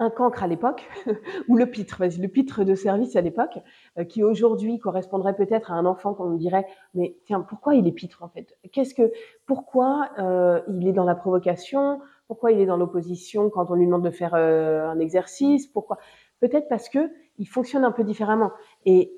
un 0.00 0.08
cancre 0.10 0.42
à 0.42 0.46
l'époque, 0.46 0.88
ou 1.48 1.56
le 1.56 1.66
pitre, 1.66 2.02
le 2.02 2.28
pitre 2.28 2.64
de 2.64 2.74
service 2.74 3.16
à 3.16 3.20
l'époque, 3.20 3.58
euh, 3.98 4.04
qui 4.04 4.24
aujourd'hui 4.24 4.78
correspondrait 4.78 5.36
peut-être 5.36 5.70
à 5.70 5.74
un 5.74 5.84
enfant 5.84 6.14
qu'on 6.14 6.32
dirait, 6.32 6.66
mais 6.94 7.16
tiens, 7.26 7.40
pourquoi 7.40 7.74
il 7.74 7.86
est 7.86 7.92
pitre 7.92 8.22
en 8.22 8.28
fait? 8.28 8.56
Qu'est-ce 8.72 8.94
que, 8.94 9.12
pourquoi 9.46 10.08
euh, 10.18 10.62
il 10.68 10.88
est 10.88 10.92
dans 10.92 11.04
la 11.04 11.14
provocation? 11.14 12.00
Pourquoi 12.26 12.50
il 12.50 12.60
est 12.60 12.66
dans 12.66 12.78
l'opposition 12.78 13.50
quand 13.50 13.70
on 13.70 13.74
lui 13.74 13.84
demande 13.84 14.04
de 14.04 14.10
faire 14.10 14.34
euh, 14.34 14.88
un 14.88 14.98
exercice? 14.98 15.66
Pourquoi? 15.66 15.98
Peut-être 16.40 16.68
parce 16.68 16.88
que 16.88 17.10
il 17.36 17.46
fonctionne 17.46 17.84
un 17.84 17.92
peu 17.92 18.02
différemment. 18.04 18.50
Et 18.86 19.12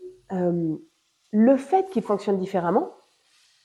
le 1.31 1.57
fait 1.57 1.91
qu'il 1.91 2.03
fonctionne 2.03 2.39
différemment 2.39 2.91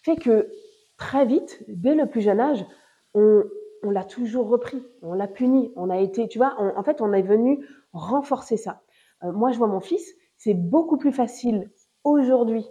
fait 0.03 0.18
que 0.18 0.51
très 0.97 1.26
vite, 1.26 1.63
dès 1.70 1.95
le 1.95 2.07
plus 2.07 2.22
jeune 2.22 2.41
âge, 2.41 2.65
on, 3.13 3.43
on 3.84 3.89
l'a 3.89 4.03
toujours 4.03 4.47
repris, 4.47 4.84
on 5.01 5.13
l'a 5.13 5.28
puni, 5.28 5.71
on 5.75 5.89
a 5.89 5.97
été, 5.97 6.28
tu 6.28 6.38
vois, 6.38 6.55
en 6.59 6.84
fait, 6.84 7.01
on 7.01 7.13
est 7.13 7.21
venu 7.21 7.65
renforcer 7.93 8.57
ça. 8.57 8.82
Euh, 9.23 9.32
moi, 9.32 9.51
je 9.51 9.57
vois 9.57 9.67
mon 9.67 9.80
fils, 9.80 10.13
c'est 10.38 10.53
beaucoup 10.53 10.97
plus 10.97 11.11
facile 11.11 11.71
aujourd'hui 12.03 12.65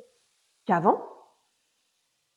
qu'avant, 0.67 1.01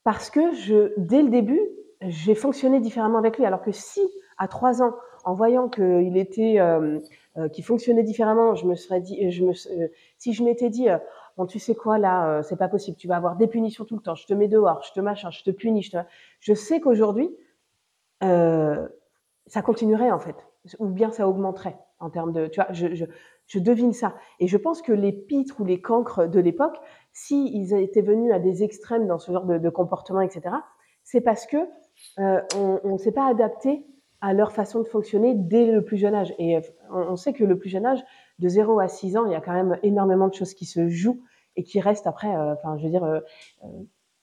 parce 0.03 0.29
que 0.29 0.53
je, 0.53 0.93
dès 0.97 1.21
le 1.21 1.29
début, 1.29 1.61
j'ai 2.01 2.35
fonctionné 2.35 2.79
différemment 2.79 3.17
avec 3.17 3.37
lui. 3.37 3.45
Alors 3.45 3.61
que 3.61 3.71
si, 3.71 4.01
à 4.37 4.47
trois 4.47 4.81
ans, 4.81 4.95
en 5.25 5.33
voyant 5.33 5.67
qu'il 5.67 6.17
était, 6.17 6.59
euh, 6.59 6.99
euh, 7.37 7.49
qu'il 7.49 7.63
fonctionnait 7.63 8.03
différemment, 8.03 8.55
je 8.55 8.65
me 8.65 8.75
serais 8.75 9.01
dit, 9.01 9.29
je 9.31 9.43
me, 9.43 9.53
si 10.17 10.33
je 10.33 10.43
m'étais 10.43 10.69
dit, 10.69 10.87
bon, 11.37 11.45
tu 11.45 11.59
sais 11.59 11.75
quoi, 11.75 11.97
là, 11.97 12.41
c'est 12.43 12.55
pas 12.55 12.69
possible, 12.69 12.97
tu 12.97 13.07
vas 13.07 13.17
avoir 13.17 13.35
des 13.35 13.47
punitions 13.47 13.83
tout 13.83 13.97
le 13.97 14.01
temps, 14.01 14.15
je 14.15 14.25
te 14.25 14.33
mets 14.33 14.47
dehors, 14.47 14.81
je 14.83 14.93
te 14.93 15.01
machin, 15.01 15.29
je 15.29 15.43
te 15.43 15.51
punis, 15.51 15.91
je 16.39 16.53
sais 16.53 16.79
qu'aujourd'hui, 16.79 17.35
euh, 18.23 18.87
ça 19.47 19.61
continuerait 19.61 20.11
en 20.11 20.19
fait, 20.19 20.35
ou 20.79 20.87
bien 20.87 21.11
ça 21.11 21.27
augmenterait 21.27 21.77
en 21.99 22.09
termes 22.09 22.31
de, 22.31 22.47
tu 22.47 22.61
vois, 22.61 22.71
je, 22.71 22.95
je, 22.95 23.05
je 23.47 23.59
devine 23.59 23.93
ça. 23.93 24.15
Et 24.39 24.47
je 24.47 24.57
pense 24.57 24.81
que 24.81 24.93
les 24.93 25.11
pitres 25.11 25.59
ou 25.59 25.65
les 25.65 25.81
cancres 25.81 26.27
de 26.27 26.39
l'époque, 26.39 26.77
s'ils 27.11 27.73
étaient 27.73 28.01
venus 28.01 28.31
à 28.33 28.39
des 28.39 28.63
extrêmes 28.63 29.07
dans 29.07 29.19
ce 29.19 29.31
genre 29.31 29.45
de, 29.45 29.57
de 29.57 29.69
comportement, 29.69 30.21
etc., 30.21 30.55
c'est 31.03 31.21
parce 31.21 31.45
que 31.45 31.57
euh, 32.19 32.41
on 32.55 32.93
ne 32.93 32.97
s'est 32.97 33.11
pas 33.11 33.27
adapté 33.27 33.85
à 34.21 34.33
leur 34.33 34.51
façon 34.51 34.79
de 34.79 34.87
fonctionner 34.87 35.33
dès 35.35 35.65
le 35.71 35.83
plus 35.83 35.97
jeune 35.97 36.15
âge. 36.15 36.33
Et 36.37 36.57
euh, 36.57 36.61
on, 36.91 37.15
sait 37.15 37.33
que 37.33 37.43
le 37.43 37.57
plus 37.57 37.69
jeune 37.69 37.85
âge, 37.85 38.03
de 38.39 38.47
0 38.47 38.79
à 38.79 38.87
6 38.87 39.17
ans, 39.17 39.25
il 39.25 39.31
y 39.31 39.35
a 39.35 39.41
quand 39.41 39.53
même 39.53 39.77
énormément 39.83 40.27
de 40.27 40.33
choses 40.33 40.53
qui 40.53 40.65
se 40.65 40.89
jouent 40.89 41.21
et 41.55 41.63
qui 41.63 41.79
restent 41.79 42.07
après, 42.07 42.35
euh, 42.35 42.53
enfin, 42.53 42.77
je 42.77 42.83
veux 42.83 42.89
dire, 42.89 43.03
euh, 43.03 43.19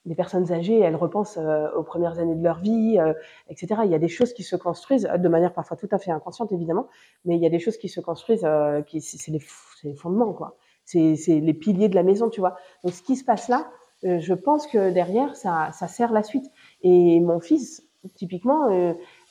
les 0.07 0.15
personnes 0.15 0.53
âgées, 0.53 0.79
elles 0.79 0.97
repensent 0.97 1.39
euh, 1.39 1.69
aux 1.77 1.83
premières 1.83 2.19
années 2.19 2.37
de 2.37 2.43
leur 2.43 2.61
vie, 2.61 2.99
euh, 2.99 3.13
etc. 3.51 3.83
Il 3.85 3.91
y 3.91 3.95
a 3.95 3.99
des 3.99 4.09
choses 4.09 4.33
qui 4.33 4.45
se 4.45 4.57
construisent 4.57 5.09
de 5.19 5.29
manière 5.29 5.53
parfois 5.53 5.77
tout 5.77 5.89
à 5.91 5.99
fait 5.99 6.13
inconsciente, 6.13 6.53
évidemment, 6.53 6.87
mais 7.25 7.37
il 7.37 7.43
y 7.43 7.47
a 7.47 7.51
des 7.51 7.59
choses 7.59 7.77
qui 7.77 7.89
se 7.89 8.01
construisent, 8.01 8.45
euh, 8.45 8.83
qui 8.83 9.01
c'est 9.01 9.33
les, 9.33 9.43
les, 9.83 9.95
fondements, 9.95 10.33
quoi. 10.33 10.57
C'est 10.85 11.17
les 11.27 11.55
piliers 11.55 11.89
de 11.89 11.97
la 11.97 12.05
maison, 12.05 12.31
tu 12.31 12.39
vois. 12.39 12.57
Donc, 12.85 12.93
ce 12.93 13.03
qui 13.03 13.17
se 13.17 13.25
passe 13.25 13.49
là, 13.49 13.69
je 14.05 14.35
pense 14.35 14.69
que 14.69 14.93
derrière, 14.93 15.35
ça, 15.35 15.71
ça 15.73 15.89
sert 15.89 16.13
la 16.13 16.23
suite. 16.23 16.45
Et 16.83 17.19
mon 17.19 17.41
fils, 17.41 17.83
typiquement, 18.15 18.69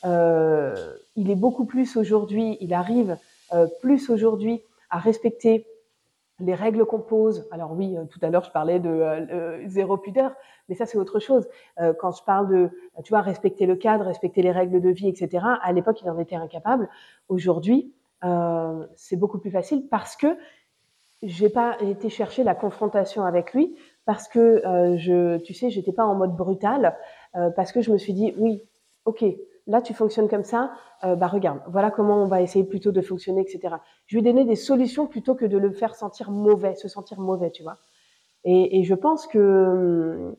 il 0.04 1.32
est 1.32 1.36
beaucoup 1.36 1.64
plus 1.64 1.96
aujourd'hui, 1.96 2.58
il 2.60 2.74
arrive 2.74 3.18
plus 3.80 4.10
aujourd'hui 4.10 4.64
à 4.90 5.00
respecter 5.00 5.66
les 6.40 6.56
règles 6.56 6.86
qu'on 6.86 7.00
pose. 7.00 7.48
Alors 7.52 7.72
oui, 7.74 7.96
tout 8.10 8.20
à 8.22 8.30
l'heure 8.30 8.44
je 8.44 8.52
parlais 8.52 8.80
de 8.80 9.66
zéro 9.68 9.98
pudeur, 9.98 10.32
mais 10.70 10.76
ça 10.76 10.86
c'est 10.86 10.98
autre 10.98 11.20
chose. 11.20 11.48
Euh, 11.80 11.94
quand 12.00 12.12
je 12.12 12.24
parle 12.24 12.48
de, 12.50 12.70
tu 13.04 13.10
vois, 13.10 13.22
respecter 13.22 13.66
le 13.66 13.76
cadre, 13.76 14.06
respecter 14.06 14.42
les 14.42 14.52
règles 14.52 14.82
de 14.82 14.90
vie, 14.90 15.08
etc. 15.08 15.46
À 15.62 15.72
l'époque, 15.74 16.02
il 16.02 16.10
en 16.10 16.20
était 16.20 16.36
incapable. 16.36 16.90
Aujourd'hui, 17.30 17.94
euh, 18.24 18.86
c'est 18.96 19.18
beaucoup 19.18 19.38
plus 19.38 19.52
facile 19.52 19.88
parce 19.90 20.16
que 20.16 20.38
j'ai 21.24 21.50
pas 21.50 21.78
été 21.82 22.10
chercher 22.10 22.44
la 22.44 22.56
confrontation 22.56 23.24
avec 23.24 23.54
lui, 23.54 23.76
parce 24.06 24.28
que 24.28 24.40
euh, 24.40 24.98
je, 24.98 25.38
tu 25.38 25.54
sais, 25.54 25.70
j'étais 25.70 25.94
pas 25.94 26.06
en 26.06 26.16
mode 26.16 26.36
brutal, 26.36 26.96
euh, 27.36 27.50
parce 27.50 27.72
que 27.72 27.82
je 27.82 27.92
me 27.92 27.98
suis 27.98 28.14
dit, 28.14 28.34
oui, 28.38 28.62
ok, 29.06 29.24
là 29.68 29.82
tu 29.82 29.94
fonctionnes 29.94 30.30
comme 30.30 30.44
ça, 30.44 30.72
euh, 31.04 31.16
bah 31.16 31.28
regarde, 31.28 31.62
voilà 31.68 31.92
comment 31.92 32.24
on 32.24 32.28
va 32.28 32.42
essayer 32.42 32.66
plutôt 32.66 32.92
de 32.92 33.02
fonctionner, 33.02 33.42
etc. 33.42 33.76
Je 34.06 34.16
lui 34.16 34.24
donné 34.24 34.46
des 34.46 34.56
solutions 34.56 35.08
plutôt 35.08 35.36
que 35.36 35.46
de 35.46 35.58
le 35.58 35.72
faire 35.72 35.96
sentir 35.96 36.32
mauvais, 36.32 36.76
se 36.76 36.88
sentir 36.88 37.20
mauvais, 37.20 37.52
tu 37.52 37.64
vois. 37.64 37.78
Et, 38.48 38.84
je 38.84 38.94
pense 38.94 39.26
que 39.26 40.36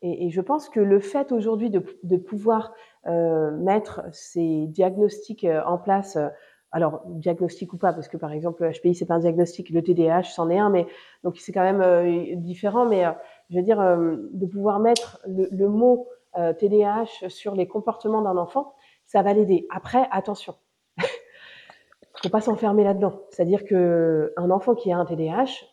et, 0.00 0.26
et, 0.26 0.30
je 0.30 0.40
pense 0.40 0.70
que 0.70 0.80
le 0.80 0.98
fait 0.98 1.30
aujourd'hui 1.30 1.68
de, 1.68 2.16
pouvoir 2.16 2.72
euh, 3.06 3.50
mettre 3.50 4.02
ces 4.12 4.66
diagnostics 4.68 5.44
euh, 5.44 5.62
en 5.66 5.76
place, 5.76 6.16
euh, 6.16 6.28
alors 6.72 7.02
diagnostic 7.06 7.74
ou 7.74 7.76
pas, 7.76 7.92
parce 7.92 8.08
que 8.08 8.16
par 8.16 8.32
exemple 8.32 8.62
le 8.64 8.70
HPI 8.70 8.94
c'est 8.94 9.04
pas 9.04 9.14
un 9.14 9.18
diagnostic, 9.18 9.68
le 9.68 9.82
TDAH 9.82 10.22
c'en 10.22 10.48
est 10.48 10.58
un, 10.58 10.70
mais 10.70 10.86
donc 11.22 11.36
c'est 11.36 11.52
quand 11.52 11.62
même 11.62 11.82
euh, 11.82 12.34
différent. 12.36 12.86
Mais 12.86 13.04
je 13.50 13.56
veux 13.58 13.62
dire 13.62 13.78
de 13.78 14.46
pouvoir 14.46 14.80
mettre 14.80 15.20
le 15.26 15.68
mot 15.68 16.08
TDAH 16.34 17.28
sur 17.28 17.54
les 17.54 17.66
comportements 17.66 18.22
d'un 18.22 18.36
enfant, 18.36 18.74
ça 19.04 19.22
va 19.22 19.32
l'aider. 19.32 19.66
Après, 19.70 20.06
attention, 20.10 20.54
faut 22.22 22.28
pas 22.28 22.40
s'enfermer 22.40 22.84
là-dedans. 22.84 23.20
C'est-à-dire 23.30 23.64
que 23.64 24.32
un 24.36 24.50
enfant 24.50 24.74
qui 24.74 24.92
a 24.92 24.98
un 24.98 25.04
TDAH, 25.04 25.66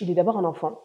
il 0.00 0.10
est 0.10 0.14
d'abord 0.14 0.38
un 0.38 0.44
enfant. 0.44 0.80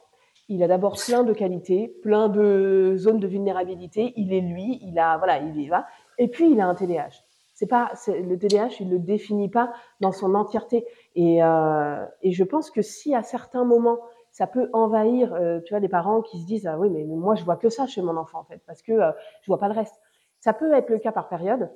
Il 0.49 0.63
a 0.63 0.67
d'abord 0.67 0.97
plein 1.05 1.23
de 1.23 1.33
qualités, 1.33 1.89
plein 2.01 2.29
de 2.29 2.95
zones 2.97 3.19
de 3.19 3.27
vulnérabilité. 3.27 4.13
Il 4.15 4.33
est 4.33 4.41
lui, 4.41 4.79
il 4.81 4.97
a 4.97 5.17
voilà, 5.17 5.39
il 5.39 5.59
y 5.59 5.67
va. 5.67 5.85
Et 6.17 6.29
puis 6.29 6.49
il 6.51 6.59
a 6.61 6.67
un 6.67 6.75
TDAH. 6.75 7.23
C'est 7.53 7.67
pas 7.67 7.91
le 8.07 8.37
TDAH, 8.37 8.77
il 8.79 8.89
le 8.89 8.99
définit 8.99 9.49
pas 9.49 9.73
dans 9.99 10.11
son 10.11 10.35
entièreté. 10.35 10.85
Et, 11.15 11.43
euh, 11.43 12.05
et 12.21 12.31
je 12.31 12.43
pense 12.43 12.69
que 12.71 12.81
si 12.81 13.15
à 13.15 13.23
certains 13.23 13.65
moments 13.65 13.99
ça 14.37 14.45
peut 14.45 14.69
envahir, 14.71 15.33
euh, 15.33 15.59
tu 15.65 15.73
vois, 15.73 15.79
des 15.79 15.89
parents 15.89 16.21
qui 16.21 16.39
se 16.39 16.45
disent 16.45 16.67
ah 16.67 16.77
oui 16.77 16.91
mais 16.91 17.03
moi 17.05 17.33
je 17.33 17.43
vois 17.43 17.55
que 17.55 17.69
ça 17.69 17.87
chez 17.87 18.03
mon 18.03 18.15
enfant 18.17 18.41
en 18.41 18.43
fait 18.43 18.61
parce 18.67 18.83
que 18.83 18.91
euh, 18.91 19.11
je 19.41 19.47
vois 19.47 19.57
pas 19.57 19.67
le 19.67 19.73
reste. 19.73 19.99
Ça 20.41 20.53
peut 20.53 20.71
être 20.73 20.91
le 20.91 20.99
cas 20.99 21.11
par 21.11 21.27
période, 21.27 21.71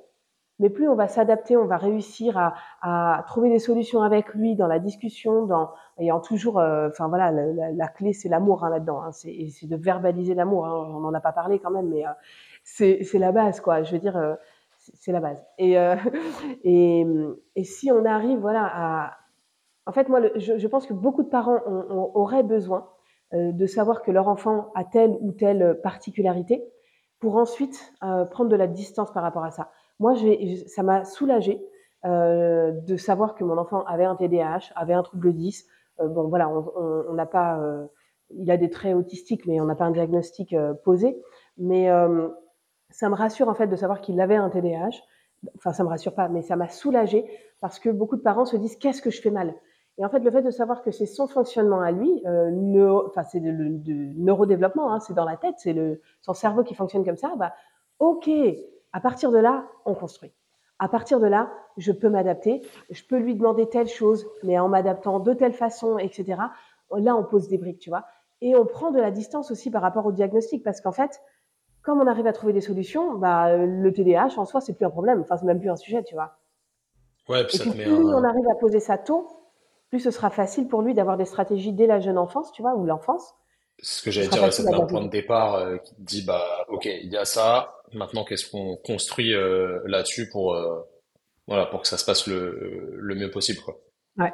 mais 0.60 0.70
plus 0.70 0.88
on 0.88 0.94
va 0.94 1.08
s'adapter, 1.08 1.56
on 1.56 1.64
va 1.64 1.76
réussir 1.76 2.38
à, 2.38 2.54
à, 2.82 3.24
trouver 3.26 3.50
des 3.50 3.58
solutions 3.58 4.02
avec 4.02 4.32
lui 4.32 4.54
dans 4.54 4.68
la 4.68 4.78
discussion, 4.78 5.44
dans 5.44 5.72
ayant 5.98 6.20
toujours, 6.20 6.60
euh, 6.60 6.88
enfin 6.88 7.08
voilà, 7.08 7.32
la, 7.32 7.88
clé 7.88 8.12
c'est 8.12 8.28
l'amour 8.28 8.62
hein, 8.62 8.70
là-dedans, 8.70 9.02
hein, 9.02 9.10
c'est 9.10 9.32
de 9.66 9.76
verbaliser 9.76 10.34
l'amour. 10.34 10.66
Hein, 10.66 10.72
on 10.72 11.00
n'en 11.00 11.12
a 11.14 11.20
pas 11.20 11.32
parlé 11.32 11.58
quand 11.58 11.72
même, 11.72 11.88
mais 11.88 12.06
euh, 12.06 12.10
c'est 12.62 13.18
la 13.18 13.32
base 13.32 13.60
quoi. 13.60 13.82
Je 13.82 13.90
veux 13.90 13.98
dire, 13.98 14.16
euh, 14.16 14.36
c'est 14.78 15.10
la 15.10 15.18
base. 15.18 15.44
Et, 15.58 15.74
et, 16.62 17.06
et 17.56 17.64
si 17.64 17.90
on 17.90 18.04
arrive 18.04 18.38
voilà 18.38 18.70
à, 18.72 19.16
en 19.86 19.92
fait 19.92 20.08
moi 20.08 20.20
je, 20.36 20.66
pense 20.66 20.86
que 20.86 20.92
beaucoup 20.92 21.22
de 21.22 21.28
parents 21.28 21.60
ont, 21.66 22.10
auraient 22.14 22.42
besoin 22.42 22.88
de 23.32 23.66
savoir 23.66 24.02
que 24.02 24.10
leur 24.10 24.28
enfant 24.28 24.70
a 24.74 24.84
telle 24.84 25.16
ou 25.20 25.32
telle 25.32 25.80
particularité 25.82 26.62
pour 27.18 27.36
ensuite 27.36 27.92
prendre 28.00 28.48
de 28.50 28.56
la 28.56 28.66
distance 28.66 29.10
par 29.12 29.22
rapport 29.22 29.44
à 29.44 29.50
ça. 29.50 29.70
Moi, 30.00 30.14
ça 30.66 30.82
m'a 30.82 31.04
soulagée 31.04 31.64
euh, 32.04 32.72
de 32.72 32.96
savoir 32.96 33.36
que 33.36 33.44
mon 33.44 33.56
enfant 33.58 33.84
avait 33.84 34.04
un 34.04 34.16
TDAH, 34.16 34.72
avait 34.74 34.94
un 34.94 35.04
trouble 35.04 35.32
10. 35.32 35.64
Euh, 36.00 36.08
bon, 36.08 36.26
voilà, 36.26 36.48
on 36.48 37.12
n'a 37.12 37.26
pas, 37.26 37.60
euh, 37.60 37.86
il 38.30 38.50
a 38.50 38.56
des 38.56 38.68
traits 38.68 38.96
autistiques, 38.96 39.46
mais 39.46 39.60
on 39.60 39.66
n'a 39.66 39.76
pas 39.76 39.84
un 39.84 39.92
diagnostic 39.92 40.56
posé. 40.84 41.22
Mais 41.58 41.88
ça 42.90 43.08
me 43.08 43.14
rassure 43.14 43.48
en 43.48 43.54
fait 43.54 43.68
de 43.68 43.76
savoir 43.76 44.00
qu'il 44.00 44.20
avait 44.20 44.34
un 44.34 44.50
TDAH. 44.50 45.02
Enfin, 45.56 45.72
ça 45.72 45.84
me 45.84 45.88
rassure 45.88 46.14
pas, 46.14 46.28
mais 46.28 46.42
ça 46.42 46.56
m'a 46.56 46.68
soulagée 46.68 47.24
parce 47.60 47.78
que 47.78 47.90
beaucoup 47.90 48.16
de 48.16 48.22
parents 48.22 48.44
se 48.44 48.56
disent 48.56 48.76
qu'est-ce 48.76 49.02
que 49.02 49.10
je 49.10 49.20
fais 49.20 49.30
mal? 49.30 49.54
Et 49.98 50.04
en 50.04 50.08
fait, 50.08 50.20
le 50.20 50.30
fait 50.30 50.42
de 50.42 50.50
savoir 50.50 50.82
que 50.82 50.90
c'est 50.90 51.06
son 51.06 51.26
fonctionnement 51.26 51.80
à 51.80 51.90
lui, 51.90 52.22
euh, 52.26 53.02
enfin 53.06 53.24
c'est 53.24 53.40
le, 53.40 53.52
neurodéveloppement, 54.16 54.92
hein, 54.92 55.00
c'est 55.00 55.12
dans 55.12 55.24
la 55.24 55.36
tête, 55.36 55.56
c'est 55.58 55.74
le 55.74 56.00
son 56.22 56.32
cerveau 56.32 56.62
qui 56.62 56.74
fonctionne 56.74 57.04
comme 57.04 57.16
ça. 57.16 57.32
Bah, 57.36 57.52
ok, 57.98 58.28
à 58.92 59.00
partir 59.00 59.30
de 59.30 59.38
là, 59.38 59.66
on 59.84 59.94
construit. 59.94 60.32
À 60.78 60.88
partir 60.88 61.20
de 61.20 61.26
là, 61.26 61.50
je 61.76 61.92
peux 61.92 62.08
m'adapter. 62.08 62.62
Je 62.90 63.02
peux 63.04 63.18
lui 63.18 63.34
demander 63.34 63.68
telle 63.68 63.86
chose, 63.86 64.26
mais 64.42 64.58
en 64.58 64.68
m'adaptant 64.68 65.20
de 65.20 65.32
telle 65.34 65.52
façon, 65.52 65.98
etc. 65.98 66.40
Là, 66.96 67.16
on 67.16 67.22
pose 67.22 67.48
des 67.48 67.58
briques, 67.58 67.78
tu 67.78 67.90
vois. 67.90 68.04
Et 68.40 68.56
on 68.56 68.66
prend 68.66 68.90
de 68.90 68.98
la 68.98 69.10
distance 69.10 69.50
aussi 69.50 69.70
par 69.70 69.82
rapport 69.82 70.04
au 70.06 70.12
diagnostic, 70.12 70.64
parce 70.64 70.80
qu'en 70.80 70.90
fait, 70.90 71.20
comme 71.82 72.00
on 72.00 72.06
arrive 72.06 72.26
à 72.26 72.32
trouver 72.32 72.52
des 72.52 72.60
solutions, 72.60 73.14
bah, 73.14 73.56
le 73.56 73.92
TDAH 73.92 74.38
en 74.38 74.44
soi, 74.44 74.60
c'est 74.60 74.72
plus 74.72 74.86
un 74.86 74.90
problème. 74.90 75.20
Enfin, 75.20 75.36
c'est 75.36 75.46
même 75.46 75.60
plus 75.60 75.70
un 75.70 75.76
sujet, 75.76 76.02
tu 76.02 76.14
vois. 76.14 76.38
Ouais, 77.28 77.44
puis 77.44 77.58
Et 77.58 77.70
puis, 77.70 77.70
plus 77.70 77.92
on 77.92 78.24
arrive 78.24 78.48
à 78.50 78.56
poser 78.56 78.80
ça 78.80 78.98
tôt, 78.98 79.28
plus 79.92 80.00
ce 80.00 80.10
sera 80.10 80.30
facile 80.30 80.68
pour 80.68 80.80
lui 80.80 80.94
d'avoir 80.94 81.18
des 81.18 81.26
stratégies 81.26 81.74
dès 81.74 81.86
la 81.86 82.00
jeune 82.00 82.16
enfance, 82.16 82.50
tu 82.52 82.62
vois, 82.62 82.74
ou 82.74 82.86
l'enfance, 82.86 83.34
ce 83.82 84.02
que 84.02 84.10
j'allais 84.10 84.28
dire, 84.28 84.50
c'est 84.50 84.66
un 84.66 84.86
point 84.86 85.02
de 85.02 85.10
départ 85.10 85.56
euh, 85.56 85.76
qui 85.76 85.94
dit 85.98 86.22
bah 86.22 86.64
ok, 86.68 86.86
il 86.86 87.10
y 87.10 87.16
a 87.16 87.24
ça. 87.24 87.74
Maintenant, 87.92 88.24
qu'est-ce 88.24 88.50
qu'on 88.50 88.76
construit 88.76 89.34
euh, 89.34 89.80
là-dessus 89.84 90.30
pour 90.30 90.54
euh, 90.54 90.80
voilà 91.46 91.66
pour 91.66 91.82
que 91.82 91.88
ça 91.88 91.98
se 91.98 92.04
passe 92.04 92.26
le, 92.26 92.94
le 92.96 93.14
mieux 93.14 93.30
possible 93.30 93.60
quoi. 93.60 93.78
Ouais. 94.16 94.32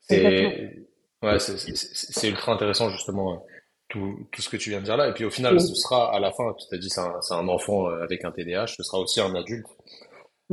C'est 0.00 0.86
ouais, 1.22 1.38
c'est 1.38 2.28
ultra 2.28 2.52
intéressant 2.52 2.88
justement 2.88 3.44
tout, 3.88 4.16
tout 4.32 4.40
ce 4.40 4.48
que 4.48 4.56
tu 4.56 4.70
viens 4.70 4.80
de 4.80 4.84
dire 4.84 4.96
là. 4.96 5.08
Et 5.08 5.12
puis 5.12 5.24
au 5.26 5.30
final, 5.30 5.60
ce 5.60 5.74
sera 5.74 6.14
à 6.14 6.20
la 6.20 6.32
fin, 6.32 6.54
tu 6.58 6.66
t'as 6.70 6.78
dit 6.78 6.88
c'est 6.88 7.00
un, 7.00 7.20
un, 7.30 7.48
enfant 7.48 7.86
avec 7.86 8.24
un 8.24 8.30
TDAH, 8.30 8.68
ce 8.68 8.82
sera 8.82 8.98
aussi 8.98 9.20
un 9.20 9.34
adulte 9.34 9.66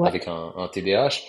avec 0.03 0.27
un, 0.27 0.53
un 0.55 0.67
TDAH 0.67 1.21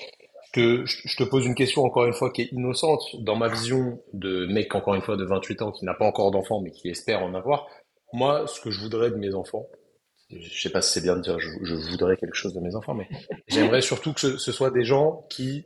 je 0.58 1.16
te 1.16 1.22
pose 1.24 1.46
une 1.46 1.54
question 1.54 1.84
encore 1.84 2.06
une 2.06 2.12
fois 2.12 2.30
qui 2.30 2.42
est 2.42 2.52
innocente. 2.52 3.02
Dans 3.20 3.36
ma 3.36 3.48
vision 3.48 4.02
de 4.12 4.46
mec, 4.46 4.74
encore 4.74 4.94
une 4.94 5.02
fois, 5.02 5.16
de 5.16 5.24
28 5.24 5.62
ans, 5.62 5.72
qui 5.72 5.84
n'a 5.84 5.94
pas 5.94 6.04
encore 6.04 6.30
d'enfant, 6.30 6.60
mais 6.60 6.70
qui 6.70 6.88
espère 6.88 7.22
en 7.22 7.34
avoir, 7.34 7.66
moi, 8.12 8.46
ce 8.46 8.60
que 8.60 8.70
je 8.70 8.80
voudrais 8.80 9.10
de 9.10 9.16
mes 9.16 9.34
enfants, 9.34 9.66
je 10.30 10.60
sais 10.60 10.70
pas 10.70 10.82
si 10.82 10.92
c'est 10.92 11.02
bien 11.02 11.16
de 11.16 11.22
dire 11.22 11.38
je, 11.38 11.90
voudrais 11.90 12.16
quelque 12.16 12.34
chose 12.34 12.54
de 12.54 12.60
mes 12.60 12.74
enfants, 12.74 12.94
mais 12.94 13.08
j'aimerais 13.48 13.82
surtout 13.82 14.12
que 14.12 14.20
ce, 14.20 14.52
soit 14.52 14.70
des 14.70 14.84
gens 14.84 15.26
qui 15.30 15.64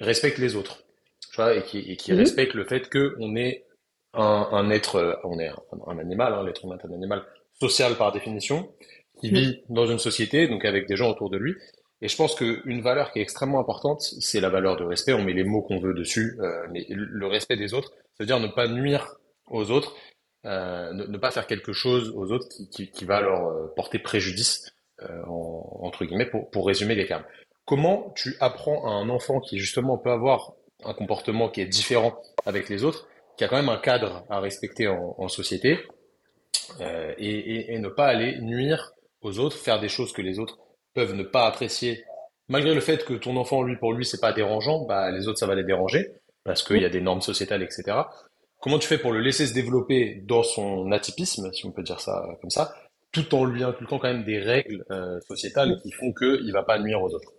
respectent 0.00 0.38
les 0.38 0.56
autres, 0.56 0.84
tu 1.30 1.36
vois, 1.36 1.54
et 1.54 1.62
qui, 1.62 1.78
et 1.78 1.96
qui 1.96 2.12
respectent 2.12 2.54
le 2.54 2.64
fait 2.64 2.88
qu'on 2.88 3.36
est 3.36 3.66
un, 4.12 4.48
un, 4.52 4.70
être, 4.70 5.20
on 5.24 5.38
est 5.38 5.50
un, 5.86 5.98
animal, 5.98 6.32
hein, 6.32 6.44
l'être 6.44 6.64
humain 6.64 6.78
est 6.78 6.86
un 6.86 6.92
animal 6.92 7.24
social 7.60 7.96
par 7.96 8.12
définition, 8.12 8.72
qui 9.20 9.30
vit 9.30 9.62
dans 9.70 9.86
une 9.86 9.98
société, 9.98 10.46
donc 10.46 10.64
avec 10.64 10.86
des 10.86 10.96
gens 10.96 11.10
autour 11.10 11.30
de 11.30 11.38
lui, 11.38 11.54
et 12.02 12.08
je 12.08 12.16
pense 12.16 12.34
qu'une 12.34 12.82
valeur 12.82 13.10
qui 13.10 13.20
est 13.20 13.22
extrêmement 13.22 13.60
importante, 13.60 14.02
c'est 14.02 14.40
la 14.40 14.50
valeur 14.50 14.76
de 14.76 14.84
respect. 14.84 15.14
On 15.14 15.24
met 15.24 15.32
les 15.32 15.44
mots 15.44 15.62
qu'on 15.62 15.78
veut 15.78 15.94
dessus, 15.94 16.36
euh, 16.40 16.66
mais 16.70 16.84
le 16.88 17.26
respect 17.26 17.56
des 17.56 17.72
autres, 17.72 17.92
c'est-à-dire 18.14 18.38
ne 18.38 18.48
pas 18.48 18.68
nuire 18.68 19.16
aux 19.46 19.70
autres, 19.70 19.94
euh, 20.44 20.92
ne, 20.92 21.18
pas 21.18 21.30
faire 21.30 21.46
quelque 21.46 21.72
chose 21.72 22.12
aux 22.14 22.30
autres 22.30 22.48
qui, 22.48 22.68
qui, 22.68 22.90
qui 22.90 23.04
va 23.04 23.20
leur 23.20 23.46
euh, 23.46 23.72
porter 23.74 23.98
préjudice, 23.98 24.72
euh, 25.02 25.22
en, 25.26 25.80
entre 25.82 26.04
guillemets, 26.04 26.26
pour, 26.26 26.50
pour 26.50 26.66
résumer 26.66 26.94
les 26.94 27.06
termes. 27.06 27.24
Comment 27.64 28.12
tu 28.14 28.36
apprends 28.40 28.86
à 28.86 28.90
un 28.90 29.08
enfant 29.08 29.40
qui 29.40 29.58
justement 29.58 29.98
peut 29.98 30.10
avoir 30.10 30.52
un 30.84 30.92
comportement 30.92 31.48
qui 31.48 31.62
est 31.62 31.66
différent 31.66 32.20
avec 32.44 32.68
les 32.68 32.84
autres, 32.84 33.08
qui 33.36 33.44
a 33.44 33.48
quand 33.48 33.56
même 33.56 33.70
un 33.70 33.78
cadre 33.78 34.24
à 34.28 34.40
respecter 34.40 34.86
en, 34.86 35.14
en 35.18 35.28
société, 35.28 35.80
euh, 36.80 37.14
et, 37.18 37.28
et, 37.28 37.74
et 37.74 37.78
ne 37.78 37.88
pas 37.88 38.06
aller 38.06 38.38
nuire 38.40 38.92
aux 39.22 39.38
autres, 39.38 39.56
faire 39.56 39.80
des 39.80 39.88
choses 39.88 40.12
que 40.12 40.22
les 40.22 40.38
autres 40.38 40.58
peuvent 40.96 41.14
ne 41.14 41.22
pas 41.22 41.46
apprécier, 41.46 42.04
malgré 42.48 42.74
le 42.74 42.80
fait 42.80 43.04
que 43.04 43.12
ton 43.12 43.36
enfant, 43.36 43.62
lui, 43.62 43.76
pour 43.76 43.92
lui, 43.92 44.06
c'est 44.06 44.20
pas 44.20 44.32
dérangeant, 44.32 44.86
bah, 44.86 45.10
les 45.10 45.28
autres, 45.28 45.38
ça 45.38 45.46
va 45.46 45.54
les 45.54 45.62
déranger, 45.62 46.10
parce 46.42 46.62
qu'il 46.62 46.80
y 46.80 46.86
a 46.86 46.88
des 46.88 47.02
normes 47.02 47.20
sociétales, 47.20 47.62
etc. 47.62 47.98
Comment 48.60 48.78
tu 48.78 48.88
fais 48.88 48.98
pour 48.98 49.12
le 49.12 49.20
laisser 49.20 49.46
se 49.46 49.52
développer 49.52 50.22
dans 50.26 50.42
son 50.42 50.90
atypisme, 50.90 51.52
si 51.52 51.66
on 51.66 51.70
peut 51.70 51.82
dire 51.82 52.00
ça 52.00 52.26
comme 52.40 52.50
ça, 52.50 52.74
tout 53.12 53.34
en 53.34 53.44
lui 53.44 53.62
inculquant 53.62 53.98
quand 53.98 54.08
même 54.08 54.24
des 54.24 54.38
règles 54.38 54.84
euh, 54.90 55.20
sociétales 55.20 55.78
qui 55.82 55.92
font 55.92 56.12
qu'il 56.14 56.50
va 56.52 56.62
pas 56.62 56.78
nuire 56.78 57.02
aux 57.02 57.14
autres? 57.14 57.32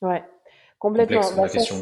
Ouais, 0.00 0.24
complètement. 0.78 1.20
Bah, 1.36 1.48
question. 1.48 1.76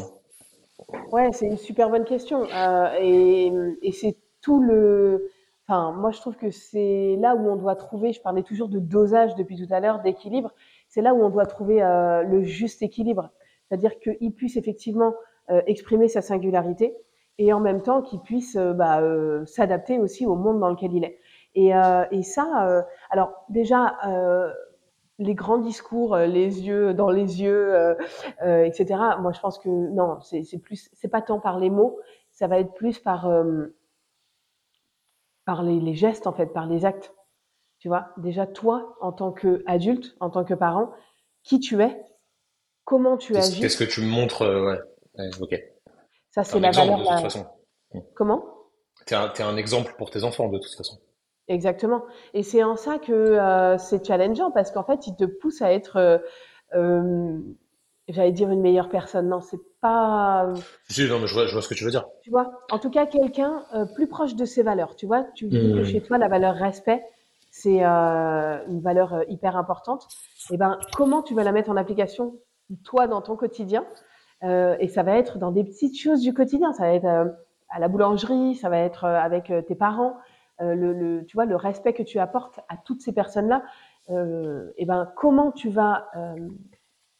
Ouais, 1.11 1.29
c'est 1.31 1.47
une 1.47 1.57
super 1.57 1.89
bonne 1.89 2.05
question. 2.05 2.43
Euh, 2.43 2.93
et, 2.99 3.51
et 3.81 3.91
c'est 3.93 4.17
tout 4.41 4.61
le. 4.61 5.31
Enfin, 5.67 5.91
moi, 5.93 6.11
je 6.11 6.19
trouve 6.19 6.35
que 6.35 6.51
c'est 6.51 7.17
là 7.19 7.35
où 7.35 7.49
on 7.49 7.55
doit 7.55 7.75
trouver. 7.75 8.13
Je 8.13 8.21
parlais 8.21 8.43
toujours 8.43 8.69
de 8.69 8.79
dosage 8.79 9.35
depuis 9.35 9.57
tout 9.57 9.73
à 9.73 9.79
l'heure, 9.79 10.01
d'équilibre 10.01 10.53
c'est 10.97 11.03
là 11.03 11.13
où 11.13 11.23
on 11.23 11.29
doit 11.29 11.45
trouver 11.45 11.83
euh, 11.83 12.23
le 12.23 12.41
juste 12.41 12.81
équilibre. 12.81 13.29
C'est-à-dire 13.69 13.99
qu'il 13.99 14.33
puisse 14.33 14.57
effectivement 14.57 15.13
euh, 15.51 15.61
exprimer 15.67 16.07
sa 16.07 16.23
singularité 16.23 16.97
et 17.37 17.53
en 17.53 17.59
même 17.59 17.83
temps 17.83 18.01
qu'il 18.01 18.19
puisse 18.21 18.55
euh, 18.55 18.73
bah, 18.73 18.99
s'adapter 19.45 19.99
aussi 19.99 20.25
au 20.25 20.33
monde 20.33 20.59
dans 20.59 20.71
lequel 20.71 20.93
il 20.93 21.03
est. 21.03 21.19
Et, 21.53 21.71
ça, 22.23 22.83
alors 23.11 23.45
déjà, 23.49 23.95
les 25.19 25.35
grands 25.35 25.57
discours, 25.59 26.15
les 26.17 26.67
yeux 26.67 26.93
dans 26.93 27.09
les 27.09 27.41
yeux, 27.41 27.95
etc. 28.41 28.99
Moi, 29.19 29.31
je 29.33 29.39
pense 29.39 29.57
que 29.59 29.69
non, 29.69 30.19
c'est 30.21 30.61
plus, 30.61 30.89
c'est 30.93 31.07
pas 31.07 31.21
tant 31.21 31.39
par 31.39 31.59
les 31.59 31.71
mots, 31.71 31.99
ça 32.31 32.47
va 32.47 32.59
être 32.59 32.73
plus 32.73 32.99
par 32.99 33.27
par 35.45 35.63
les, 35.63 35.93
gestes 35.93 36.27
en 36.27 36.33
fait, 36.33 36.47
par 36.47 36.67
les 36.67 36.85
actes. 36.85 37.16
Tu 37.87 37.89
vois, 37.89 38.09
déjà 38.17 38.45
toi, 38.45 38.97
en 38.99 39.13
tant 39.13 39.31
qu'adulte, 39.31 40.17
en 40.19 40.29
tant 40.29 40.43
que 40.43 40.53
parent, 40.53 40.91
qui 41.41 41.61
tu 41.61 41.81
es, 41.81 41.97
comment 42.83 43.15
tu 43.15 43.33
agis. 43.37 43.61
Qu'est-ce 43.61 43.77
que 43.77 43.89
tu 43.89 44.01
montres, 44.01 44.41
euh, 44.41 44.75
ouais. 45.15 45.29
ok. 45.39 45.55
Ça, 46.31 46.43
c'est 46.43 46.59
la 46.59 46.71
valeur. 46.71 46.97
De 46.97 47.03
toute 47.05 47.21
façon. 47.21 47.45
Mmh. 47.93 47.99
Comment? 48.13 48.43
Tu 49.05 49.13
es, 49.13 49.17
es, 49.17 49.41
un 49.41 49.55
exemple 49.55 49.95
pour 49.97 50.09
tes 50.09 50.25
enfants, 50.25 50.49
de 50.49 50.57
toute 50.57 50.75
façon. 50.75 50.97
Exactement. 51.47 52.03
Et 52.33 52.43
c'est 52.43 52.61
en 52.61 52.75
ça 52.75 52.97
que 52.97 53.13
euh, 53.13 53.77
c'est 53.77 54.05
challengeant, 54.05 54.51
parce 54.51 54.71
qu'en 54.71 54.83
fait, 54.83 55.07
il 55.07 55.15
te 55.15 55.23
pousse 55.23 55.61
à 55.61 55.71
être, 55.71 55.95
euh, 55.95 56.17
euh 56.75 57.39
j'allais 58.09 58.33
dire 58.33 58.49
une 58.49 58.59
meilleure 58.59 58.89
personne. 58.89 59.29
Non, 59.29 59.39
c'est 59.39 59.61
pas. 59.79 60.51
Si, 60.89 61.07
non, 61.07 61.19
mais 61.19 61.27
je 61.27 61.33
vois, 61.33 61.45
je 61.45 61.53
vois, 61.53 61.61
ce 61.61 61.69
que 61.69 61.73
tu 61.73 61.85
veux 61.85 61.91
dire. 61.91 62.05
Tu 62.21 62.31
vois, 62.31 62.51
en 62.69 62.79
tout 62.79 62.89
cas, 62.89 63.05
quelqu'un 63.05 63.65
plus 63.95 64.07
proche 64.07 64.35
de 64.35 64.43
ses 64.43 64.61
valeurs. 64.61 64.97
Tu 64.97 65.05
vois, 65.05 65.23
tu 65.35 65.47
dis 65.47 65.57
que 65.57 65.79
mmh. 65.79 65.85
chez 65.85 66.01
toi, 66.01 66.17
la 66.17 66.27
valeur 66.27 66.55
respect, 66.55 67.01
c'est 67.61 67.83
euh, 67.83 68.65
une 68.67 68.81
valeur 68.81 69.13
euh, 69.13 69.23
hyper 69.29 69.57
importante. 69.57 70.07
Et 70.49 70.53
eh 70.53 70.57
ben, 70.57 70.77
comment 70.93 71.23
tu 71.23 71.33
vas 71.33 71.43
la 71.43 71.51
mettre 71.51 71.69
en 71.71 71.77
application 71.77 72.35
toi 72.83 73.07
dans 73.07 73.21
ton 73.21 73.35
quotidien? 73.35 73.85
Euh, 74.43 74.75
Et 74.79 74.87
ça 74.87 75.01
va 75.01 75.17
être 75.17 75.39
dans 75.39 75.51
des 75.51 75.63
petites 75.63 75.99
choses 75.99 76.21
du 76.21 76.33
quotidien. 76.33 76.71
Ça 76.73 76.83
va 76.83 76.93
être 76.93 77.07
à 77.69 77.79
la 77.79 77.87
boulangerie, 77.87 78.55
ça 78.55 78.69
va 78.69 78.77
être 78.77 79.05
avec 79.05 79.51
tes 79.67 79.75
parents. 79.75 80.17
le, 80.59 81.23
tu 81.23 81.35
vois, 81.35 81.45
le 81.45 81.55
respect 81.55 81.93
que 81.93 82.03
tu 82.03 82.19
apportes 82.19 82.59
à 82.69 82.77
toutes 82.77 83.01
ces 83.01 83.11
personnes-là, 83.11 83.63
et 84.09 84.85
ben, 84.85 85.11
comment 85.17 85.51
tu 85.51 85.69
vas 85.69 86.07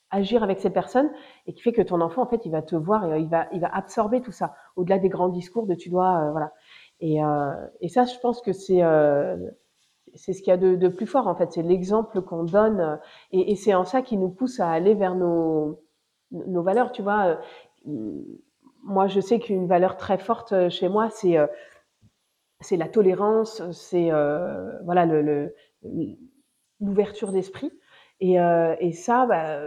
agir 0.10 0.44
avec 0.44 0.60
ces 0.60 0.70
personnes 0.70 1.10
et 1.48 1.54
qui 1.54 1.62
fait 1.62 1.74
que 1.74 1.82
ton 1.82 2.00
enfant, 2.00 2.22
en 2.22 2.28
fait, 2.28 2.46
il 2.46 2.52
va 2.52 2.62
te 2.62 2.78
voir 2.78 3.14
et 3.14 3.20
il 3.20 3.28
va, 3.28 3.48
il 3.52 3.60
va 3.60 3.76
absorber 3.76 4.22
tout 4.22 4.32
ça, 4.32 4.56
au-delà 4.78 5.00
des 5.00 5.10
grands 5.10 5.30
discours 5.30 5.68
de 5.68 5.76
tu 5.76 5.90
dois, 5.90 6.32
voilà. 6.32 6.54
Et, 7.02 7.20
et 7.82 7.90
ça, 7.90 8.06
je 8.06 8.18
pense 8.20 8.42
que 8.42 8.54
c'est 8.54 8.82
c'est 10.18 10.34
ce 10.34 10.42
qu'il 10.42 10.50
y 10.50 10.54
a 10.54 10.58
de, 10.58 10.76
de, 10.76 10.88
plus 10.88 11.08
fort 11.08 11.28
en 11.28 11.36
fait, 11.36 11.52
c'est 11.54 11.64
l'exemple 11.64 12.22
qu'on 12.22 12.44
donne 12.44 13.00
et, 13.32 13.52
et 13.52 13.56
c'est 13.56 13.74
en 13.74 13.86
ça 13.86 14.02
qui 14.02 14.18
nous 14.18 14.30
pousse 14.30 14.60
à 14.60 14.70
aller 14.70 14.94
vers 14.94 15.16
nos, 15.16 15.82
nos 16.32 16.64
valeurs, 16.64 16.92
tu 16.92 17.02
vois. 17.02 17.40
Moi, 18.84 19.08
je 19.08 19.20
sais 19.20 19.40
qu'une 19.40 19.68
valeur 19.68 19.98
très 19.98 20.18
forte 20.18 20.70
chez 20.70 20.90
moi, 20.90 21.10
c'est 21.10 21.38
c'est 22.60 22.78
la 22.78 22.88
tolérance, 22.88 23.62
c'est 23.72 24.12
euh, 24.12 24.72
voilà 24.84 25.06
le 25.06 25.54
l'ouverture 26.80 27.32
d'esprit 27.32 27.72
et, 28.20 28.40
euh, 28.40 28.76
et 28.80 28.92
ça, 28.92 29.26
bah, 29.26 29.60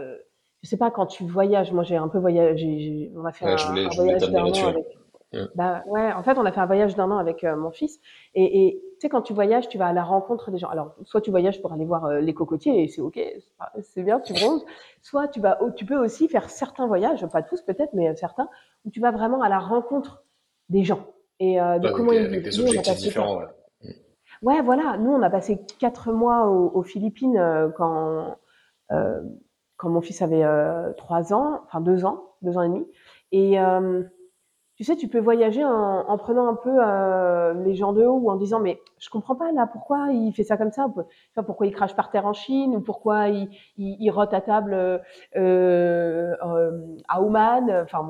je 0.63 0.69
sais 0.69 0.77
pas 0.77 0.91
quand 0.91 1.07
tu 1.07 1.25
voyages. 1.25 1.73
Moi, 1.73 1.85
j'ai 1.85 1.97
un 1.97 2.09
peu 2.09 2.19
voyagé. 2.19 3.13
On 3.17 3.25
a 3.25 3.33
fait 3.33 3.47
un, 3.47 3.57
un 3.57 3.89
voyage 3.89 4.31
d'un 4.31 4.45
an 4.45 4.69
avec 4.69 4.87
bah, 5.55 5.85
ouais, 5.87 6.13
en 6.13 6.23
fait, 6.25 6.37
on 6.39 6.45
a 6.45 6.51
fait 6.51 6.61
un 6.61 6.67
voyage 6.67 6.97
d'un 6.97 7.11
an 7.11 7.19
avec 7.19 7.45
euh, 7.45 7.57
mon 7.57 7.71
fils. 7.71 8.01
Et, 8.35 8.83
sais, 9.01 9.09
quand 9.09 9.23
tu 9.23 9.33
voyages, 9.33 9.69
tu 9.69 9.79
vas 9.79 9.87
à 9.87 9.93
la 9.93 10.05
rencontre 10.05 10.51
des 10.51 10.59
gens. 10.59 10.69
Alors, 10.69 10.95
soit 11.05 11.21
tu 11.21 11.31
voyages 11.31 11.61
pour 11.61 11.73
aller 11.73 11.85
voir 11.85 12.05
euh, 12.07 12.21
les 12.21 12.35
cocotiers, 12.35 12.83
et 12.83 12.89
c'est 12.89 13.01
ok, 13.01 13.21
c'est 13.83 14.03
bien, 14.03 14.21
tu 14.21 14.33
bronzes. 14.33 14.65
Soit 15.03 15.29
tu 15.29 15.41
vas, 15.41 15.59
tu 15.77 15.85
peux 15.85 15.97
aussi 15.97 16.29
faire 16.29 16.51
certains 16.51 16.87
voyages, 16.87 17.27
pas 17.27 17.43
tous 17.43 17.63
peut-être, 17.63 17.93
mais 17.95 18.15
certains, 18.17 18.49
où 18.85 18.91
tu 18.91 19.01
vas 19.01 19.11
vraiment 19.11 19.43
à 19.43 19.49
la 19.49 19.59
rencontre 19.59 20.25
des 20.69 20.85
gens 20.85 21.07
et 21.39 21.61
euh, 21.61 21.79
de 21.79 21.91
comment 21.91 22.13
ils 22.13 22.27
vivent. 22.27 22.43
Des 22.43 22.61
objectifs 22.61 22.97
différents. 22.99 23.39
Ouais. 23.39 23.95
ouais. 24.43 24.63
voilà. 24.63 24.97
Nous, 24.99 25.11
on 25.11 25.23
a 25.23 25.31
passé 25.31 25.61
quatre 25.79 26.13
mois 26.13 26.47
aux, 26.49 26.71
aux 26.75 26.83
Philippines 26.83 27.39
euh, 27.39 27.69
quand 27.71 28.37
quand 29.77 29.89
mon 29.89 30.01
fils 30.01 30.21
avait 30.21 30.45
trois 30.97 31.33
ans, 31.33 31.61
enfin 31.65 31.81
deux 31.81 32.05
ans, 32.05 32.35
deux 32.43 32.59
ans 32.59 32.63
et 32.63 32.69
demi, 32.69 32.87
et 33.31 33.57
tu 34.81 34.85
sais, 34.85 34.97
tu 34.97 35.09
peux 35.09 35.19
voyager 35.19 35.63
en, 35.63 36.09
en 36.09 36.17
prenant 36.17 36.49
un 36.49 36.55
peu 36.55 36.71
euh, 36.83 37.53
les 37.67 37.75
gens 37.75 37.93
de 37.93 38.03
haut 38.03 38.15
ou 38.15 38.31
en 38.31 38.37
disant 38.37 38.61
mais 38.61 38.81
je 38.99 39.11
comprends 39.11 39.37
pas 39.37 39.53
là 39.53 39.67
pourquoi 39.71 40.07
il 40.11 40.33
fait 40.33 40.43
ça 40.43 40.57
comme 40.57 40.73
ça, 40.73 40.87
pourquoi 41.45 41.67
il 41.67 41.75
crache 41.75 41.95
par 41.95 42.11
terre 42.11 42.25
en 42.25 42.33
Chine? 42.33 42.75
Ou 42.77 42.81
pourquoi 42.81 43.29
il, 43.29 43.51
il, 43.77 43.99
il 44.01 44.11
rote 44.11 44.33
à 44.33 44.41
table 44.41 44.73
euh, 44.73 44.99
euh, 45.37 46.97
à 47.09 47.21
Oman? 47.21 47.71
Enfin, 47.83 48.09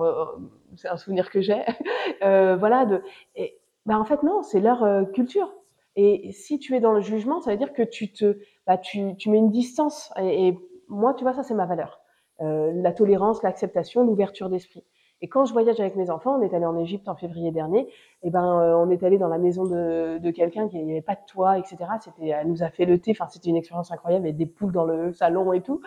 c'est 0.76 0.86
un 0.86 0.96
souvenir 0.96 1.28
que 1.30 1.40
j'ai. 1.40 1.64
Euh, 2.22 2.56
voilà. 2.56 2.84
De, 2.86 3.02
et, 3.34 3.58
bah 3.86 3.98
en 3.98 4.04
fait 4.04 4.22
non, 4.22 4.42
c'est 4.42 4.60
leur 4.60 4.84
euh, 4.84 5.04
culture. 5.04 5.50
Et 5.96 6.30
si 6.32 6.58
tu 6.60 6.76
es 6.76 6.80
dans 6.80 6.92
le 6.92 7.00
jugement, 7.00 7.40
ça 7.40 7.50
veut 7.50 7.56
dire 7.56 7.72
que 7.72 7.82
tu 7.82 8.12
te, 8.12 8.38
bah, 8.66 8.78
tu, 8.78 9.16
tu 9.16 9.28
mets 9.30 9.38
une 9.38 9.50
distance. 9.50 10.12
Et, 10.20 10.48
et 10.48 10.58
moi, 10.88 11.14
tu 11.14 11.24
vois, 11.24 11.32
ça 11.32 11.42
c'est 11.42 11.54
ma 11.54 11.66
valeur. 11.66 12.00
Euh, 12.42 12.70
la 12.74 12.92
tolérance, 12.92 13.42
l'acceptation, 13.42 14.04
l'ouverture 14.04 14.50
d'esprit. 14.50 14.84
Et 15.22 15.28
quand 15.28 15.44
je 15.44 15.52
voyage 15.52 15.78
avec 15.80 15.96
mes 15.96 16.10
enfants, 16.10 16.38
on 16.38 16.42
est 16.42 16.54
allé 16.54 16.64
en 16.64 16.78
Égypte 16.78 17.08
en 17.08 17.14
février 17.14 17.50
dernier, 17.50 17.88
et 18.22 18.30
ben 18.30 18.60
euh, 18.60 18.76
on 18.76 18.90
est 18.90 19.02
allé 19.02 19.18
dans 19.18 19.28
la 19.28 19.38
maison 19.38 19.64
de, 19.66 20.18
de 20.18 20.30
quelqu'un 20.30 20.68
qui 20.68 20.82
n'avait 20.82 21.02
pas 21.02 21.14
de 21.14 21.20
toit, 21.26 21.58
etc. 21.58 21.76
C'était, 22.00 22.28
elle 22.28 22.48
nous 22.48 22.62
a 22.62 22.70
fait 22.70 22.86
le 22.86 22.98
thé. 22.98 23.10
Enfin, 23.12 23.28
c'était 23.28 23.50
une 23.50 23.56
expérience 23.56 23.90
incroyable, 23.92 24.24
avec 24.26 24.36
des 24.36 24.46
poules 24.46 24.72
dans 24.72 24.84
le 24.84 25.12
salon 25.12 25.52
et 25.52 25.60
tout. 25.60 25.80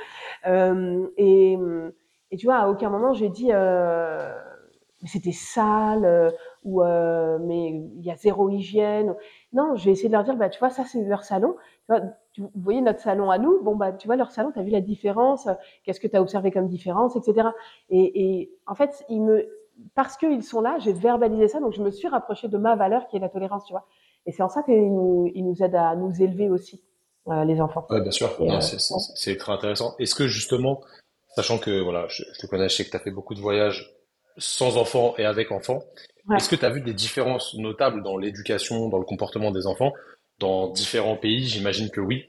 Euh, 0.48 1.08
et, 1.18 1.58
et 2.32 2.38
tu 2.38 2.46
vois, 2.48 2.58
à 2.58 2.68
aucun 2.70 2.90
moment 2.90 3.14
j'ai 3.14 3.30
dit 3.30 3.50
euh, 3.52 4.34
c'était 5.06 5.32
sale 5.32 6.06
euh, 6.06 6.32
ou 6.64 6.82
euh, 6.82 7.38
mais 7.40 7.70
il 7.70 8.02
y 8.04 8.12
a 8.12 8.16
zéro 8.16 8.50
hygiène. 8.50 9.16
Non, 9.54 9.76
j'ai 9.76 9.92
essayé 9.92 10.10
de 10.10 10.14
leur 10.14 10.24
dire 10.24 10.36
bah 10.36 10.50
tu 10.50 10.60
vois 10.60 10.70
ça 10.70 10.84
c'est 10.84 11.04
leur 11.04 11.24
salon. 11.24 11.56
Tu 11.88 11.94
vois, 11.94 12.00
vous 12.40 12.50
voyez 12.56 12.82
notre 12.82 13.00
salon 13.00 13.30
à 13.30 13.38
nous, 13.38 13.62
bon 13.64 13.76
bah 13.76 13.92
tu 13.92 14.08
vois 14.08 14.16
leur 14.16 14.32
salon, 14.32 14.52
tu 14.52 14.60
as 14.60 14.64
vu 14.64 14.72
la 14.72 14.82
différence, 14.82 15.48
qu'est-ce 15.84 16.00
que 16.00 16.08
tu 16.08 16.16
as 16.16 16.22
observé 16.22 16.52
comme 16.52 16.68
différence, 16.68 17.16
etc. 17.16 17.50
Et, 17.90 18.40
et 18.40 18.52
en 18.66 18.74
fait, 18.74 19.06
ils 19.10 19.22
me, 19.22 19.48
parce 19.96 20.18
qu'ils 20.18 20.44
sont 20.44 20.62
là, 20.62 20.78
j'ai 20.80 20.94
verbalisé 20.94 21.48
ça, 21.48 21.60
donc 21.60 21.74
je 21.74 21.82
me 21.82 21.92
suis 21.92 22.08
rapprochée 22.08 22.48
de 22.48 22.58
ma 22.58 22.76
valeur 22.76 23.08
qui 23.08 23.18
est 23.18 23.20
la 23.20 23.30
tolérance, 23.30 23.66
tu 23.66 23.74
vois. 23.74 23.86
Et 24.26 24.32
c'est 24.32 24.44
en 24.44 24.50
ça 24.50 24.64
qu'ils 24.64 24.94
nous, 24.94 25.30
ils 25.34 25.46
nous 25.46 25.62
aident 25.62 25.76
à 25.76 25.96
nous 25.96 26.22
élever 26.22 26.50
aussi, 26.50 26.84
euh, 27.28 27.44
les 27.44 27.62
enfants. 27.62 27.86
Ouais, 27.90 28.02
bien 28.02 28.12
sûr, 28.12 28.36
euh, 28.40 28.60
c'est 28.60 29.38
très 29.38 29.52
intéressant. 29.52 29.96
Est-ce 30.00 30.16
que 30.16 30.28
justement, 30.28 30.82
sachant 31.36 31.58
que 31.58 31.82
voilà, 31.82 32.08
je, 32.08 32.24
je 32.34 32.40
te 32.40 32.48
connais, 32.48 32.70
je 32.70 32.76
sais 32.76 32.86
que 32.86 32.92
tu 32.92 32.98
as 32.98 33.02
fait 33.02 33.12
beaucoup 33.12 33.36
de 33.36 33.42
voyages 33.42 33.94
sans 34.38 34.78
enfants 34.78 35.14
et 35.18 35.26
avec 35.26 35.52
enfants, 35.52 35.84
ouais. 36.28 36.38
est-ce 36.38 36.50
que 36.50 36.56
tu 36.56 36.66
as 36.66 36.70
vu 36.70 36.82
des 36.82 36.94
différences 36.94 37.56
notables 37.56 38.04
dans 38.04 38.18
l'éducation, 38.18 38.90
dans 38.90 39.00
le 39.00 39.06
comportement 39.06 39.52
des 39.52 39.68
enfants 39.68 39.94
dans 40.40 40.70
différents 40.70 41.16
pays, 41.16 41.48
j'imagine 41.48 41.90
que 41.90 42.02
oui. 42.02 42.26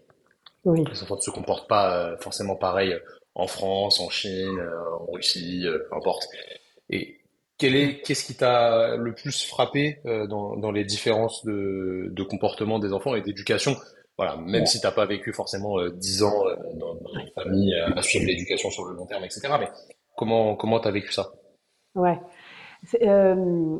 oui. 0.65 0.85
Les 0.91 1.03
enfants 1.03 1.17
ne 1.17 1.21
se 1.21 1.31
comportent 1.31 1.69
pas 1.69 1.97
euh, 1.97 2.17
forcément 2.19 2.57
pareil 2.57 2.97
en 3.35 3.47
France, 3.47 4.01
en 4.01 4.11
Chine, 4.11 4.59
euh, 4.59 4.97
en 5.01 5.13
Russie, 5.13 5.67
euh, 5.67 5.79
peu 5.91 5.97
importe. 5.97 6.29
Et 6.91 7.21
quel 7.59 7.75
est, 7.75 8.03
qu'est-ce 8.03 8.25
qui 8.25 8.37
t'a 8.37 8.97
le 8.97 9.15
plus 9.15 9.45
frappé 9.45 10.01
dans, 10.05 10.57
dans 10.57 10.73
les 10.73 10.85
différences 10.85 11.45
de, 11.45 12.09
de 12.11 12.23
comportement 12.25 12.79
des 12.79 12.93
enfants 12.93 13.15
et 13.15 13.23
d'éducation? 13.23 13.77
Voilà, 14.17 14.37
même 14.37 14.63
ouais. 14.63 14.67
si 14.67 14.81
t'as 14.81 14.93
pas 14.93 15.07
vécu 15.07 15.33
forcément 15.33 15.77
dix 15.89 16.23
ans 16.23 16.45
dans, 16.75 16.95
dans 16.95 17.15
une 17.15 17.31
famille 17.35 17.75
à 17.75 18.03
suivre 18.03 18.27
l'éducation 18.27 18.71
sur 18.71 18.85
le 18.85 18.95
long 18.95 19.07
terme, 19.07 19.25
etc. 19.25 19.41
Mais 19.59 19.69
comment 20.17 20.57
comment 20.57 20.81
t'as 20.81 20.91
vécu 20.91 21.13
ça? 21.13 21.33
Ouais, 21.95 22.19
c'est 22.85 23.09
euh, 23.09 23.79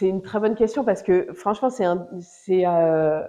une 0.00 0.22
très 0.22 0.40
bonne 0.40 0.54
question 0.54 0.84
parce 0.84 1.02
que 1.02 1.32
franchement 1.32 1.70
c'est 1.70 1.84
un 1.84 2.06
c'est 2.20 2.66
euh, 2.66 3.22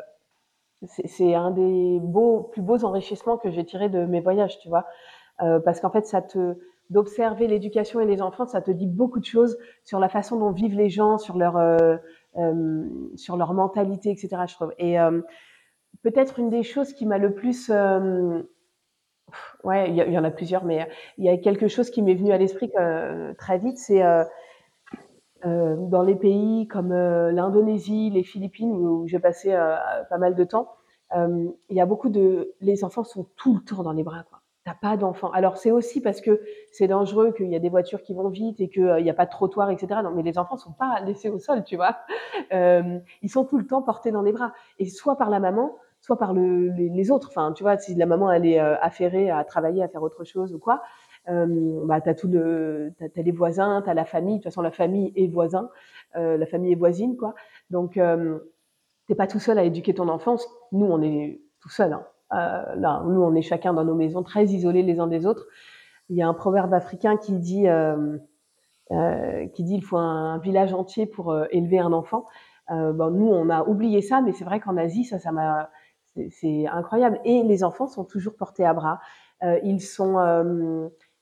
c'est 1.06 1.36
un 1.36 1.52
des 1.52 2.00
beaux, 2.02 2.50
plus 2.52 2.64
beaux 2.64 2.84
enrichissements 2.84 3.38
que 3.38 3.52
j'ai 3.52 3.64
tiré 3.64 3.88
de 3.88 4.06
mes 4.06 4.20
voyages, 4.20 4.58
tu 4.60 4.68
vois. 4.68 4.88
Euh, 5.44 5.60
parce 5.60 5.80
qu'en 5.80 5.92
fait, 5.92 6.08
ça 6.08 6.24
te, 6.24 6.56
d'observer 6.90 7.46
l'éducation 7.48 8.00
et 8.00 8.06
les 8.06 8.20
enfants, 8.20 8.48
ça 8.48 8.62
te 8.62 8.72
dit 8.72 8.88
beaucoup 8.88 9.20
de 9.20 9.26
choses 9.26 9.60
sur 9.84 10.00
la 10.00 10.10
façon 10.10 10.40
dont 10.40 10.52
vivent 10.52 10.76
les 10.76 10.90
gens, 10.90 11.20
sur 11.20 11.38
leur, 11.38 11.54
sur 13.16 13.38
leur 13.38 13.54
mentalité, 13.54 14.10
etc. 14.10 14.30
Je 14.48 14.56
trouve. 14.56 14.74
Et 14.80 14.98
peut-être 16.02 16.40
une 16.40 16.50
des 16.50 16.64
choses 16.64 16.94
qui 16.94 17.06
m'a 17.06 17.20
le 17.20 17.36
plus, 17.36 17.70
ouais, 19.64 19.88
il 19.88 19.96
y, 19.96 20.18
en 20.18 20.24
a 20.24 20.32
plusieurs, 20.32 20.66
mais 20.66 20.90
il 21.20 21.26
y 21.26 21.30
a 21.30 21.38
quelque 21.38 21.68
chose 21.68 21.92
qui 21.92 22.02
m'est 22.02 22.16
venu 22.16 22.32
à 22.32 22.40
l'esprit 22.40 22.72
très 23.38 23.60
vite, 23.60 23.78
c'est 23.78 24.02
dans 25.44 26.04
les 26.04 26.16
pays 26.16 26.68
comme 26.68 26.92
euh, 26.92 27.32
l'Indonésie, 27.32 28.10
les 28.10 28.24
Philippines, 28.24 28.72
où, 28.72 29.04
où 29.04 29.08
j'ai 29.08 29.20
passé 29.20 29.54
euh, 29.54 29.76
pas 30.10 30.18
mal 30.18 30.36
de 30.36 30.44
temps, 30.44 30.70
euh, 31.16 31.50
il 31.70 31.76
y 31.76 31.82
a 31.82 31.86
beaucoup 31.86 32.10
de... 32.10 32.54
Les 32.62 32.84
enfants 32.84 33.04
sont 33.04 33.28
tout 33.36 33.56
le 33.56 33.62
temps 33.62 33.84
dans 33.84 33.92
les 33.92 34.04
bras. 34.04 34.24
T'as 34.64 34.76
pas 34.76 34.96
d'enfants. 34.96 35.32
Alors 35.32 35.58
c'est 35.58 35.72
aussi 35.72 36.02
parce 36.02 36.22
que 36.22 36.40
c'est 36.72 36.88
dangereux, 36.88 37.32
qu'il 37.32 37.48
y 37.48 37.56
a 37.56 37.60
des 37.60 37.70
voitures 37.70 38.04
qui 38.04 38.14
vont 38.14 38.30
vite 38.30 38.62
et 38.62 38.70
qu'il 38.70 39.02
n'y 39.02 39.10
a 39.10 39.14
pas 39.14 39.26
de 39.26 39.32
trottoir, 39.32 39.72
etc. 39.72 40.02
Non, 40.04 40.12
mais 40.12 40.22
les 40.22 40.38
enfants 40.38 40.58
sont 40.58 40.74
pas 40.74 41.00
laissés 41.00 41.30
au 41.30 41.40
sol, 41.40 41.64
tu 41.64 41.76
vois. 41.76 41.98
Euh, 42.54 43.00
ils 43.22 43.30
sont 43.30 43.46
tout 43.46 43.58
le 43.58 43.66
temps 43.66 43.82
portés 43.82 44.12
dans 44.12 44.22
les 44.22 44.34
bras, 44.34 44.52
et 44.78 44.90
soit 44.90 45.16
par 45.18 45.30
la 45.30 45.40
maman, 45.40 45.78
soit 46.02 46.18
par 46.18 46.34
le, 46.34 46.70
les, 46.70 46.90
les, 46.90 47.12
autres. 47.12 47.30
Enfin, 47.30 47.54
tu 47.54 47.64
vois, 47.64 47.78
si 47.78 47.96
la 47.96 48.06
maman 48.06 48.30
elle 48.30 48.46
est 48.46 48.60
affairée 48.60 49.30
à 49.30 49.44
travailler, 49.46 49.84
à 49.84 49.88
faire 49.88 50.04
autre 50.04 50.26
chose 50.26 50.54
ou 50.54 50.60
quoi, 50.60 50.82
euh, 51.30 51.86
bah, 51.86 52.02
t'as 52.02 52.14
tout 52.14 52.28
le, 52.28 52.94
t'as, 52.98 53.10
t'as 53.10 53.22
les 53.22 53.32
voisins, 53.32 53.82
t'as 53.86 53.94
la 53.94 54.06
famille. 54.06 54.38
De 54.38 54.40
toute 54.40 54.52
façon, 54.52 54.62
la 54.62 54.72
famille 54.72 55.14
est 55.16 55.28
voisin, 55.28 55.70
euh, 56.16 56.38
la 56.38 56.46
famille 56.46 56.72
est 56.72 56.76
voisine, 56.76 57.18
quoi. 57.18 57.36
Donc, 57.70 57.98
euh, 57.98 58.40
t'es 59.08 59.16
pas 59.16 59.28
tout 59.28 59.40
seul 59.40 59.60
à 59.60 59.64
éduquer 59.64 59.94
ton 59.94 60.10
enfant. 60.10 60.38
Nous, 60.72 60.86
on 60.86 61.02
est 61.02 61.42
tout 61.62 61.70
seul. 61.70 61.94
Hein. 61.94 62.06
Euh, 62.34 62.76
là, 62.76 63.04
nous, 63.06 63.22
on 63.22 63.36
est 63.36 63.42
chacun 63.42 63.74
dans 63.74 63.84
nos 63.84 63.96
maisons, 63.96 64.24
très 64.24 64.46
isolés 64.46 64.84
les 64.84 65.00
uns 65.00 65.08
des 65.08 65.26
autres. 65.26 65.46
Il 66.10 66.16
y 66.16 66.22
a 66.22 66.28
un 66.28 66.34
proverbe 66.34 66.74
africain 66.74 67.18
qui 67.18 67.34
dit, 67.34 67.68
euh, 67.68 68.18
euh, 68.92 69.48
qui 69.48 69.64
dit, 69.64 69.76
il 69.76 69.84
faut 69.84 69.98
un, 69.98 70.38
village 70.40 70.74
entier 70.74 71.06
pour 71.06 71.36
élever 71.52 71.80
un 71.80 71.94
enfant. 71.94 72.26
bon, 72.70 73.12
nous, 73.12 73.28
on 73.28 73.50
a 73.50 73.64
oublié 73.64 74.02
ça, 74.02 74.22
mais 74.22 74.32
c'est 74.32 74.46
vrai 74.46 74.60
qu'en 74.60 74.78
Asie, 74.78 75.04
ça, 75.04 75.20
ça 75.20 75.32
m'a, 75.32 75.70
c'est, 76.14 76.30
c'est 76.30 76.68
incroyable. 76.68 77.20
Et 77.26 77.44
les 77.44 77.64
enfants 77.64 77.88
sont 77.88 78.06
toujours 78.06 78.36
portés 78.36 78.66
à 78.66 78.74
bras. 78.74 79.00
ils 79.64 79.82
sont 79.82 80.18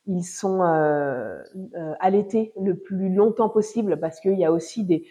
ils 0.09 0.23
sont 0.23 0.61
euh, 0.63 1.41
euh, 1.75 1.93
allaités 1.99 2.51
le 2.59 2.75
plus 2.75 3.13
longtemps 3.13 3.49
possible 3.49 3.99
parce 3.99 4.19
qu'il 4.19 4.37
y 4.37 4.45
a 4.45 4.51
aussi 4.51 4.83
des 4.83 5.05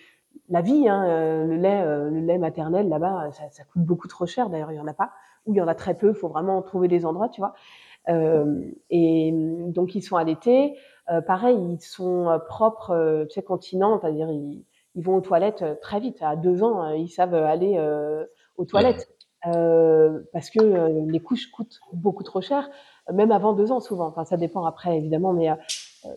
la 0.49 0.61
vie, 0.61 0.89
hein, 0.89 1.05
euh, 1.09 1.45
le 1.45 1.57
lait, 1.57 1.83
euh, 1.83 2.11
le 2.11 2.21
lait 2.21 2.39
maternel 2.39 2.89
là-bas, 2.89 3.31
ça, 3.33 3.45
ça, 3.51 3.65
coûte 3.65 3.83
beaucoup 3.83 4.09
trop 4.09 4.27
cher. 4.27 4.49
D'ailleurs, 4.51 4.73
il 4.73 4.77
y 4.77 4.81
en 4.81 4.87
a 4.87 4.95
pas, 4.95 5.13
ou 5.47 5.55
il 5.55 5.59
y 5.59 5.61
en 5.61 5.69
a 5.69 5.75
très 5.75 5.95
peu. 5.95 6.11
Il 6.11 6.15
faut 6.15 6.29
vraiment 6.29 6.63
trouver 6.63 6.89
des 6.89 7.05
endroits, 7.05 7.29
tu 7.29 7.41
vois. 7.41 7.55
Euh, 8.09 8.63
et 8.91 9.31
donc 9.33 9.95
ils 9.95 10.03
sont 10.03 10.17
allaités. 10.17 10.77
Euh, 11.11 11.21
pareil, 11.21 11.59
ils 11.59 11.81
sont 11.81 12.39
propres, 12.49 13.27
tu 13.29 13.35
sais, 13.35 13.43
continents, 13.43 14.01
c'est-à-dire 14.01 14.31
ils, 14.31 14.65
ils, 14.95 15.03
vont 15.03 15.17
aux 15.17 15.21
toilettes 15.21 15.81
très 15.81 16.01
vite. 16.01 16.19
À 16.23 16.37
deux 16.37 16.63
ans, 16.63 16.91
ils 16.93 17.09
savent 17.09 17.35
aller 17.35 17.79
aux 18.57 18.65
toilettes 18.65 19.09
parce 19.43 20.51
que 20.51 21.11
les 21.11 21.21
couches 21.21 21.51
coûtent 21.51 21.81
beaucoup 21.93 22.25
trop 22.25 22.41
cher 22.41 22.69
même 23.13 23.31
avant 23.31 23.53
deux 23.53 23.73
ans 23.73 23.81
souvent. 23.81 24.07
Enfin, 24.07 24.25
ça 24.25 24.37
dépend 24.37 24.65
après 24.65 24.97
évidemment, 24.97 25.33
mais 25.33 25.51
euh, 25.51 25.55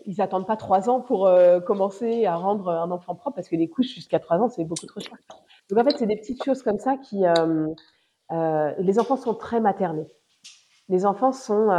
ils 0.06 0.20
attendent 0.20 0.46
pas 0.46 0.56
trois 0.56 0.88
ans 0.88 1.00
pour 1.00 1.26
euh, 1.26 1.60
commencer 1.60 2.26
à 2.26 2.36
rendre 2.36 2.68
un 2.68 2.90
enfant 2.90 3.14
propre 3.14 3.36
parce 3.36 3.48
que 3.48 3.56
les 3.56 3.68
couches 3.68 3.94
jusqu'à 3.94 4.18
trois 4.18 4.38
ans 4.38 4.48
c'est 4.48 4.64
beaucoup 4.64 4.86
trop 4.86 5.00
cher. 5.00 5.16
Donc 5.70 5.78
en 5.78 5.84
fait, 5.84 5.96
c'est 5.98 6.06
des 6.06 6.16
petites 6.16 6.44
choses 6.44 6.62
comme 6.62 6.78
ça 6.78 6.96
qui... 6.96 7.24
les 8.30 8.98
enfants 8.98 9.16
sont 9.16 9.34
très 9.34 9.60
maternés. 9.60 10.06
Les 10.88 11.06
enfants 11.06 11.32
sont... 11.32 11.70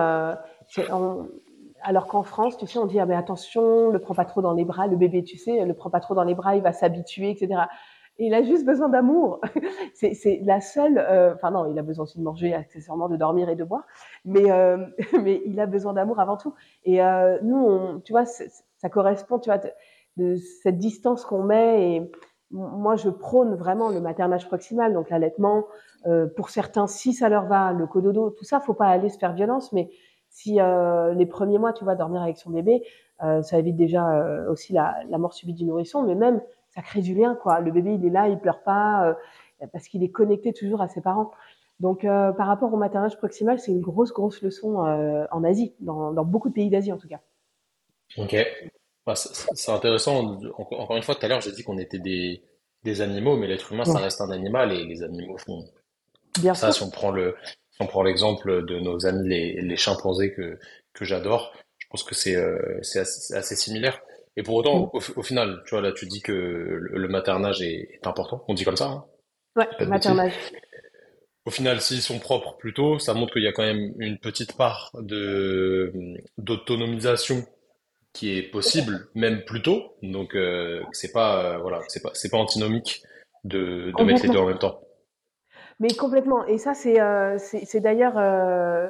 alors 1.82 2.08
qu'en 2.08 2.24
France, 2.24 2.58
tu 2.58 2.66
sais, 2.66 2.80
on 2.80 2.86
dit 2.86 3.00
ah 3.00 3.06
mais 3.06 3.16
attention, 3.16 3.90
le 3.90 4.00
prends 4.00 4.16
pas 4.16 4.26
trop 4.26 4.42
dans 4.42 4.54
les 4.54 4.66
bras, 4.66 4.88
le 4.88 4.96
bébé, 4.96 5.24
tu 5.24 5.38
sais, 5.38 5.66
le 5.66 5.74
prends 5.74 5.90
pas 5.90 6.00
trop 6.00 6.16
dans 6.16 6.24
les 6.24 6.36
bras, 6.36 6.56
il 6.56 6.64
va 6.64 6.74
s'habituer, 6.74 7.30
etc 7.30 7.64
il 8.20 8.34
a 8.34 8.44
juste 8.44 8.66
besoin 8.66 8.90
d'amour. 8.90 9.42
c'est 9.94 10.42
la 10.44 10.62
seule. 10.62 10.98
Euh, 10.98 11.34
enfin 11.34 11.52
non, 11.52 11.66
il 11.72 11.78
a 11.80 11.82
besoin 11.82 12.04
aussi 12.04 12.20
de 12.20 12.24
manger, 12.24 12.54
accessoirement 12.54 13.10
de 13.10 13.18
dormir 13.18 13.50
et 13.50 13.56
de 13.56 13.64
boire, 13.64 13.86
mais 14.26 14.52
euh, 14.52 14.78
mais 15.22 15.42
il 15.46 15.60
a 15.60 15.66
besoin 15.66 15.94
d'amour 15.94 16.20
avant 16.20 16.38
tout. 16.38 16.54
Et 16.84 17.04
euh, 17.04 17.40
nous, 17.42 17.58
on, 17.58 18.00
tu 18.02 18.14
vois, 18.14 18.26
ça 18.26 18.90
correspond, 18.90 19.40
tu 19.40 19.50
vois, 19.50 19.60
de 20.18 20.36
cette 20.36 20.78
distance 20.78 21.26
qu'on 21.26 21.44
met. 21.44 21.96
Et 21.96 22.12
moi, 22.52 22.96
je 22.96 23.10
prône 23.10 23.56
vraiment 23.56 23.90
le 23.90 24.00
maternage 24.00 24.48
proximal, 24.48 24.94
donc 24.94 25.10
l'allaitement. 25.10 25.66
pour 26.36 26.50
certains, 26.52 26.86
si 26.86 27.14
ça 27.14 27.30
leur 27.30 27.48
va, 27.48 27.74
le 27.74 27.88
cododo, 27.88 28.30
tout 28.30 28.44
ça, 28.44 28.60
faut 28.60 28.76
pas 28.76 28.88
aller 28.88 29.10
se 29.10 29.18
faire 29.18 29.34
violence, 29.34 29.72
mais 29.74 29.90
si 30.30 30.60
les 31.16 31.26
premiers 31.26 31.58
mois, 31.58 31.74
tu 31.74 31.84
vois, 31.84 31.96
dormir 31.96 32.22
avec 32.22 32.38
son 32.38 32.52
bébé, 32.52 32.84
ça 33.20 33.58
évite 33.58 33.76
déjà 33.76 34.46
aussi 34.50 34.72
la, 34.72 34.98
la 35.10 35.18
mort 35.18 35.34
subite 35.34 35.56
du 35.56 35.66
nourrisson, 35.66 36.04
mais 36.04 36.14
même 36.14 36.42
ça 36.74 36.82
crée 36.82 37.02
du 37.02 37.14
lien, 37.14 37.36
quoi. 37.36 37.60
Le 37.60 37.72
bébé, 37.72 37.94
il 37.94 38.06
est 38.06 38.10
là, 38.10 38.28
il 38.28 38.40
pleure 38.40 38.64
pas, 38.64 39.16
euh, 39.62 39.68
parce 39.72 39.88
qu'il 39.88 40.04
est 40.04 40.12
connecté 40.12 40.54
toujours 40.54 40.82
à 40.82 40.88
ses 40.88 41.02
parents. 41.02 41.32
Donc, 41.80 42.06
euh, 42.06 42.32
par 42.32 42.48
rapport 42.48 42.74
au 42.74 42.78
maternage 42.78 43.18
proximal, 43.18 43.60
c'est 43.60 43.72
une 43.72 43.82
grosse, 43.82 44.12
grosse 44.14 44.42
leçon 44.42 44.86
euh, 44.86 45.26
en 45.32 45.44
Asie, 45.44 45.74
dans, 45.80 46.14
beaucoup 46.24 46.50
de 46.50 46.54
pays 46.54 46.70
d'Asie 46.70 46.92
en 46.92 46.98
tout 46.98 47.08
cas. 47.08 47.20
Ok. 48.18 48.36
Bah, 49.06 49.16
c'est 49.16 49.72
intéressant. 49.72 50.40
Encore 50.58 50.96
une 50.96 51.04
fois, 51.04 51.16
tout 51.16 51.26
à 51.26 51.30
l'heure, 51.30 51.42
j'ai 51.42 51.52
dit 51.52 51.64
qu'on 51.64 51.78
était 51.78 52.00
des, 52.00 52.42
des 52.84 53.02
animaux, 53.02 53.36
mais 53.36 53.48
l'être 53.48 53.74
humain, 53.74 53.86
ça 53.86 54.00
reste 54.00 54.22
un 54.22 54.32
animal 54.32 54.72
et 54.72 54.86
les 54.86 55.04
animaux 55.04 55.38
font 55.38 55.66
Bien 56.40 56.54
ça. 56.54 56.72
Si 56.72 56.82
on 56.82 56.90
prend 56.90 57.12
le, 57.12 57.36
si 57.72 57.82
on 57.82 57.88
prend 57.88 58.02
l'exemple 58.02 58.66
de 58.66 58.80
nos 58.80 59.06
amis 59.06 59.28
les, 59.28 59.62
les 59.62 59.78
chimpanzés 59.78 60.34
que, 60.34 60.58
que 60.94 61.06
j'adore, 61.06 61.54
je 61.78 61.88
pense 61.90 62.04
que 62.04 62.16
c'est 62.16 62.36
assez, 62.36 63.56
similaire. 63.56 64.02
Et 64.36 64.44
pour 64.44 64.56
autant, 64.56 64.92
mm. 64.94 65.00
au, 65.16 65.24
final, 65.24 65.62
tu 65.66 65.72
vois, 65.72 65.82
là, 65.82 65.92
tu 65.92 66.06
dis 66.06 66.22
que 66.22 66.32
le, 66.32 67.08
maternage 67.08 67.62
est, 67.62 68.00
important. 68.06 68.44
On 68.48 68.54
dit 68.54 68.66
comme 68.66 68.78
ça, 68.78 68.88
hein 68.88 69.06
Ouais, 69.56 69.68
maternage. 69.86 70.34
Au 71.46 71.52
final, 71.52 71.82
s'ils 71.82 72.02
sont 72.02 72.20
propres 72.20 72.58
plutôt, 72.58 73.00
ça 73.00 73.14
montre 73.14 73.34
qu'il 73.34 73.44
y 73.44 73.48
a 73.48 73.52
quand 73.52 73.64
même 73.64 73.94
une 74.00 74.18
petite 74.18 74.56
part 74.56 74.92
de 75.00 75.92
d'autonomisation 76.38 77.46
qui 78.14 78.38
est 78.38 78.44
possible, 78.44 79.10
même 79.14 79.44
plus 79.44 79.62
tôt. 79.62 79.96
Donc, 80.02 80.36
euh, 80.36 80.82
c'est 80.92 81.12
pas, 81.12 81.44
euh, 81.44 81.58
voilà, 81.58 81.82
c'est 81.88 82.02
pas, 82.02 82.12
c'est 82.14 82.30
pas 82.30 82.38
antinomique 82.38 83.04
de, 83.44 83.92
de 83.98 84.04
mettre 84.04 84.24
les 84.24 84.30
deux 84.30 84.40
en 84.40 84.48
même 84.48 84.60
temps. 84.60 84.80
Mais 85.80 85.94
complètement. 85.94 86.46
Et 86.46 86.58
ça, 86.58 86.74
c'est, 86.74 87.02
euh, 87.02 87.38
c'est, 87.38 87.80
d'ailleurs 87.80 88.18
euh, 88.18 88.90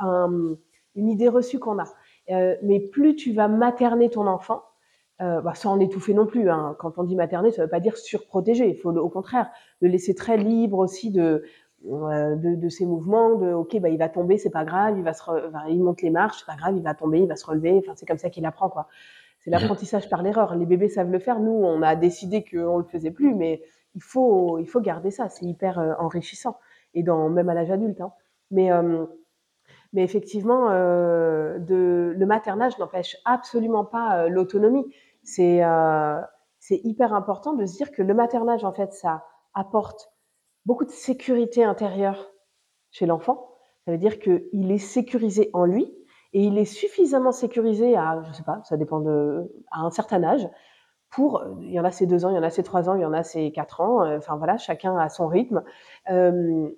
un, 0.00 0.56
une 0.94 1.08
idée 1.08 1.28
reçue 1.28 1.58
qu'on 1.58 1.78
a. 1.78 1.84
Euh, 2.30 2.56
mais 2.62 2.80
plus 2.80 3.16
tu 3.16 3.32
vas 3.32 3.48
materner 3.48 4.10
ton 4.10 4.26
enfant, 4.26 4.62
euh, 5.20 5.40
bah, 5.40 5.54
sans 5.54 5.76
l'étouffer 5.76 6.14
non 6.14 6.26
plus. 6.26 6.48
Hein. 6.48 6.76
Quand 6.78 6.98
on 6.98 7.02
dit 7.02 7.16
materner, 7.16 7.50
ça 7.50 7.62
ne 7.62 7.66
veut 7.66 7.70
pas 7.70 7.80
dire 7.80 7.96
surprotéger. 7.96 8.68
Il 8.68 8.76
faut 8.76 8.90
au 8.90 9.08
contraire 9.08 9.50
le 9.80 9.88
laisser 9.88 10.14
très 10.14 10.36
libre 10.36 10.78
aussi 10.78 11.10
de, 11.10 11.42
euh, 11.90 12.36
de, 12.36 12.54
de, 12.54 12.68
ses 12.68 12.86
mouvements. 12.86 13.34
De 13.34 13.52
ok, 13.52 13.78
bah, 13.80 13.88
il 13.88 13.98
va 13.98 14.08
tomber, 14.08 14.38
c'est 14.38 14.50
pas 14.50 14.64
grave. 14.64 14.96
Il 14.96 15.02
va 15.02 15.12
se, 15.12 15.24
il 15.70 15.82
monte 15.82 16.02
les 16.02 16.10
marches, 16.10 16.38
c'est 16.38 16.46
pas 16.46 16.56
grave. 16.56 16.76
Il 16.76 16.82
va 16.82 16.94
tomber, 16.94 17.20
il 17.20 17.28
va 17.28 17.36
se 17.36 17.46
relever. 17.46 17.74
Enfin, 17.78 17.92
c'est 17.96 18.06
comme 18.06 18.18
ça 18.18 18.30
qu'il 18.30 18.46
apprend 18.46 18.68
quoi. 18.68 18.88
C'est 19.40 19.50
l'apprentissage 19.50 20.08
par 20.08 20.22
l'erreur. 20.22 20.54
Les 20.56 20.66
bébés 20.66 20.88
savent 20.88 21.10
le 21.10 21.18
faire. 21.18 21.40
Nous, 21.40 21.52
on 21.52 21.82
a 21.82 21.96
décidé 21.96 22.44
qu'on 22.44 22.78
le 22.78 22.84
faisait 22.84 23.12
plus, 23.12 23.34
mais 23.34 23.62
il 23.94 24.02
faut, 24.02 24.58
il 24.58 24.66
faut 24.66 24.80
garder 24.80 25.10
ça. 25.10 25.28
C'est 25.28 25.46
hyper 25.46 25.78
euh, 25.78 25.94
enrichissant 25.98 26.58
et 26.94 27.02
dans 27.02 27.28
même 27.28 27.48
à 27.48 27.54
l'âge 27.54 27.70
adulte. 27.70 28.00
Hein. 28.00 28.12
Mais 28.50 28.72
euh, 28.72 29.04
mais 29.92 30.02
effectivement, 30.02 30.68
euh, 30.70 31.58
de, 31.58 32.14
le 32.16 32.26
maternage 32.26 32.78
n'empêche 32.78 33.16
absolument 33.24 33.84
pas 33.84 34.24
euh, 34.24 34.28
l'autonomie. 34.28 34.84
C'est 35.30 35.62
euh, 35.62 36.20
hyper 36.70 37.12
important 37.12 37.52
de 37.52 37.66
se 37.66 37.76
dire 37.76 37.92
que 37.92 38.02
le 38.02 38.14
maternage, 38.14 38.64
en 38.64 38.72
fait, 38.72 38.92
ça 38.92 39.24
apporte 39.52 40.10
beaucoup 40.64 40.84
de 40.84 40.90
sécurité 40.90 41.64
intérieure 41.64 42.30
chez 42.90 43.04
l'enfant. 43.04 43.50
Ça 43.84 43.92
veut 43.92 43.98
dire 43.98 44.18
qu'il 44.20 44.70
est 44.72 44.78
sécurisé 44.78 45.50
en 45.52 45.64
lui 45.64 45.94
et 46.32 46.44
il 46.44 46.56
est 46.56 46.64
suffisamment 46.64 47.32
sécurisé 47.32 47.96
à, 47.96 48.22
je 48.26 48.32
sais 48.32 48.42
pas, 48.42 48.62
ça 48.64 48.76
dépend 48.76 49.00
de, 49.00 49.52
à 49.70 49.80
un 49.80 49.90
certain 49.90 50.22
âge 50.24 50.48
pour, 51.10 51.42
il 51.60 51.72
y 51.72 51.80
en 51.80 51.84
a 51.84 51.90
ses 51.90 52.06
deux 52.06 52.24
ans, 52.24 52.30
il 52.30 52.36
y 52.36 52.38
en 52.38 52.42
a 52.42 52.50
ses 52.50 52.62
trois 52.62 52.88
ans, 52.88 52.94
il 52.94 53.02
y 53.02 53.06
en 53.06 53.14
a 53.14 53.22
ses 53.22 53.50
quatre 53.52 53.80
ans, 53.80 54.06
enfin 54.16 54.36
voilà, 54.36 54.56
chacun 54.56 54.96
a 54.96 55.08
son 55.08 55.26
rythme. 55.26 55.62
Euh, 56.10 56.68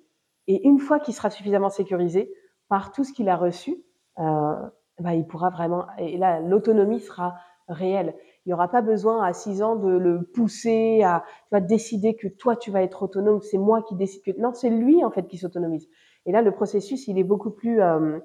et 0.47 0.67
une 0.67 0.79
fois 0.79 0.99
qu'il 0.99 1.13
sera 1.13 1.29
suffisamment 1.29 1.69
sécurisé, 1.69 2.33
par 2.69 2.91
tout 2.91 3.03
ce 3.03 3.13
qu'il 3.13 3.27
a 3.29 3.35
reçu, 3.35 3.83
euh, 4.19 4.55
bah, 4.99 5.13
il 5.13 5.25
pourra 5.25 5.49
vraiment. 5.49 5.87
Et 5.97 6.17
là, 6.17 6.39
l'autonomie 6.39 7.01
sera 7.01 7.35
réelle. 7.67 8.15
Il 8.45 8.49
n'y 8.49 8.53
aura 8.53 8.67
pas 8.69 8.81
besoin 8.81 9.23
à 9.23 9.33
6 9.33 9.61
ans 9.61 9.75
de 9.75 9.89
le 9.89 10.23
pousser 10.23 11.03
à 11.03 11.23
tu 11.25 11.47
vas 11.51 11.59
décider 11.61 12.15
que 12.15 12.27
toi 12.27 12.55
tu 12.55 12.71
vas 12.71 12.81
être 12.81 13.03
autonome. 13.03 13.41
C'est 13.41 13.57
moi 13.57 13.83
qui 13.83 13.95
décide 13.95 14.23
que 14.23 14.31
non, 14.39 14.53
c'est 14.53 14.69
lui 14.69 15.03
en 15.03 15.11
fait 15.11 15.27
qui 15.27 15.37
s'autonomise. 15.37 15.87
Et 16.25 16.31
là, 16.31 16.41
le 16.41 16.51
processus 16.51 17.07
il 17.07 17.19
est 17.19 17.23
beaucoup 17.23 17.51
plus 17.51 17.81
euh, 17.81 18.19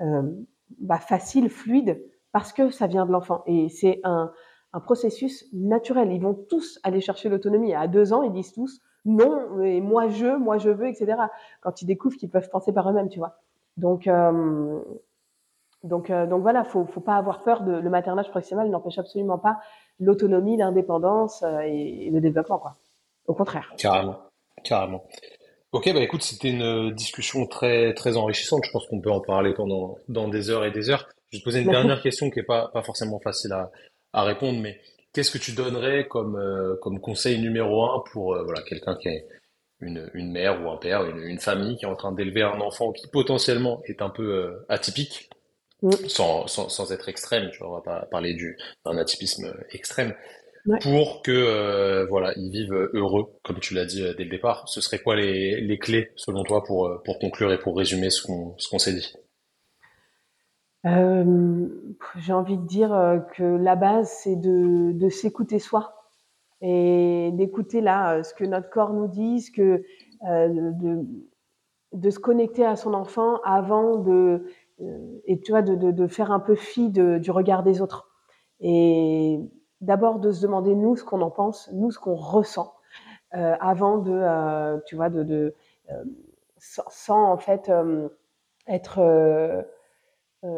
euh, 0.00 0.22
bah, 0.78 0.98
facile, 0.98 1.48
fluide 1.48 2.02
parce 2.32 2.52
que 2.52 2.70
ça 2.70 2.86
vient 2.86 3.06
de 3.06 3.12
l'enfant 3.12 3.42
et 3.46 3.68
c'est 3.68 4.00
un, 4.04 4.32
un 4.72 4.80
processus 4.80 5.46
naturel. 5.52 6.12
Ils 6.12 6.22
vont 6.22 6.34
tous 6.34 6.78
aller 6.82 7.00
chercher 7.00 7.28
l'autonomie. 7.28 7.74
À 7.74 7.88
deux 7.88 8.12
ans, 8.12 8.22
ils 8.22 8.32
disent 8.32 8.52
tous 8.52 8.80
non, 9.06 9.62
et 9.62 9.80
moi 9.80 10.08
je, 10.08 10.36
moi 10.36 10.58
je 10.58 10.68
veux, 10.68 10.88
etc. 10.88 11.14
Quand 11.60 11.80
ils 11.80 11.86
découvrent 11.86 12.16
qu'ils 12.16 12.28
peuvent 12.28 12.50
penser 12.50 12.72
par 12.72 12.90
eux-mêmes, 12.90 13.08
tu 13.08 13.20
vois. 13.20 13.38
Donc, 13.76 14.08
euh, 14.08 14.80
donc, 15.86 16.10
euh, 16.10 16.26
donc 16.26 16.42
voilà, 16.42 16.64
faut, 16.64 16.84
faut 16.86 17.00
pas 17.00 17.16
avoir 17.16 17.42
peur 17.42 17.62
de 17.62 17.72
le 17.72 17.90
maternage 17.90 18.28
proximal 18.30 18.68
n'empêche 18.68 18.98
absolument 18.98 19.38
pas 19.38 19.58
l'autonomie, 19.98 20.56
l'indépendance 20.56 21.42
euh, 21.42 21.60
et, 21.60 22.10
le 22.10 22.20
développement, 22.20 22.58
quoi. 22.58 22.76
Au 23.26 23.34
contraire. 23.34 23.72
Carrément, 23.78 24.18
carrément. 24.62 25.04
Ok, 25.72 25.92
bah 25.92 26.00
écoute, 26.00 26.22
c'était 26.22 26.50
une 26.50 26.92
discussion 26.92 27.46
très 27.46 27.92
très 27.94 28.16
enrichissante. 28.16 28.62
Je 28.64 28.70
pense 28.70 28.86
qu'on 28.86 29.00
peut 29.00 29.10
en 29.10 29.20
parler 29.20 29.52
pendant 29.52 29.96
dans 30.08 30.28
des 30.28 30.48
heures 30.48 30.64
et 30.64 30.70
des 30.70 30.90
heures. 30.90 31.08
Je 31.30 31.36
vais 31.36 31.40
te 31.40 31.44
poser 31.44 31.60
une 31.62 31.70
dernière 31.70 32.00
question 32.00 32.30
qui 32.30 32.38
est 32.38 32.44
pas 32.44 32.68
pas 32.68 32.82
forcément 32.82 33.18
facile 33.18 33.52
à, 33.52 33.70
à 34.12 34.22
répondre, 34.22 34.60
mais 34.60 34.78
qu'est-ce 35.12 35.32
que 35.32 35.38
tu 35.38 35.52
donnerais 35.52 36.06
comme 36.06 36.40
comme 36.80 37.00
conseil 37.00 37.40
numéro 37.40 37.84
un 37.84 38.02
pour 38.12 38.36
voilà 38.44 38.62
quelqu'un 38.62 38.94
qui 38.94 39.08
est 39.08 39.26
une, 39.80 40.10
une 40.14 40.32
mère 40.32 40.64
ou 40.64 40.70
un 40.70 40.76
père, 40.76 41.04
une, 41.04 41.18
une 41.18 41.38
famille 41.38 41.76
qui 41.76 41.84
est 41.84 41.88
en 41.88 41.96
train 41.96 42.12
d'élever 42.12 42.42
un 42.42 42.60
enfant 42.60 42.92
qui 42.92 43.06
potentiellement 43.08 43.82
est 43.84 44.02
un 44.02 44.10
peu 44.10 44.34
euh, 44.34 44.66
atypique, 44.68 45.30
sans, 46.08 46.46
sans, 46.46 46.68
sans, 46.68 46.92
être 46.92 47.08
extrême, 47.08 47.50
tu 47.50 47.58
vois, 47.58 47.70
on 47.70 47.74
va 47.74 47.80
pas 47.80 48.06
parler 48.06 48.34
du, 48.34 48.56
d'un 48.84 48.96
atypisme 48.98 49.54
extrême, 49.70 50.14
pour 50.82 51.22
que 51.22 51.30
euh, 51.30 52.06
voilà, 52.06 52.32
ils 52.36 52.50
vivent 52.50 52.90
heureux, 52.92 53.26
comme 53.44 53.60
tu 53.60 53.74
l'as 53.74 53.84
dit 53.84 54.02
euh, 54.02 54.14
dès 54.14 54.24
le 54.24 54.30
départ. 54.30 54.68
Ce 54.68 54.80
serait 54.80 54.98
quoi 54.98 55.14
les, 55.14 55.60
les 55.60 55.78
clés, 55.78 56.10
selon 56.16 56.42
toi, 56.42 56.64
pour, 56.64 56.90
pour 57.04 57.18
conclure 57.18 57.52
et 57.52 57.58
pour 57.58 57.76
résumer 57.76 58.10
ce 58.10 58.22
qu'on, 58.22 58.54
ce 58.58 58.68
qu'on 58.68 58.78
s'est 58.78 58.94
dit? 58.94 59.14
J'ai 60.84 62.32
envie 62.32 62.58
de 62.58 62.66
dire 62.66 63.24
que 63.36 63.42
la 63.42 63.74
base, 63.74 64.08
c'est 64.22 64.36
de, 64.36 64.92
de 64.92 65.08
s'écouter 65.08 65.58
soi 65.58 65.96
et 66.60 67.30
d'écouter 67.34 67.80
là 67.80 68.14
euh, 68.14 68.22
ce 68.22 68.34
que 68.34 68.44
notre 68.44 68.70
corps 68.70 68.92
nous 68.92 69.08
dit, 69.08 69.40
ce 69.40 69.50
que 69.50 69.84
euh, 70.28 70.48
de, 70.48 71.06
de 71.92 72.10
se 72.10 72.18
connecter 72.18 72.64
à 72.64 72.76
son 72.76 72.94
enfant 72.94 73.40
avant 73.44 73.96
de 73.96 74.12
euh, 74.12 74.50
et 74.78 75.40
tu 75.40 75.52
vois 75.52 75.62
de, 75.62 75.74
de, 75.74 75.90
de 75.90 76.06
faire 76.06 76.30
un 76.30 76.40
peu 76.40 76.54
fi 76.54 76.90
de, 76.90 77.18
du 77.18 77.30
regard 77.30 77.62
des 77.62 77.80
autres 77.80 78.10
et 78.60 79.38
d'abord 79.80 80.18
de 80.18 80.30
se 80.30 80.42
demander 80.42 80.74
nous 80.74 80.96
ce 80.96 81.04
qu'on 81.04 81.22
en 81.22 81.30
pense, 81.30 81.70
nous 81.72 81.90
ce 81.90 81.98
qu'on 81.98 82.14
ressent 82.14 82.74
euh, 83.34 83.54
avant 83.60 83.98
de 83.98 84.12
euh, 84.12 84.78
tu 84.86 84.96
vois 84.96 85.08
de, 85.08 85.22
de 85.22 85.54
sans, 86.58 86.84
sans, 86.88 87.32
en 87.32 87.38
fait 87.38 87.70
être 88.66 89.64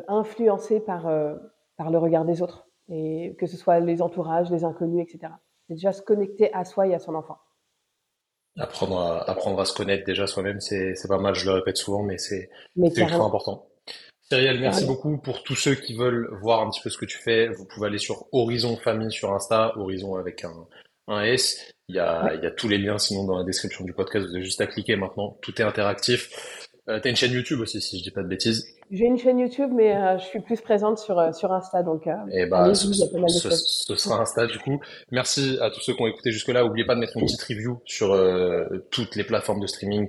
influencé 0.08 0.80
par 0.80 1.08
par 1.76 1.90
le 1.90 1.98
regard 1.98 2.24
des 2.24 2.42
autres 2.42 2.68
et 2.90 3.36
que 3.38 3.46
ce 3.46 3.56
soit 3.56 3.80
les 3.80 4.02
entourages, 4.02 4.50
les 4.50 4.64
inconnus, 4.64 5.06
etc. 5.06 5.32
C'est 5.66 5.74
déjà 5.74 5.92
se 5.92 6.02
connecter 6.02 6.52
à 6.54 6.64
soi 6.64 6.86
et 6.86 6.94
à 6.94 6.98
son 6.98 7.14
enfant. 7.14 7.38
Apprendre 8.56 8.98
à, 8.98 9.30
apprendre 9.30 9.60
à 9.60 9.64
se 9.64 9.74
connaître 9.74 10.04
déjà 10.04 10.26
soi-même, 10.26 10.60
c'est 10.60 10.94
pas 11.06 11.18
mal, 11.18 11.34
je 11.34 11.46
le 11.46 11.52
répète 11.52 11.76
souvent, 11.76 12.02
mais 12.02 12.18
c'est 12.18 12.50
ultra 12.76 13.24
important. 13.24 13.68
Cyrielle, 14.30 14.60
merci 14.60 14.84
beaucoup 14.84 15.16
pour 15.18 15.42
tous 15.42 15.54
ceux 15.54 15.74
qui 15.74 15.94
veulent 15.94 16.28
voir 16.42 16.60
un 16.60 16.68
petit 16.68 16.82
peu 16.82 16.90
ce 16.90 16.98
que 16.98 17.06
tu 17.06 17.16
fais. 17.18 17.48
Vous 17.48 17.64
pouvez 17.64 17.86
aller 17.86 17.98
sur 17.98 18.26
Horizon 18.32 18.76
Famille 18.76 19.10
sur 19.10 19.32
Insta, 19.32 19.72
Horizon 19.76 20.16
avec 20.16 20.44
un, 20.44 20.66
un 21.06 21.22
S. 21.22 21.72
Il 21.88 21.96
y, 21.96 21.98
a, 21.98 22.34
il 22.34 22.42
y 22.42 22.46
a 22.46 22.50
tous 22.50 22.68
les 22.68 22.76
liens 22.76 22.98
sinon 22.98 23.24
dans 23.24 23.38
la 23.38 23.44
description 23.44 23.84
du 23.84 23.94
podcast. 23.94 24.26
Vous 24.26 24.34
avez 24.34 24.44
juste 24.44 24.60
à 24.60 24.66
cliquer 24.66 24.96
maintenant. 24.96 25.38
Tout 25.40 25.58
est 25.60 25.64
interactif. 25.64 26.28
Euh, 26.90 27.00
T'as 27.02 27.08
une 27.08 27.16
chaîne 27.16 27.32
YouTube 27.32 27.60
aussi, 27.60 27.80
si 27.80 27.98
je 27.98 28.02
dis 28.02 28.10
pas 28.10 28.22
de 28.22 28.28
bêtises. 28.28 28.66
J'ai 28.90 29.04
une 29.04 29.18
chaîne 29.18 29.38
YouTube, 29.38 29.70
mais 29.74 29.94
euh, 29.94 30.18
je 30.18 30.24
suis 30.24 30.40
plus 30.40 30.60
présente 30.60 30.98
sur, 30.98 31.18
euh, 31.18 31.32
sur 31.32 31.52
Insta, 31.52 31.82
donc. 31.82 32.06
Euh, 32.06 32.12
Et 32.30 32.42
eh 32.42 32.46
bah, 32.46 32.74
ce, 32.74 32.90
ce, 32.92 33.50
ce, 33.50 33.94
sera 33.94 34.20
Insta 34.22 34.46
du 34.46 34.58
coup. 34.58 34.80
Merci 35.10 35.58
à 35.60 35.70
tous 35.70 35.80
ceux 35.80 35.94
qui 35.94 36.02
ont 36.02 36.06
écouté 36.06 36.32
jusque-là. 36.32 36.62
N'oubliez 36.62 36.86
pas 36.86 36.94
de 36.94 37.00
mettre 37.00 37.16
une 37.16 37.26
petite 37.26 37.42
review 37.42 37.80
sur 37.84 38.16
toutes 38.90 39.16
les 39.16 39.24
plateformes 39.24 39.60
de 39.60 39.66
streaming. 39.66 40.08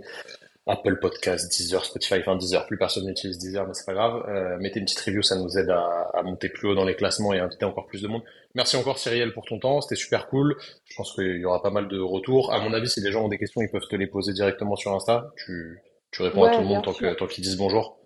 Apple 0.68 1.00
Podcast, 1.00 1.52
Deezer, 1.52 1.84
Spotify, 1.84 2.16
enfin 2.20 2.36
Deezer, 2.36 2.66
plus 2.68 2.78
personne 2.78 3.06
n'utilise 3.06 3.40
Deezer, 3.40 3.66
mais 3.66 3.74
c'est 3.74 3.86
pas 3.86 3.94
grave. 3.94 4.24
Euh, 4.28 4.58
mettez 4.60 4.80
une 4.80 4.86
petite 4.86 5.00
review, 5.00 5.22
ça 5.24 5.36
nous 5.36 5.58
aide 5.58 5.70
à, 5.70 6.10
à, 6.14 6.22
monter 6.22 6.50
plus 6.50 6.68
haut 6.68 6.76
dans 6.76 6.86
les 6.86 6.96
classements 6.96 7.34
et 7.34 7.40
à 7.40 7.46
inviter 7.46 7.66
encore 7.66 7.88
plus 7.88 8.02
de 8.02 8.08
monde. 8.08 8.22
Merci 8.56 8.78
encore 8.78 9.00
Cyrielle 9.00 9.34
pour 9.34 9.46
ton 9.46 9.60
temps, 9.60 9.82
c'était 9.82 9.96
super 9.96 10.28
cool. 10.28 10.56
Je 10.86 10.96
pense 10.96 11.14
qu'il 11.14 11.38
y 11.38 11.46
aura 11.46 11.62
pas 11.62 11.72
mal 11.72 11.88
de 11.88 12.00
retours. 12.00 12.54
À 12.54 12.60
mon 12.60 12.74
avis, 12.74 12.90
si 12.90 13.02
les 13.02 13.12
gens 13.12 13.26
ont 13.26 13.30
des 13.30 13.38
questions, 13.38 13.62
ils 13.62 13.70
peuvent 13.70 13.88
te 13.90 13.96
les 13.96 14.08
poser 14.08 14.34
directement 14.34 14.76
sur 14.76 14.94
Insta. 14.94 15.32
Tu, 15.38 15.80
tu 16.12 16.22
réponds 16.22 16.44
à 16.44 16.56
tout 16.56 16.62
le 16.62 16.68
monde 16.68 16.84
tant, 16.84 16.94
que, 16.94 17.14
tant 17.14 17.28
qu'ils 17.28 17.44
disent 17.44 17.58
bonjour. 17.58 18.00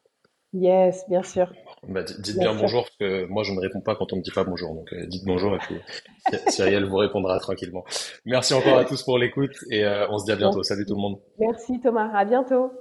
Yes, 0.54 1.04
bien 1.10 1.24
sûr. 1.24 1.52
Bah, 1.88 2.04
dites 2.04 2.40
bien, 2.40 2.56
bonjour, 2.56 2.84
parce 2.84 2.96
que 2.98 3.26
moi 3.26 3.44
je 3.44 3.52
ne 3.52 3.60
réponds 3.60 3.82
pas 3.82 3.96
quand 3.96 4.14
on 4.14 4.18
me 4.18 4.22
dit 4.22 4.32
pas 4.32 4.44
bonjour. 4.44 4.74
Donc 4.74 4.92
euh, 4.94 5.06
dites 5.08 5.26
bonjour 5.26 5.56
et 5.56 5.60
puis 5.60 5.76
Cyrielle 6.48 6.86
vous 6.86 6.98
répondra 6.98 7.40
tranquillement. 7.40 7.84
Merci 8.26 8.54
encore 8.54 8.78
à 8.78 8.86
tous 8.86 9.04
pour 9.04 9.18
l'écoute 9.18 9.56
et 9.70 9.84
euh, 9.84 10.08
on 10.10 10.18
se 10.18 10.26
dit 10.26 10.32
à 10.32 10.36
bientôt. 10.36 10.64
Salut 10.64 10.86
tout 10.86 10.96
le 10.96 11.02
monde. 11.02 11.20
Merci 11.40 11.80
Thomas, 11.82 12.10
à 12.14 12.26
bientôt. 12.26 12.72